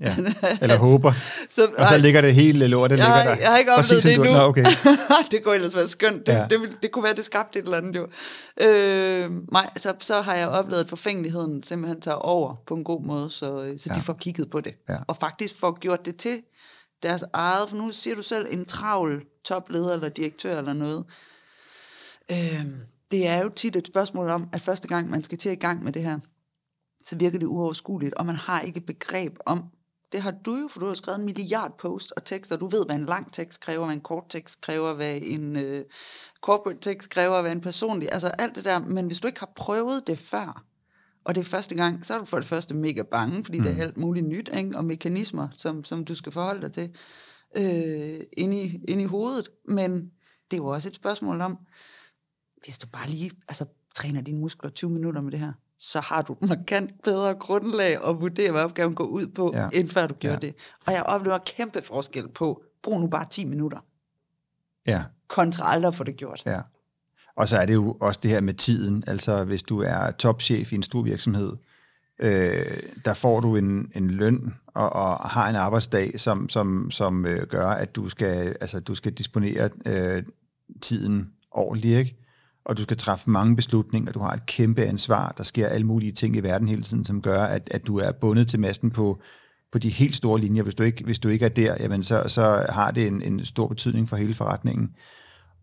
Ja, 0.00 0.16
eller 0.62 0.76
håber. 0.76 1.12
Så, 1.50 1.68
og 1.78 1.88
så 1.88 1.98
ligger 1.98 2.20
det 2.20 2.34
hele 2.34 2.66
lortet, 2.66 2.98
jeg, 2.98 3.06
ligger 3.06 3.34
der. 3.34 3.40
Jeg 3.40 3.50
har 3.50 3.58
ikke 3.58 3.72
oplevet 3.72 4.02
det 4.02 4.14
endnu. 4.14 4.40
Okay. 4.40 4.64
det 5.30 5.44
kunne 5.44 5.54
ellers 5.54 5.76
være 5.76 5.88
skønt. 5.88 6.26
Det, 6.26 6.32
ja. 6.32 6.46
det, 6.50 6.50
det, 6.50 6.76
det 6.82 6.92
kunne 6.92 7.04
være, 7.04 7.14
det 7.14 7.24
skabte 7.24 7.58
et 7.58 7.64
eller 7.64 7.76
andet 7.76 7.96
jo. 7.96 8.08
Øh, 8.60 9.30
nej, 9.52 9.70
så, 9.76 9.94
så 10.00 10.20
har 10.20 10.34
jeg 10.34 10.48
oplevet, 10.48 10.80
at 10.80 10.88
forfængeligheden 10.88 11.62
simpelthen 11.62 12.00
tager 12.00 12.16
over 12.16 12.54
på 12.66 12.74
en 12.74 12.84
god 12.84 13.02
måde, 13.02 13.30
så, 13.30 13.62
øh, 13.62 13.78
så 13.78 13.88
ja. 13.90 13.94
de 13.94 14.02
får 14.02 14.12
kigget 14.12 14.50
på 14.50 14.60
det. 14.60 14.74
Ja. 14.88 14.96
Og 15.08 15.16
faktisk 15.16 15.60
får 15.60 15.78
gjort 15.78 16.06
det 16.06 16.16
til 16.16 16.42
deres 17.02 17.24
eget, 17.32 17.68
for 17.68 17.76
nu 17.76 17.90
siger 17.92 18.16
du 18.16 18.22
selv 18.22 18.46
en 18.50 18.64
travl 18.64 19.22
topleder 19.44 19.92
eller 19.92 20.08
direktør 20.08 20.58
eller 20.58 20.72
noget. 20.72 21.04
Øh, 22.30 22.66
det 23.10 23.26
er 23.26 23.42
jo 23.42 23.48
tit 23.48 23.76
et 23.76 23.86
spørgsmål 23.86 24.28
om, 24.28 24.48
at 24.52 24.60
første 24.60 24.88
gang 24.88 25.10
man 25.10 25.22
skal 25.22 25.38
til 25.38 25.52
i 25.52 25.54
gang 25.54 25.84
med 25.84 25.92
det 25.92 26.02
her, 26.02 26.18
så 27.04 27.16
virker 27.16 27.38
det 27.38 27.46
uoverskueligt, 27.46 28.14
og 28.14 28.26
man 28.26 28.36
har 28.36 28.60
ikke 28.60 28.80
begreb 28.80 29.36
om, 29.46 29.64
det 30.12 30.22
har 30.22 30.30
du 30.30 30.56
jo, 30.56 30.68
for 30.68 30.80
du 30.80 30.86
har 30.86 30.94
skrevet 30.94 31.18
en 31.18 31.24
milliard 31.24 31.78
post 31.78 32.12
og 32.16 32.24
tekster, 32.24 32.56
du 32.56 32.66
ved, 32.66 32.86
hvad 32.86 32.96
en 32.96 33.04
lang 33.04 33.32
tekst 33.32 33.60
kræver, 33.60 33.84
hvad 33.84 33.94
en 33.94 34.00
kort 34.00 34.24
tekst 34.28 34.60
kræver, 34.60 34.94
hvad 34.94 35.20
en 35.22 35.56
uh, 35.56 35.80
corporate 36.42 36.80
tekst 36.80 37.10
kræver, 37.10 37.42
hvad 37.42 37.52
en 37.52 37.60
personlig, 37.60 38.08
altså 38.12 38.28
alt 38.28 38.54
det 38.54 38.64
der, 38.64 38.78
men 38.78 39.06
hvis 39.06 39.20
du 39.20 39.26
ikke 39.26 39.40
har 39.40 39.52
prøvet 39.56 40.06
det 40.06 40.18
før, 40.18 40.64
og 41.24 41.34
det 41.34 41.40
er 41.40 41.44
første 41.44 41.74
gang, 41.74 42.04
så 42.04 42.14
er 42.14 42.18
du 42.18 42.24
for 42.24 42.36
det 42.36 42.46
første 42.46 42.74
mega 42.74 43.02
bange, 43.02 43.44
fordi 43.44 43.58
mm. 43.58 43.64
det 43.64 43.70
er 43.70 43.76
mm. 43.76 43.80
alt 43.80 43.96
muligt 43.96 44.26
nyt, 44.26 44.50
ikke? 44.56 44.76
og 44.76 44.84
mekanismer, 44.84 45.48
som, 45.52 45.84
som 45.84 46.04
du 46.04 46.14
skal 46.14 46.32
forholde 46.32 46.62
dig 46.62 46.72
til 46.72 46.90
øh, 47.56 48.20
ind, 48.36 48.54
i, 48.54 48.80
ind 48.88 49.00
i 49.00 49.04
hovedet, 49.04 49.48
men 49.68 49.92
det 50.50 50.52
er 50.52 50.56
jo 50.56 50.66
også 50.66 50.88
et 50.88 50.94
spørgsmål 50.94 51.40
om, 51.40 51.58
hvis 52.66 52.78
du 52.78 52.86
bare 52.86 53.08
lige 53.08 53.30
altså, 53.48 53.64
træner 53.94 54.20
dine 54.20 54.38
muskler 54.38 54.70
20 54.70 54.90
minutter 54.90 55.20
med 55.20 55.32
det 55.32 55.40
her, 55.40 55.52
så 55.78 56.00
har 56.00 56.22
du 56.22 56.36
markant 56.48 57.02
bedre 57.02 57.34
grundlag 57.34 58.08
at 58.08 58.20
vurdere, 58.20 58.52
hvad 58.52 58.62
opgaven 58.62 58.94
går 58.94 59.04
ud 59.04 59.26
på, 59.26 59.52
ja. 59.54 59.68
end 59.72 59.88
før 59.88 60.06
du 60.06 60.14
gjorde 60.14 60.38
ja. 60.42 60.46
det. 60.46 60.54
Og 60.86 60.92
jeg 60.92 61.02
oplever 61.02 61.38
kæmpe 61.38 61.82
forskel 61.82 62.28
på, 62.28 62.62
brug 62.82 63.00
nu 63.00 63.06
bare 63.06 63.26
10 63.30 63.44
minutter. 63.44 63.78
Ja. 64.86 65.04
Kontra 65.28 65.72
aldrig 65.72 65.88
at 65.88 65.94
få 65.94 66.04
det 66.04 66.16
gjort. 66.16 66.42
Ja. 66.46 66.60
Og 67.36 67.48
så 67.48 67.56
er 67.56 67.66
det 67.66 67.74
jo 67.74 67.96
også 68.00 68.20
det 68.22 68.30
her 68.30 68.40
med 68.40 68.54
tiden. 68.54 69.04
Altså 69.06 69.44
hvis 69.44 69.62
du 69.62 69.80
er 69.80 70.10
topchef 70.10 70.72
i 70.72 70.74
en 70.74 70.82
stor 70.82 71.02
virksomhed, 71.02 71.52
øh, 72.18 72.80
der 73.04 73.14
får 73.14 73.40
du 73.40 73.56
en, 73.56 73.92
en 73.94 74.10
løn 74.10 74.54
og, 74.66 74.92
og 74.92 75.30
har 75.30 75.48
en 75.48 75.56
arbejdsdag, 75.56 76.20
som, 76.20 76.48
som, 76.48 76.90
som 76.90 77.26
øh, 77.26 77.46
gør, 77.46 77.68
at 77.68 77.96
du 77.96 78.08
skal, 78.08 78.56
altså, 78.60 78.80
du 78.80 78.94
skal 78.94 79.12
disponere 79.12 79.70
øh, 79.86 80.22
tiden 80.82 81.32
ordentligt, 81.50 81.98
ikke? 81.98 82.25
Og 82.66 82.76
du 82.76 82.82
skal 82.82 82.96
træffe 82.96 83.30
mange 83.30 83.56
beslutninger, 83.56 84.12
du 84.12 84.20
har 84.20 84.30
et 84.30 84.46
kæmpe 84.46 84.82
ansvar, 84.82 85.34
der 85.36 85.42
sker 85.44 85.68
alle 85.68 85.86
mulige 85.86 86.12
ting 86.12 86.36
i 86.36 86.40
verden 86.40 86.68
hele 86.68 86.82
tiden, 86.82 87.04
som 87.04 87.22
gør, 87.22 87.42
at, 87.42 87.68
at 87.70 87.86
du 87.86 87.98
er 87.98 88.12
bundet 88.12 88.48
til 88.48 88.60
masten 88.60 88.90
på, 88.90 89.20
på 89.72 89.78
de 89.78 89.88
helt 89.88 90.14
store 90.14 90.40
linjer. 90.40 90.62
Hvis 90.62 90.74
du 90.74 90.82
ikke, 90.82 91.04
hvis 91.04 91.18
du 91.18 91.28
ikke 91.28 91.44
er 91.44 91.48
der, 91.48 91.76
jamen 91.80 92.02
så, 92.02 92.24
så 92.26 92.66
har 92.68 92.90
det 92.90 93.06
en, 93.06 93.22
en 93.22 93.44
stor 93.44 93.66
betydning 93.66 94.08
for 94.08 94.16
hele 94.16 94.34
forretningen. 94.34 94.88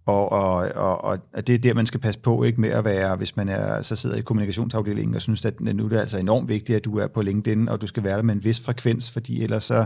Og, 0.05 0.31
og, 0.31 0.71
og, 0.75 1.19
og 1.33 1.47
det 1.47 1.55
er 1.55 1.59
der, 1.59 1.73
man 1.73 1.85
skal 1.85 1.99
passe 1.99 2.19
på 2.19 2.43
ikke 2.43 2.61
med 2.61 2.69
at 2.69 2.85
være, 2.85 3.15
hvis 3.15 3.35
man 3.35 3.49
er, 3.49 3.81
så 3.81 3.95
sidder 3.95 4.15
i 4.15 4.21
kommunikationsafdelingen 4.21 5.15
og 5.15 5.21
synes, 5.21 5.45
at 5.45 5.61
nu 5.61 5.85
er 5.85 5.89
det 5.89 5.97
altså 5.97 6.17
enormt 6.17 6.49
vigtigt, 6.49 6.75
at 6.75 6.85
du 6.85 6.97
er 6.97 7.07
på 7.07 7.21
LinkedIn, 7.21 7.69
og 7.69 7.81
du 7.81 7.87
skal 7.87 8.03
være 8.03 8.17
der 8.17 8.23
med 8.23 8.35
en 8.35 8.43
vis 8.43 8.59
frekvens, 8.59 9.11
fordi 9.11 9.43
ellers 9.43 9.63
så 9.63 9.85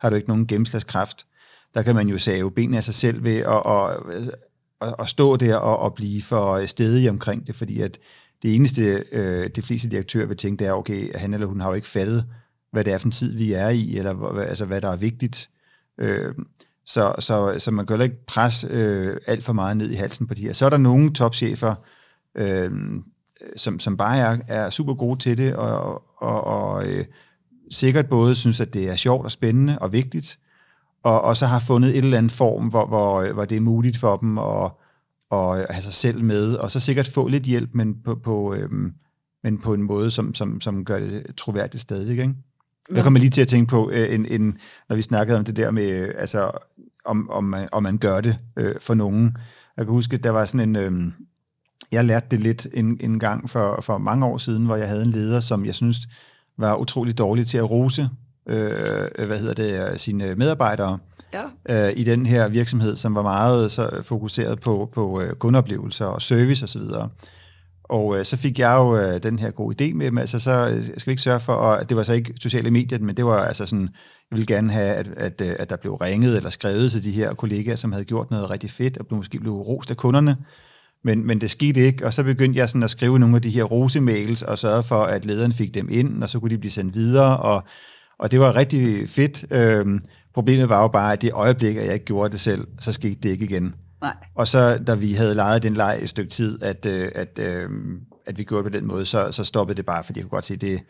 har 0.00 0.10
du 0.10 0.16
ikke 0.16 0.28
nogen 0.28 0.46
gennemslagskraft. 0.46 1.26
Der 1.74 1.82
kan 1.82 1.94
man 1.94 2.08
jo 2.08 2.18
save 2.18 2.50
benene 2.50 2.76
af 2.76 2.84
sig 2.84 2.94
selv 2.94 3.24
ved 3.24 3.36
at, 3.36 3.46
og, 3.46 4.06
at, 4.80 4.94
at 4.98 5.08
stå 5.08 5.36
der 5.36 5.56
og, 5.56 5.78
og 5.78 5.94
blive 5.94 6.22
for 6.22 6.66
stedig 6.66 7.10
omkring 7.10 7.46
det, 7.46 7.54
fordi 7.54 7.80
at 7.80 7.98
det 8.42 8.54
eneste, 8.54 9.04
øh, 9.12 9.50
de 9.56 9.62
fleste 9.62 9.88
direktører 9.88 10.26
vil 10.26 10.36
tænke, 10.36 10.58
det 10.58 10.66
er, 10.66 10.72
okay, 10.72 11.18
han 11.18 11.34
eller 11.34 11.46
hun 11.46 11.60
har 11.60 11.68
jo 11.68 11.74
ikke 11.74 11.88
fattet, 11.88 12.26
hvad 12.72 12.84
det 12.84 12.92
er 12.92 12.98
for 12.98 13.06
en 13.06 13.10
tid, 13.10 13.36
vi 13.36 13.52
er 13.52 13.68
i, 13.68 13.98
eller 13.98 14.38
altså, 14.38 14.64
hvad 14.64 14.80
der 14.80 14.88
er 14.88 14.96
vigtigt. 14.96 15.50
Øh, 15.98 16.34
så, 16.86 17.14
så, 17.18 17.54
så 17.58 17.70
man 17.70 17.86
kan 17.86 17.94
heller 17.94 18.04
ikke 18.04 18.26
presse 18.26 18.68
øh, 18.70 19.16
alt 19.26 19.44
for 19.44 19.52
meget 19.52 19.76
ned 19.76 19.90
i 19.90 19.94
halsen 19.94 20.26
på 20.26 20.34
de 20.34 20.42
her. 20.42 20.52
Så 20.52 20.66
er 20.66 20.70
der 20.70 20.76
nogle 20.76 21.12
topchefer, 21.12 21.74
øh, 22.34 22.70
som, 23.56 23.80
som 23.80 23.96
bare 23.96 24.18
er, 24.18 24.38
er 24.48 24.70
super 24.70 24.94
gode 24.94 25.18
til 25.18 25.38
det, 25.38 25.54
og, 25.54 26.02
og, 26.16 26.44
og 26.44 26.86
øh, 26.86 27.04
sikkert 27.70 28.08
både 28.08 28.34
synes, 28.34 28.60
at 28.60 28.74
det 28.74 28.88
er 28.88 28.96
sjovt 28.96 29.24
og 29.24 29.32
spændende 29.32 29.78
og 29.78 29.92
vigtigt, 29.92 30.38
og, 31.06 31.20
og 31.20 31.36
så 31.36 31.46
har 31.46 31.58
fundet 31.58 31.90
et 31.90 32.04
eller 32.04 32.18
andet 32.18 32.32
form, 32.32 32.66
hvor, 32.66 32.86
hvor, 32.86 33.32
hvor 33.32 33.44
det 33.44 33.56
er 33.56 33.60
muligt 33.60 33.96
for 33.96 34.16
dem 34.16 34.38
at, 34.38 34.70
at 35.32 35.66
have 35.74 35.82
sig 35.82 35.92
selv 35.92 36.24
med, 36.24 36.54
og 36.54 36.70
så 36.70 36.80
sikkert 36.80 37.08
få 37.08 37.28
lidt 37.28 37.42
hjælp, 37.42 37.70
men 37.72 37.94
på, 38.04 38.14
på, 38.14 38.54
øhm, 38.54 38.92
men 39.42 39.58
på 39.58 39.74
en 39.74 39.82
måde, 39.82 40.10
som, 40.10 40.34
som, 40.34 40.60
som 40.60 40.84
gør 40.84 40.98
det 40.98 41.26
troværdigt 41.36 41.80
stadig. 41.80 42.10
Ikke? 42.10 42.34
Jeg 42.94 43.02
kommer 43.02 43.20
lige 43.20 43.30
til 43.30 43.40
at 43.40 43.48
tænke 43.48 43.70
på, 43.70 43.90
øh, 43.90 44.14
en, 44.14 44.26
en, 44.26 44.58
når 44.88 44.96
vi 44.96 45.02
snakkede 45.02 45.38
om 45.38 45.44
det 45.44 45.56
der 45.56 45.70
med, 45.70 45.90
øh, 45.90 46.14
altså, 46.18 46.50
om, 47.04 47.30
om, 47.30 47.44
man, 47.44 47.68
om 47.72 47.82
man 47.82 47.98
gør 47.98 48.20
det 48.20 48.36
øh, 48.56 48.74
for 48.80 48.94
nogen. 48.94 49.36
Jeg 49.76 49.84
kan 49.84 49.92
huske, 49.92 50.16
der 50.16 50.30
var 50.30 50.44
sådan 50.44 50.68
en... 50.68 50.76
Øh, 50.76 51.12
jeg 51.92 52.04
lærte 52.04 52.26
det 52.30 52.40
lidt 52.40 52.66
en, 52.74 52.98
en 53.00 53.18
gang 53.18 53.50
for, 53.50 53.80
for 53.80 53.98
mange 53.98 54.26
år 54.26 54.38
siden, 54.38 54.64
hvor 54.66 54.76
jeg 54.76 54.88
havde 54.88 55.02
en 55.02 55.10
leder, 55.10 55.40
som 55.40 55.64
jeg 55.64 55.74
synes 55.74 55.98
var 56.58 56.76
utrolig 56.76 57.18
dårlig 57.18 57.46
til 57.46 57.58
at 57.58 57.70
rose 57.70 58.08
øh, 58.48 59.26
hvad 59.26 59.38
hedder 59.38 59.54
det, 59.54 60.00
sine 60.00 60.34
medarbejdere 60.34 60.98
ja. 61.68 61.88
øh, 61.88 61.92
i 61.96 62.04
den 62.04 62.26
her 62.26 62.48
virksomhed, 62.48 62.96
som 62.96 63.14
var 63.14 63.22
meget 63.22 63.72
så 63.72 64.02
fokuseret 64.02 64.60
på, 64.60 64.90
på 64.94 65.20
øh, 65.20 65.34
kundeoplevelser 65.34 66.04
og 66.04 66.22
service 66.22 66.64
osv. 66.64 66.80
Og, 66.80 67.10
og 67.84 68.18
øh, 68.18 68.24
så 68.24 68.36
fik 68.36 68.58
jeg 68.58 68.76
jo 68.76 68.96
øh, 68.96 69.22
den 69.22 69.38
her 69.38 69.50
gode 69.50 69.84
idé 69.84 69.94
med 69.94 70.06
dem, 70.06 70.18
altså 70.18 70.38
så 70.38 70.68
øh, 70.68 70.84
skal 70.84 71.06
vi 71.06 71.10
ikke 71.10 71.22
sørge 71.22 71.40
for, 71.40 71.52
at 71.52 71.88
det 71.88 71.96
var 71.96 72.02
så 72.02 72.12
ikke 72.12 72.34
sociale 72.40 72.70
medier, 72.70 72.98
men 72.98 73.16
det 73.16 73.24
var 73.24 73.44
altså 73.44 73.66
sådan, 73.66 73.88
jeg 74.30 74.36
ville 74.38 74.46
gerne 74.46 74.72
have, 74.72 74.94
at, 74.94 75.08
at, 75.16 75.40
øh, 75.40 75.56
at 75.58 75.70
der 75.70 75.76
blev 75.76 75.94
ringet 75.94 76.36
eller 76.36 76.50
skrevet 76.50 76.90
til 76.92 77.02
de 77.02 77.12
her 77.12 77.34
kollegaer, 77.34 77.76
som 77.76 77.92
havde 77.92 78.04
gjort 78.04 78.30
noget 78.30 78.50
rigtig 78.50 78.70
fedt, 78.70 78.98
og 78.98 79.06
blev, 79.06 79.16
måske 79.16 79.38
blev 79.38 79.52
rost 79.52 79.90
af 79.90 79.96
kunderne, 79.96 80.36
men, 81.04 81.26
men 81.26 81.40
det 81.40 81.50
skete 81.50 81.80
ikke, 81.80 82.06
og 82.06 82.12
så 82.12 82.22
begyndte 82.22 82.58
jeg 82.58 82.68
sådan 82.68 82.82
at 82.82 82.90
skrive 82.90 83.18
nogle 83.18 83.36
af 83.36 83.42
de 83.42 83.50
her 83.50 83.64
rosemails, 83.64 84.42
og 84.42 84.58
sørge 84.58 84.82
for, 84.82 85.02
at 85.02 85.24
lederen 85.24 85.52
fik 85.52 85.74
dem 85.74 85.88
ind, 85.90 86.22
og 86.22 86.28
så 86.28 86.40
kunne 86.40 86.50
de 86.50 86.58
blive 86.58 86.70
sendt 86.70 86.94
videre, 86.94 87.36
og 87.36 87.64
og 88.18 88.30
det 88.30 88.40
var 88.40 88.56
rigtig 88.56 89.08
fedt. 89.08 89.52
Øhm, 89.52 90.00
problemet 90.34 90.68
var 90.68 90.82
jo 90.82 90.88
bare, 90.88 91.12
at 91.12 91.22
det 91.22 91.32
øjeblik, 91.32 91.76
at 91.76 91.84
jeg 91.84 91.94
ikke 91.94 92.04
gjorde 92.04 92.32
det 92.32 92.40
selv, 92.40 92.66
så 92.80 92.92
skete 92.92 93.20
det 93.22 93.28
ikke 93.28 93.44
igen. 93.44 93.74
Nej. 94.00 94.16
Og 94.34 94.48
så, 94.48 94.78
da 94.86 94.94
vi 94.94 95.12
havde 95.12 95.34
lejet 95.34 95.62
den 95.62 95.74
leg 95.74 95.98
et 96.02 96.08
stykke 96.08 96.30
tid, 96.30 96.62
at, 96.62 96.86
øh, 96.86 97.08
at, 97.14 97.38
øh, 97.38 97.70
at 98.26 98.38
vi 98.38 98.44
gjorde 98.44 98.64
det 98.64 98.72
på 98.72 98.78
den 98.78 98.88
måde, 98.88 99.06
så, 99.06 99.30
så 99.30 99.44
stoppede 99.44 99.76
det 99.76 99.86
bare, 99.86 100.04
fordi 100.04 100.18
jeg 100.18 100.24
kunne 100.24 100.36
godt 100.36 100.44
se, 100.44 100.54
at 100.54 100.60
det, 100.60 100.80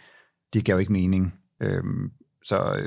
det 0.55 0.65
gav 0.65 0.81
ikke 0.81 0.93
mening. 0.93 1.35
Øhm, 1.63 2.11
så, 2.45 2.81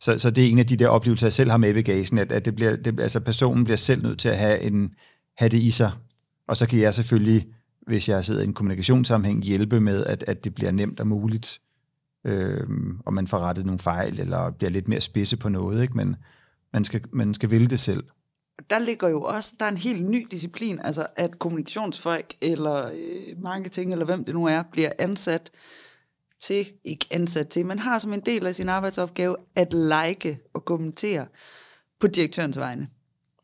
så, 0.00 0.18
så 0.18 0.30
det 0.30 0.46
er 0.46 0.50
en 0.50 0.58
af 0.58 0.66
de 0.66 0.76
der 0.76 0.88
oplevelser, 0.88 1.26
jeg 1.26 1.32
selv 1.32 1.50
har 1.50 1.58
med 1.58 1.70
i 1.70 1.72
bagagen, 1.72 2.18
at, 2.18 2.32
at 2.32 2.44
det 2.44 2.54
bliver, 2.54 2.76
det, 2.76 3.00
altså 3.00 3.20
personen 3.20 3.64
bliver 3.64 3.76
selv 3.76 4.02
nødt 4.02 4.18
til 4.18 4.28
at 4.28 4.38
have, 4.38 4.60
en, 4.60 4.90
have 5.36 5.48
det 5.48 5.58
i 5.58 5.70
sig. 5.70 5.92
Og 6.48 6.56
så 6.56 6.68
kan 6.68 6.80
jeg 6.80 6.94
selvfølgelig, 6.94 7.46
hvis 7.86 8.08
jeg 8.08 8.24
sidder 8.24 8.40
i 8.40 8.44
en 8.44 8.54
kommunikationssammenhæng, 8.54 9.42
hjælpe 9.42 9.80
med, 9.80 10.04
at, 10.04 10.24
at 10.26 10.44
det 10.44 10.54
bliver 10.54 10.70
nemt 10.70 11.00
og 11.00 11.06
muligt 11.06 11.58
øh, 12.24 12.66
og 13.06 13.12
man 13.14 13.26
får 13.26 13.38
rettet 13.38 13.66
nogle 13.66 13.78
fejl, 13.78 14.20
eller 14.20 14.50
bliver 14.50 14.70
lidt 14.70 14.88
mere 14.88 15.00
spidse 15.00 15.36
på 15.36 15.48
noget, 15.48 15.82
ikke? 15.82 15.96
men 15.96 16.16
man 16.72 16.84
skal, 16.84 17.02
man 17.12 17.34
skal 17.34 17.50
ville 17.50 17.66
det 17.66 17.80
selv. 17.80 18.04
Der 18.70 18.78
ligger 18.78 19.08
jo 19.08 19.22
også, 19.22 19.54
der 19.58 19.64
er 19.64 19.68
en 19.70 19.76
helt 19.76 20.04
ny 20.04 20.26
disciplin, 20.30 20.80
altså 20.84 21.06
at 21.16 21.38
kommunikationsfolk, 21.38 22.34
eller 22.40 22.86
øh, 22.86 23.42
marketing, 23.42 23.92
eller 23.92 24.04
hvem 24.04 24.24
det 24.24 24.34
nu 24.34 24.46
er, 24.46 24.62
bliver 24.72 24.90
ansat 24.98 25.50
til, 26.40 26.66
ikke 26.84 27.06
ansat 27.10 27.48
til, 27.48 27.66
men 27.66 27.78
har 27.78 27.98
som 27.98 28.12
en 28.12 28.20
del 28.20 28.46
af 28.46 28.54
sin 28.54 28.68
arbejdsopgave 28.68 29.36
at 29.56 29.72
like 29.72 30.38
og 30.54 30.64
kommentere 30.64 31.26
på 32.00 32.06
direktørens 32.06 32.58
vegne. 32.58 32.88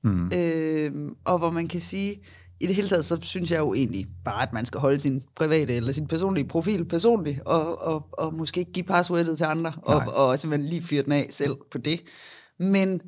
Mm. 0.05 0.31
Øh, 0.35 0.93
og 1.25 1.39
hvor 1.39 1.51
man 1.51 1.69
kan 1.69 1.81
sige, 1.81 2.21
i 2.65 2.67
det 2.67 2.75
hele 2.75 2.89
taget, 2.89 3.05
så 3.05 3.19
synes 3.21 3.51
jeg 3.51 3.59
jo 3.59 3.75
egentlig 3.75 4.07
bare, 4.25 4.43
at 4.43 4.53
man 4.53 4.67
skal 4.67 4.81
holde 4.81 5.01
sin 5.01 5.23
private 5.35 5.75
eller 5.75 5.93
sin 5.93 6.07
personlige 6.07 6.49
profil 6.49 6.85
personlig, 6.85 7.41
og, 7.47 7.79
og, 7.83 8.09
og 8.13 8.35
måske 8.35 8.61
ikke 8.61 8.73
give 8.73 8.85
passwordet 8.85 9.39
til 9.39 9.45
andre, 9.45 9.73
og, 9.83 10.03
og 10.15 10.39
simpelthen 10.39 10.71
lige 10.71 10.83
fyre 10.83 11.03
den 11.03 11.13
af 11.13 11.27
selv 11.31 11.57
på 11.71 11.79
det. 11.79 12.01
Men 12.59 13.01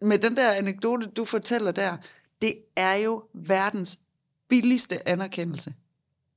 med 0.00 0.18
den 0.18 0.36
der 0.36 0.52
anekdote, 0.52 1.06
du 1.06 1.24
fortæller 1.24 1.70
der, 1.70 1.96
det 2.42 2.54
er 2.76 2.94
jo 2.94 3.22
verdens 3.34 3.98
billigste 4.48 5.08
anerkendelse. 5.08 5.74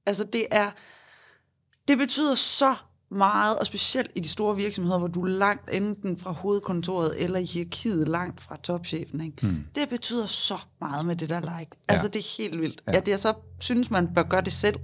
Altså 0.05 0.23
det 0.23 0.45
er, 0.51 0.71
det 1.87 1.97
betyder 1.97 2.35
så 2.35 2.75
meget, 3.11 3.59
og 3.59 3.65
specielt 3.65 4.11
i 4.15 4.19
de 4.19 4.29
store 4.29 4.55
virksomheder, 4.55 4.97
hvor 4.97 5.07
du 5.07 5.25
er 5.25 5.29
langt 5.29 5.69
enten 5.73 6.17
fra 6.17 6.31
hovedkontoret 6.31 7.23
eller 7.23 7.39
i 7.39 7.45
hierarkiet 7.45 8.07
langt 8.07 8.41
fra 8.41 8.57
topchefen. 8.63 9.21
Ikke? 9.21 9.37
Hmm. 9.41 9.63
Det 9.75 9.89
betyder 9.89 10.25
så 10.25 10.57
meget 10.81 11.05
med 11.05 11.15
det 11.15 11.29
der 11.29 11.39
like. 11.39 11.51
Ja. 11.57 11.65
Altså 11.87 12.07
det 12.07 12.19
er 12.19 12.37
helt 12.37 12.61
vildt. 12.61 12.81
Ja. 12.87 12.97
At 12.97 13.07
jeg 13.07 13.19
så 13.19 13.33
synes, 13.59 13.91
man 13.91 14.07
bør 14.15 14.23
gøre 14.23 14.41
det 14.41 14.53
selv, 14.53 14.75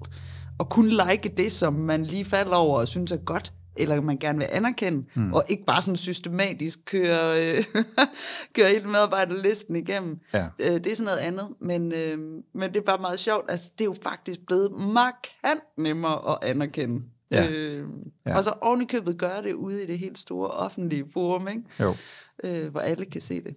og 0.59 0.69
kun 0.69 0.89
like 0.89 1.33
det, 1.37 1.51
som 1.51 1.73
man 1.73 2.05
lige 2.05 2.25
falder 2.25 2.55
over 2.55 2.79
og 2.79 2.87
synes 2.87 3.11
er 3.11 3.17
godt, 3.17 3.53
eller 3.77 4.01
man 4.01 4.17
gerne 4.17 4.39
vil 4.39 4.47
anerkende, 4.51 5.05
hmm. 5.15 5.33
og 5.33 5.43
ikke 5.49 5.65
bare 5.65 5.81
sådan 5.81 5.95
systematisk 5.95 6.79
køre, 6.85 7.43
øh, 7.43 7.63
køre 8.55 8.67
hele 8.67 8.89
medarbejderlisten 8.89 9.75
igennem. 9.75 10.19
Ja. 10.33 10.47
Øh, 10.59 10.73
det 10.73 10.87
er 10.87 10.95
sådan 10.95 11.05
noget 11.05 11.19
andet, 11.19 11.49
men, 11.61 11.91
øh, 11.91 12.17
men 12.53 12.69
det 12.69 12.77
er 12.77 12.81
bare 12.81 13.01
meget 13.01 13.19
sjovt. 13.19 13.51
Altså, 13.51 13.71
det 13.77 13.81
er 13.81 13.85
jo 13.85 13.95
faktisk 14.03 14.39
blevet 14.47 14.71
markant 14.71 15.63
nemmere 15.77 16.31
at 16.31 16.49
anerkende. 16.49 17.01
Ja. 17.31 17.49
Øh, 17.49 17.87
ja. 18.25 18.37
Og 18.37 18.43
så 18.43 18.53
oven 18.61 18.81
i 18.81 18.85
købet 18.85 19.17
gøre 19.17 19.43
det 19.43 19.53
ude 19.53 19.83
i 19.83 19.87
det 19.87 19.99
helt 19.99 20.17
store 20.17 20.47
offentlige 20.47 21.05
forum, 21.13 21.47
ikke? 21.47 21.61
Jo. 21.79 21.95
Øh, 22.43 22.71
hvor 22.71 22.79
alle 22.79 23.05
kan 23.05 23.21
se 23.21 23.43
det. 23.43 23.55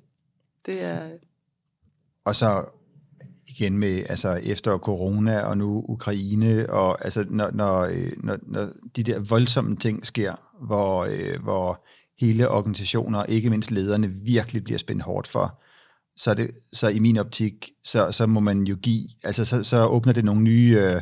Det 0.66 0.85
er... 0.85 1.11
Og 2.25 2.35
så 2.35 2.64
igen 3.49 3.79
med, 3.79 4.03
altså 4.09 4.41
efter 4.43 4.79
corona 4.79 5.41
og 5.41 5.59
nu 5.59 5.85
Ukraine, 5.89 6.71
og 6.71 7.05
altså 7.05 7.25
når, 7.31 7.51
når, 7.51 7.81
øh, 7.81 8.12
når, 8.25 8.37
når 8.43 8.68
de 8.97 9.03
der 9.03 9.18
voldsomme 9.18 9.77
ting 9.77 10.07
sker, 10.07 10.35
hvor, 10.66 11.05
øh, 11.11 11.43
hvor 11.43 11.87
hele 12.21 12.49
organisationer, 12.49 13.25
ikke 13.25 13.51
mindst 13.51 13.71
lederne, 13.71 14.09
virkelig 14.09 14.64
bliver 14.64 14.79
spændt 14.79 15.03
hårdt 15.03 15.29
for, 15.29 15.62
så, 16.16 16.35
det, 16.35 16.51
så 16.73 16.89
i 16.89 16.99
min 16.99 17.16
optik, 17.16 17.71
så, 17.85 18.11
så 18.11 18.27
må 18.27 18.41
man 18.41 18.64
jo 18.64 18.77
give, 18.83 19.09
altså 19.25 19.45
så, 19.45 19.62
så 19.62 19.87
åbner 19.87 20.12
det 20.12 20.25
nogle 20.25 20.43
nye 20.43 20.79
øh, 20.81 21.01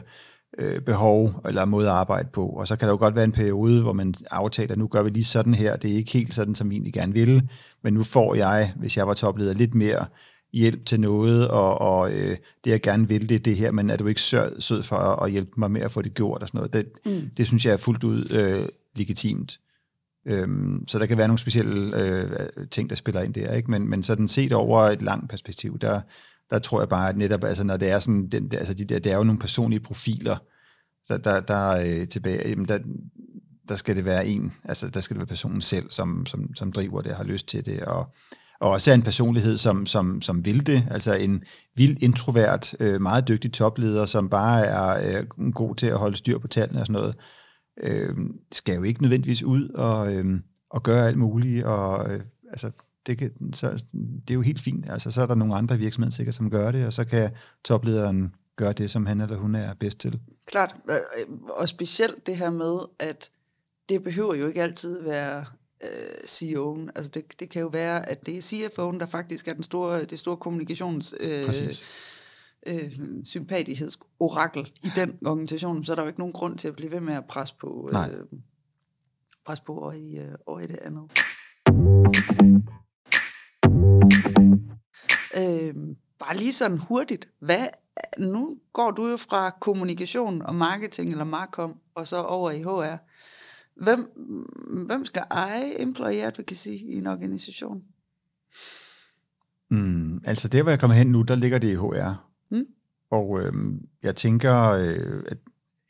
øh, 0.58 0.80
behov 0.80 1.42
eller 1.44 1.64
måde 1.64 1.86
at 1.86 1.92
arbejde 1.92 2.28
på. 2.32 2.46
Og 2.46 2.68
så 2.68 2.76
kan 2.76 2.88
der 2.88 2.92
jo 2.92 2.98
godt 2.98 3.14
være 3.14 3.24
en 3.24 3.32
periode, 3.32 3.82
hvor 3.82 3.92
man 3.92 4.14
aftaler, 4.30 4.76
nu 4.76 4.86
gør 4.86 5.02
vi 5.02 5.10
lige 5.10 5.24
sådan 5.24 5.54
her, 5.54 5.76
det 5.76 5.90
er 5.90 5.94
ikke 5.94 6.12
helt 6.12 6.34
sådan, 6.34 6.54
som 6.54 6.70
vi 6.70 6.74
egentlig 6.74 6.92
gerne 6.92 7.12
vil, 7.12 7.48
men 7.82 7.94
nu 7.94 8.02
får 8.02 8.34
jeg, 8.34 8.72
hvis 8.76 8.96
jeg 8.96 9.06
var 9.06 9.14
topleder, 9.14 9.54
lidt 9.54 9.74
mere 9.74 10.06
hjælp 10.52 10.86
til 10.86 11.00
noget, 11.00 11.48
og, 11.48 11.80
og 11.80 12.12
øh, 12.12 12.36
det 12.64 12.70
jeg 12.70 12.80
gerne 12.80 13.08
vil, 13.08 13.28
det 13.28 13.34
er 13.34 13.38
det 13.38 13.56
her, 13.56 13.70
men 13.70 13.90
er 13.90 13.96
du 13.96 14.06
ikke 14.06 14.22
sød, 14.22 14.60
sød 14.60 14.82
for 14.82 14.96
at, 14.96 15.26
at 15.26 15.30
hjælpe 15.32 15.52
mig 15.56 15.70
med 15.70 15.80
at 15.80 15.92
få 15.92 16.02
det 16.02 16.14
gjort 16.14 16.42
og 16.42 16.48
sådan 16.48 16.58
noget. 16.58 16.72
Det, 16.72 16.86
mm. 17.06 17.30
det 17.36 17.46
synes 17.46 17.66
jeg 17.66 17.72
er 17.72 17.76
fuldt 17.76 18.04
ud 18.04 18.32
øh, 18.34 18.68
legitimt. 18.96 19.58
Øhm, 20.26 20.84
så 20.88 20.98
der 20.98 21.06
kan 21.06 21.18
være 21.18 21.28
nogle 21.28 21.38
specielle 21.38 22.02
øh, 22.02 22.48
ting, 22.70 22.90
der 22.90 22.96
spiller 22.96 23.22
ind 23.22 23.34
der, 23.34 23.54
ikke? 23.54 23.70
Men, 23.70 23.90
men 23.90 24.02
sådan 24.02 24.28
set 24.28 24.52
over 24.52 24.80
et 24.80 25.02
langt 25.02 25.30
perspektiv, 25.30 25.78
der, 25.78 26.00
der 26.50 26.58
tror 26.58 26.80
jeg 26.80 26.88
bare, 26.88 27.08
at 27.08 27.16
netop, 27.16 27.44
altså 27.44 27.64
når 27.64 27.76
det 27.76 27.90
er 27.90 27.98
sådan, 27.98 28.28
den, 28.28 28.52
altså 28.52 28.74
de 28.74 28.84
der, 28.84 28.98
det 28.98 29.12
er 29.12 29.16
jo 29.16 29.24
nogle 29.24 29.38
personlige 29.38 29.80
profiler, 29.80 30.36
der, 31.08 31.16
der, 31.16 31.40
der 31.40 31.68
øh, 31.70 32.08
tilbage, 32.08 32.48
jamen 32.48 32.68
der, 32.68 32.78
der 33.68 33.74
skal 33.74 33.96
det 33.96 34.04
være 34.04 34.26
en, 34.26 34.52
altså 34.64 34.88
der 34.88 35.00
skal 35.00 35.14
det 35.14 35.18
være 35.18 35.26
personen 35.26 35.60
selv, 35.60 35.90
som, 35.90 36.26
som, 36.26 36.54
som 36.54 36.72
driver 36.72 37.02
det, 37.02 37.16
har 37.16 37.24
lyst 37.24 37.48
til 37.48 37.66
det, 37.66 37.80
og, 37.80 38.14
og 38.60 38.70
også 38.70 38.90
er 38.90 38.94
en 38.94 39.02
personlighed, 39.02 39.58
som, 39.58 39.86
som, 39.86 40.22
som 40.22 40.44
vil 40.44 40.66
det, 40.66 40.84
altså 40.90 41.14
en 41.14 41.42
vild 41.76 42.02
introvert, 42.02 42.74
øh, 42.80 43.00
meget 43.00 43.28
dygtig 43.28 43.52
topleder, 43.52 44.06
som 44.06 44.28
bare 44.28 44.66
er 44.66 45.18
øh, 45.18 45.52
god 45.52 45.74
til 45.74 45.86
at 45.86 45.98
holde 45.98 46.16
styr 46.16 46.38
på 46.38 46.48
tallene 46.48 46.80
og 46.80 46.86
sådan 46.86 47.00
noget, 47.00 47.16
øh, 47.82 48.16
skal 48.52 48.76
jo 48.76 48.82
ikke 48.82 49.02
nødvendigvis 49.02 49.42
ud 49.42 49.68
og, 49.68 50.14
øh, 50.14 50.40
og 50.70 50.82
gøre 50.82 51.08
alt 51.08 51.18
muligt, 51.18 51.64
og 51.64 52.10
øh, 52.10 52.20
altså 52.50 52.70
det, 53.08 53.18
kan, 53.18 53.52
så, 53.52 53.84
det 53.92 54.30
er 54.30 54.34
jo 54.34 54.40
helt 54.40 54.60
fint. 54.60 54.90
Altså, 54.90 55.10
så 55.10 55.22
er 55.22 55.26
der 55.26 55.34
nogle 55.34 55.54
andre 55.54 55.78
virksomheder 55.78 56.12
sikkert, 56.12 56.34
som 56.34 56.50
gør 56.50 56.70
det, 56.70 56.86
og 56.86 56.92
så 56.92 57.04
kan 57.04 57.30
toplederen 57.64 58.34
gøre 58.56 58.72
det, 58.72 58.90
som 58.90 59.06
han 59.06 59.20
eller 59.20 59.36
hun 59.36 59.54
er 59.54 59.74
bedst 59.74 59.98
til. 59.98 60.20
Klart, 60.46 60.76
og 61.48 61.68
specielt 61.68 62.26
det 62.26 62.36
her 62.36 62.50
med, 62.50 62.78
at 62.98 63.30
det 63.88 64.02
behøver 64.02 64.34
jo 64.34 64.46
ikke 64.46 64.62
altid 64.62 65.02
være 65.02 65.44
øh, 65.82 66.18
CEO'en. 66.26 66.88
Altså 66.94 67.10
det, 67.14 67.40
det 67.40 67.50
kan 67.50 67.62
jo 67.62 67.68
være, 67.68 68.08
at 68.08 68.26
det 68.26 68.36
er 68.36 68.42
CFO'en, 68.42 68.98
der 68.98 69.06
faktisk 69.06 69.48
er 69.48 69.54
den 69.54 69.62
store, 69.62 70.04
det 70.04 70.18
store 70.18 70.36
kommunikations... 70.36 71.14
Øh, 71.20 71.46
Præcis 71.46 71.86
øh, 72.66 72.92
sympatighedsorakel 73.24 74.72
i 74.82 74.88
den 74.96 75.18
organisation, 75.26 75.84
så 75.84 75.92
er 75.92 75.96
der 75.96 76.02
jo 76.02 76.08
ikke 76.08 76.20
nogen 76.20 76.32
grund 76.32 76.58
til 76.58 76.68
at 76.68 76.76
blive 76.76 76.90
ved 76.90 77.00
med 77.00 77.14
at 77.14 77.24
presse 77.28 77.54
på, 77.60 77.90
øh, 77.92 77.98
presse 79.46 79.64
på 79.64 79.78
over 79.78 79.92
i, 79.92 80.16
øh, 80.16 80.34
over 80.46 80.60
i 80.60 80.66
det 80.66 80.78
andet. 80.82 81.10
Øh, 85.36 85.74
bare 86.18 86.36
lige 86.36 86.52
sådan 86.52 86.78
hurtigt, 86.78 87.28
hvad, 87.40 87.66
nu 88.18 88.58
går 88.72 88.90
du 88.90 89.08
jo 89.08 89.16
fra 89.16 89.50
kommunikation 89.60 90.42
og 90.42 90.54
marketing 90.54 91.10
eller 91.10 91.24
markom, 91.24 91.74
og 91.94 92.06
så 92.06 92.22
over 92.22 92.50
i 92.50 92.62
HR. 92.62 92.96
Hvem, 93.84 94.10
hvem 94.86 95.04
skal 95.04 95.22
eje 95.30 95.82
employee 95.82 96.22
advocacy 96.22 96.68
i 96.68 96.92
en 96.98 97.06
organisation? 97.06 97.82
Mm, 99.70 100.20
altså 100.24 100.48
det, 100.48 100.62
hvor 100.62 100.70
jeg 100.70 100.80
kommer 100.80 100.94
hen 100.94 101.06
nu, 101.06 101.22
der 101.22 101.34
ligger 101.34 101.58
det 101.58 101.68
i 101.68 101.74
HR. 101.74 102.28
Mm. 102.50 102.66
Og 103.10 103.40
øh, 103.40 103.52
jeg 104.02 104.16
tænker, 104.16 104.70
øh, 104.70 105.22
at 105.26 105.38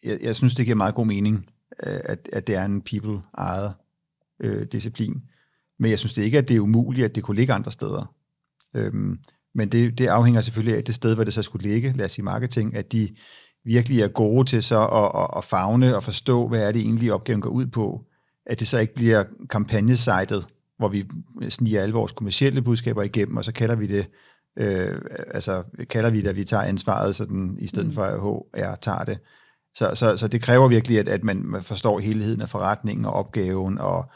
jeg, 0.05 0.19
jeg 0.23 0.37
synes, 0.37 0.55
det 0.55 0.65
giver 0.65 0.77
meget 0.77 0.95
god 0.95 1.07
mening, 1.07 1.51
øh, 1.87 2.01
at, 2.05 2.29
at 2.33 2.47
det 2.47 2.57
er 2.57 2.65
en 2.65 2.83
people-ejet 2.83 3.75
øh, 4.41 4.67
disciplin. 4.67 5.23
Men 5.79 5.91
jeg 5.91 5.99
synes 5.99 6.13
det 6.13 6.23
ikke, 6.23 6.39
at 6.39 6.49
det 6.49 6.57
er 6.57 6.61
umuligt, 6.61 7.05
at 7.05 7.15
det 7.15 7.23
kunne 7.23 7.37
ligge 7.37 7.53
andre 7.53 7.73
steder. 7.73 8.15
Øhm, 8.77 9.19
men 9.55 9.69
det, 9.69 9.99
det 9.99 10.07
afhænger 10.07 10.41
selvfølgelig 10.41 10.77
af 10.77 10.85
det 10.85 10.95
sted, 10.95 11.15
hvor 11.15 11.25
det 11.25 11.35
så 11.35 11.43
skulle 11.43 11.69
ligge, 11.69 11.93
lad 11.97 12.05
os 12.05 12.13
sige 12.13 12.25
marketing, 12.25 12.77
at 12.77 12.93
de 12.93 13.09
virkelig 13.65 14.03
er 14.03 14.09
gode 14.09 14.49
til 14.49 14.63
så 14.63 14.87
at, 14.87 15.23
at, 15.23 15.29
at 15.37 15.45
fagne 15.45 15.97
og 15.97 16.05
forstå, 16.05 16.49
hvad 16.49 16.63
er 16.63 16.73
det 16.73 16.81
egentlig 16.81 17.13
opgaven 17.13 17.41
går 17.41 17.51
ud 17.51 17.67
på. 17.67 18.05
At 18.47 18.61
det 18.61 18.69
så 18.69 18.79
ikke 18.79 18.95
bliver 18.95 19.25
kampagnesejtet, 19.51 20.47
hvor 20.79 20.89
vi 20.89 21.07
sniger 21.49 21.83
alle 21.83 21.95
vores 21.95 22.13
kommersielle 22.13 22.63
budskaber 22.63 23.03
igennem, 23.03 23.37
og 23.37 23.45
så 23.45 23.53
kalder 23.53 23.75
vi 23.75 23.87
det, 23.87 24.09
øh, 24.59 25.01
altså 25.35 25.63
kalder 25.91 26.11
vi 26.11 26.21
det, 26.21 26.29
at 26.29 26.37
vi 26.37 26.45
tager 26.45 26.63
ansvaret 26.63 27.17
sådan, 27.17 27.57
i 27.61 27.67
stedet 27.67 27.89
mm. 27.89 27.95
for 27.95 28.03
at 28.03 28.21
HR 28.63 28.75
tager 28.75 29.05
det. 29.05 29.19
Så, 29.75 29.91
så, 29.95 30.17
så 30.17 30.29
det 30.29 30.43
kræver 30.43 30.69
virkelig, 30.69 30.99
at, 30.99 31.09
at 31.09 31.25
man 31.25 31.57
forstår 31.61 31.99
helheden 31.99 32.41
af 32.43 32.49
forretningen 32.49 33.05
og 33.05 33.13
opgaven, 33.13 33.79
og 33.79 34.11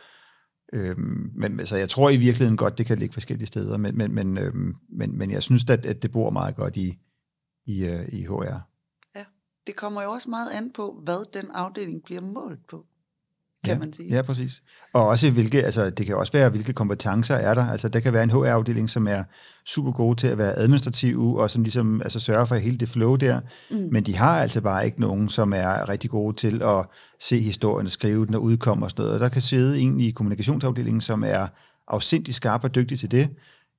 Øhm, 0.72 1.30
men 1.34 1.60
altså, 1.60 1.76
jeg 1.76 1.88
tror 1.88 2.10
i 2.10 2.16
virkeligheden 2.16 2.56
godt, 2.56 2.78
det 2.78 2.86
kan 2.86 2.98
ligge 2.98 3.12
forskellige 3.12 3.46
steder, 3.46 3.76
men, 3.76 3.98
men, 3.98 4.14
men, 4.14 4.38
øhm, 4.38 4.76
men, 4.88 5.18
men 5.18 5.30
jeg 5.30 5.42
synes, 5.42 5.64
at, 5.70 5.86
at 5.86 6.02
det 6.02 6.12
bor 6.12 6.30
meget 6.30 6.56
godt 6.56 6.76
i, 6.76 6.98
i, 7.66 7.84
øh, 7.84 8.08
i 8.08 8.24
HR. 8.24 8.68
Ja, 9.14 9.24
det 9.66 9.76
kommer 9.76 10.02
jo 10.02 10.10
også 10.10 10.30
meget 10.30 10.50
an 10.50 10.70
på, 10.70 11.00
hvad 11.04 11.42
den 11.42 11.50
afdeling 11.50 12.02
bliver 12.02 12.20
målt 12.20 12.66
på 12.66 12.86
kan 13.64 13.74
ja, 13.74 13.78
man 13.78 13.92
sige. 13.92 14.14
Ja, 14.14 14.22
præcis. 14.22 14.62
Og 14.92 15.08
også 15.08 15.30
hvilke, 15.30 15.64
altså 15.64 15.90
det 15.90 16.06
kan 16.06 16.16
også 16.16 16.32
være, 16.32 16.50
hvilke 16.50 16.72
kompetencer 16.72 17.34
er 17.34 17.54
der. 17.54 17.66
Altså 17.66 17.88
der 17.88 18.00
kan 18.00 18.12
være 18.12 18.22
en 18.22 18.30
HR-afdeling, 18.30 18.90
som 18.90 19.06
er 19.06 19.24
super 19.66 19.92
gode 19.92 20.16
til 20.16 20.26
at 20.26 20.38
være 20.38 20.58
administrativ, 20.58 21.34
og 21.34 21.50
som 21.50 21.62
ligesom 21.62 22.02
altså, 22.02 22.20
sørger 22.20 22.44
for 22.44 22.54
hele 22.54 22.78
det 22.78 22.88
flow 22.88 23.16
der. 23.16 23.40
Mm. 23.70 23.88
Men 23.92 24.02
de 24.02 24.16
har 24.16 24.40
altså 24.40 24.60
bare 24.60 24.86
ikke 24.86 25.00
nogen, 25.00 25.28
som 25.28 25.52
er 25.52 25.88
rigtig 25.88 26.10
gode 26.10 26.36
til 26.36 26.62
at 26.62 26.86
se 27.20 27.40
historien, 27.40 27.90
skrive 27.90 28.26
den 28.26 28.34
og 28.34 28.42
udkomme 28.42 28.86
og 28.86 28.90
sådan 28.90 29.02
noget. 29.02 29.14
Og 29.14 29.20
der 29.20 29.28
kan 29.28 29.42
sidde 29.42 29.80
en 29.80 30.00
i 30.00 30.10
kommunikationsafdelingen, 30.10 31.00
som 31.00 31.24
er 31.24 31.46
afsindig 31.88 32.34
skarp 32.34 32.64
og 32.64 32.74
dygtig 32.74 32.98
til 32.98 33.10
det. 33.10 33.28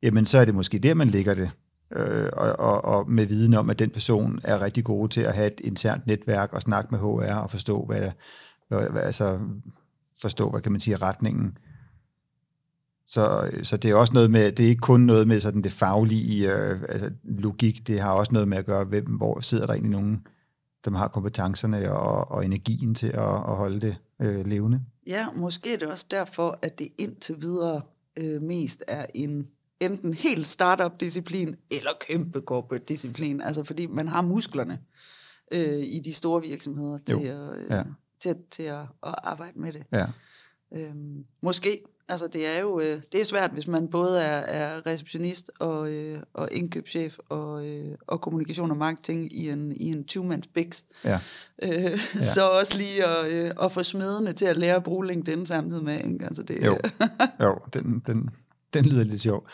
Jamen 0.04 0.26
så 0.26 0.38
er 0.38 0.46
det 0.46 0.56
måske 0.56 0.80
der, 0.80 0.94
man 0.94 1.10
lægger 1.10 1.34
det. 1.34 1.50
Øh, 1.96 2.30
og, 2.34 2.60
og, 2.60 2.86
og 2.86 3.12
med 3.12 3.26
viden 3.26 3.54
om, 3.54 3.70
at 3.70 3.80
den 3.80 3.90
person 3.90 4.40
er 4.44 4.62
rigtig 4.62 4.84
god 4.84 5.10
til 5.10 5.22
at 5.22 5.36
have 5.36 5.48
et 5.48 5.62
internt 5.64 6.08
netværk 6.08 6.54
og 6.54 6.62
snakke 6.62 6.88
med 6.92 7.00
HR 7.00 7.34
og 7.34 7.50
forstå, 7.50 7.86
hvad 7.86 8.12
altså 8.78 9.40
forstå, 10.22 10.50
hvad 10.50 10.62
kan 10.62 10.72
man 10.72 10.82
sige, 10.82 10.96
retningen. 10.96 11.58
Så, 13.08 13.52
så 13.64 13.78
det 13.78 13.92
er 13.92 13.96
også 13.96 14.14
noget 14.14 14.32
med, 14.32 14.52
det 14.52 14.66
er 14.66 14.70
ikke 14.70 14.80
kun 14.80 15.02
noget 15.02 15.28
med 15.28 15.40
sådan 15.40 15.62
det 15.62 15.72
faglige 15.72 16.54
øh, 16.54 16.82
altså 16.90 17.12
logik, 17.24 17.88
det 17.88 18.00
har 18.00 18.12
også 18.12 18.32
noget 18.32 18.48
med 18.48 18.58
at 18.58 18.66
gøre, 18.66 18.84
hvem, 18.84 19.06
hvor 19.06 19.40
sidder 19.40 19.66
der 19.66 19.74
egentlig 19.74 19.92
nogen, 19.92 20.28
der 20.86 20.98
har 20.98 21.08
kompetencerne 21.08 21.92
og, 21.92 22.32
og 22.32 22.46
energien 22.46 22.96
til 22.96 23.08
at, 23.08 23.34
at 23.34 23.56
holde 23.56 23.82
det 23.82 23.96
øh, 24.22 24.46
levende. 24.46 24.82
Ja, 25.08 25.28
måske 25.36 25.74
er 25.74 25.78
det 25.78 25.88
også 25.88 26.06
derfor, 26.12 26.60
at 26.62 26.80
det 26.80 26.88
indtil 26.98 27.36
videre 27.42 27.82
øh, 28.20 28.42
mest 28.42 28.84
er 28.88 29.06
en 29.14 29.48
enten 29.80 30.14
helt 30.14 30.48
startup-disciplin 30.48 31.56
eller 31.72 31.92
kæmpe 32.08 32.40
corporate-disciplin, 32.40 33.42
altså 33.42 33.64
fordi 33.64 33.86
man 33.86 34.08
har 34.08 34.22
musklerne 34.22 34.80
øh, 35.52 35.84
i 35.84 36.00
de 36.00 36.14
store 36.14 36.42
virksomheder 36.42 36.98
til, 37.06 37.16
at, 37.16 37.58
øh, 37.58 37.66
ja 37.70 37.84
til, 38.24 38.36
til 38.52 38.64
at, 38.64 38.80
at 38.80 39.16
arbejde 39.24 39.60
med 39.60 39.74
det. 39.74 39.84
Ja. 39.92 40.06
Øhm, 40.76 41.26
måske. 41.42 41.84
Altså, 42.10 42.28
det 42.28 42.48
er 42.48 42.60
jo 42.60 42.80
øh, 42.80 43.02
det 43.12 43.22
er 43.22 43.26
svært, 43.26 43.52
hvis 43.52 43.68
man 43.68 43.88
både 43.88 44.22
er, 44.22 44.38
er 44.38 44.86
receptionist 44.86 45.52
og, 45.60 45.92
øh, 45.94 46.20
og 46.34 46.50
indkøbschef 46.52 47.18
og, 47.30 47.68
øh, 47.68 47.98
og 48.08 48.22
kommunikation 48.22 48.72
og 48.72 48.78
marketing 48.78 49.34
i 49.34 49.50
en, 49.50 49.72
i 49.72 49.92
en 49.92 50.06
20-mands 50.12 50.48
biks. 50.48 50.86
Ja. 51.04 51.20
Øh, 51.62 51.72
ja. 51.72 51.98
Så 52.22 52.50
også 52.60 52.78
lige 52.78 53.06
at, 53.06 53.32
øh, 53.32 53.52
at 53.62 53.72
få 53.72 53.84
smedende 53.84 54.34
til 54.34 54.46
at 54.46 54.58
lære 54.58 54.76
at 54.76 54.84
bruge 54.84 55.08
LinkedIn 55.08 55.46
samtidig 55.46 55.84
med. 55.84 55.98
Ikke? 55.98 56.26
Altså, 56.26 56.44
det, 56.44 56.66
Jo, 56.66 56.78
jo 57.42 57.60
den, 57.74 58.04
den, 58.08 58.30
den 58.74 58.86
lyder 58.86 59.04
lidt 59.04 59.22
sjov. 59.22 59.48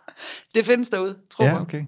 det 0.54 0.66
findes 0.66 0.88
derude, 0.88 1.16
tror 1.30 1.44
jeg. 1.44 1.54
Ja, 1.54 1.60
okay. 1.60 1.84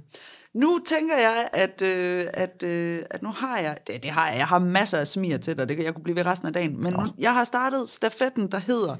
Nu 0.61 0.79
tænker 0.87 1.17
jeg, 1.17 1.49
at, 1.53 1.83
øh, 1.83 2.27
at, 2.35 2.63
øh, 2.63 3.03
at 3.11 3.23
nu 3.23 3.29
har 3.29 3.59
jeg, 3.59 3.79
det, 3.87 4.03
det 4.03 4.11
har 4.11 4.29
jeg, 4.29 4.39
jeg 4.39 4.47
har 4.47 4.59
masser 4.59 4.99
af 4.99 5.07
smier 5.07 5.39
til 5.39 5.59
dig, 5.59 5.69
det 5.69 5.77
kan 5.77 5.85
jeg 5.85 5.95
kunne 5.95 6.03
blive 6.03 6.17
ved 6.17 6.27
resten 6.27 6.47
af 6.47 6.53
dagen, 6.53 6.83
men 6.83 6.93
nu, 6.93 7.07
jeg 7.19 7.35
har 7.35 7.45
startet 7.45 7.89
stafetten, 7.89 8.51
der 8.51 8.59
hedder, 8.59 8.97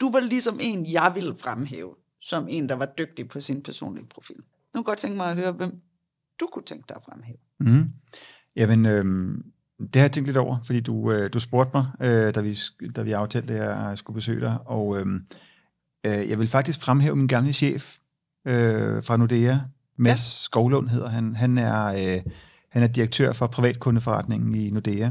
du 0.00 0.12
var 0.12 0.20
ligesom 0.20 0.58
en, 0.60 0.86
jeg 0.92 1.12
ville 1.14 1.36
fremhæve, 1.36 1.94
som 2.20 2.46
en, 2.50 2.68
der 2.68 2.74
var 2.74 2.86
dygtig 2.98 3.28
på 3.28 3.40
sin 3.40 3.62
personlige 3.62 4.06
profil. 4.06 4.36
Nu 4.36 4.42
kunne 4.72 4.80
jeg 4.80 4.84
godt 4.84 4.98
tænke 4.98 5.16
mig 5.16 5.30
at 5.30 5.36
høre, 5.36 5.52
hvem 5.52 5.80
du 6.40 6.48
kunne 6.52 6.64
tænke 6.64 6.84
dig 6.88 6.96
at 6.96 7.04
fremhæve. 7.04 7.38
Mm. 7.60 7.90
Jamen, 8.56 8.86
øhm, 8.86 9.44
det 9.78 9.96
har 9.96 10.02
jeg 10.02 10.12
tænkt 10.12 10.28
lidt 10.28 10.36
over, 10.36 10.58
fordi 10.66 10.80
du, 10.80 11.12
øh, 11.12 11.32
du 11.32 11.40
spurgte 11.40 11.70
mig, 11.74 11.86
øh, 12.00 12.34
da, 12.34 12.40
vi, 12.40 12.58
da 12.96 13.02
vi 13.02 13.12
aftalte, 13.12 13.54
at 13.54 13.88
jeg 13.88 13.98
skulle 13.98 14.14
besøge 14.14 14.40
dig, 14.40 14.58
og 14.66 14.98
øhm, 14.98 15.26
øh, 16.06 16.30
jeg 16.30 16.38
vil 16.38 16.48
faktisk 16.48 16.80
fremhæve 16.80 17.16
min 17.16 17.26
gamle 17.26 17.52
chef 17.52 17.98
øh, 18.46 19.02
fra 19.02 19.16
Nordea, 19.16 19.56
Mads 19.98 20.40
ja. 20.42 20.44
Skovlund 20.44 20.88
hedder 20.88 21.08
han. 21.08 21.36
Han 21.36 21.58
er, 21.58 21.84
øh, 21.86 22.22
han 22.70 22.82
er 22.82 22.86
direktør 22.86 23.32
for 23.32 23.46
privatkundeforretningen 23.46 24.54
i 24.54 24.70
Nordea. 24.70 25.10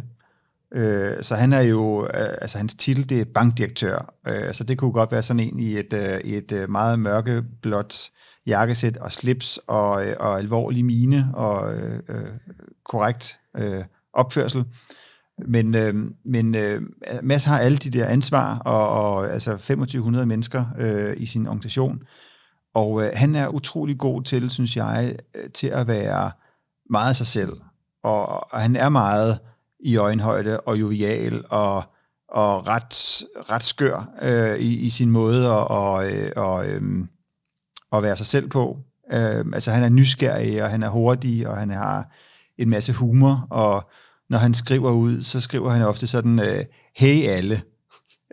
Øh, 0.73 1.23
så 1.23 1.35
han 1.35 1.53
er 1.53 1.61
jo, 1.61 2.03
øh, 2.03 2.37
altså 2.41 2.57
hans 2.57 2.75
titel, 2.75 3.09
det 3.09 3.21
er 3.21 3.25
bankdirektør. 3.25 4.13
Øh, 4.27 4.53
så 4.53 4.63
det 4.63 4.77
kunne 4.77 4.91
godt 4.91 5.11
være 5.11 5.23
sådan 5.23 5.39
en 5.39 5.59
i 5.59 5.77
et, 5.77 5.93
øh, 5.93 6.19
i 6.23 6.35
et 6.35 6.51
øh, 6.51 6.69
meget 6.69 6.99
mørkeblåt 6.99 8.09
jakkesæt 8.47 8.97
og 8.97 9.11
slips 9.11 9.59
og, 9.67 10.07
øh, 10.07 10.15
og 10.19 10.37
alvorlig 10.37 10.85
mine 10.85 11.31
og 11.33 11.73
øh, 11.73 11.99
øh, 12.09 12.27
korrekt 12.85 13.39
øh, 13.57 13.83
opførsel. 14.13 14.65
Men, 15.47 15.75
øh, 15.75 15.95
men 16.25 16.55
øh, 16.55 16.81
Mads 17.23 17.43
har 17.43 17.59
alle 17.59 17.77
de 17.77 17.89
der 17.89 18.05
ansvar, 18.05 18.59
og, 18.59 18.89
og 18.89 19.33
altså 19.33 19.51
2500 19.51 20.25
mennesker 20.25 20.65
øh, 20.79 21.13
i 21.17 21.25
sin 21.25 21.47
organisation. 21.47 21.99
Og 22.79 23.03
øh, 23.03 23.11
han 23.13 23.35
er 23.35 23.47
utrolig 23.47 23.97
god 23.97 24.23
til, 24.23 24.49
synes 24.49 24.75
jeg, 24.75 25.15
øh, 25.35 25.49
til 25.49 25.67
at 25.67 25.87
være 25.87 26.31
meget 26.89 27.15
sig 27.15 27.27
selv. 27.27 27.53
Og, 28.03 28.53
og 28.53 28.61
han 28.61 28.75
er 28.75 28.89
meget 28.89 29.39
i 29.79 29.97
øjenhøjde 29.97 30.59
og 30.59 30.79
jovial 30.79 31.43
og, 31.49 31.83
og 32.27 32.67
ret, 32.67 33.23
ret 33.51 33.63
skør 33.63 34.09
øh, 34.21 34.59
i, 34.59 34.77
i 34.77 34.89
sin 34.89 35.09
måde 35.09 35.45
at, 35.45 35.67
og, 35.67 36.11
øh, 36.11 36.31
og, 36.35 36.67
øh, 36.67 36.81
at 37.93 38.03
være 38.03 38.15
sig 38.15 38.25
selv 38.25 38.49
på. 38.49 38.77
Øh, 39.13 39.45
altså 39.53 39.71
han 39.71 39.83
er 39.83 39.89
nysgerrig, 39.89 40.63
og 40.63 40.69
han 40.69 40.83
er 40.83 40.89
hurtig, 40.89 41.47
og 41.47 41.57
han 41.57 41.69
har 41.69 42.11
en 42.57 42.69
masse 42.69 42.93
humor, 42.93 43.47
og 43.49 43.89
når 44.29 44.37
han 44.37 44.53
skriver 44.53 44.91
ud, 44.91 45.23
så 45.23 45.39
skriver 45.39 45.69
han 45.69 45.81
ofte 45.81 46.07
sådan, 46.07 46.39
øh, 46.39 46.65
hey 46.95 47.27
alle. 47.27 47.61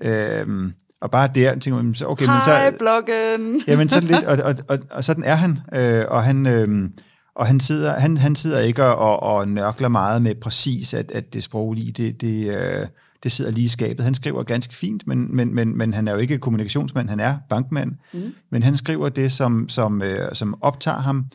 Øh, 0.03 0.73
og 1.03 1.11
bare 1.11 1.29
der 1.35 1.59
tænker 1.59 1.83
man, 1.83 1.95
så, 1.95 2.07
okay, 2.07 2.25
men 2.25 2.35
så... 2.45 2.51
Hej, 2.51 2.77
bloggen! 2.79 3.61
Jamen, 3.69 3.89
så 3.89 4.01
lidt, 4.01 4.25
og, 4.25 4.39
og, 4.45 4.55
og, 4.69 4.79
og 4.91 5.05
sådan 5.05 5.25
er 5.25 5.35
han. 5.35 5.59
Øh, 5.75 6.05
og 6.09 6.25
han, 6.25 6.47
øh, 6.47 6.91
og 7.37 7.47
han 7.47 7.61
sidder, 7.61 7.99
han, 7.99 8.17
han 8.17 8.37
sidder 8.37 8.61
ikke 8.61 8.85
og, 8.85 9.23
og 9.23 9.49
nørkler 9.49 9.89
meget 9.89 10.23
med 10.23 10.35
præcis, 10.35 10.95
at, 10.95 11.13
at 11.13 11.35
det 11.35 11.45
sproglige, 11.45 11.93
det, 11.93 12.21
det, 12.21 12.57
øh, 12.57 12.87
det 13.23 13.33
sidder 13.33 13.51
lige 13.51 13.65
i 13.65 13.69
skabet. 13.69 14.05
Han 14.05 14.15
skriver 14.15 14.43
ganske 14.43 14.75
fint, 14.75 15.07
men, 15.07 15.37
men, 15.37 15.55
men, 15.55 15.79
men 15.79 15.95
han 15.95 16.09
er 16.09 16.13
jo 16.13 16.19
ikke 16.19 16.39
kommunikationsmand, 16.39 17.09
han 17.09 17.21
er 17.21 17.37
bankmand. 17.51 17.93
Mm. 18.15 18.35
Men 18.53 18.63
han 18.63 18.77
skriver 18.77 19.09
det, 19.09 19.33
som, 19.33 19.69
som, 19.69 20.03
øh, 20.03 20.35
som 20.35 20.59
optager 20.61 20.99
ham, 20.99 21.27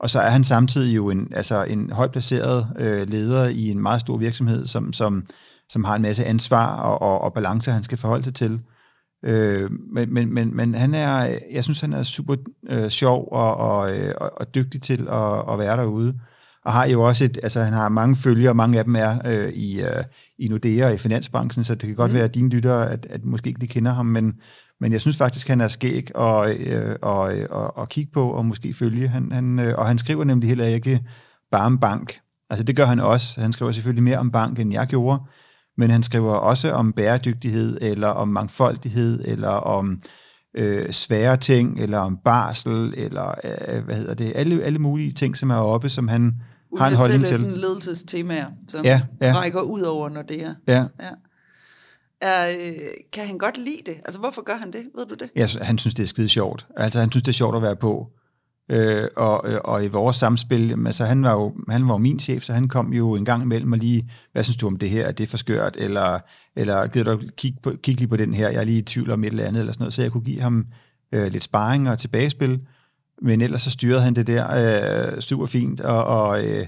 og 0.00 0.10
så 0.10 0.20
er 0.20 0.30
han 0.30 0.44
samtidig 0.44 0.96
jo 0.96 1.10
en, 1.10 1.28
altså 1.34 1.64
en 1.64 1.90
højt 1.92 2.12
placeret 2.12 2.68
øh, 2.78 3.08
leder 3.08 3.48
i 3.48 3.68
en 3.68 3.82
meget 3.82 4.00
stor 4.00 4.16
virksomhed, 4.16 4.66
som, 4.66 4.92
som, 4.92 5.24
som 5.68 5.84
har 5.84 5.96
en 5.96 6.02
masse 6.02 6.24
ansvar 6.24 6.76
og, 6.76 7.02
og, 7.02 7.20
og 7.20 7.32
balancer, 7.32 7.72
han 7.72 7.82
skal 7.82 7.98
forholde 7.98 8.24
sig 8.24 8.34
til. 8.34 8.60
Øh, 9.24 9.70
men, 9.92 10.14
men, 10.14 10.34
men, 10.34 10.56
men 10.56 10.74
han 10.74 10.94
er, 10.94 11.38
jeg 11.52 11.64
synes, 11.64 11.80
han 11.80 11.92
er 11.92 12.02
super 12.02 12.36
øh, 12.70 12.88
sjov 12.88 13.28
og, 13.32 13.56
og, 13.56 13.96
øh, 13.96 14.14
og, 14.20 14.32
og 14.36 14.54
dygtig 14.54 14.82
til 14.82 15.08
at, 15.10 15.52
at 15.52 15.58
være 15.58 15.76
derude. 15.76 16.14
Og 16.64 16.72
har 16.72 16.86
jo 16.86 17.02
også 17.02 17.24
et, 17.24 17.38
altså 17.42 17.60
han 17.60 17.72
har 17.72 17.88
mange 17.88 18.16
følgere, 18.16 18.54
mange 18.54 18.78
af 18.78 18.84
dem 18.84 18.96
er 18.96 19.18
øh, 19.26 19.52
i, 19.52 19.82
øh, 19.82 20.04
i 20.38 20.48
Nordea 20.48 20.86
og 20.86 20.94
i 20.94 20.98
finansbranchen, 20.98 21.64
så 21.64 21.74
det 21.74 21.86
kan 21.86 21.96
godt 21.96 22.10
mm. 22.10 22.14
være, 22.14 22.24
at 22.24 22.34
dine 22.34 22.48
lyttere, 22.48 22.90
at, 22.90 23.06
at 23.10 23.24
måske 23.24 23.48
ikke 23.48 23.60
de 23.60 23.66
kender 23.66 23.92
ham, 23.92 24.06
men, 24.06 24.34
men 24.80 24.92
jeg 24.92 25.00
synes 25.00 25.16
faktisk, 25.16 25.48
han 25.48 25.60
er 25.60 25.68
skæg 25.68 26.10
og, 26.14 26.54
øh, 26.54 26.96
og, 27.02 27.32
og, 27.50 27.76
og 27.76 27.88
kigge 27.88 28.10
på 28.12 28.30
og 28.30 28.46
måske 28.46 28.74
følge. 28.74 29.08
Han, 29.08 29.32
han, 29.32 29.58
øh, 29.58 29.78
og 29.78 29.86
han 29.86 29.98
skriver 29.98 30.24
nemlig 30.24 30.48
heller 30.48 30.66
ikke 30.66 31.00
bare 31.50 31.66
om 31.66 31.78
bank. 31.78 32.18
Altså 32.50 32.64
det 32.64 32.76
gør 32.76 32.86
han 32.86 33.00
også. 33.00 33.40
Han 33.40 33.52
skriver 33.52 33.72
selvfølgelig 33.72 34.02
mere 34.02 34.18
om 34.18 34.30
bank, 34.30 34.58
end 34.58 34.72
jeg 34.72 34.86
gjorde, 34.86 35.20
men 35.78 35.90
han 35.90 36.02
skriver 36.02 36.32
også 36.34 36.72
om 36.72 36.92
bæredygtighed, 36.92 37.78
eller 37.80 38.08
om 38.08 38.28
mangfoldighed, 38.28 39.20
eller 39.24 39.48
om 39.48 40.02
øh, 40.56 40.90
svære 40.92 41.36
ting, 41.36 41.80
eller 41.80 41.98
om 41.98 42.18
barsel, 42.24 42.94
eller 42.96 43.34
øh, 43.68 43.84
hvad 43.84 43.96
hedder 43.96 44.14
det, 44.14 44.32
alle, 44.34 44.62
alle 44.62 44.78
mulige 44.78 45.12
ting, 45.12 45.36
som 45.36 45.50
er 45.50 45.56
oppe, 45.56 45.88
som 45.88 46.08
han 46.08 46.34
har 46.78 46.88
en 46.88 46.96
holdning 46.96 47.24
til. 47.24 47.36
sådan 47.36 47.56
ledelsestemaer, 47.56 48.46
som 48.68 48.84
Ja, 48.84 49.02
ja. 49.20 49.32
rækker 49.36 49.60
ud 49.60 49.80
over, 49.80 50.08
når 50.08 50.22
det 50.22 50.42
er. 50.44 50.54
Ja, 50.68 50.84
Ja. 51.00 51.10
Er, 52.20 52.48
øh, 52.48 52.74
kan 53.12 53.26
han 53.26 53.38
godt 53.38 53.56
lide 53.58 53.80
det? 53.86 53.94
Altså, 54.04 54.20
hvorfor 54.20 54.42
gør 54.42 54.56
han 54.56 54.72
det? 54.72 54.82
Ved 54.98 55.06
du 55.06 55.14
det? 55.14 55.30
jeg, 55.36 55.48
han 55.62 55.78
synes, 55.78 55.94
det 55.94 56.02
er 56.02 56.06
skide 56.06 56.28
sjovt. 56.28 56.66
Altså, 56.76 57.00
han 57.00 57.10
synes, 57.10 57.22
det 57.24 57.28
er 57.28 57.34
sjovt 57.36 57.56
at 57.56 57.62
være 57.62 57.76
på. 57.76 58.08
Øh, 58.70 59.08
og, 59.16 59.44
øh, 59.44 59.60
og 59.64 59.84
i 59.84 59.88
vores 59.88 60.16
samspil, 60.16 60.68
jamen, 60.68 60.86
altså, 60.86 61.04
han 61.04 61.22
var 61.22 61.32
jo 61.32 61.54
han 61.68 61.88
var 61.88 61.94
jo 61.94 61.98
min 61.98 62.20
chef, 62.20 62.42
så 62.42 62.52
han 62.52 62.68
kom 62.68 62.92
jo 62.92 63.14
en 63.14 63.24
gang 63.24 63.42
imellem 63.42 63.72
og 63.72 63.78
lige, 63.78 64.10
hvad 64.32 64.42
synes 64.42 64.56
du 64.56 64.66
om 64.66 64.76
det 64.76 64.90
her, 64.90 65.06
er 65.06 65.12
det 65.12 65.28
for 65.28 65.36
skørt, 65.36 65.76
eller, 65.78 66.18
eller 66.56 66.86
gider 66.86 67.16
du 67.16 67.22
kigge, 67.36 67.58
på, 67.62 67.72
kigge 67.82 68.00
lige 68.00 68.08
på 68.08 68.16
den 68.16 68.34
her, 68.34 68.48
jeg 68.48 68.60
er 68.60 68.64
lige 68.64 68.78
i 68.78 68.82
tvivl 68.82 69.10
om 69.10 69.24
et 69.24 69.30
eller 69.30 69.44
andet, 69.44 69.60
eller 69.60 69.72
sådan 69.72 69.82
noget, 69.82 69.94
så 69.94 70.02
jeg 70.02 70.12
kunne 70.12 70.24
give 70.24 70.40
ham 70.40 70.66
øh, 71.12 71.32
lidt 71.32 71.44
sparring 71.44 71.90
og 71.90 71.98
tilbagespil, 71.98 72.60
men 73.22 73.40
ellers 73.40 73.62
så 73.62 73.70
styrede 73.70 74.02
han 74.02 74.14
det 74.14 74.26
der 74.26 75.14
øh, 75.14 75.20
super 75.20 75.46
fint, 75.46 75.80
og, 75.80 76.04
og, 76.04 76.44
øh, 76.44 76.66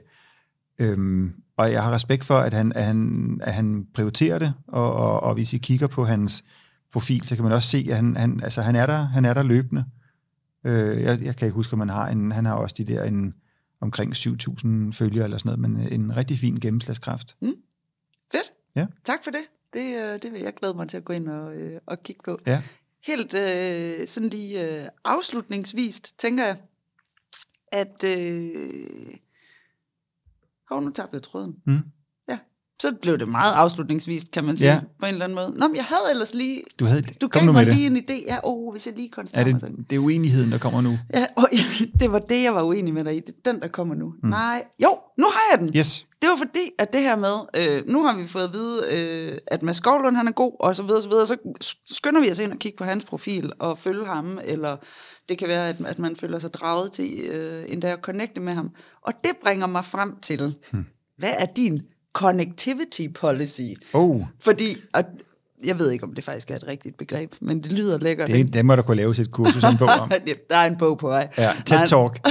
øh, 0.79 1.31
og 1.57 1.73
jeg 1.73 1.83
har 1.83 1.93
respekt 1.93 2.25
for, 2.25 2.39
at 2.39 2.55
han, 2.55 2.73
at 2.73 2.85
han, 2.85 3.41
at 3.43 3.55
han 3.55 3.87
prioriterer 3.95 4.39
det, 4.39 4.53
og, 4.69 4.93
og, 4.93 5.23
og 5.23 5.35
hvis 5.35 5.53
I 5.53 5.59
kigger 5.59 5.87
på 5.87 6.05
hans 6.05 6.45
profil, 6.93 7.27
så 7.27 7.35
kan 7.35 7.45
man 7.45 7.53
også 7.53 7.69
se, 7.69 7.87
at 7.91 7.97
han, 7.97 8.17
han, 8.17 8.41
altså, 8.43 8.63
han, 8.63 8.77
er, 8.77 8.87
der, 8.87 9.07
han 9.07 9.25
er 9.25 9.35
der 9.35 9.43
løbende. 9.43 9.81
Øh, 9.81 10.00
jeg, 10.65 11.23
jeg 11.23 11.37
kan 11.37 11.47
ikke 11.47 11.55
huske, 11.55 11.73
om 11.73 11.79
han 11.79 11.89
har 11.89 12.09
en, 12.09 12.33
han 12.33 12.45
har 12.45 12.55
også 12.55 12.75
de 12.79 12.85
der 12.85 13.05
en, 13.05 13.35
omkring 13.81 14.13
7.000 14.13 14.93
følgere 14.93 15.25
eller 15.25 15.39
sådan 15.39 15.61
noget, 15.61 15.61
men 15.61 15.93
en 16.01 16.17
rigtig 16.17 16.39
fin 16.39 16.61
gennemslagskraft. 16.61 17.37
Fedt. 18.33 18.53
Ja. 18.75 18.87
Tak 19.05 19.25
for 19.25 19.31
det. 19.31 19.41
Det, 19.73 20.03
øh, 20.03 20.23
det 20.23 20.33
vil 20.33 20.41
jeg 20.41 20.55
glæde 20.55 20.75
mig 20.75 20.89
til 20.89 20.97
at 20.97 21.05
gå 21.05 21.13
ind 21.13 21.29
og, 21.29 21.55
øh, 21.55 21.81
og 21.87 22.03
kigge 22.03 22.23
på. 22.25 22.39
Ja. 22.47 22.63
Helt 23.07 23.35
øh, 23.35 24.07
sådan 24.07 24.29
lige 24.29 24.83
øh, 24.83 24.89
afslutningsvist, 25.05 26.19
tænker 26.19 26.45
jeg, 26.45 26.57
at... 27.73 28.05
Øh, 28.05 29.17
hov, 30.71 30.83
nu 30.83 30.91
tabte 30.91 31.15
jeg 31.15 31.23
tråden. 31.23 31.57
Mm. 31.67 31.83
Så 32.81 32.93
blev 33.03 33.19
det 33.19 33.29
meget 33.29 33.55
afslutningsvist, 33.55 34.31
kan 34.31 34.45
man 34.45 34.57
sige, 34.57 34.71
Ja. 34.71 34.81
på 35.01 35.07
en 35.07 35.13
eller 35.13 35.25
anden 35.25 35.37
måde. 35.37 35.53
Nå, 35.57 35.69
men 35.69 35.77
jeg 35.77 35.85
havde 35.85 36.03
ellers 36.11 36.35
lige... 36.35 36.63
Du, 36.79 36.85
havde, 36.85 37.03
Du 37.21 37.29
gav 37.29 37.45
nu 37.45 37.53
mig 37.53 37.67
lige 37.67 37.91
det. 37.91 37.97
en 37.99 38.05
idé. 38.11 38.25
Ja, 38.27 38.37
oh, 38.43 38.73
hvis 38.73 38.87
jeg 38.87 38.95
lige 38.95 39.09
Er 39.09 39.11
koncentrerer 39.13 39.53
mig 39.53 39.61
det, 39.61 39.91
det 39.91 39.97
er 39.97 40.01
uenigheden, 40.01 40.53
der 40.53 40.59
kommer 40.59 40.81
nu. 40.81 40.99
Ja, 41.15 41.27
og, 41.37 41.49
det 42.01 42.13
var 42.13 42.19
det, 42.19 42.43
jeg 42.43 42.55
var 42.55 42.63
uenig 42.63 42.95
med 42.95 43.05
dig 43.05 43.17
i. 43.17 43.21
Det 43.21 43.35
er 43.47 43.53
den, 43.53 43.63
der 43.63 43.69
kommer 43.69 43.95
nu. 43.95 44.13
Mm. 44.23 44.29
Nej, 44.29 44.65
jo, 44.83 44.89
nu 45.19 45.25
har 45.33 45.41
jeg 45.53 45.61
den. 45.61 45.77
Yes. 45.79 46.07
Det 46.23 46.29
var 46.31 46.37
fordi, 46.37 46.71
at 46.79 46.93
det 46.93 47.01
her 47.01 47.17
med, 47.17 47.35
øh, 47.57 47.83
nu 47.87 48.05
har 48.05 48.17
vi 48.17 48.27
fået 48.27 48.45
at 48.45 48.53
vide, 48.53 48.83
øh, 48.93 49.39
at 49.47 49.63
Mads 49.63 49.77
Skovlund, 49.77 50.17
han 50.17 50.29
er 50.29 50.33
god, 50.33 50.57
og 50.61 50.77
så 50.77 50.83
videre, 50.83 51.03
så 51.03 51.09
videre, 51.09 51.27
så 51.27 51.37
skynder 51.91 52.21
vi 52.21 52.31
os 52.31 52.39
ind 52.39 52.53
og 52.53 52.59
kigge 52.59 52.77
på 52.79 52.85
hans 52.85 53.05
profil 53.05 53.53
og 53.59 53.79
følge 53.79 54.07
ham, 54.07 54.39
eller 54.45 54.77
det 55.29 55.39
kan 55.39 55.49
være, 55.49 55.69
at, 55.69 55.77
at 55.87 55.99
man 55.99 56.17
føler 56.17 56.39
sig 56.39 56.55
draget 56.55 56.93
til 56.93 57.21
øh, 57.21 57.65
endda 57.69 57.93
at 57.93 57.99
connecte 58.03 58.41
med 58.41 58.53
ham. 58.53 58.71
Og 59.03 59.13
det 59.25 59.33
bringer 59.45 59.67
mig 59.67 59.85
frem 59.85 60.13
til, 60.23 60.55
hmm. 60.73 60.85
hvad 61.19 61.33
er 61.39 61.47
din 61.47 61.81
connectivity 62.13 63.07
policy? 63.15 63.61
Oh, 63.95 64.23
Fordi, 64.41 64.77
og 64.95 65.05
jeg 65.65 65.79
ved 65.79 65.91
ikke, 65.91 66.05
om 66.05 66.15
det 66.15 66.25
faktisk 66.25 66.51
er 66.51 66.57
et 66.57 66.67
rigtigt 66.67 66.97
begreb, 66.97 67.35
men 67.41 67.63
det 67.63 67.73
lyder 67.73 67.99
lækkert. 67.99 68.29
det, 68.29 68.41
er- 68.41 68.45
det 68.45 68.65
må 68.67 68.77
der 68.77 68.83
kunne 68.83 68.97
laves 68.97 69.19
et 69.19 69.31
kursus 69.31 69.65
en 69.65 69.79
bog 69.79 69.89
om. 70.01 70.09
der 70.51 70.57
er 70.57 70.67
en 70.67 70.77
bog 70.79 70.99
på 70.99 71.09
vej. 71.09 71.29
Ja, 71.39 71.53
TED 71.67 71.87
Talk. 71.87 72.27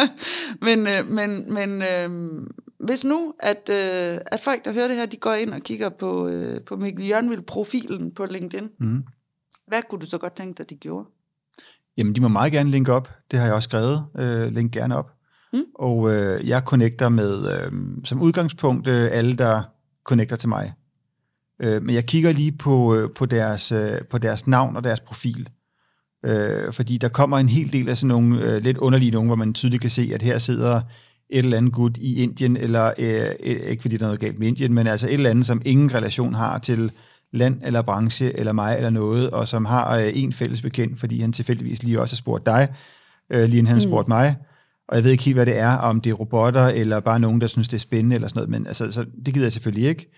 men 0.66 0.78
øh, 0.86 1.06
men, 1.08 1.54
men 1.54 1.82
øh, 1.82 2.42
hvis 2.86 3.04
nu, 3.04 3.34
at, 3.40 3.68
øh, 3.70 4.20
at 4.26 4.40
folk, 4.40 4.64
der 4.64 4.72
hører 4.72 4.88
det 4.88 4.96
her, 4.96 5.06
de 5.06 5.16
går 5.16 5.32
ind 5.34 5.50
og 5.54 5.60
kigger 5.60 5.88
på, 5.88 6.28
øh, 6.28 6.60
på 6.64 6.76
Mikkel 6.76 7.06
Jørgenvild-profilen 7.08 8.14
på 8.14 8.24
LinkedIn, 8.26 8.68
Mm. 8.80 9.02
hvad 9.66 9.82
kunne 9.90 10.00
du 10.00 10.06
så 10.06 10.18
godt 10.18 10.34
tænke 10.36 10.58
dig, 10.58 10.70
de 10.70 10.74
gjorde? 10.76 11.08
Jamen, 11.96 12.14
de 12.14 12.20
må 12.20 12.28
meget 12.28 12.52
gerne 12.52 12.70
linke 12.70 12.92
op. 12.92 13.08
Det 13.30 13.38
har 13.38 13.46
jeg 13.46 13.54
også 13.54 13.66
skrevet. 13.66 14.04
Øh, 14.18 14.52
link 14.52 14.72
gerne 14.72 14.96
op. 14.96 15.10
Mm. 15.52 15.64
Og 15.74 16.14
øh, 16.14 16.48
jeg 16.48 16.62
connecter 16.66 17.08
med, 17.08 17.52
øh, 17.52 17.72
som 18.04 18.22
udgangspunkt, 18.22 18.88
øh, 18.88 19.08
alle, 19.12 19.36
der 19.36 19.62
connecter 20.04 20.36
til 20.36 20.48
mig. 20.48 20.72
Øh, 21.62 21.82
men 21.82 21.94
jeg 21.94 22.06
kigger 22.06 22.32
lige 22.32 22.52
på, 22.52 22.94
øh, 22.94 23.10
på, 23.14 23.26
deres, 23.26 23.72
øh, 23.72 24.00
på 24.10 24.18
deres 24.18 24.46
navn 24.46 24.76
og 24.76 24.84
deres 24.84 25.00
profil. 25.00 25.48
Øh, 26.24 26.72
fordi 26.72 26.98
der 26.98 27.08
kommer 27.08 27.38
en 27.38 27.48
hel 27.48 27.72
del 27.72 27.88
af 27.88 27.96
sådan 27.96 28.08
nogle 28.08 28.42
øh, 28.42 28.62
lidt 28.62 28.78
underlige 28.78 29.10
nogen, 29.10 29.28
hvor 29.28 29.36
man 29.36 29.54
tydeligt 29.54 29.80
kan 29.80 29.90
se, 29.90 30.10
at 30.14 30.22
her 30.22 30.38
sidder 30.38 30.80
et 31.30 31.38
eller 31.38 31.56
andet 31.56 31.72
gut 31.72 31.96
i 31.96 32.22
Indien, 32.22 32.56
eller 32.56 32.92
øh, 32.98 33.26
ikke 33.42 33.82
fordi 33.82 33.96
der 33.96 34.04
er 34.04 34.08
noget 34.08 34.20
galt 34.20 34.38
med 34.38 34.48
Indien, 34.48 34.74
men 34.74 34.86
altså 34.86 35.06
et 35.06 35.14
eller 35.14 35.30
andet, 35.30 35.46
som 35.46 35.62
ingen 35.64 35.94
relation 35.94 36.34
har 36.34 36.58
til 36.58 36.92
land 37.32 37.60
eller 37.64 37.82
branche 37.82 38.38
eller 38.38 38.52
mig 38.52 38.76
eller 38.76 38.90
noget, 38.90 39.30
og 39.30 39.48
som 39.48 39.64
har 39.64 39.96
øh, 39.96 40.10
en 40.14 40.32
fælles 40.32 40.62
bekendt, 40.62 41.00
fordi 41.00 41.20
han 41.20 41.32
tilfældigvis 41.32 41.82
lige 41.82 42.00
også 42.00 42.14
har 42.14 42.16
spurgt 42.16 42.46
dig, 42.46 42.68
øh, 43.30 43.44
lige 43.44 43.58
inden 43.58 43.66
han 43.66 43.76
mm. 43.76 43.80
spurgt 43.80 44.08
mig. 44.08 44.36
Og 44.92 44.98
jeg 44.98 45.04
ved 45.04 45.10
ikke 45.10 45.24
helt, 45.24 45.36
hvad 45.36 45.46
det 45.46 45.58
er, 45.58 45.76
om 45.76 46.00
det 46.00 46.10
er 46.10 46.14
robotter, 46.14 46.66
eller 46.66 47.00
bare 47.00 47.20
nogen, 47.20 47.40
der 47.40 47.46
synes, 47.46 47.68
det 47.68 47.74
er 47.74 47.80
spændende, 47.80 48.14
eller 48.14 48.28
sådan 48.28 48.38
noget, 48.38 48.50
men 48.50 48.66
altså, 48.66 48.90
så 48.90 49.04
det 49.26 49.34
gider 49.34 49.46
jeg 49.46 49.52
selvfølgelig 49.52 49.88
ikke. 49.88 50.10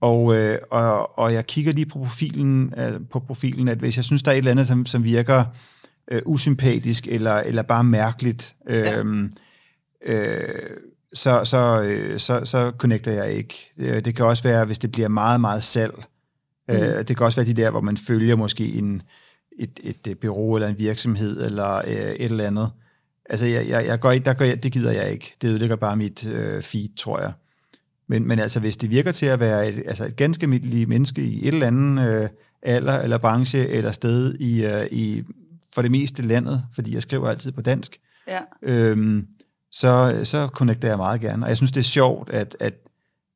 Og, 0.00 0.36
øh, 0.36 0.58
og, 0.70 1.18
og 1.18 1.32
jeg 1.32 1.46
kigger 1.46 1.72
lige 1.72 1.86
på 1.86 1.98
profilen, 1.98 2.74
øh, 2.76 3.00
på 3.10 3.20
profilen, 3.20 3.68
at 3.68 3.78
hvis 3.78 3.96
jeg 3.96 4.04
synes, 4.04 4.22
der 4.22 4.30
er 4.30 4.34
et 4.34 4.38
eller 4.38 4.50
andet, 4.50 4.66
som, 4.66 4.86
som 4.86 5.04
virker 5.04 5.44
øh, 6.10 6.22
usympatisk, 6.24 7.06
eller, 7.06 7.34
eller 7.34 7.62
bare 7.62 7.84
mærkeligt, 7.84 8.56
øh, 8.68 8.86
ja. 8.86 9.02
øh, 10.12 10.70
så, 11.14 11.44
så, 11.44 11.82
øh, 11.82 12.20
så, 12.20 12.40
så 12.44 12.72
connecter 12.78 13.12
jeg 13.12 13.32
ikke. 13.32 13.72
Øh, 13.78 14.04
det 14.04 14.16
kan 14.16 14.24
også 14.24 14.42
være, 14.42 14.64
hvis 14.64 14.78
det 14.78 14.92
bliver 14.92 15.08
meget, 15.08 15.40
meget 15.40 15.62
salg. 15.62 15.94
Øh, 16.70 16.76
mm. 16.76 16.82
Øh, 16.82 17.08
det 17.08 17.16
kan 17.16 17.26
også 17.26 17.40
være 17.40 17.48
de 17.48 17.62
der, 17.62 17.70
hvor 17.70 17.80
man 17.80 17.96
følger 17.96 18.36
måske 18.36 18.72
en, 18.74 19.02
et, 19.58 19.80
et, 19.82 20.06
et 20.06 20.18
bureau 20.18 20.54
eller 20.54 20.68
en 20.68 20.78
virksomhed, 20.78 21.46
eller 21.46 21.76
øh, 21.76 21.92
et 21.94 22.24
eller 22.24 22.46
andet. 22.46 22.70
Altså, 23.30 23.46
jeg, 23.46 23.68
jeg, 23.68 23.86
jeg 23.86 24.00
går, 24.00 24.12
der 24.12 24.34
går, 24.34 24.44
det 24.44 24.72
gider 24.72 24.92
jeg 24.92 25.10
ikke. 25.10 25.34
Det 25.42 25.48
ødelægger 25.48 25.76
bare 25.76 25.96
mit 25.96 26.26
øh, 26.26 26.62
feed, 26.62 26.88
tror 26.96 27.20
jeg. 27.20 27.32
Men, 28.08 28.28
men 28.28 28.38
altså, 28.38 28.60
hvis 28.60 28.76
det 28.76 28.90
virker 28.90 29.12
til 29.12 29.26
at 29.26 29.40
være 29.40 29.68
et, 29.68 29.82
altså 29.86 30.04
et 30.04 30.16
ganske 30.16 30.42
almindeligt 30.42 30.88
menneske 30.88 31.22
i 31.22 31.48
et 31.48 31.54
eller 31.54 31.66
andet 31.66 32.22
øh, 32.22 32.28
alder 32.62 32.98
eller 32.98 33.18
branche 33.18 33.68
eller 33.68 33.92
sted 33.92 34.34
i, 34.34 34.64
øh, 34.64 34.86
i 34.90 35.24
for 35.74 35.82
det 35.82 35.90
meste 35.90 36.22
landet, 36.22 36.62
fordi 36.74 36.94
jeg 36.94 37.02
skriver 37.02 37.28
altid 37.28 37.52
på 37.52 37.62
dansk, 37.62 38.00
ja. 38.28 38.40
øhm, 38.62 39.26
så, 39.72 40.20
så 40.24 40.46
connecter 40.46 40.88
jeg 40.88 40.96
meget 40.96 41.20
gerne. 41.20 41.44
Og 41.44 41.48
jeg 41.48 41.56
synes, 41.56 41.72
det 41.72 41.80
er 41.80 41.84
sjovt, 41.84 42.30
at, 42.30 42.56
at, 42.60 42.74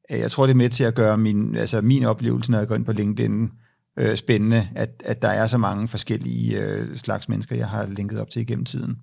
at 0.09 0.19
jeg 0.19 0.31
tror, 0.31 0.47
det 0.47 0.53
er 0.53 0.57
med 0.57 0.69
til 0.69 0.85
at 0.85 0.95
gøre 0.95 1.19
min, 1.19 1.57
altså 1.57 1.81
min 1.81 2.05
oplevelse, 2.05 2.51
når 2.51 2.59
jeg 2.59 2.69
går 2.69 2.75
ind 2.75 2.85
på 2.85 2.93
LinkedIn, 2.93 3.51
øh, 3.99 4.17
spændende, 4.17 4.69
at, 4.75 5.03
at 5.05 5.23
der 5.23 5.29
er 5.29 5.47
så 5.47 5.59
mange 5.59 5.89
forskellige 5.89 6.61
øh, 6.61 6.97
slags 6.97 7.29
mennesker, 7.29 7.57
jeg 7.57 7.69
har 7.69 7.87
linket 7.87 8.21
op 8.21 8.31
til 8.31 8.43
igennem 8.43 8.65
tiden. 8.65 8.97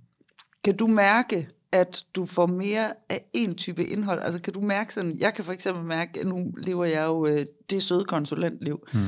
Kan 0.68 0.77
du 0.77 0.88
mærke, 0.88 1.48
at 1.72 2.03
du 2.15 2.26
får 2.26 2.45
mere 2.45 2.94
af 3.10 3.26
en 3.34 3.56
type 3.56 3.85
indhold? 3.85 4.19
Altså 4.22 4.41
kan 4.41 4.53
du 4.53 4.61
mærke 4.61 4.94
sådan, 4.94 5.18
jeg 5.18 5.34
kan 5.34 5.45
for 5.45 5.52
eksempel 5.53 5.84
mærke, 5.84 6.19
at 6.19 6.27
nu 6.27 6.53
lever 6.57 6.85
jeg 6.85 7.06
jo 7.06 7.26
øh, 7.26 7.45
det 7.69 7.84
søde 7.84 8.03
konsulentliv. 8.03 8.80
Hmm. 8.94 9.02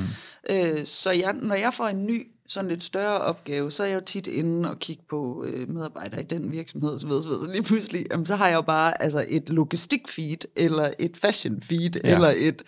Øh, 0.50 0.84
så 0.84 1.10
jeg, 1.10 1.34
når 1.42 1.54
jeg 1.54 1.74
får 1.74 1.86
en 1.86 2.06
ny 2.06 2.26
sådan 2.50 2.70
lidt 2.70 2.84
større 2.84 3.18
opgave, 3.18 3.70
så 3.70 3.82
er 3.82 3.86
jeg 3.86 3.94
jo 3.94 4.04
tit 4.06 4.26
inde 4.26 4.70
og 4.70 4.78
kigge 4.78 5.02
på 5.10 5.44
øh, 5.46 5.68
medarbejdere 5.68 6.20
i 6.20 6.24
den 6.24 6.52
virksomhed, 6.52 6.98
så 6.98 7.06
ved, 7.06 7.22
så 7.22 7.28
ved, 7.28 7.48
lige 7.52 7.62
pludselig, 7.62 8.06
jamen, 8.10 8.26
så 8.26 8.36
har 8.36 8.48
jeg 8.48 8.56
jo 8.56 8.62
bare 8.62 9.02
altså, 9.02 9.24
et 9.28 9.48
logistik-feed, 9.48 10.52
eller 10.56 10.90
et 10.98 11.16
fashion-feed, 11.24 12.00
ja. 12.04 12.14
eller 12.14 12.32
et, 12.36 12.62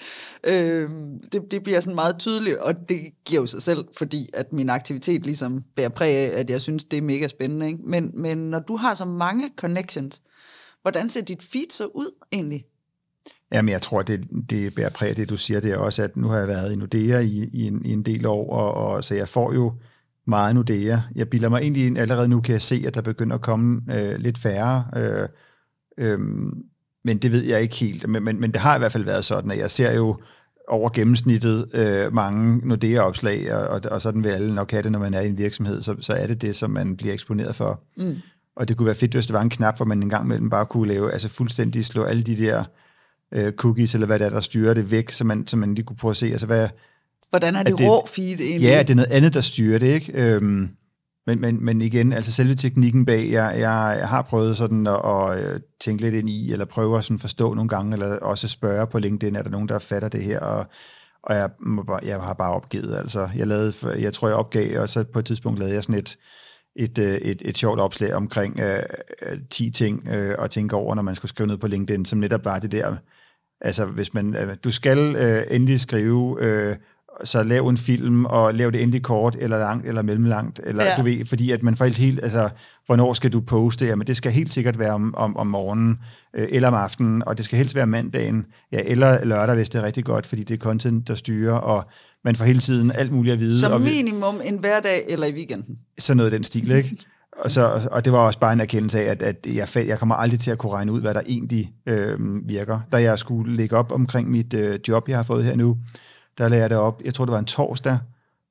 øh, 0.45 0.91
det, 1.33 1.51
det 1.51 1.63
bliver 1.63 1.81
sådan 1.81 1.95
meget 1.95 2.19
tydeligt, 2.19 2.57
og 2.57 2.89
det 2.89 3.01
giver 3.25 3.41
jo 3.41 3.47
sig 3.47 3.63
selv, 3.63 3.85
fordi 3.97 4.31
at 4.35 4.53
min 4.53 4.71
aktivitet 4.71 5.25
ligesom 5.25 5.63
bærer 5.77 5.89
præg 5.89 6.17
af, 6.17 6.41
at 6.41 6.51
jeg 6.51 6.61
synes, 6.61 6.85
det 6.85 6.97
er 6.97 7.03
mega 7.03 7.29
spændende. 7.29 7.67
Ikke? 7.67 7.79
Men, 7.85 8.11
men 8.15 8.39
når 8.39 8.59
du 8.59 8.77
har 8.77 8.95
så 8.95 9.05
mange 9.05 9.51
connections, 9.57 10.23
hvordan 10.83 11.11
ser 11.11 11.21
dit 11.21 11.43
feed 11.43 11.71
så 11.71 11.87
ud 11.87 12.11
egentlig? 12.33 12.65
Jamen, 13.53 13.69
jeg 13.69 13.83
tror, 13.83 14.03
det, 14.03 14.29
det 14.51 14.75
bærer 14.75 14.91
præg 14.91 15.09
af 15.09 15.17
det, 15.17 15.31
du 15.31 15.37
siger, 15.37 15.61
det 15.61 15.73
er 15.73 15.77
også, 15.77 16.03
at 16.03 16.17
nu 16.17 16.29
har 16.29 16.39
jeg 16.39 16.49
været 16.49 16.73
i 16.73 16.77
Nordea 16.77 17.19
i, 17.19 17.51
i, 17.53 17.67
en, 17.67 17.85
i 17.85 17.93
en 17.93 18.03
del 18.03 18.27
år, 18.27 18.53
og, 18.53 18.75
og 18.75 19.05
så 19.05 19.15
jeg 19.15 19.29
får 19.29 19.55
jo 19.55 19.73
meget 20.27 20.55
Nordea. 20.55 20.99
Jeg 21.15 21.29
bilder 21.29 21.49
mig 21.49 21.61
egentlig 21.61 21.99
allerede 21.99 22.29
nu, 22.29 22.41
kan 22.41 22.53
jeg 22.53 22.63
se, 22.63 22.85
at 22.87 22.95
der 22.95 23.01
begynder 23.01 23.35
at 23.35 23.43
komme 23.43 23.83
øh, 23.91 24.19
lidt 24.19 24.39
færre, 24.39 24.85
øh, 24.97 25.29
øh, 25.99 26.21
men 27.05 27.19
det 27.19 27.33
ved 27.33 27.45
jeg 27.45 27.63
ikke 27.63 27.77
helt. 27.77 28.09
Men, 28.09 28.25
men, 28.25 28.41
men 28.41 28.53
det 28.53 28.61
har 28.61 28.77
i 28.77 28.79
hvert 28.79 28.93
fald 28.93 29.05
været 29.05 29.25
sådan, 29.25 29.51
at 29.51 29.59
jeg 29.59 29.71
ser 29.71 29.97
jo 29.97 30.19
over 30.69 30.91
gennemsnittet 30.91 31.67
øh, 31.75 32.15
mange 32.15 32.69
Nordea-opslag, 32.69 33.55
og, 33.55 33.69
og, 33.69 33.81
og 33.91 34.03
sådan 34.03 34.25
vil 34.25 34.31
alle 34.31 34.55
nok 34.55 34.71
have 34.71 34.83
det, 34.83 34.93
når 34.93 34.99
man 34.99 35.15
er 35.15 35.21
i 35.21 35.29
en 35.29 35.39
virksomhed, 35.39 35.83
så, 35.83 35.97
så 36.01 36.13
er 36.13 36.27
det 36.27 36.43
det, 36.43 36.57
som 36.57 36.71
man 36.71 36.97
bliver 36.97 37.15
eksponeret 37.15 37.55
for. 37.55 37.83
Mm. 37.97 38.17
Og 38.57 38.69
det 38.69 38.77
kunne 38.77 38.87
være 38.87 38.95
fedt, 38.95 39.13
hvis 39.15 39.27
det 39.27 39.35
var 39.35 39.43
en 39.43 39.51
knap, 39.51 39.77
hvor 39.77 39.87
man 39.87 40.03
en 40.03 40.11
gang 40.11 40.25
imellem 40.25 40.51
bare 40.51 40.67
kunne 40.67 40.89
lave, 40.89 41.13
altså 41.13 41.29
fuldstændig 41.29 41.85
slå 41.85 42.03
alle 42.03 42.23
de 42.23 42.37
der 42.37 42.65
øh, 43.33 43.53
cookies, 43.53 43.95
eller 43.95 44.07
hvad 44.07 44.19
det 44.19 44.25
er, 44.25 44.31
der 44.31 44.41
styrer 44.41 44.75
det 44.75 44.91
væk, 44.91 45.11
så 45.11 45.25
man, 45.25 45.47
så 45.47 45.57
man 45.57 45.75
lige 45.75 45.85
kunne 45.85 45.97
prøve 45.97 46.11
at 46.11 46.17
se, 46.17 46.27
altså 46.27 46.47
hvad... 46.47 46.69
Hvordan 47.31 47.57
er 47.57 47.63
det, 47.63 47.79
det 47.79 47.87
rå 47.87 48.07
feed 48.07 48.41
egentlig? 48.41 48.69
Ja, 48.69 48.79
det 48.79 48.91
er 48.91 48.95
noget 48.95 49.11
andet, 49.13 49.35
der 49.35 49.41
styrer 49.41 49.79
det, 49.79 49.87
ikke? 49.87 50.13
Øhm, 50.15 50.69
men, 51.27 51.41
men, 51.41 51.65
men 51.65 51.83
igen, 51.83 52.13
altså 52.13 52.33
selve 52.33 52.55
teknikken 52.55 53.05
bag, 53.05 53.31
jeg, 53.31 53.55
jeg, 53.59 53.97
jeg 53.99 54.09
har 54.09 54.23
prøvet 54.23 54.57
sådan 54.57 54.87
at, 54.87 55.01
at 55.05 55.45
øh, 55.45 55.61
tænke 55.81 56.03
lidt 56.03 56.15
ind 56.15 56.31
i, 56.31 56.53
eller 56.53 56.65
prøve 56.65 56.99
at 56.99 57.05
sådan 57.05 57.19
forstå 57.19 57.55
nogle 57.55 57.69
gange, 57.69 57.93
eller 57.93 58.17
også 58.17 58.49
spørge 58.49 58.87
på 58.87 58.99
LinkedIn, 58.99 59.37
er 59.37 59.43
der 59.43 59.51
nogen, 59.51 59.69
der 59.69 59.79
fatter 59.79 60.09
det 60.09 60.23
her, 60.23 60.41
og, 60.41 60.67
og 61.23 61.35
jeg, 61.35 61.51
jeg 62.03 62.21
har 62.21 62.35
bare 62.35 62.53
opgivet, 62.53 62.97
altså. 62.97 63.29
Jeg, 63.37 63.47
lavede, 63.47 63.73
jeg 64.01 64.13
tror, 64.13 64.29
jeg 64.29 64.37
opgav, 64.37 64.81
og 64.81 64.89
så 64.89 65.05
på 65.13 65.19
et 65.19 65.25
tidspunkt 65.25 65.59
lavede 65.59 65.75
jeg 65.75 65.85
sådan 65.85 65.99
et, 65.99 66.17
et, 66.77 66.99
øh, 66.99 67.15
et, 67.15 67.43
et 67.45 67.59
sjovt 67.59 67.81
opslag 67.81 68.15
omkring 68.15 68.61
øh, 68.61 68.83
10 69.51 69.71
ting 69.71 70.09
øh, 70.09 70.35
at 70.39 70.51
tænke 70.51 70.77
over, 70.77 70.95
når 70.95 71.03
man 71.03 71.15
skulle 71.15 71.29
skrive 71.29 71.47
noget 71.47 71.61
på 71.61 71.67
LinkedIn, 71.67 72.05
som 72.05 72.19
netop 72.19 72.45
var 72.45 72.59
det 72.59 72.73
der 72.73 72.97
Altså, 73.63 73.85
hvis 73.85 74.15
man, 74.15 74.37
øh, 74.37 74.57
du 74.65 74.71
skal 74.71 75.17
øh, 75.17 75.43
endelig 75.51 75.81
skrive, 75.81 76.37
øh, 76.41 76.77
så 77.25 77.43
lav 77.43 77.69
en 77.69 77.77
film, 77.77 78.25
og 78.25 78.55
lav 78.55 78.71
det 78.71 78.83
endelig 78.83 79.03
kort, 79.03 79.37
eller 79.41 79.59
langt, 79.59 79.87
eller 79.87 80.03
mellemlangt, 80.03 80.61
eller 80.65 80.85
ja. 80.85 80.95
du 80.99 81.03
ved, 81.03 81.25
fordi 81.25 81.51
at 81.51 81.63
man 81.63 81.77
får 81.77 81.85
helt, 81.85 81.99
helt, 81.99 82.21
altså, 82.23 82.49
hvornår 82.87 83.13
skal 83.13 83.33
du 83.33 83.41
poste? 83.41 83.87
Jamen, 83.87 84.07
det 84.07 84.17
skal 84.17 84.33
helt 84.33 84.51
sikkert 84.51 84.79
være 84.79 84.91
om, 84.91 85.15
om, 85.15 85.37
om 85.37 85.47
morgenen, 85.47 85.99
øh, 86.37 86.49
eller 86.51 86.69
om 86.69 86.75
aftenen, 86.75 87.23
og 87.27 87.37
det 87.37 87.45
skal 87.45 87.59
helst 87.59 87.75
være 87.75 87.87
mandagen, 87.87 88.47
ja, 88.73 88.79
eller 88.85 89.25
lørdag, 89.25 89.55
hvis 89.55 89.69
det 89.69 89.79
er 89.79 89.83
rigtig 89.83 90.05
godt, 90.05 90.27
fordi 90.27 90.43
det 90.43 90.55
er 90.55 90.59
content, 90.59 91.09
der 91.09 91.15
styrer, 91.15 91.55
og 91.55 91.85
man 92.25 92.37
får 92.37 92.45
hele 92.45 92.61
tiden 92.61 92.93
alt 92.93 93.13
muligt 93.13 93.33
at 93.33 93.41
vide. 93.41 93.61
Som 93.61 93.81
minimum 93.81 94.41
en 94.45 94.59
hverdag 94.59 95.05
eller 95.09 95.27
i 95.27 95.33
weekenden. 95.33 95.79
Sådan 95.99 96.17
noget 96.17 96.33
af 96.33 96.39
den 96.39 96.45
stil, 96.45 96.71
ikke? 96.71 96.97
Og, 97.37 97.51
så, 97.51 97.89
og 97.91 98.05
det 98.05 98.13
var 98.13 98.19
også 98.19 98.39
bare 98.39 98.53
en 98.53 98.61
erkendelse 98.61 99.01
af, 99.01 99.11
at, 99.11 99.23
at 99.23 99.47
jeg, 99.47 99.87
jeg 99.87 99.99
kommer 99.99 100.15
aldrig 100.15 100.41
til 100.41 100.51
at 100.51 100.59
kunne 100.59 100.73
regne 100.73 100.93
ud, 100.93 101.01
hvad 101.01 101.15
der 101.15 101.21
egentlig 101.27 101.73
øh, 101.87 102.49
virker. 102.49 102.81
Da 102.93 103.03
jeg 103.03 103.19
skulle 103.19 103.57
lægge 103.57 103.77
op 103.77 103.93
omkring 103.93 104.31
mit 104.31 104.55
øh, 104.55 104.79
job, 104.89 105.09
jeg 105.09 105.19
har 105.19 105.23
fået 105.23 105.45
her 105.45 105.57
nu, 105.57 105.79
der 106.39 106.49
lagde 106.49 106.63
jeg 106.63 106.71
det 106.71 106.79
op, 106.79 107.03
jeg 107.05 107.15
tror 107.15 107.25
det 107.25 107.33
var 107.33 107.39
en 107.39 107.45
torsdag, 107.45 107.99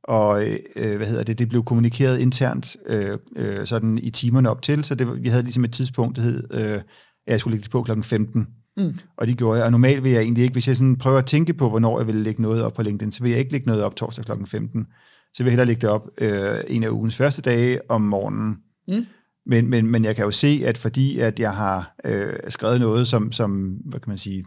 og 0.04 0.46
øh, 0.76 0.98
hvad 0.98 1.08
hedder 1.08 1.24
det, 1.24 1.40
det 1.40 1.50
blev 1.50 1.64
kommunikeret 1.64 2.20
internt 2.20 2.78
øh, 2.88 3.18
øh, 3.36 3.66
sådan 3.66 3.98
i 3.98 4.10
timerne 4.10 4.50
op 4.50 4.62
til, 4.62 4.84
så 4.84 4.96
det, 4.96 5.24
vi 5.24 5.30
havde 5.30 5.44
ligesom 5.44 5.64
et 5.64 5.74
tidspunkt, 5.74 6.16
der 6.16 6.22
hed, 6.22 6.44
øh, 6.52 6.62
at 6.72 6.84
jeg 7.28 7.40
skulle 7.40 7.52
lægge 7.52 7.64
det 7.64 7.72
på 7.72 7.84
klokken 7.84 8.04
15. 8.04 8.48
Mm. 8.78 8.94
Og 9.18 9.28
det 9.28 9.38
gjorde 9.38 9.58
jeg. 9.58 9.66
Og 9.66 9.72
normalt 9.72 10.04
vil 10.04 10.12
jeg 10.12 10.22
egentlig 10.22 10.44
ikke, 10.44 10.54
hvis 10.54 10.68
jeg 10.68 10.76
sådan 10.76 10.96
prøver 10.96 11.18
at 11.18 11.26
tænke 11.26 11.54
på, 11.54 11.70
hvornår 11.70 12.00
jeg 12.00 12.08
vil 12.08 12.16
lægge 12.16 12.42
noget 12.42 12.64
op 12.64 12.74
på 12.74 12.82
LinkedIn, 12.82 13.12
så 13.12 13.24
vil 13.24 13.30
jeg 13.30 13.40
ikke 13.40 13.52
lægge 13.52 13.68
noget 13.68 13.84
op 13.84 13.96
torsdag 13.96 14.26
klokken 14.26 14.48
15. 14.48 14.88
Så 15.34 15.44
vil 15.44 15.46
jeg 15.46 15.52
hellere 15.52 15.68
lægge 15.68 15.82
det 15.82 15.90
op 15.90 16.08
øh, 16.18 16.58
en 16.68 16.84
af 16.84 16.90
ugens 16.90 17.16
første 17.16 17.42
dage 17.42 17.80
om 17.90 18.02
morgenen. 18.02 18.58
Mm. 18.88 19.06
Men, 19.46 19.70
men, 19.70 19.88
men 19.88 20.06
jeg 20.06 20.16
kan 20.16 20.26
jo 20.26 20.32
se, 20.32 20.62
at 20.66 20.78
fordi 20.78 21.20
at 21.20 21.40
jeg 21.40 21.56
har 21.56 21.96
øh, 22.06 22.34
skrevet 22.48 22.80
noget, 22.80 23.08
som, 23.08 23.32
som 23.32 23.78
hvad 23.86 24.00
kan 24.00 24.10
man 24.10 24.18
sige, 24.18 24.46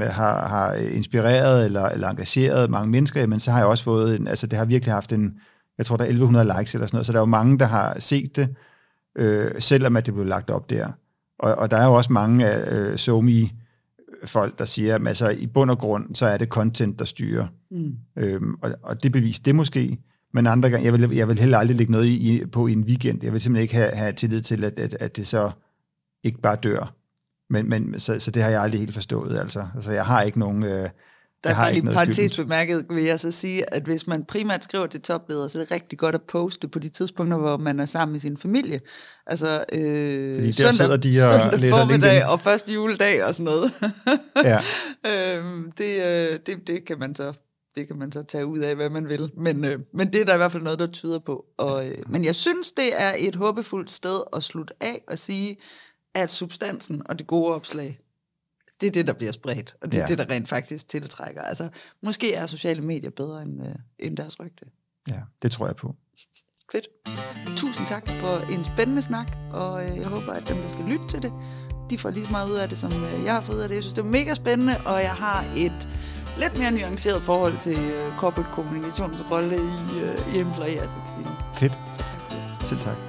har, 0.00 0.48
har 0.48 0.74
inspireret 0.74 1.64
eller, 1.64 1.84
eller 1.84 2.08
engageret 2.08 2.70
mange 2.70 2.90
mennesker, 2.90 3.26
men 3.26 3.40
så 3.40 3.50
har 3.50 3.58
jeg 3.58 3.66
også 3.66 3.84
fået, 3.84 4.20
en, 4.20 4.28
altså 4.28 4.46
det 4.46 4.58
har 4.58 4.64
virkelig 4.64 4.94
haft 4.94 5.12
en, 5.12 5.38
jeg 5.78 5.86
tror 5.86 5.96
der 5.96 6.04
er 6.04 6.08
1100 6.08 6.58
likes 6.58 6.74
eller 6.74 6.86
sådan 6.86 6.96
noget, 6.96 7.06
så 7.06 7.12
der 7.12 7.18
er 7.18 7.22
jo 7.22 7.26
mange, 7.26 7.58
der 7.58 7.66
har 7.66 7.98
set 7.98 8.36
det, 8.36 8.54
øh, 9.18 9.50
selvom 9.58 9.96
at 9.96 10.06
det 10.06 10.14
blev 10.14 10.26
lagt 10.26 10.50
op 10.50 10.70
der. 10.70 10.88
Og, 11.38 11.54
og 11.54 11.70
der 11.70 11.76
er 11.76 11.84
jo 11.84 11.94
også 11.94 12.12
mange 12.12 12.46
af 12.46 12.78
øh, 12.78 12.96
SoMe 12.96 13.48
folk, 14.24 14.58
der 14.58 14.64
siger, 14.64 14.94
at 14.94 15.06
altså, 15.06 15.28
i 15.28 15.46
bund 15.46 15.70
og 15.70 15.78
grund, 15.78 16.14
så 16.14 16.26
er 16.26 16.36
det 16.36 16.48
content, 16.48 16.98
der 16.98 17.04
styrer. 17.04 17.46
Mm. 17.70 17.92
Øhm, 18.16 18.54
og, 18.62 18.70
og 18.82 19.02
det 19.02 19.12
beviser 19.12 19.42
det 19.42 19.54
måske, 19.54 19.98
men 20.34 20.46
andre 20.46 20.70
gange, 20.70 20.84
jeg 20.84 20.92
vil, 20.92 21.10
jeg 21.16 21.28
vil 21.28 21.38
heller 21.38 21.58
aldrig 21.58 21.76
lægge 21.76 21.92
noget 21.92 22.06
i, 22.06 22.44
på 22.52 22.66
i 22.66 22.72
en 22.72 22.84
weekend. 22.84 23.24
Jeg 23.24 23.32
vil 23.32 23.40
simpelthen 23.40 23.62
ikke 23.62 23.74
have, 23.74 23.90
have 23.94 24.12
tillid 24.12 24.42
til, 24.42 24.64
at, 24.64 24.78
at, 24.78 24.96
at 25.00 25.16
det 25.16 25.26
så 25.26 25.50
ikke 26.24 26.40
bare 26.40 26.56
dør. 26.62 26.94
Men, 27.50 27.68
men 27.68 28.00
så, 28.00 28.18
så 28.18 28.30
det 28.30 28.42
har 28.42 28.50
jeg 28.50 28.62
aldrig 28.62 28.80
helt 28.80 28.94
forstået. 28.94 29.38
Altså, 29.38 29.66
altså 29.74 29.92
jeg 29.92 30.04
har 30.04 30.22
ikke 30.22 30.38
nogen... 30.38 30.62
Øh, 30.62 30.88
der 31.44 31.50
er 31.50 31.54
bare 31.54 31.72
lige 31.72 31.90
parentes 31.90 32.36
bemærket, 32.36 32.86
vil 32.90 33.04
jeg 33.04 33.20
så 33.20 33.30
sige, 33.30 33.74
at 33.74 33.82
hvis 33.82 34.06
man 34.06 34.24
primært 34.24 34.64
skriver 34.64 34.86
til 34.86 35.00
topledere, 35.00 35.48
så 35.48 35.58
er 35.58 35.62
det 35.62 35.70
rigtig 35.70 35.98
godt 35.98 36.14
at 36.14 36.22
poste 36.22 36.68
på 36.68 36.78
de 36.78 36.88
tidspunkter, 36.88 37.38
hvor 37.38 37.56
man 37.56 37.80
er 37.80 37.84
sammen 37.84 38.12
med 38.12 38.20
sin 38.20 38.36
familie. 38.36 38.80
Altså 39.26 39.64
øh, 39.72 40.34
Fordi 40.34 40.50
der 40.50 40.72
søndag, 40.72 41.02
de 41.02 41.20
og 41.22 41.52
søndag 41.52 41.70
formiddag 41.70 42.26
og 42.26 42.40
første 42.40 42.72
juledag 42.72 43.24
og 43.24 43.34
sådan 43.34 43.44
noget. 43.44 43.72
ja. 44.44 44.58
øhm, 45.38 45.72
det, 45.72 46.02
øh, 46.06 46.38
det, 46.46 46.66
det 46.66 46.84
kan 46.84 46.98
man 46.98 47.14
så 47.14 47.32
det 47.78 47.86
kan 47.86 47.98
man 47.98 48.12
så 48.12 48.22
tage 48.22 48.46
ud 48.46 48.58
af, 48.58 48.76
hvad 48.76 48.90
man 48.90 49.08
vil. 49.08 49.30
Men, 49.36 49.64
øh, 49.64 49.78
men 49.92 50.12
det 50.12 50.20
er 50.20 50.24
der 50.24 50.34
i 50.34 50.36
hvert 50.36 50.52
fald 50.52 50.62
noget, 50.62 50.78
der 50.78 50.86
tyder 50.86 51.18
på. 51.18 51.44
Og, 51.56 51.88
øh, 51.88 52.10
men 52.10 52.24
jeg 52.24 52.34
synes, 52.34 52.72
det 52.72 53.02
er 53.02 53.14
et 53.18 53.34
håbefuldt 53.34 53.90
sted 53.90 54.20
at 54.32 54.42
slutte 54.42 54.74
af 54.80 55.02
og 55.06 55.18
sige, 55.18 55.56
at 56.14 56.30
substansen 56.30 57.02
og 57.06 57.18
det 57.18 57.26
gode 57.26 57.54
opslag, 57.54 57.98
det 58.80 58.86
er 58.86 58.90
det, 58.90 59.06
der 59.06 59.12
bliver 59.12 59.32
spredt, 59.32 59.74
og 59.82 59.92
det 59.92 59.98
er 59.98 60.02
Ja. 60.02 60.06
det, 60.08 60.18
der 60.18 60.28
rent 60.30 60.48
faktisk 60.48 60.88
tiltrækker. 60.88 61.42
Altså, 61.42 61.68
måske 62.02 62.34
er 62.34 62.46
sociale 62.46 62.82
medier 62.82 63.10
bedre 63.10 63.42
end, 63.42 63.66
øh, 63.66 63.74
end 63.98 64.16
deres 64.16 64.40
rygte. 64.40 64.64
Ja, 65.08 65.20
det 65.42 65.52
tror 65.52 65.66
jeg 65.66 65.76
på. 65.76 65.94
Fedt. 66.72 66.88
Tusind 67.56 67.86
tak 67.86 68.08
for 68.08 68.52
en 68.52 68.64
spændende 68.64 69.02
snak, 69.02 69.36
og 69.52 69.86
øh, 69.86 69.96
jeg 69.96 70.06
håber, 70.06 70.32
at 70.32 70.48
dem, 70.48 70.56
der 70.56 70.68
skal 70.68 70.84
lytte 70.84 71.08
til 71.08 71.22
det, 71.22 71.32
de 71.90 71.98
får 71.98 72.10
lige 72.10 72.24
så 72.24 72.30
meget 72.30 72.50
ud 72.50 72.54
af 72.56 72.68
det, 72.68 72.78
som 72.78 73.04
øh, 73.04 73.24
jeg 73.24 73.34
har 73.34 73.40
fået 73.40 73.56
ud 73.56 73.60
af 73.60 73.68
det. 73.68 73.74
Jeg 73.74 73.82
synes, 73.82 73.94
det 73.94 74.02
er 74.02 74.06
mega 74.06 74.34
spændende, 74.34 74.76
og 74.86 75.00
jeg 75.02 75.14
har 75.14 75.44
et 75.56 75.88
lidt 76.38 76.58
mere 76.58 76.72
nuanceret 76.72 77.22
forhold 77.22 77.58
til 77.58 77.78
øh, 77.78 78.16
corporate 78.16 78.50
kommunikationsrolle 78.52 79.56
i, 79.56 80.00
øh, 80.00 80.34
i 80.34 80.38
employer. 80.40 80.82
advocacy. 80.82 81.28
Fedt. 81.54 81.78
Så. 81.94 82.02
Selv 82.68 82.80
tak. 82.80 83.07